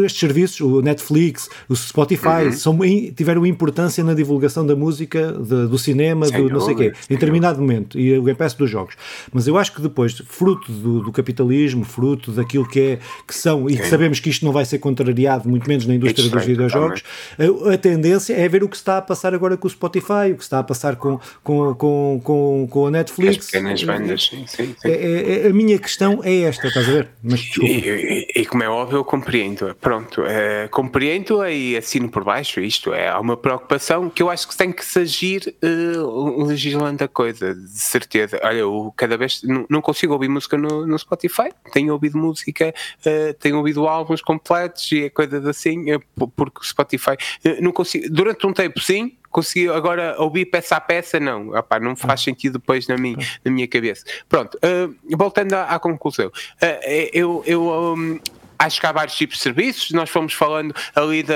estes 0.03 0.19
serviços, 0.19 0.61
o 0.61 0.81
Netflix, 0.81 1.49
o 1.67 1.75
Spotify, 1.75 2.45
uhum. 2.45 2.51
são, 2.51 2.79
tiveram 3.15 3.45
importância 3.45 4.03
na 4.03 4.13
divulgação 4.13 4.65
da 4.65 4.75
música, 4.75 5.33
de, 5.33 5.67
do 5.67 5.77
cinema, 5.77 6.29
do 6.29 6.49
não 6.49 6.61
sei 6.61 6.73
o 6.73 6.77
quê, 6.77 6.93
em 7.09 7.13
determinado 7.13 7.59
momento, 7.59 7.99
e 7.99 8.17
o 8.17 8.23
Game 8.23 8.37
Pass 8.37 8.53
dos 8.53 8.69
jogos. 8.69 8.95
Mas 9.33 9.47
eu 9.47 9.57
acho 9.57 9.73
que 9.73 9.81
depois, 9.81 10.21
fruto 10.25 10.71
do, 10.71 11.01
do 11.01 11.11
capitalismo, 11.11 11.83
fruto 11.83 12.31
daquilo 12.31 12.67
que, 12.67 12.79
é, 12.79 12.99
que 13.27 13.35
são, 13.35 13.69
e 13.69 13.77
que 13.77 13.87
sabemos 13.87 14.19
que 14.19 14.29
isto 14.29 14.45
não 14.45 14.51
vai 14.51 14.65
ser 14.65 14.79
contrariado, 14.79 15.49
muito 15.49 15.67
menos 15.67 15.85
na 15.85 15.95
indústria 15.95 16.29
dos 16.29 16.45
videojogos, 16.45 17.03
a, 17.37 17.73
a, 17.73 17.77
tendência 17.77 18.33
é 18.33 18.47
ver 18.47 18.63
o 18.63 18.69
que 18.69 18.75
está 18.75 18.97
a 18.97 19.01
passar 19.01 19.33
agora 19.33 19.57
com 19.57 19.67
o 19.67 19.69
Spotify, 19.69 20.31
o 20.31 20.37
que 20.37 20.43
está 20.43 20.59
a 20.59 20.63
passar 20.63 20.95
com, 20.95 21.19
com, 21.43 21.73
com, 21.75 22.21
com, 22.23 22.67
com 22.69 22.87
a 22.87 22.91
Netflix. 22.91 23.45
As 23.45 23.45
pequenas 23.51 23.83
bandas, 23.83 24.23
sim, 24.23 24.45
sim. 24.47 24.75
É, 24.83 24.91
é, 24.91 25.45
é, 25.45 25.47
a 25.47 25.53
minha 25.53 25.77
questão 25.77 26.21
é 26.23 26.41
esta, 26.41 26.67
estás 26.67 26.87
a 26.87 26.91
ver? 26.91 27.07
Mas, 27.23 27.41
e, 27.61 27.65
e, 27.65 28.41
e, 28.41 28.45
como 28.45 28.60
é 28.61 28.69
óbvio, 28.69 28.97
eu 28.97 29.05
compreendo. 29.05 29.75
Pronto, 29.75 30.23
é, 30.25 30.67
compreendo 30.67 31.45
e 31.47 31.75
assino 31.77 32.09
por 32.09 32.23
baixo 32.23 32.59
isto. 32.59 32.93
É 32.93 33.13
uma 33.17 33.37
preocupação 33.37 34.09
que 34.09 34.21
eu 34.21 34.29
acho 34.29 34.47
que 34.47 34.55
tem 34.55 34.71
que 34.71 34.85
se 34.85 34.99
agir 34.99 35.55
uh, 35.63 36.45
legislando 36.45 37.03
a 37.03 37.07
coisa, 37.07 37.53
de 37.53 37.79
certeza. 37.79 38.39
Olha, 38.43 38.59
eu 38.59 38.93
cada 38.95 39.17
vez 39.17 39.41
não, 39.43 39.65
não 39.69 39.81
consigo 39.81 40.13
ouvir 40.13 40.27
música 40.27 40.57
no, 40.57 40.85
no 40.85 40.97
Spotify, 40.97 41.49
tenho 41.71 41.93
ouvido 41.93 42.17
música, 42.17 42.73
uh, 43.05 43.33
tenho 43.35 43.57
ouvido 43.57 43.87
álbuns 43.87 44.21
completos 44.21 44.91
e 44.91 45.09
coisas 45.09 45.45
assim, 45.45 45.93
uh, 45.93 46.27
porque 46.35 46.59
o 46.59 46.63
Spotify 46.63 47.17
não 47.61 47.71
consigo. 47.71 48.09
Durante 48.09 48.45
um 48.45 48.53
tempo, 48.53 48.79
sim, 48.79 49.17
consegui 49.31 49.69
agora 49.69 50.15
ouvir 50.19 50.45
peça 50.45 50.75
a 50.75 50.81
peça, 50.81 51.19
não, 51.19 51.49
Opa, 51.49 51.79
não 51.79 51.95
faz 51.95 52.21
sentido 52.21 52.59
depois 52.59 52.87
na 52.87 52.97
minha, 52.97 53.17
na 53.43 53.51
minha 53.51 53.67
cabeça. 53.67 54.05
Pronto, 54.27 54.57
uh, 54.57 55.17
voltando 55.17 55.53
à, 55.53 55.63
à 55.63 55.79
conclusão, 55.79 56.27
uh, 56.27 57.09
eu, 57.13 57.41
eu 57.47 57.63
um, 57.63 58.19
acho 58.65 58.79
que 58.79 58.85
há 58.85 58.91
vários 58.91 59.15
tipos 59.15 59.37
de 59.37 59.43
serviços, 59.43 59.91
nós 59.91 60.09
fomos 60.09 60.33
falando 60.33 60.73
ali 60.95 61.23
da 61.23 61.35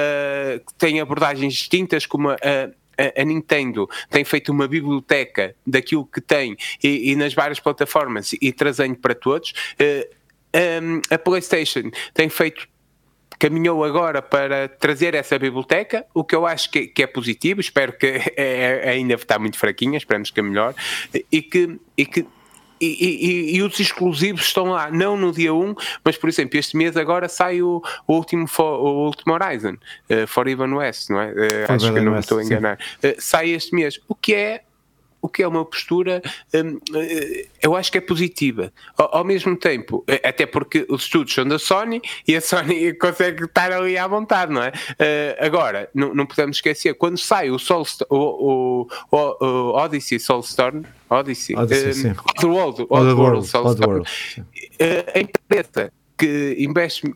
que 0.66 0.74
tem 0.78 1.00
abordagens 1.00 1.54
distintas, 1.54 2.06
como 2.06 2.30
a, 2.30 2.36
a, 2.38 3.24
Nintendo 3.24 3.90
tem 4.10 4.24
feito 4.24 4.52
uma 4.52 4.68
biblioteca 4.68 5.56
daquilo 5.66 6.06
que 6.06 6.22
tem 6.22 6.56
e, 6.84 7.12
e 7.12 7.16
nas 7.16 7.34
várias 7.34 7.60
plataformas 7.60 8.34
e 8.40 8.52
trazendo 8.54 8.98
para 8.98 9.16
todos. 9.16 9.52
Uh, 9.80 10.16
um, 10.82 11.02
a 11.10 11.18
PlayStation 11.18 11.92
tem 12.14 12.30
feito 12.30 12.68
caminhou 13.38 13.84
agora 13.84 14.22
para 14.22 14.70
trazer 14.70 15.14
essa 15.14 15.38
biblioteca, 15.38 16.06
o 16.14 16.24
que 16.24 16.34
eu 16.34 16.46
acho 16.46 16.72
que, 16.72 16.88
que 16.88 17.04
é 17.04 17.08
positivo, 17.08 17.60
espero 17.60 17.92
que 17.92 18.06
é, 18.38 18.90
ainda 18.90 19.16
está 19.16 19.38
muito 19.38 19.58
fraquinha, 19.58 19.98
esperamos 19.98 20.32
que 20.32 20.40
é 20.40 20.44
melhor, 20.44 20.74
e 21.30 21.42
que, 21.42 21.78
e 21.98 22.06
que 22.06 22.26
e, 22.80 22.86
e, 22.86 23.56
e, 23.58 23.62
os 23.64 23.80
exclusivos 23.80 24.42
estão 24.42 24.66
lá, 24.66 24.92
não 24.92 25.16
no 25.16 25.32
dia 25.32 25.54
1, 25.54 25.76
mas 26.04 26.18
por 26.18 26.30
exemplo, 26.30 26.60
este 26.60 26.76
mês 26.76 26.98
agora 26.98 27.30
sai 27.30 27.62
o, 27.62 27.82
o 28.06 28.14
último, 28.14 28.46
o 28.60 29.06
último 29.06 29.34
Horizon, 29.34 29.74
uh, 30.10 30.28
For 30.28 30.48
Even 30.48 30.74
West, 30.74 31.10
não 31.10 31.22
é? 31.22 31.32
Uh, 31.32 31.36
acho 31.70 31.94
que 31.94 32.00
não 32.02 32.14
me 32.14 32.20
estou 32.20 32.40
a 32.40 32.44
enganar. 32.44 32.78
Uh, 33.04 33.16
sai 33.18 33.52
este 33.52 33.74
mês, 33.74 34.00
o 34.08 34.16
que 34.16 34.34
é 34.34 34.65
o 35.26 35.30
que 35.30 35.42
é 35.42 35.48
uma 35.48 35.66
postura, 35.66 36.22
hum, 36.54 36.80
eh, 36.94 37.48
eu 37.60 37.76
acho 37.76 37.92
que 37.92 37.98
é 37.98 38.02
positiva. 38.02 38.72
Ao, 38.96 39.18
ao, 39.18 39.24
mesmo 39.24 39.58
tempo, 39.58 40.04
eh, 40.08 40.22
até 40.24 40.46
porque 40.46 40.86
os 40.88 41.04
estudos 41.04 41.34
são 41.34 41.48
da 41.48 41.58
Sony 41.58 42.00
e 42.28 42.36
a 42.36 42.42
Sony 42.42 42.94
consegue 43.02 43.46
estar 43.46 43.72
ali 43.72 43.98
à 43.98 44.08
vontade, 44.08 44.54
não 44.54 44.62
é? 44.62 44.70
Uh, 44.70 45.46
agora, 45.46 45.90
não, 45.96 46.14
não 46.14 46.28
podemos 46.28 46.58
esquecer, 46.58 46.94
quando 46.94 47.18
sai 47.18 47.50
o, 47.50 47.58
Soul, 47.58 47.88
o, 48.08 48.88
o, 49.12 49.18
o 49.18 49.74
Odyssey 49.74 50.20
Soulstorm, 50.20 50.84
Odyssey, 51.10 51.56
Odyssey 51.56 52.12
um, 52.12 52.16
Oddworld, 52.30 52.86
Oddworld, 52.88 53.48
Soulstorm, 53.48 54.04
a 55.14 55.20
empresa 55.20 55.92
que 56.18 56.56
investe 56.60 57.12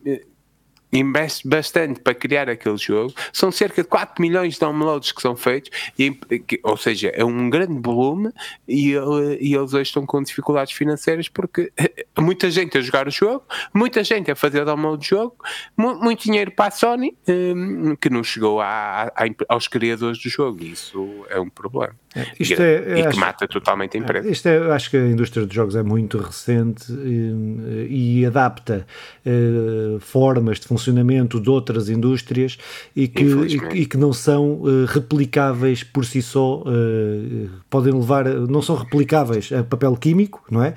investe 0.92 1.46
bastante 1.48 2.00
para 2.00 2.14
criar 2.14 2.48
aquele 2.48 2.76
jogo, 2.76 3.14
são 3.32 3.50
cerca 3.50 3.82
de 3.82 3.88
4 3.88 4.20
milhões 4.20 4.54
de 4.54 4.60
downloads 4.60 5.12
que 5.12 5.22
são 5.22 5.36
feitos, 5.36 5.70
e, 5.98 6.18
ou 6.62 6.76
seja, 6.76 7.08
é 7.08 7.24
um 7.24 7.48
grande 7.48 7.80
volume 7.80 8.30
e, 8.66 8.94
e 9.40 9.54
eles 9.54 9.72
hoje 9.72 9.82
estão 9.82 10.04
com 10.04 10.22
dificuldades 10.22 10.72
financeiras 10.72 11.28
porque 11.28 11.72
muita 12.18 12.50
gente 12.50 12.76
a 12.76 12.80
jogar 12.80 13.06
o 13.06 13.10
jogo, 13.10 13.44
muita 13.72 14.02
gente 14.02 14.30
a 14.30 14.36
fazer 14.36 14.64
download 14.64 14.98
do 14.98 15.04
jogo, 15.04 15.36
muito 15.76 16.24
dinheiro 16.24 16.50
para 16.50 16.66
a 16.66 16.70
Sony 16.70 17.16
um, 17.28 17.96
que 17.96 18.10
não 18.10 18.22
chegou 18.22 18.60
a, 18.60 19.12
aos 19.48 19.68
criadores 19.68 20.18
do 20.18 20.28
jogo, 20.28 20.64
isso 20.64 21.24
é 21.28 21.38
um 21.38 21.48
problema. 21.48 21.94
É, 22.14 22.26
isto 22.40 22.60
e, 22.60 22.64
é, 22.64 22.98
e 22.98 23.02
que 23.02 23.08
acho, 23.08 23.20
mata 23.20 23.46
totalmente 23.46 23.96
a 23.96 24.00
empresa. 24.00 24.28
Isto 24.28 24.48
é, 24.48 24.72
acho 24.72 24.90
que 24.90 24.96
a 24.96 25.06
indústria 25.06 25.46
dos 25.46 25.54
jogos 25.54 25.76
é 25.76 25.82
muito 25.82 26.18
recente 26.18 26.92
e, 26.92 28.20
e 28.20 28.26
adapta 28.26 28.84
uh, 29.24 30.00
formas 30.00 30.58
de 30.58 30.66
funcionamento 30.66 31.40
de 31.40 31.48
outras 31.48 31.88
indústrias 31.88 32.58
e 32.96 33.06
que, 33.06 33.22
e, 33.22 33.82
e, 33.82 33.86
que 33.86 33.96
não 33.96 34.12
são 34.12 34.54
uh, 34.54 34.86
replicáveis 34.86 35.84
por 35.84 36.04
si 36.04 36.20
só, 36.20 36.62
uh, 36.62 37.50
podem 37.68 37.92
levar, 37.92 38.24
não 38.24 38.60
são 38.60 38.74
replicáveis 38.74 39.52
a 39.52 39.62
papel 39.62 39.94
químico, 39.96 40.42
não 40.50 40.64
é? 40.64 40.74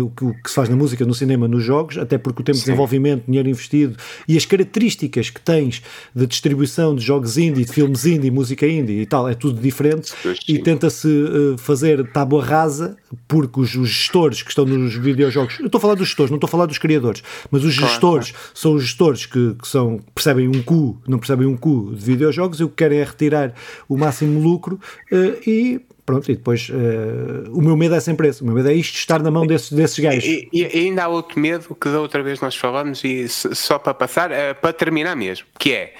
O 0.00 0.10
que, 0.10 0.24
o 0.24 0.34
que, 0.42 0.48
se 0.48 0.56
faz 0.56 0.68
na 0.68 0.74
música, 0.74 1.04
no 1.04 1.14
cinema, 1.14 1.46
nos 1.46 1.62
jogos, 1.62 1.98
até 1.98 2.18
porque 2.18 2.42
o 2.42 2.44
tempo 2.44 2.56
Sim. 2.56 2.64
de 2.64 2.66
desenvolvimento, 2.66 3.24
dinheiro 3.26 3.48
investido 3.48 3.96
e 4.26 4.36
as 4.36 4.44
características 4.44 5.30
que 5.30 5.40
tens 5.40 5.82
de 6.12 6.26
distribuição 6.26 6.96
de 6.96 7.04
jogos 7.04 7.38
indie, 7.38 7.64
de 7.64 7.72
filmes 7.72 8.04
indie, 8.06 8.30
música 8.30 8.66
indie 8.66 9.02
e 9.02 9.06
tal, 9.06 9.28
é 9.28 9.34
tudo 9.34 9.60
diferente. 9.60 10.12
E 10.48 10.63
tenta-se 10.64 11.06
uh, 11.06 11.58
fazer 11.58 12.10
tábua 12.10 12.44
rasa 12.44 12.96
porque 13.28 13.60
os, 13.60 13.74
os, 13.74 13.88
gestores 13.88 14.42
que 14.42 14.48
estão 14.48 14.64
nos 14.64 14.94
videojogos, 14.94 15.60
eu 15.60 15.66
estou 15.66 15.78
a 15.78 15.82
falar 15.82 15.94
dos 15.94 16.08
gestores, 16.08 16.30
não 16.30 16.36
estou 16.36 16.48
a 16.48 16.50
falar 16.50 16.66
dos 16.66 16.78
criadores, 16.78 17.22
mas 17.50 17.64
os 17.64 17.76
claro, 17.76 17.90
gestores 17.90 18.30
claro. 18.30 18.50
são 18.54 18.74
os 18.74 18.82
gestores 18.82 19.26
que, 19.26 19.54
que, 19.54 19.68
são, 19.68 20.00
percebem 20.14 20.48
um 20.48 20.62
cu, 20.62 21.00
não 21.06 21.18
percebem 21.18 21.46
um 21.46 21.56
cu 21.56 21.92
de 21.94 22.04
videojogos 22.04 22.58
e 22.60 22.64
o 22.64 22.68
que 22.68 22.76
querem 22.76 22.98
é 22.98 23.04
retirar 23.04 23.54
o 23.88 23.96
máximo 23.96 24.40
lucro 24.40 24.80
uh, 25.12 25.48
e 25.48 25.80
pronto, 26.04 26.30
e 26.30 26.34
depois 26.34 26.68
uh, 26.70 27.50
o 27.52 27.62
meu 27.62 27.76
medo 27.76 27.94
é 27.94 28.00
sempre 28.00 28.28
esse, 28.28 28.42
o 28.42 28.46
meu 28.46 28.54
medo 28.54 28.68
é 28.68 28.74
isto 28.74 28.96
estar 28.96 29.22
na 29.22 29.30
mão 29.30 29.46
desses, 29.46 29.72
desses 29.72 29.98
gajos. 29.98 30.24
E, 30.24 30.48
e, 30.52 30.62
e, 30.62 30.86
ainda 30.86 31.04
há 31.04 31.08
outro 31.08 31.38
medo 31.38 31.74
que 31.74 31.88
da 31.88 32.00
outra 32.00 32.22
vez 32.22 32.40
nós 32.40 32.56
falamos 32.56 33.02
e 33.04 33.28
só 33.28 33.78
para 33.78 33.94
passar, 33.94 34.30
uh, 34.30 34.54
para 34.60 34.72
terminar 34.72 35.16
mesmo, 35.16 35.46
que 35.58 35.72
é 35.72 35.94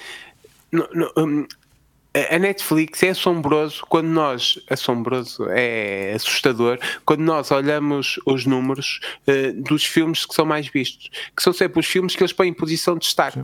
no, 0.71 0.87
no, 0.93 1.11
um, 1.17 1.47
a 2.33 2.39
Netflix 2.39 3.03
é 3.03 3.09
assombroso 3.09 3.83
quando 3.89 4.07
nós, 4.07 4.57
assombroso, 4.69 5.47
é 5.49 6.13
assustador, 6.13 6.79
quando 7.05 7.21
nós 7.21 7.51
olhamos 7.51 8.19
os 8.25 8.45
números 8.45 9.01
uh, 9.27 9.61
dos 9.61 9.83
filmes 9.83 10.25
que 10.25 10.33
são 10.33 10.45
mais 10.45 10.67
vistos, 10.67 11.09
que 11.35 11.43
são 11.43 11.51
sempre 11.51 11.79
os 11.79 11.85
filmes 11.85 12.15
que 12.15 12.23
eles 12.23 12.33
põem 12.33 12.49
em 12.49 12.53
posição 12.53 12.95
de 12.95 13.01
destaque. 13.01 13.43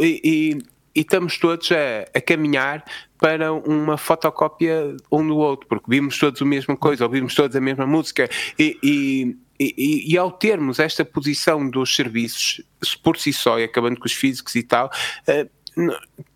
E, 0.00 0.20
e, 0.24 0.58
e, 0.94 1.00
estamos 1.00 1.36
todos 1.38 1.70
a, 1.72 2.18
a, 2.18 2.20
caminhar 2.20 2.84
para 3.18 3.52
uma 3.52 3.98
fotocópia 3.98 4.96
um 5.12 5.26
do 5.26 5.36
outro, 5.36 5.66
porque 5.68 5.86
vimos 5.88 6.18
todos 6.18 6.40
a 6.40 6.44
mesma 6.44 6.76
coisa, 6.76 7.04
ouvimos 7.04 7.34
todos 7.34 7.54
a 7.54 7.60
mesma 7.60 7.86
música 7.86 8.28
e, 8.58 8.78
e 8.82 9.36
e, 9.58 10.12
e, 10.12 10.18
ao 10.18 10.30
termos 10.30 10.78
esta 10.78 11.02
posição 11.02 11.68
dos 11.68 11.96
serviços 11.96 12.60
por 13.02 13.16
si 13.16 13.32
só, 13.32 13.58
e 13.58 13.64
acabando 13.64 13.98
com 13.98 14.04
os 14.04 14.12
físicos 14.12 14.54
e 14.54 14.62
tal, 14.62 14.90
uh, 15.28 15.50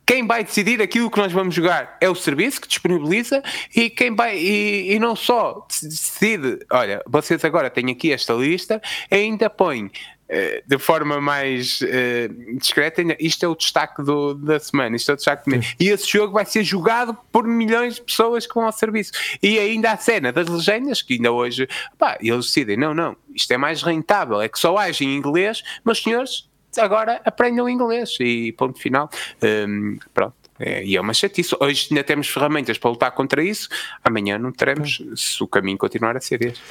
quem 0.05 0.27
vai 0.27 0.43
decidir 0.43 0.83
aquilo 0.83 1.11
que 1.11 1.19
nós 1.19 1.33
vamos 1.33 1.55
jogar 1.55 1.97
é 2.01 2.09
o 2.09 2.15
serviço 2.15 2.61
que 2.61 2.69
disponibiliza 2.69 3.43
e 3.75 3.89
quem 3.89 4.15
vai 4.15 4.37
e, 4.37 4.93
e 4.93 4.99
não 4.99 5.15
só 5.15 5.67
decide, 5.83 6.59
olha, 6.71 7.01
vocês 7.07 7.45
agora 7.45 7.71
têm 7.71 7.91
aqui 7.91 8.13
esta 8.13 8.33
lista, 8.33 8.83
ainda 9.11 9.49
põe 9.49 9.91
eh, 10.33 10.63
de 10.65 10.79
forma 10.79 11.21
mais 11.21 11.81
uh, 11.81 12.57
discreta, 12.57 13.03
isto 13.19 13.45
é 13.45 13.49
o 13.49 13.57
destaque 13.57 14.01
do, 14.01 14.33
da 14.35 14.61
semana, 14.61 14.95
isto 14.95 15.11
é 15.11 15.15
o 15.15 15.17
destaque 15.17 15.45
do 15.45 15.51
mês. 15.51 15.75
E 15.79 15.89
esse 15.89 16.09
jogo 16.09 16.33
vai 16.33 16.45
ser 16.45 16.63
jogado 16.63 17.19
por 17.33 17.49
milhões 17.49 17.97
de 17.97 18.03
pessoas 18.03 18.47
que 18.47 18.55
vão 18.55 18.65
ao 18.65 18.71
serviço. 18.71 19.11
E 19.43 19.59
ainda 19.59 19.91
a 19.91 19.97
cena 19.97 20.31
das 20.31 20.47
legendas, 20.47 21.03
que 21.03 21.15
ainda 21.15 21.33
hoje, 21.33 21.69
pá, 21.99 22.17
eles 22.21 22.47
decidem, 22.47 22.77
não, 22.77 22.95
não, 22.95 23.17
isto 23.35 23.51
é 23.53 23.57
mais 23.57 23.83
rentável, 23.83 24.41
é 24.41 24.49
que 24.49 24.57
só 24.57 24.79
haja 24.79 25.03
em 25.03 25.17
inglês, 25.17 25.65
mas 25.83 26.01
senhores, 26.01 26.49
agora 26.79 27.21
aprendam 27.25 27.69
inglês 27.69 28.17
e 28.21 28.53
ponto 28.53 28.79
final. 28.79 29.09
Um, 29.43 29.99
pronto. 30.13 30.35
É, 30.59 30.85
e 30.85 30.95
é 30.95 31.01
uma 31.01 31.15
chatice. 31.15 31.57
Hoje 31.59 31.89
ainda 31.91 32.05
temos 32.05 32.29
ferramentas 32.29 32.77
para 32.77 32.91
lutar 32.91 33.11
contra 33.13 33.43
isso, 33.43 33.69
amanhã 34.05 34.39
não 34.39 34.53
teremos, 34.53 35.03
se 35.17 35.43
o 35.43 35.49
caminho 35.49 35.79
continuar 35.79 36.17
a 36.19 36.21
ser 36.21 36.45
este. 36.45 36.63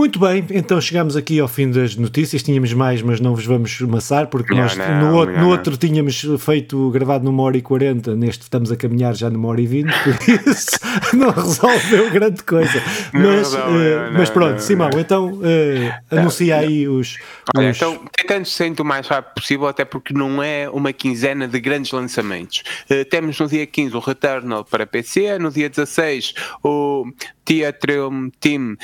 Muito 0.00 0.18
bem, 0.18 0.42
então 0.52 0.80
chegamos 0.80 1.14
aqui 1.14 1.38
ao 1.40 1.46
fim 1.46 1.70
das 1.70 1.94
notícias. 1.94 2.42
Tínhamos 2.42 2.72
mais, 2.72 3.02
mas 3.02 3.20
não 3.20 3.34
vos 3.34 3.44
vamos 3.44 3.78
maçar, 3.82 4.28
porque 4.28 4.54
não, 4.54 4.62
nós 4.62 4.74
não, 4.74 4.98
no, 4.98 5.14
outro, 5.14 5.34
não, 5.34 5.42
no 5.42 5.50
outro 5.50 5.76
tínhamos 5.76 6.26
feito 6.38 6.90
gravado 6.90 7.22
numa 7.22 7.42
hora 7.42 7.58
e 7.58 7.60
quarenta, 7.60 8.16
neste 8.16 8.40
estamos 8.40 8.72
a 8.72 8.76
caminhar 8.76 9.14
já 9.14 9.28
numa 9.28 9.46
hora 9.48 9.60
e 9.60 9.66
vinte, 9.66 9.92
por 10.02 10.16
isso 10.50 10.70
não 11.14 11.28
resolveu 11.28 12.10
grande 12.10 12.42
coisa. 12.44 12.82
Mas, 13.12 13.52
uh, 13.52 13.58
mas 14.14 14.30
pronto, 14.30 14.58
Simão, 14.60 14.88
então 14.98 15.34
uh, 15.34 15.92
anuncia 16.10 16.56
aí 16.56 16.88
os. 16.88 17.18
Olha, 17.54 17.68
os... 17.68 17.76
Então, 17.76 18.02
tentando 18.16 18.46
ser 18.46 18.72
o 18.80 18.84
mais 18.84 19.06
rápido 19.06 19.34
possível, 19.34 19.66
até 19.66 19.84
porque 19.84 20.14
não 20.14 20.42
é 20.42 20.66
uma 20.70 20.94
quinzena 20.94 21.46
de 21.46 21.60
grandes 21.60 21.92
lançamentos. 21.92 22.62
Uh, 22.90 23.04
temos 23.04 23.38
no 23.38 23.46
dia 23.46 23.66
15 23.66 23.94
o 23.94 24.00
Returnal 24.00 24.64
para 24.64 24.86
PC, 24.86 25.38
no 25.38 25.50
dia 25.50 25.68
16 25.68 26.32
o 26.64 27.04
Theatrium 27.50 28.30
Team 28.38 28.76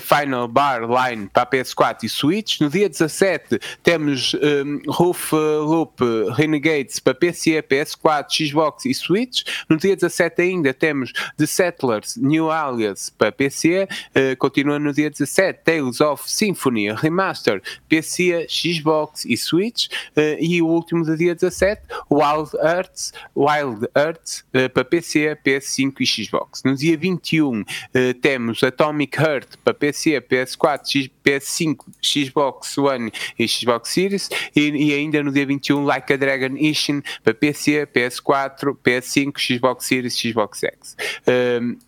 Final 0.00 0.48
Bar 0.48 0.80
Line 0.82 1.30
para 1.32 1.46
PS4 1.46 2.02
e 2.02 2.08
Switch. 2.08 2.60
No 2.60 2.68
dia 2.68 2.88
17 2.88 3.60
temos 3.84 4.34
um, 4.34 4.80
Roof 4.88 5.32
Loop 5.32 6.02
Renegades 6.34 6.98
para 6.98 7.14
PC, 7.14 7.62
PS4, 7.62 8.48
Xbox 8.48 8.86
e 8.86 8.92
Switch. 8.92 9.44
No 9.68 9.76
dia 9.76 9.94
17 9.94 10.42
ainda 10.42 10.74
temos 10.74 11.12
The 11.36 11.46
Settlers 11.46 12.16
New 12.16 12.50
Alias 12.50 13.08
para 13.08 13.30
PC. 13.30 13.88
Uh, 14.10 14.36
continuando 14.38 14.86
no 14.86 14.92
dia 14.92 15.10
17, 15.10 15.60
Tales 15.64 16.00
of 16.00 16.28
Symphony 16.28 16.90
Remaster, 16.92 17.62
PC, 17.88 18.48
Xbox 18.48 19.24
e 19.26 19.36
Switch. 19.36 19.86
Uh, 20.16 20.36
e 20.40 20.60
o 20.60 20.66
último 20.66 21.04
do 21.04 21.16
dia 21.16 21.36
17, 21.36 21.82
Wild 22.10 22.50
Earths, 22.56 23.12
Wild 23.36 23.86
Earths 23.96 24.44
uh, 24.54 24.68
para 24.70 24.84
PC, 24.84 25.38
PS5 25.44 25.94
e 26.00 26.06
Xbox. 26.06 26.62
No 26.64 26.74
dia 26.74 26.96
21 26.96 27.64
temos 28.14 28.62
Atomic 28.62 29.16
Heart 29.18 29.58
para 29.64 29.74
PC, 29.74 30.20
PS 30.20 30.48
PS4, 30.56 31.10
PS5, 31.24 31.76
Xbox 32.02 32.78
One 32.78 33.12
e 33.38 33.46
Xbox 33.46 33.90
Series 33.90 34.28
e, 34.54 34.70
e, 34.70 34.94
ainda 34.94 35.22
no 35.22 35.32
dia 35.32 35.46
21 35.46 35.84
Like 35.84 36.12
a 36.12 36.16
Dragon 36.16 36.56
Ishin 36.56 37.02
para 37.22 37.34
PC, 37.34 37.86
PS4, 37.86 38.76
PS5, 38.82 39.32
Xbox 39.38 39.86
Series, 39.86 40.16
Xbox 40.16 40.62
X. 40.62 40.96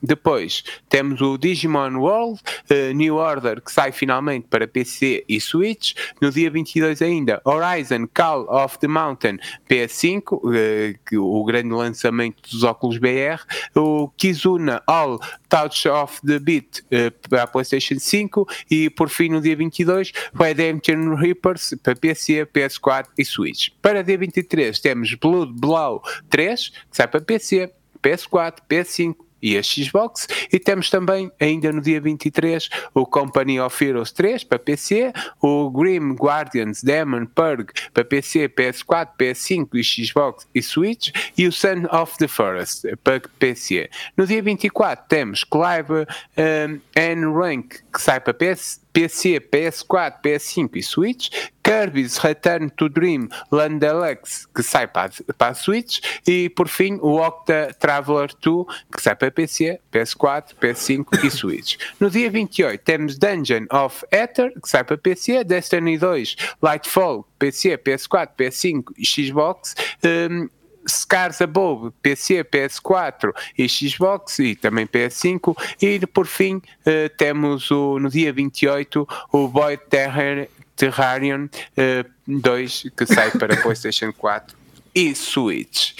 Depois 0.02 0.62
temos 0.88 1.20
o 1.20 1.38
Digimon 1.38 1.96
World 1.96 2.40
uh, 2.70 2.94
New 2.94 3.16
Order 3.16 3.60
que 3.60 3.72
sai 3.72 3.92
finalmente 3.92 4.46
para 4.48 4.66
PC 4.66 5.24
e 5.28 5.40
Switch. 5.40 5.94
No 6.20 6.30
dia 6.30 6.50
22 6.50 7.02
ainda 7.02 7.40
Horizon 7.44 8.06
Call 8.12 8.46
of 8.48 8.78
the 8.78 8.88
Mountain 8.88 9.38
PS5, 9.68 10.32
uh, 10.32 11.40
o 11.40 11.44
grande 11.44 11.72
lançamento 11.72 12.42
dos 12.50 12.62
óculos 12.62 12.98
BR. 12.98 13.40
O 13.74 14.08
Kizuna 14.16 14.82
All 14.86 15.18
Touch 15.48 15.88
of 16.02 16.20
the 16.26 16.38
Beat 16.38 16.82
uh, 16.86 17.10
para 17.28 17.42
a 17.44 17.46
PlayStation 17.46 17.98
5 17.98 18.46
e 18.70 18.90
por 18.90 19.08
fim 19.08 19.30
no 19.30 19.40
dia 19.40 19.56
22 19.56 20.12
Redemption 20.34 21.14
Reapers 21.14 21.74
para 21.82 21.94
PC, 21.94 22.46
PS4 22.46 23.06
e 23.18 23.24
Switch. 23.24 23.70
Para 23.82 24.02
dia 24.02 24.18
23 24.18 24.78
temos 24.80 25.14
Blood 25.14 25.52
Blow 25.54 26.02
3 26.28 26.68
que 26.68 26.96
sai 26.96 27.08
para 27.08 27.20
PC, 27.20 27.72
PS4, 28.02 28.58
PS5 28.68 29.29
e 29.42 29.56
a 29.56 29.62
Xbox. 29.62 30.26
E 30.52 30.58
temos 30.58 30.90
também, 30.90 31.30
ainda 31.40 31.72
no 31.72 31.80
dia 31.80 32.00
23, 32.00 32.68
o 32.94 33.06
Company 33.06 33.60
of 33.60 33.84
Heroes 33.84 34.12
3 34.12 34.44
para 34.44 34.58
PC, 34.58 35.12
o 35.40 35.70
Grim 35.70 36.14
Guardians 36.14 36.82
Demon 36.82 37.26
Purge 37.26 37.68
para 37.92 38.04
PC, 38.04 38.48
PS4, 38.48 39.10
PS5 39.18 39.68
e 39.74 39.84
Xbox 39.84 40.46
e 40.54 40.62
Switch, 40.62 41.10
e 41.36 41.46
o 41.46 41.52
Son 41.52 41.86
of 41.90 42.16
the 42.18 42.28
Forest 42.28 42.96
para 43.02 43.20
PC. 43.38 43.90
No 44.16 44.26
dia 44.26 44.42
24 44.42 45.06
temos 45.08 45.44
Clive 45.44 46.06
um, 46.36 46.80
and 46.96 47.32
Rank 47.32 47.80
que 47.92 48.00
sai 48.00 48.20
para 48.20 48.34
PC, 48.34 49.40
PS4, 49.40 50.14
PS5 50.22 50.70
e 50.74 50.82
Switch, 50.82 51.30
Kirby's 51.70 52.18
Return 52.18 52.68
to 52.70 52.88
Dream 52.88 53.28
Land 53.52 53.78
Deluxe, 53.78 54.44
que 54.52 54.60
sai 54.60 54.88
para, 54.88 55.12
para 55.38 55.52
a 55.52 55.54
Switch, 55.54 56.00
e 56.26 56.48
por 56.48 56.68
fim 56.68 56.98
o 57.00 57.20
Octa 57.20 57.72
Traveler 57.78 58.30
2, 58.42 58.66
que 58.92 59.00
sai 59.00 59.14
para 59.14 59.30
PC, 59.30 59.78
PS4, 59.92 60.56
PS5 60.60 61.24
e 61.24 61.30
Switch. 61.30 61.76
No 62.00 62.10
dia 62.10 62.28
28 62.28 62.82
temos 62.82 63.16
Dungeon 63.16 63.66
of 63.70 64.04
Ether, 64.10 64.52
que 64.60 64.68
sai 64.68 64.82
para 64.82 64.98
PC, 64.98 65.44
Destiny 65.44 65.96
2, 65.96 66.36
Lightfall, 66.60 67.24
PC, 67.38 67.78
PS4, 67.78 68.30
PS5 68.36 68.84
e 68.98 69.06
Xbox, 69.06 69.76
um, 70.04 70.48
Scars 70.88 71.40
Above, 71.40 71.92
PC, 72.02 72.42
PS4 72.42 73.32
e 73.56 73.68
Xbox 73.68 74.40
e 74.40 74.56
também 74.56 74.86
PS5 74.86 75.54
e 75.80 76.04
por 76.06 76.26
fim 76.26 76.56
uh, 76.56 77.08
temos 77.16 77.70
o, 77.70 77.98
no 78.00 78.08
dia 78.08 78.32
28 78.32 79.06
o 79.32 79.46
Void 79.46 79.82
Terra, 79.88 80.48
Terrarion 80.80 81.44
uh, 81.44 82.10
2 82.26 82.86
que 82.96 83.04
sai 83.04 83.30
para 83.32 83.54
PlayStation 83.60 84.10
4 84.14 84.56
e 84.94 85.14
Switch. 85.14 85.92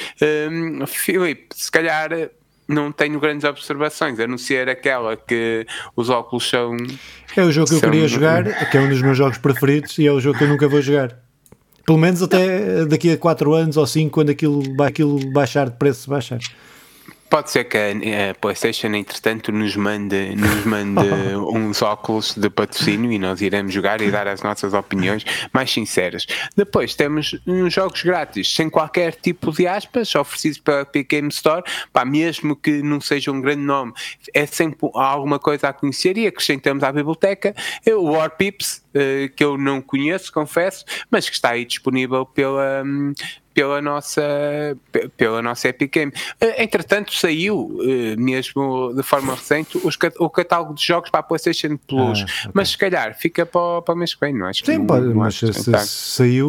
Um, 0.51 0.87
Filipe, 0.87 1.49
se 1.55 1.71
calhar 1.71 2.11
não 2.67 2.91
tenho 2.91 3.21
grandes 3.21 3.45
observações, 3.45 4.19
a 4.19 4.27
não 4.27 4.39
ser 4.39 4.71
aquela 4.71 5.17
que 5.17 5.67
os 5.95 6.09
óculos 6.09 6.49
são. 6.49 6.77
É 7.37 7.43
o 7.43 7.53
jogo 7.53 7.69
que 7.69 7.75
eu 7.75 7.81
queria 7.81 8.09
jogar, 8.09 8.71
que 8.71 8.77
é 8.79 8.81
um 8.81 8.89
dos 8.89 9.03
meus 9.03 9.19
jogos 9.19 9.37
preferidos 9.37 9.99
e 9.99 10.07
é 10.07 10.13
o 10.13 10.19
jogo 10.19 10.39
que 10.39 10.45
eu 10.45 10.49
nunca 10.49 10.67
vou 10.67 10.81
jogar. 10.81 11.15
Pelo 11.85 11.99
menos 11.99 12.23
até 12.23 12.87
daqui 12.87 13.13
a 13.13 13.19
4 13.19 13.53
anos 13.53 13.77
ou 13.77 13.87
5, 13.87 14.11
quando 14.11 14.31
aquilo, 14.31 14.63
aquilo 14.83 15.19
baixar 15.33 15.69
de 15.69 15.77
preço, 15.77 16.09
baixar. 16.09 16.39
Pode 17.31 17.51
ser 17.51 17.65
que 17.65 17.79
a, 17.79 18.35
PlayStation, 18.35 18.89
entretanto, 18.89 19.53
nos 19.53 19.77
mande, 19.77 20.35
nos 20.35 20.65
mande 20.65 21.07
uns 21.55 21.81
óculos 21.81 22.35
de 22.35 22.51
patrocínio 22.51 23.13
e 23.13 23.21
nós 23.21 23.41
iremos 23.41 23.73
jogar 23.73 24.01
e 24.01 24.11
dar 24.11 24.27
as 24.27 24.43
nossas 24.43 24.75
opiniões 24.75 25.25
mais 25.53 25.71
sinceras. 25.71 26.27
Depois 26.57 26.97
temos 26.97 27.41
uns 27.47 27.73
jogos 27.73 28.03
grátis, 28.03 28.53
sem 28.53 28.69
qualquer 28.69 29.15
tipo 29.15 29.53
de 29.53 29.69
aspas, 29.69 30.13
oferecidos 30.17 30.59
pela 30.59 30.81
Epic 30.81 31.09
Game 31.09 31.29
Store, 31.29 31.63
pá, 31.93 32.05
mesmo 32.05 32.57
que 32.57 32.83
não 32.83 33.01
seja 33.01 33.31
um 33.31 33.41
grande 33.41 33.63
nome, 33.63 33.93
é 34.35 34.45
sempre 34.45 34.91
alguma 34.95 35.39
coisa 35.39 35.69
a 35.69 35.73
conhecer 35.73 36.19
e 36.19 36.27
acrescentamos 36.27 36.83
à 36.83 36.91
biblioteca 36.91 37.55
o 37.87 38.13
War 38.13 38.31
Pips, 38.31 38.83
que 39.37 39.45
eu 39.45 39.57
não 39.57 39.81
conheço, 39.81 40.33
confesso, 40.33 40.85
mas 41.11 41.29
que 41.29 41.35
está 41.35 41.51
aí 41.51 41.65
disponível 41.65 42.27
pela, 42.27 42.83
hum, 42.85 43.13
pela 43.61 43.83
nossa, 43.83 44.23
pela 45.17 45.43
nossa 45.43 45.69
Epic 45.69 45.93
Game. 45.93 46.13
Eh, 46.41 46.63
entretanto, 46.63 47.13
saiu 47.13 47.79
eh, 47.83 48.17
mesmo 48.17 48.95
de 48.95 49.03
forma 49.03 49.35
recente 49.35 49.77
os, 49.79 49.99
o 50.19 50.31
catálogo 50.31 50.75
de 50.75 50.83
jogos 50.83 51.11
para 51.11 51.21
a 51.21 51.23
PlayStation 51.23 51.77
Plus, 51.77 52.21
ah, 52.21 52.25
okay. 52.25 52.51
mas 52.55 52.71
se 52.71 52.79
calhar 52.79 53.19
fica 53.19 53.45
para, 53.45 53.83
para 53.83 53.95
o 53.95 53.99
mês 53.99 54.15
que 54.15 54.21
vem, 54.21 54.35
não 54.35 54.47
acho 54.47 54.65
Sim, 54.65 54.81
que 54.81 54.87
pode, 54.87 55.07
não, 55.07 55.15
mas 55.17 55.35
se, 55.35 55.53
se 55.53 55.87
saiu, 55.87 56.49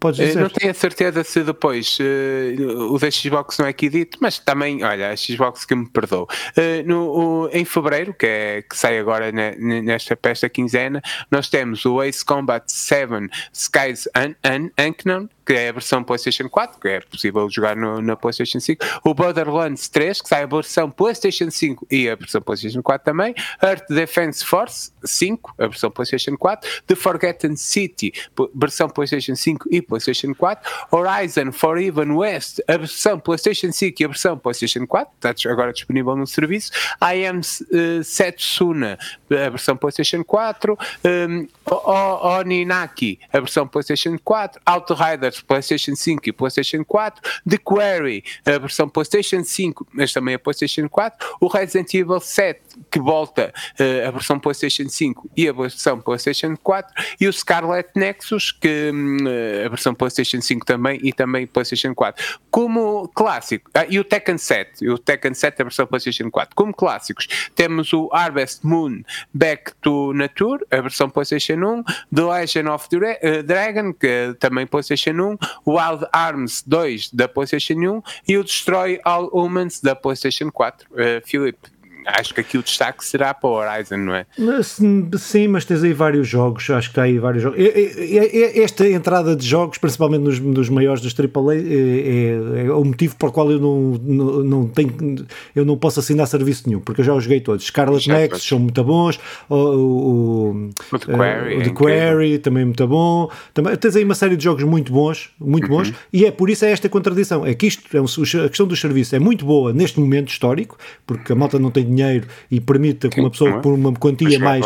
podes 0.00 0.26
dizer. 0.26 0.40
Não 0.40 0.48
tenho 0.48 0.70
a 0.70 0.74
certeza 0.74 1.24
se 1.24 1.42
depois 1.42 1.98
uh, 2.00 2.94
o 2.94 2.98
da 2.98 3.10
Xbox 3.10 3.58
não 3.58 3.66
é 3.66 3.70
aqui 3.70 3.88
dito, 3.88 4.18
mas 4.20 4.38
também, 4.38 4.82
olha, 4.82 5.10
a 5.10 5.16
Xbox 5.16 5.64
que 5.64 5.74
me 5.74 5.86
perdoou. 5.88 6.28
Uh, 6.56 6.86
no, 6.86 7.08
o, 7.10 7.48
em 7.52 7.64
fevereiro, 7.64 8.14
que, 8.14 8.26
é, 8.26 8.62
que 8.62 8.76
sai 8.76 8.98
agora 8.98 9.30
nesta 9.32 10.16
pesta 10.16 10.48
quinzena, 10.48 11.02
nós 11.30 11.48
temos 11.48 11.67
o 11.86 12.00
Ace 12.00 12.24
Combat 12.24 12.62
7 12.66 13.30
Skies 13.52 14.08
Un, 14.14 14.36
Un, 14.44 14.70
Unknown, 14.78 15.30
que 15.48 15.54
é 15.54 15.70
a 15.70 15.72
versão 15.72 16.04
PlayStation 16.04 16.46
4, 16.46 16.78
que 16.78 16.88
é 16.88 17.00
possível 17.00 17.48
jogar 17.48 17.74
no, 17.74 18.02
na 18.02 18.14
PlayStation 18.14 18.60
5. 18.60 18.84
O 19.02 19.14
Borderlands 19.14 19.88
3, 19.88 20.20
que 20.20 20.28
sai 20.28 20.42
a 20.42 20.46
versão 20.46 20.90
PlayStation 20.90 21.50
5 21.50 21.86
e 21.90 22.06
a 22.06 22.14
versão 22.14 22.42
PlayStation 22.42 22.82
4 22.82 23.02
também. 23.02 23.34
Earth 23.62 23.88
Defense 23.88 24.44
Force 24.44 24.92
5, 25.02 25.54
a 25.58 25.66
versão 25.68 25.90
PlayStation 25.90 26.36
4. 26.36 26.82
The 26.86 26.94
Forgotten 26.94 27.56
City, 27.56 28.12
versão 28.54 28.90
PlayStation 28.90 29.34
5 29.34 29.70
e 29.70 29.80
PlayStation 29.80 30.34
4. 30.34 30.70
Horizon 30.92 31.50
Forever 31.50 32.10
West, 32.14 32.60
a 32.68 32.76
versão 32.76 33.18
PlayStation 33.18 33.72
5 33.72 34.02
e 34.02 34.04
a 34.04 34.08
versão 34.08 34.36
PlayStation 34.36 34.86
4, 34.86 35.14
está 35.14 35.50
agora 35.50 35.72
disponível 35.72 36.14
no 36.14 36.26
serviço. 36.26 36.72
I 37.02 37.24
Am 37.24 37.38
uh, 37.38 38.04
Setsuna, 38.04 38.98
a 39.30 39.48
versão 39.48 39.78
PlayStation 39.78 40.22
4. 40.22 40.78
Um, 41.06 41.48
Oninaki, 41.70 43.18
a 43.32 43.40
versão 43.40 43.66
PlayStation 43.66 44.18
4. 44.22 44.60
Outriders, 44.66 45.37
PlayStation 45.42 45.94
5 45.94 46.28
e 46.28 46.32
PlayStation 46.32 46.84
4. 46.84 47.22
The 47.48 47.58
Quarry, 47.58 48.24
a 48.44 48.58
versão 48.58 48.88
PlayStation 48.88 49.42
5, 49.44 49.86
mas 49.92 50.12
também 50.12 50.34
a 50.34 50.38
PlayStation 50.38 50.88
4. 50.88 51.36
O 51.40 51.46
Resident 51.48 51.92
Evil 51.94 52.20
7, 52.20 52.60
que 52.90 52.98
volta 52.98 53.52
uh, 53.80 54.08
a 54.08 54.10
versão 54.10 54.38
PlayStation 54.38 54.88
5 54.88 55.30
e 55.36 55.48
a 55.48 55.52
versão 55.52 56.00
PlayStation 56.00 56.56
4. 56.56 56.94
E 57.20 57.28
o 57.28 57.32
Scarlet 57.32 57.88
Nexus, 57.94 58.52
que 58.52 58.90
uh, 58.90 59.66
a 59.66 59.68
versão 59.68 59.94
PlayStation 59.94 60.40
5 60.40 60.64
também 60.64 61.00
e 61.02 61.12
também 61.12 61.46
PlayStation 61.46 61.94
4. 61.94 62.40
Como 62.50 63.08
clássico, 63.08 63.70
ah, 63.74 63.86
e 63.88 63.98
o 63.98 64.04
Tekken 64.04 64.38
7, 64.38 64.88
o 64.88 64.98
Tekken 64.98 65.34
7 65.34 65.62
a 65.62 65.64
versão 65.64 65.86
PlayStation 65.86 66.30
4. 66.30 66.54
Como 66.54 66.74
clássicos, 66.74 67.26
temos 67.54 67.92
o 67.92 68.08
Harvest 68.12 68.64
Moon 68.64 69.02
Back 69.32 69.72
to 69.80 70.12
Nature, 70.12 70.64
a 70.70 70.80
versão 70.80 71.08
PlayStation 71.10 71.54
1, 71.54 71.82
The 72.14 72.22
Legend 72.22 72.68
of 72.68 72.88
Dra 72.90 73.18
uh, 73.22 73.42
Dragon, 73.42 73.92
que 73.92 74.34
também 74.38 74.66
PlayStation 74.66 75.10
1, 75.10 75.27
Wild 75.66 76.06
Arms 76.12 76.62
2 76.62 77.10
da 77.12 77.28
PlayStation 77.28 77.76
1 77.76 78.02
e 78.28 78.38
o 78.38 78.44
Destroy 78.44 79.00
All 79.04 79.28
Humans 79.32 79.80
da 79.80 79.94
PlayStation 79.94 80.50
4. 80.50 80.86
Uh, 80.90 80.96
Filipe, 81.24 81.68
acho 82.08 82.34
que 82.34 82.40
aqui 82.40 82.56
o 82.58 82.62
destaque 82.62 83.04
será 83.04 83.34
para 83.34 83.48
o 83.48 83.52
Horizon, 83.52 83.98
não 83.98 84.14
é? 84.14 84.26
Sim, 85.18 85.48
mas 85.48 85.64
tens 85.64 85.82
aí 85.82 85.92
vários 85.92 86.26
jogos, 86.26 86.68
acho 86.70 86.88
que 86.88 86.92
está 86.92 87.02
aí 87.02 87.18
vários 87.18 87.42
jogos. 87.42 87.58
Esta 88.54 88.88
entrada 88.88 89.36
de 89.36 89.46
jogos, 89.46 89.78
principalmente 89.78 90.22
nos, 90.22 90.38
nos 90.38 90.68
maiores 90.68 91.02
dos 91.02 91.14
AAA, 91.18 91.54
é, 91.54 91.58
é, 91.58 92.66
é, 92.66 92.72
o 92.72 92.84
motivo 92.84 93.16
por 93.16 93.30
qual 93.30 93.50
eu 93.50 93.60
não, 93.60 94.00
não, 94.02 94.44
não 94.44 94.68
tenho, 94.68 95.26
eu 95.54 95.64
não 95.64 95.76
posso 95.76 96.00
assinar 96.00 96.26
serviço 96.26 96.64
nenhum, 96.66 96.80
porque 96.80 97.02
eu 97.02 97.04
já 97.04 97.14
os 97.14 97.24
joguei 97.24 97.40
todos. 97.40 97.66
Scarlet 97.66 98.08
Nexus 98.08 98.42
são 98.42 98.58
muito 98.58 98.82
bons, 98.82 99.20
o, 99.48 99.54
o, 99.54 100.70
o 100.92 100.98
The 100.98 101.12
Quarry, 101.12 101.56
o 101.56 101.62
The 101.64 101.70
Quarry 101.70 102.38
também 102.38 102.62
é 102.62 102.66
muito 102.66 102.86
bom. 102.86 103.30
Também, 103.52 103.76
tens 103.76 103.96
aí 103.96 104.04
uma 104.04 104.14
série 104.14 104.36
de 104.36 104.44
jogos 104.44 104.64
muito 104.64 104.92
bons, 104.92 105.30
muito 105.38 105.68
bons, 105.68 105.88
uhum. 105.88 105.94
e 106.12 106.24
é 106.24 106.30
por 106.30 106.48
isso 106.48 106.64
é 106.64 106.70
esta 106.70 106.88
contradição. 106.88 107.44
É 107.44 107.54
que 107.54 107.66
isto, 107.66 107.84
é 107.96 108.00
um, 108.00 108.04
a 108.04 108.48
questão 108.48 108.66
dos 108.66 108.80
serviços 108.80 109.12
é 109.12 109.18
muito 109.18 109.44
boa 109.44 109.72
neste 109.72 110.00
momento 110.00 110.28
histórico, 110.28 110.78
porque 111.06 111.32
a 111.32 111.36
malta 111.36 111.58
não 111.58 111.70
tem 111.70 111.84
dinheiro 111.84 111.97
dinheiro 111.98 112.26
e 112.50 112.60
permita 112.60 113.08
que 113.08 113.20
uma 113.20 113.30
pessoa 113.30 113.60
por 113.60 113.72
uma 113.72 113.92
quantia 113.92 114.38
mais 114.38 114.64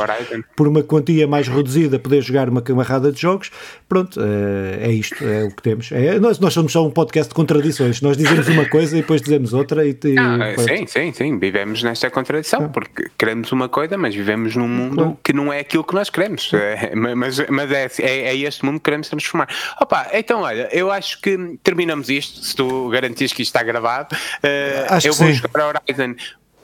por 0.57 0.69
uma 0.69 0.83
quantia 0.83 1.27
mais 1.27 1.49
reduzida 1.49 1.99
poder 1.99 2.23
jogar 2.23 2.49
uma 2.49 2.61
camarada 2.63 3.11
de 3.11 3.21
jogos, 3.21 3.51
pronto, 3.89 4.21
é, 4.21 4.89
é 4.89 4.93
isto, 4.93 5.17
é 5.25 5.45
o 5.45 5.51
que 5.51 5.63
temos. 5.63 5.91
É, 5.93 6.19
nós, 6.19 6.39
nós 6.39 6.53
somos 6.53 6.73
só 6.73 6.87
um 6.87 6.91
podcast 6.91 7.29
de 7.29 7.35
contradições, 7.35 8.01
nós 8.01 8.17
dizemos 8.17 8.49
uma 8.49 8.67
coisa 8.69 8.97
e 8.97 9.01
depois 9.01 9.23
dizemos 9.23 9.53
outra 9.53 9.87
e, 9.87 9.91
e 10.05 10.19
ah, 10.19 10.55
sim, 10.59 10.87
sim, 10.87 11.13
sim, 11.13 11.39
vivemos 11.39 11.83
nesta 11.83 12.11
contradição, 12.11 12.65
ah. 12.65 12.69
porque 12.69 13.11
queremos 13.19 13.51
uma 13.53 13.69
coisa, 13.69 13.97
mas 13.97 14.15
vivemos 14.15 14.57
num 14.57 14.69
mundo 14.69 15.19
que 15.23 15.33
não 15.33 15.53
é 15.53 15.61
aquilo 15.61 15.85
que 15.85 15.95
nós 15.95 16.11
queremos. 16.11 16.51
É, 16.53 16.95
mas 16.95 17.43
mas 17.49 17.71
é, 17.71 17.89
é, 18.01 18.19
é, 18.31 18.37
este 18.37 18.65
mundo 18.65 18.77
que 18.77 18.85
queremos 18.85 19.09
transformar. 19.09 19.49
Opa, 19.81 20.09
então 20.13 20.41
olha, 20.41 20.69
eu 20.73 20.91
acho 20.91 21.21
que 21.21 21.59
terminamos 21.63 22.09
isto, 22.09 22.45
se 22.45 22.55
tu 22.55 22.89
garantis 22.89 23.33
que 23.33 23.43
isto 23.43 23.51
está 23.51 23.63
gravado. 23.63 24.15
Uh, 24.15 25.07
eu 25.07 25.13
vou 25.15 25.29
sim. 25.29 25.35
jogar 25.35 25.83
Horizon 25.89 26.15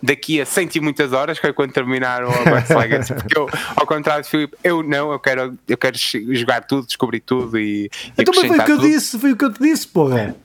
daqui 0.02 0.40
a 0.40 0.46
cento 0.46 0.76
e 0.76 0.80
muitas 0.80 1.12
horas, 1.12 1.38
que 1.38 1.46
é 1.46 1.52
quando 1.52 1.72
terminar 1.72 2.24
o 2.24 2.28
Hogwarts 2.28 2.70
Legacy, 2.70 3.14
porque 3.14 3.38
eu, 3.38 3.48
ao 3.76 3.86
contrário 3.86 4.22
de 4.22 4.30
Filipe, 4.30 4.56
eu 4.62 4.82
não, 4.82 5.12
eu 5.12 5.18
quero, 5.18 5.58
eu 5.68 5.76
quero 5.76 5.96
jogar 6.30 6.62
tudo, 6.62 6.86
descobrir 6.86 7.20
tudo 7.20 7.58
e, 7.58 7.90
então, 8.16 8.32
mas 8.36 8.46
foi 8.46 8.58
o 8.58 8.64
que 8.64 8.72
eu 8.72 8.78
disse, 8.78 9.18
foi 9.18 9.32
o 9.32 9.36
que 9.36 9.44
eu 9.44 9.52
te 9.52 9.60
disse, 9.60 9.86
porra. 9.88 10.36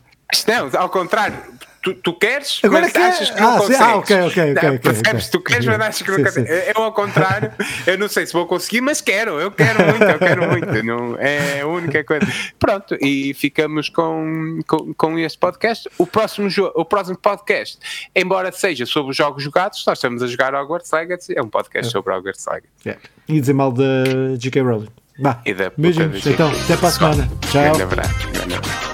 Não, 0.47 0.69
ao 0.79 0.89
contrário, 0.89 1.37
tu, 1.83 1.93
tu 1.93 2.13
queres, 2.13 2.61
Agora 2.63 2.83
mas 2.83 2.95
achas 2.95 3.29
que 3.29 3.39
não 3.41 3.55
ah, 3.55 3.59
consegues. 3.59 3.81
Ah, 3.81 3.95
ok, 3.97 4.21
ok, 4.21 4.51
ok. 4.53 4.69
Não, 4.69 4.77
percebes? 4.77 5.27
Okay, 5.27 5.31
tu 5.31 5.41
queres, 5.41 5.65
mas 5.65 5.79
achas 5.81 6.01
que 6.01 6.11
não 6.11 6.23
consegues. 6.23 6.49
Eu, 6.75 6.83
ao 6.83 6.93
contrário, 6.93 7.51
eu 7.85 7.97
não 7.97 8.07
sei 8.07 8.25
se 8.25 8.31
vou 8.31 8.47
conseguir, 8.47 8.81
mas 8.81 9.01
quero, 9.01 9.39
eu 9.39 9.51
quero 9.51 9.85
muito, 9.85 10.03
eu 10.03 10.19
quero 10.19 10.49
muito. 10.49 10.83
Não, 10.83 11.17
é 11.19 11.61
a 11.61 11.67
única 11.67 12.03
coisa. 12.03 12.25
Pronto, 12.57 12.97
e 13.01 13.33
ficamos 13.33 13.89
com, 13.89 14.61
com, 14.65 14.93
com 14.93 15.19
este 15.19 15.37
podcast. 15.37 15.89
O 15.97 16.07
próximo, 16.07 16.47
o 16.73 16.85
próximo 16.85 17.17
podcast, 17.17 17.77
embora 18.15 18.51
seja 18.51 18.85
sobre 18.85 19.11
os 19.11 19.17
jogos 19.17 19.43
jogados, 19.43 19.83
nós 19.85 19.97
estamos 19.97 20.23
a 20.23 20.27
jogar 20.27 20.55
Hogwarts 20.55 20.89
Legacy, 20.91 21.37
é 21.37 21.41
um 21.41 21.49
podcast 21.49 21.89
é. 21.89 21.91
sobre 21.91 22.13
Hogwarts 22.13 22.45
Legacy. 22.45 22.69
Yeah. 22.85 23.01
E 23.27 23.41
dizer 23.41 23.53
mal 23.53 23.71
da 23.73 24.03
J.K. 24.37 24.61
Rowling. 24.61 24.89
Bah, 25.19 25.41
beijinhos, 25.77 26.25
então, 26.25 26.49
até 26.49 26.77
para 26.77 26.87
a 26.87 26.91
semana. 26.91 27.29
Tchau. 27.51 28.92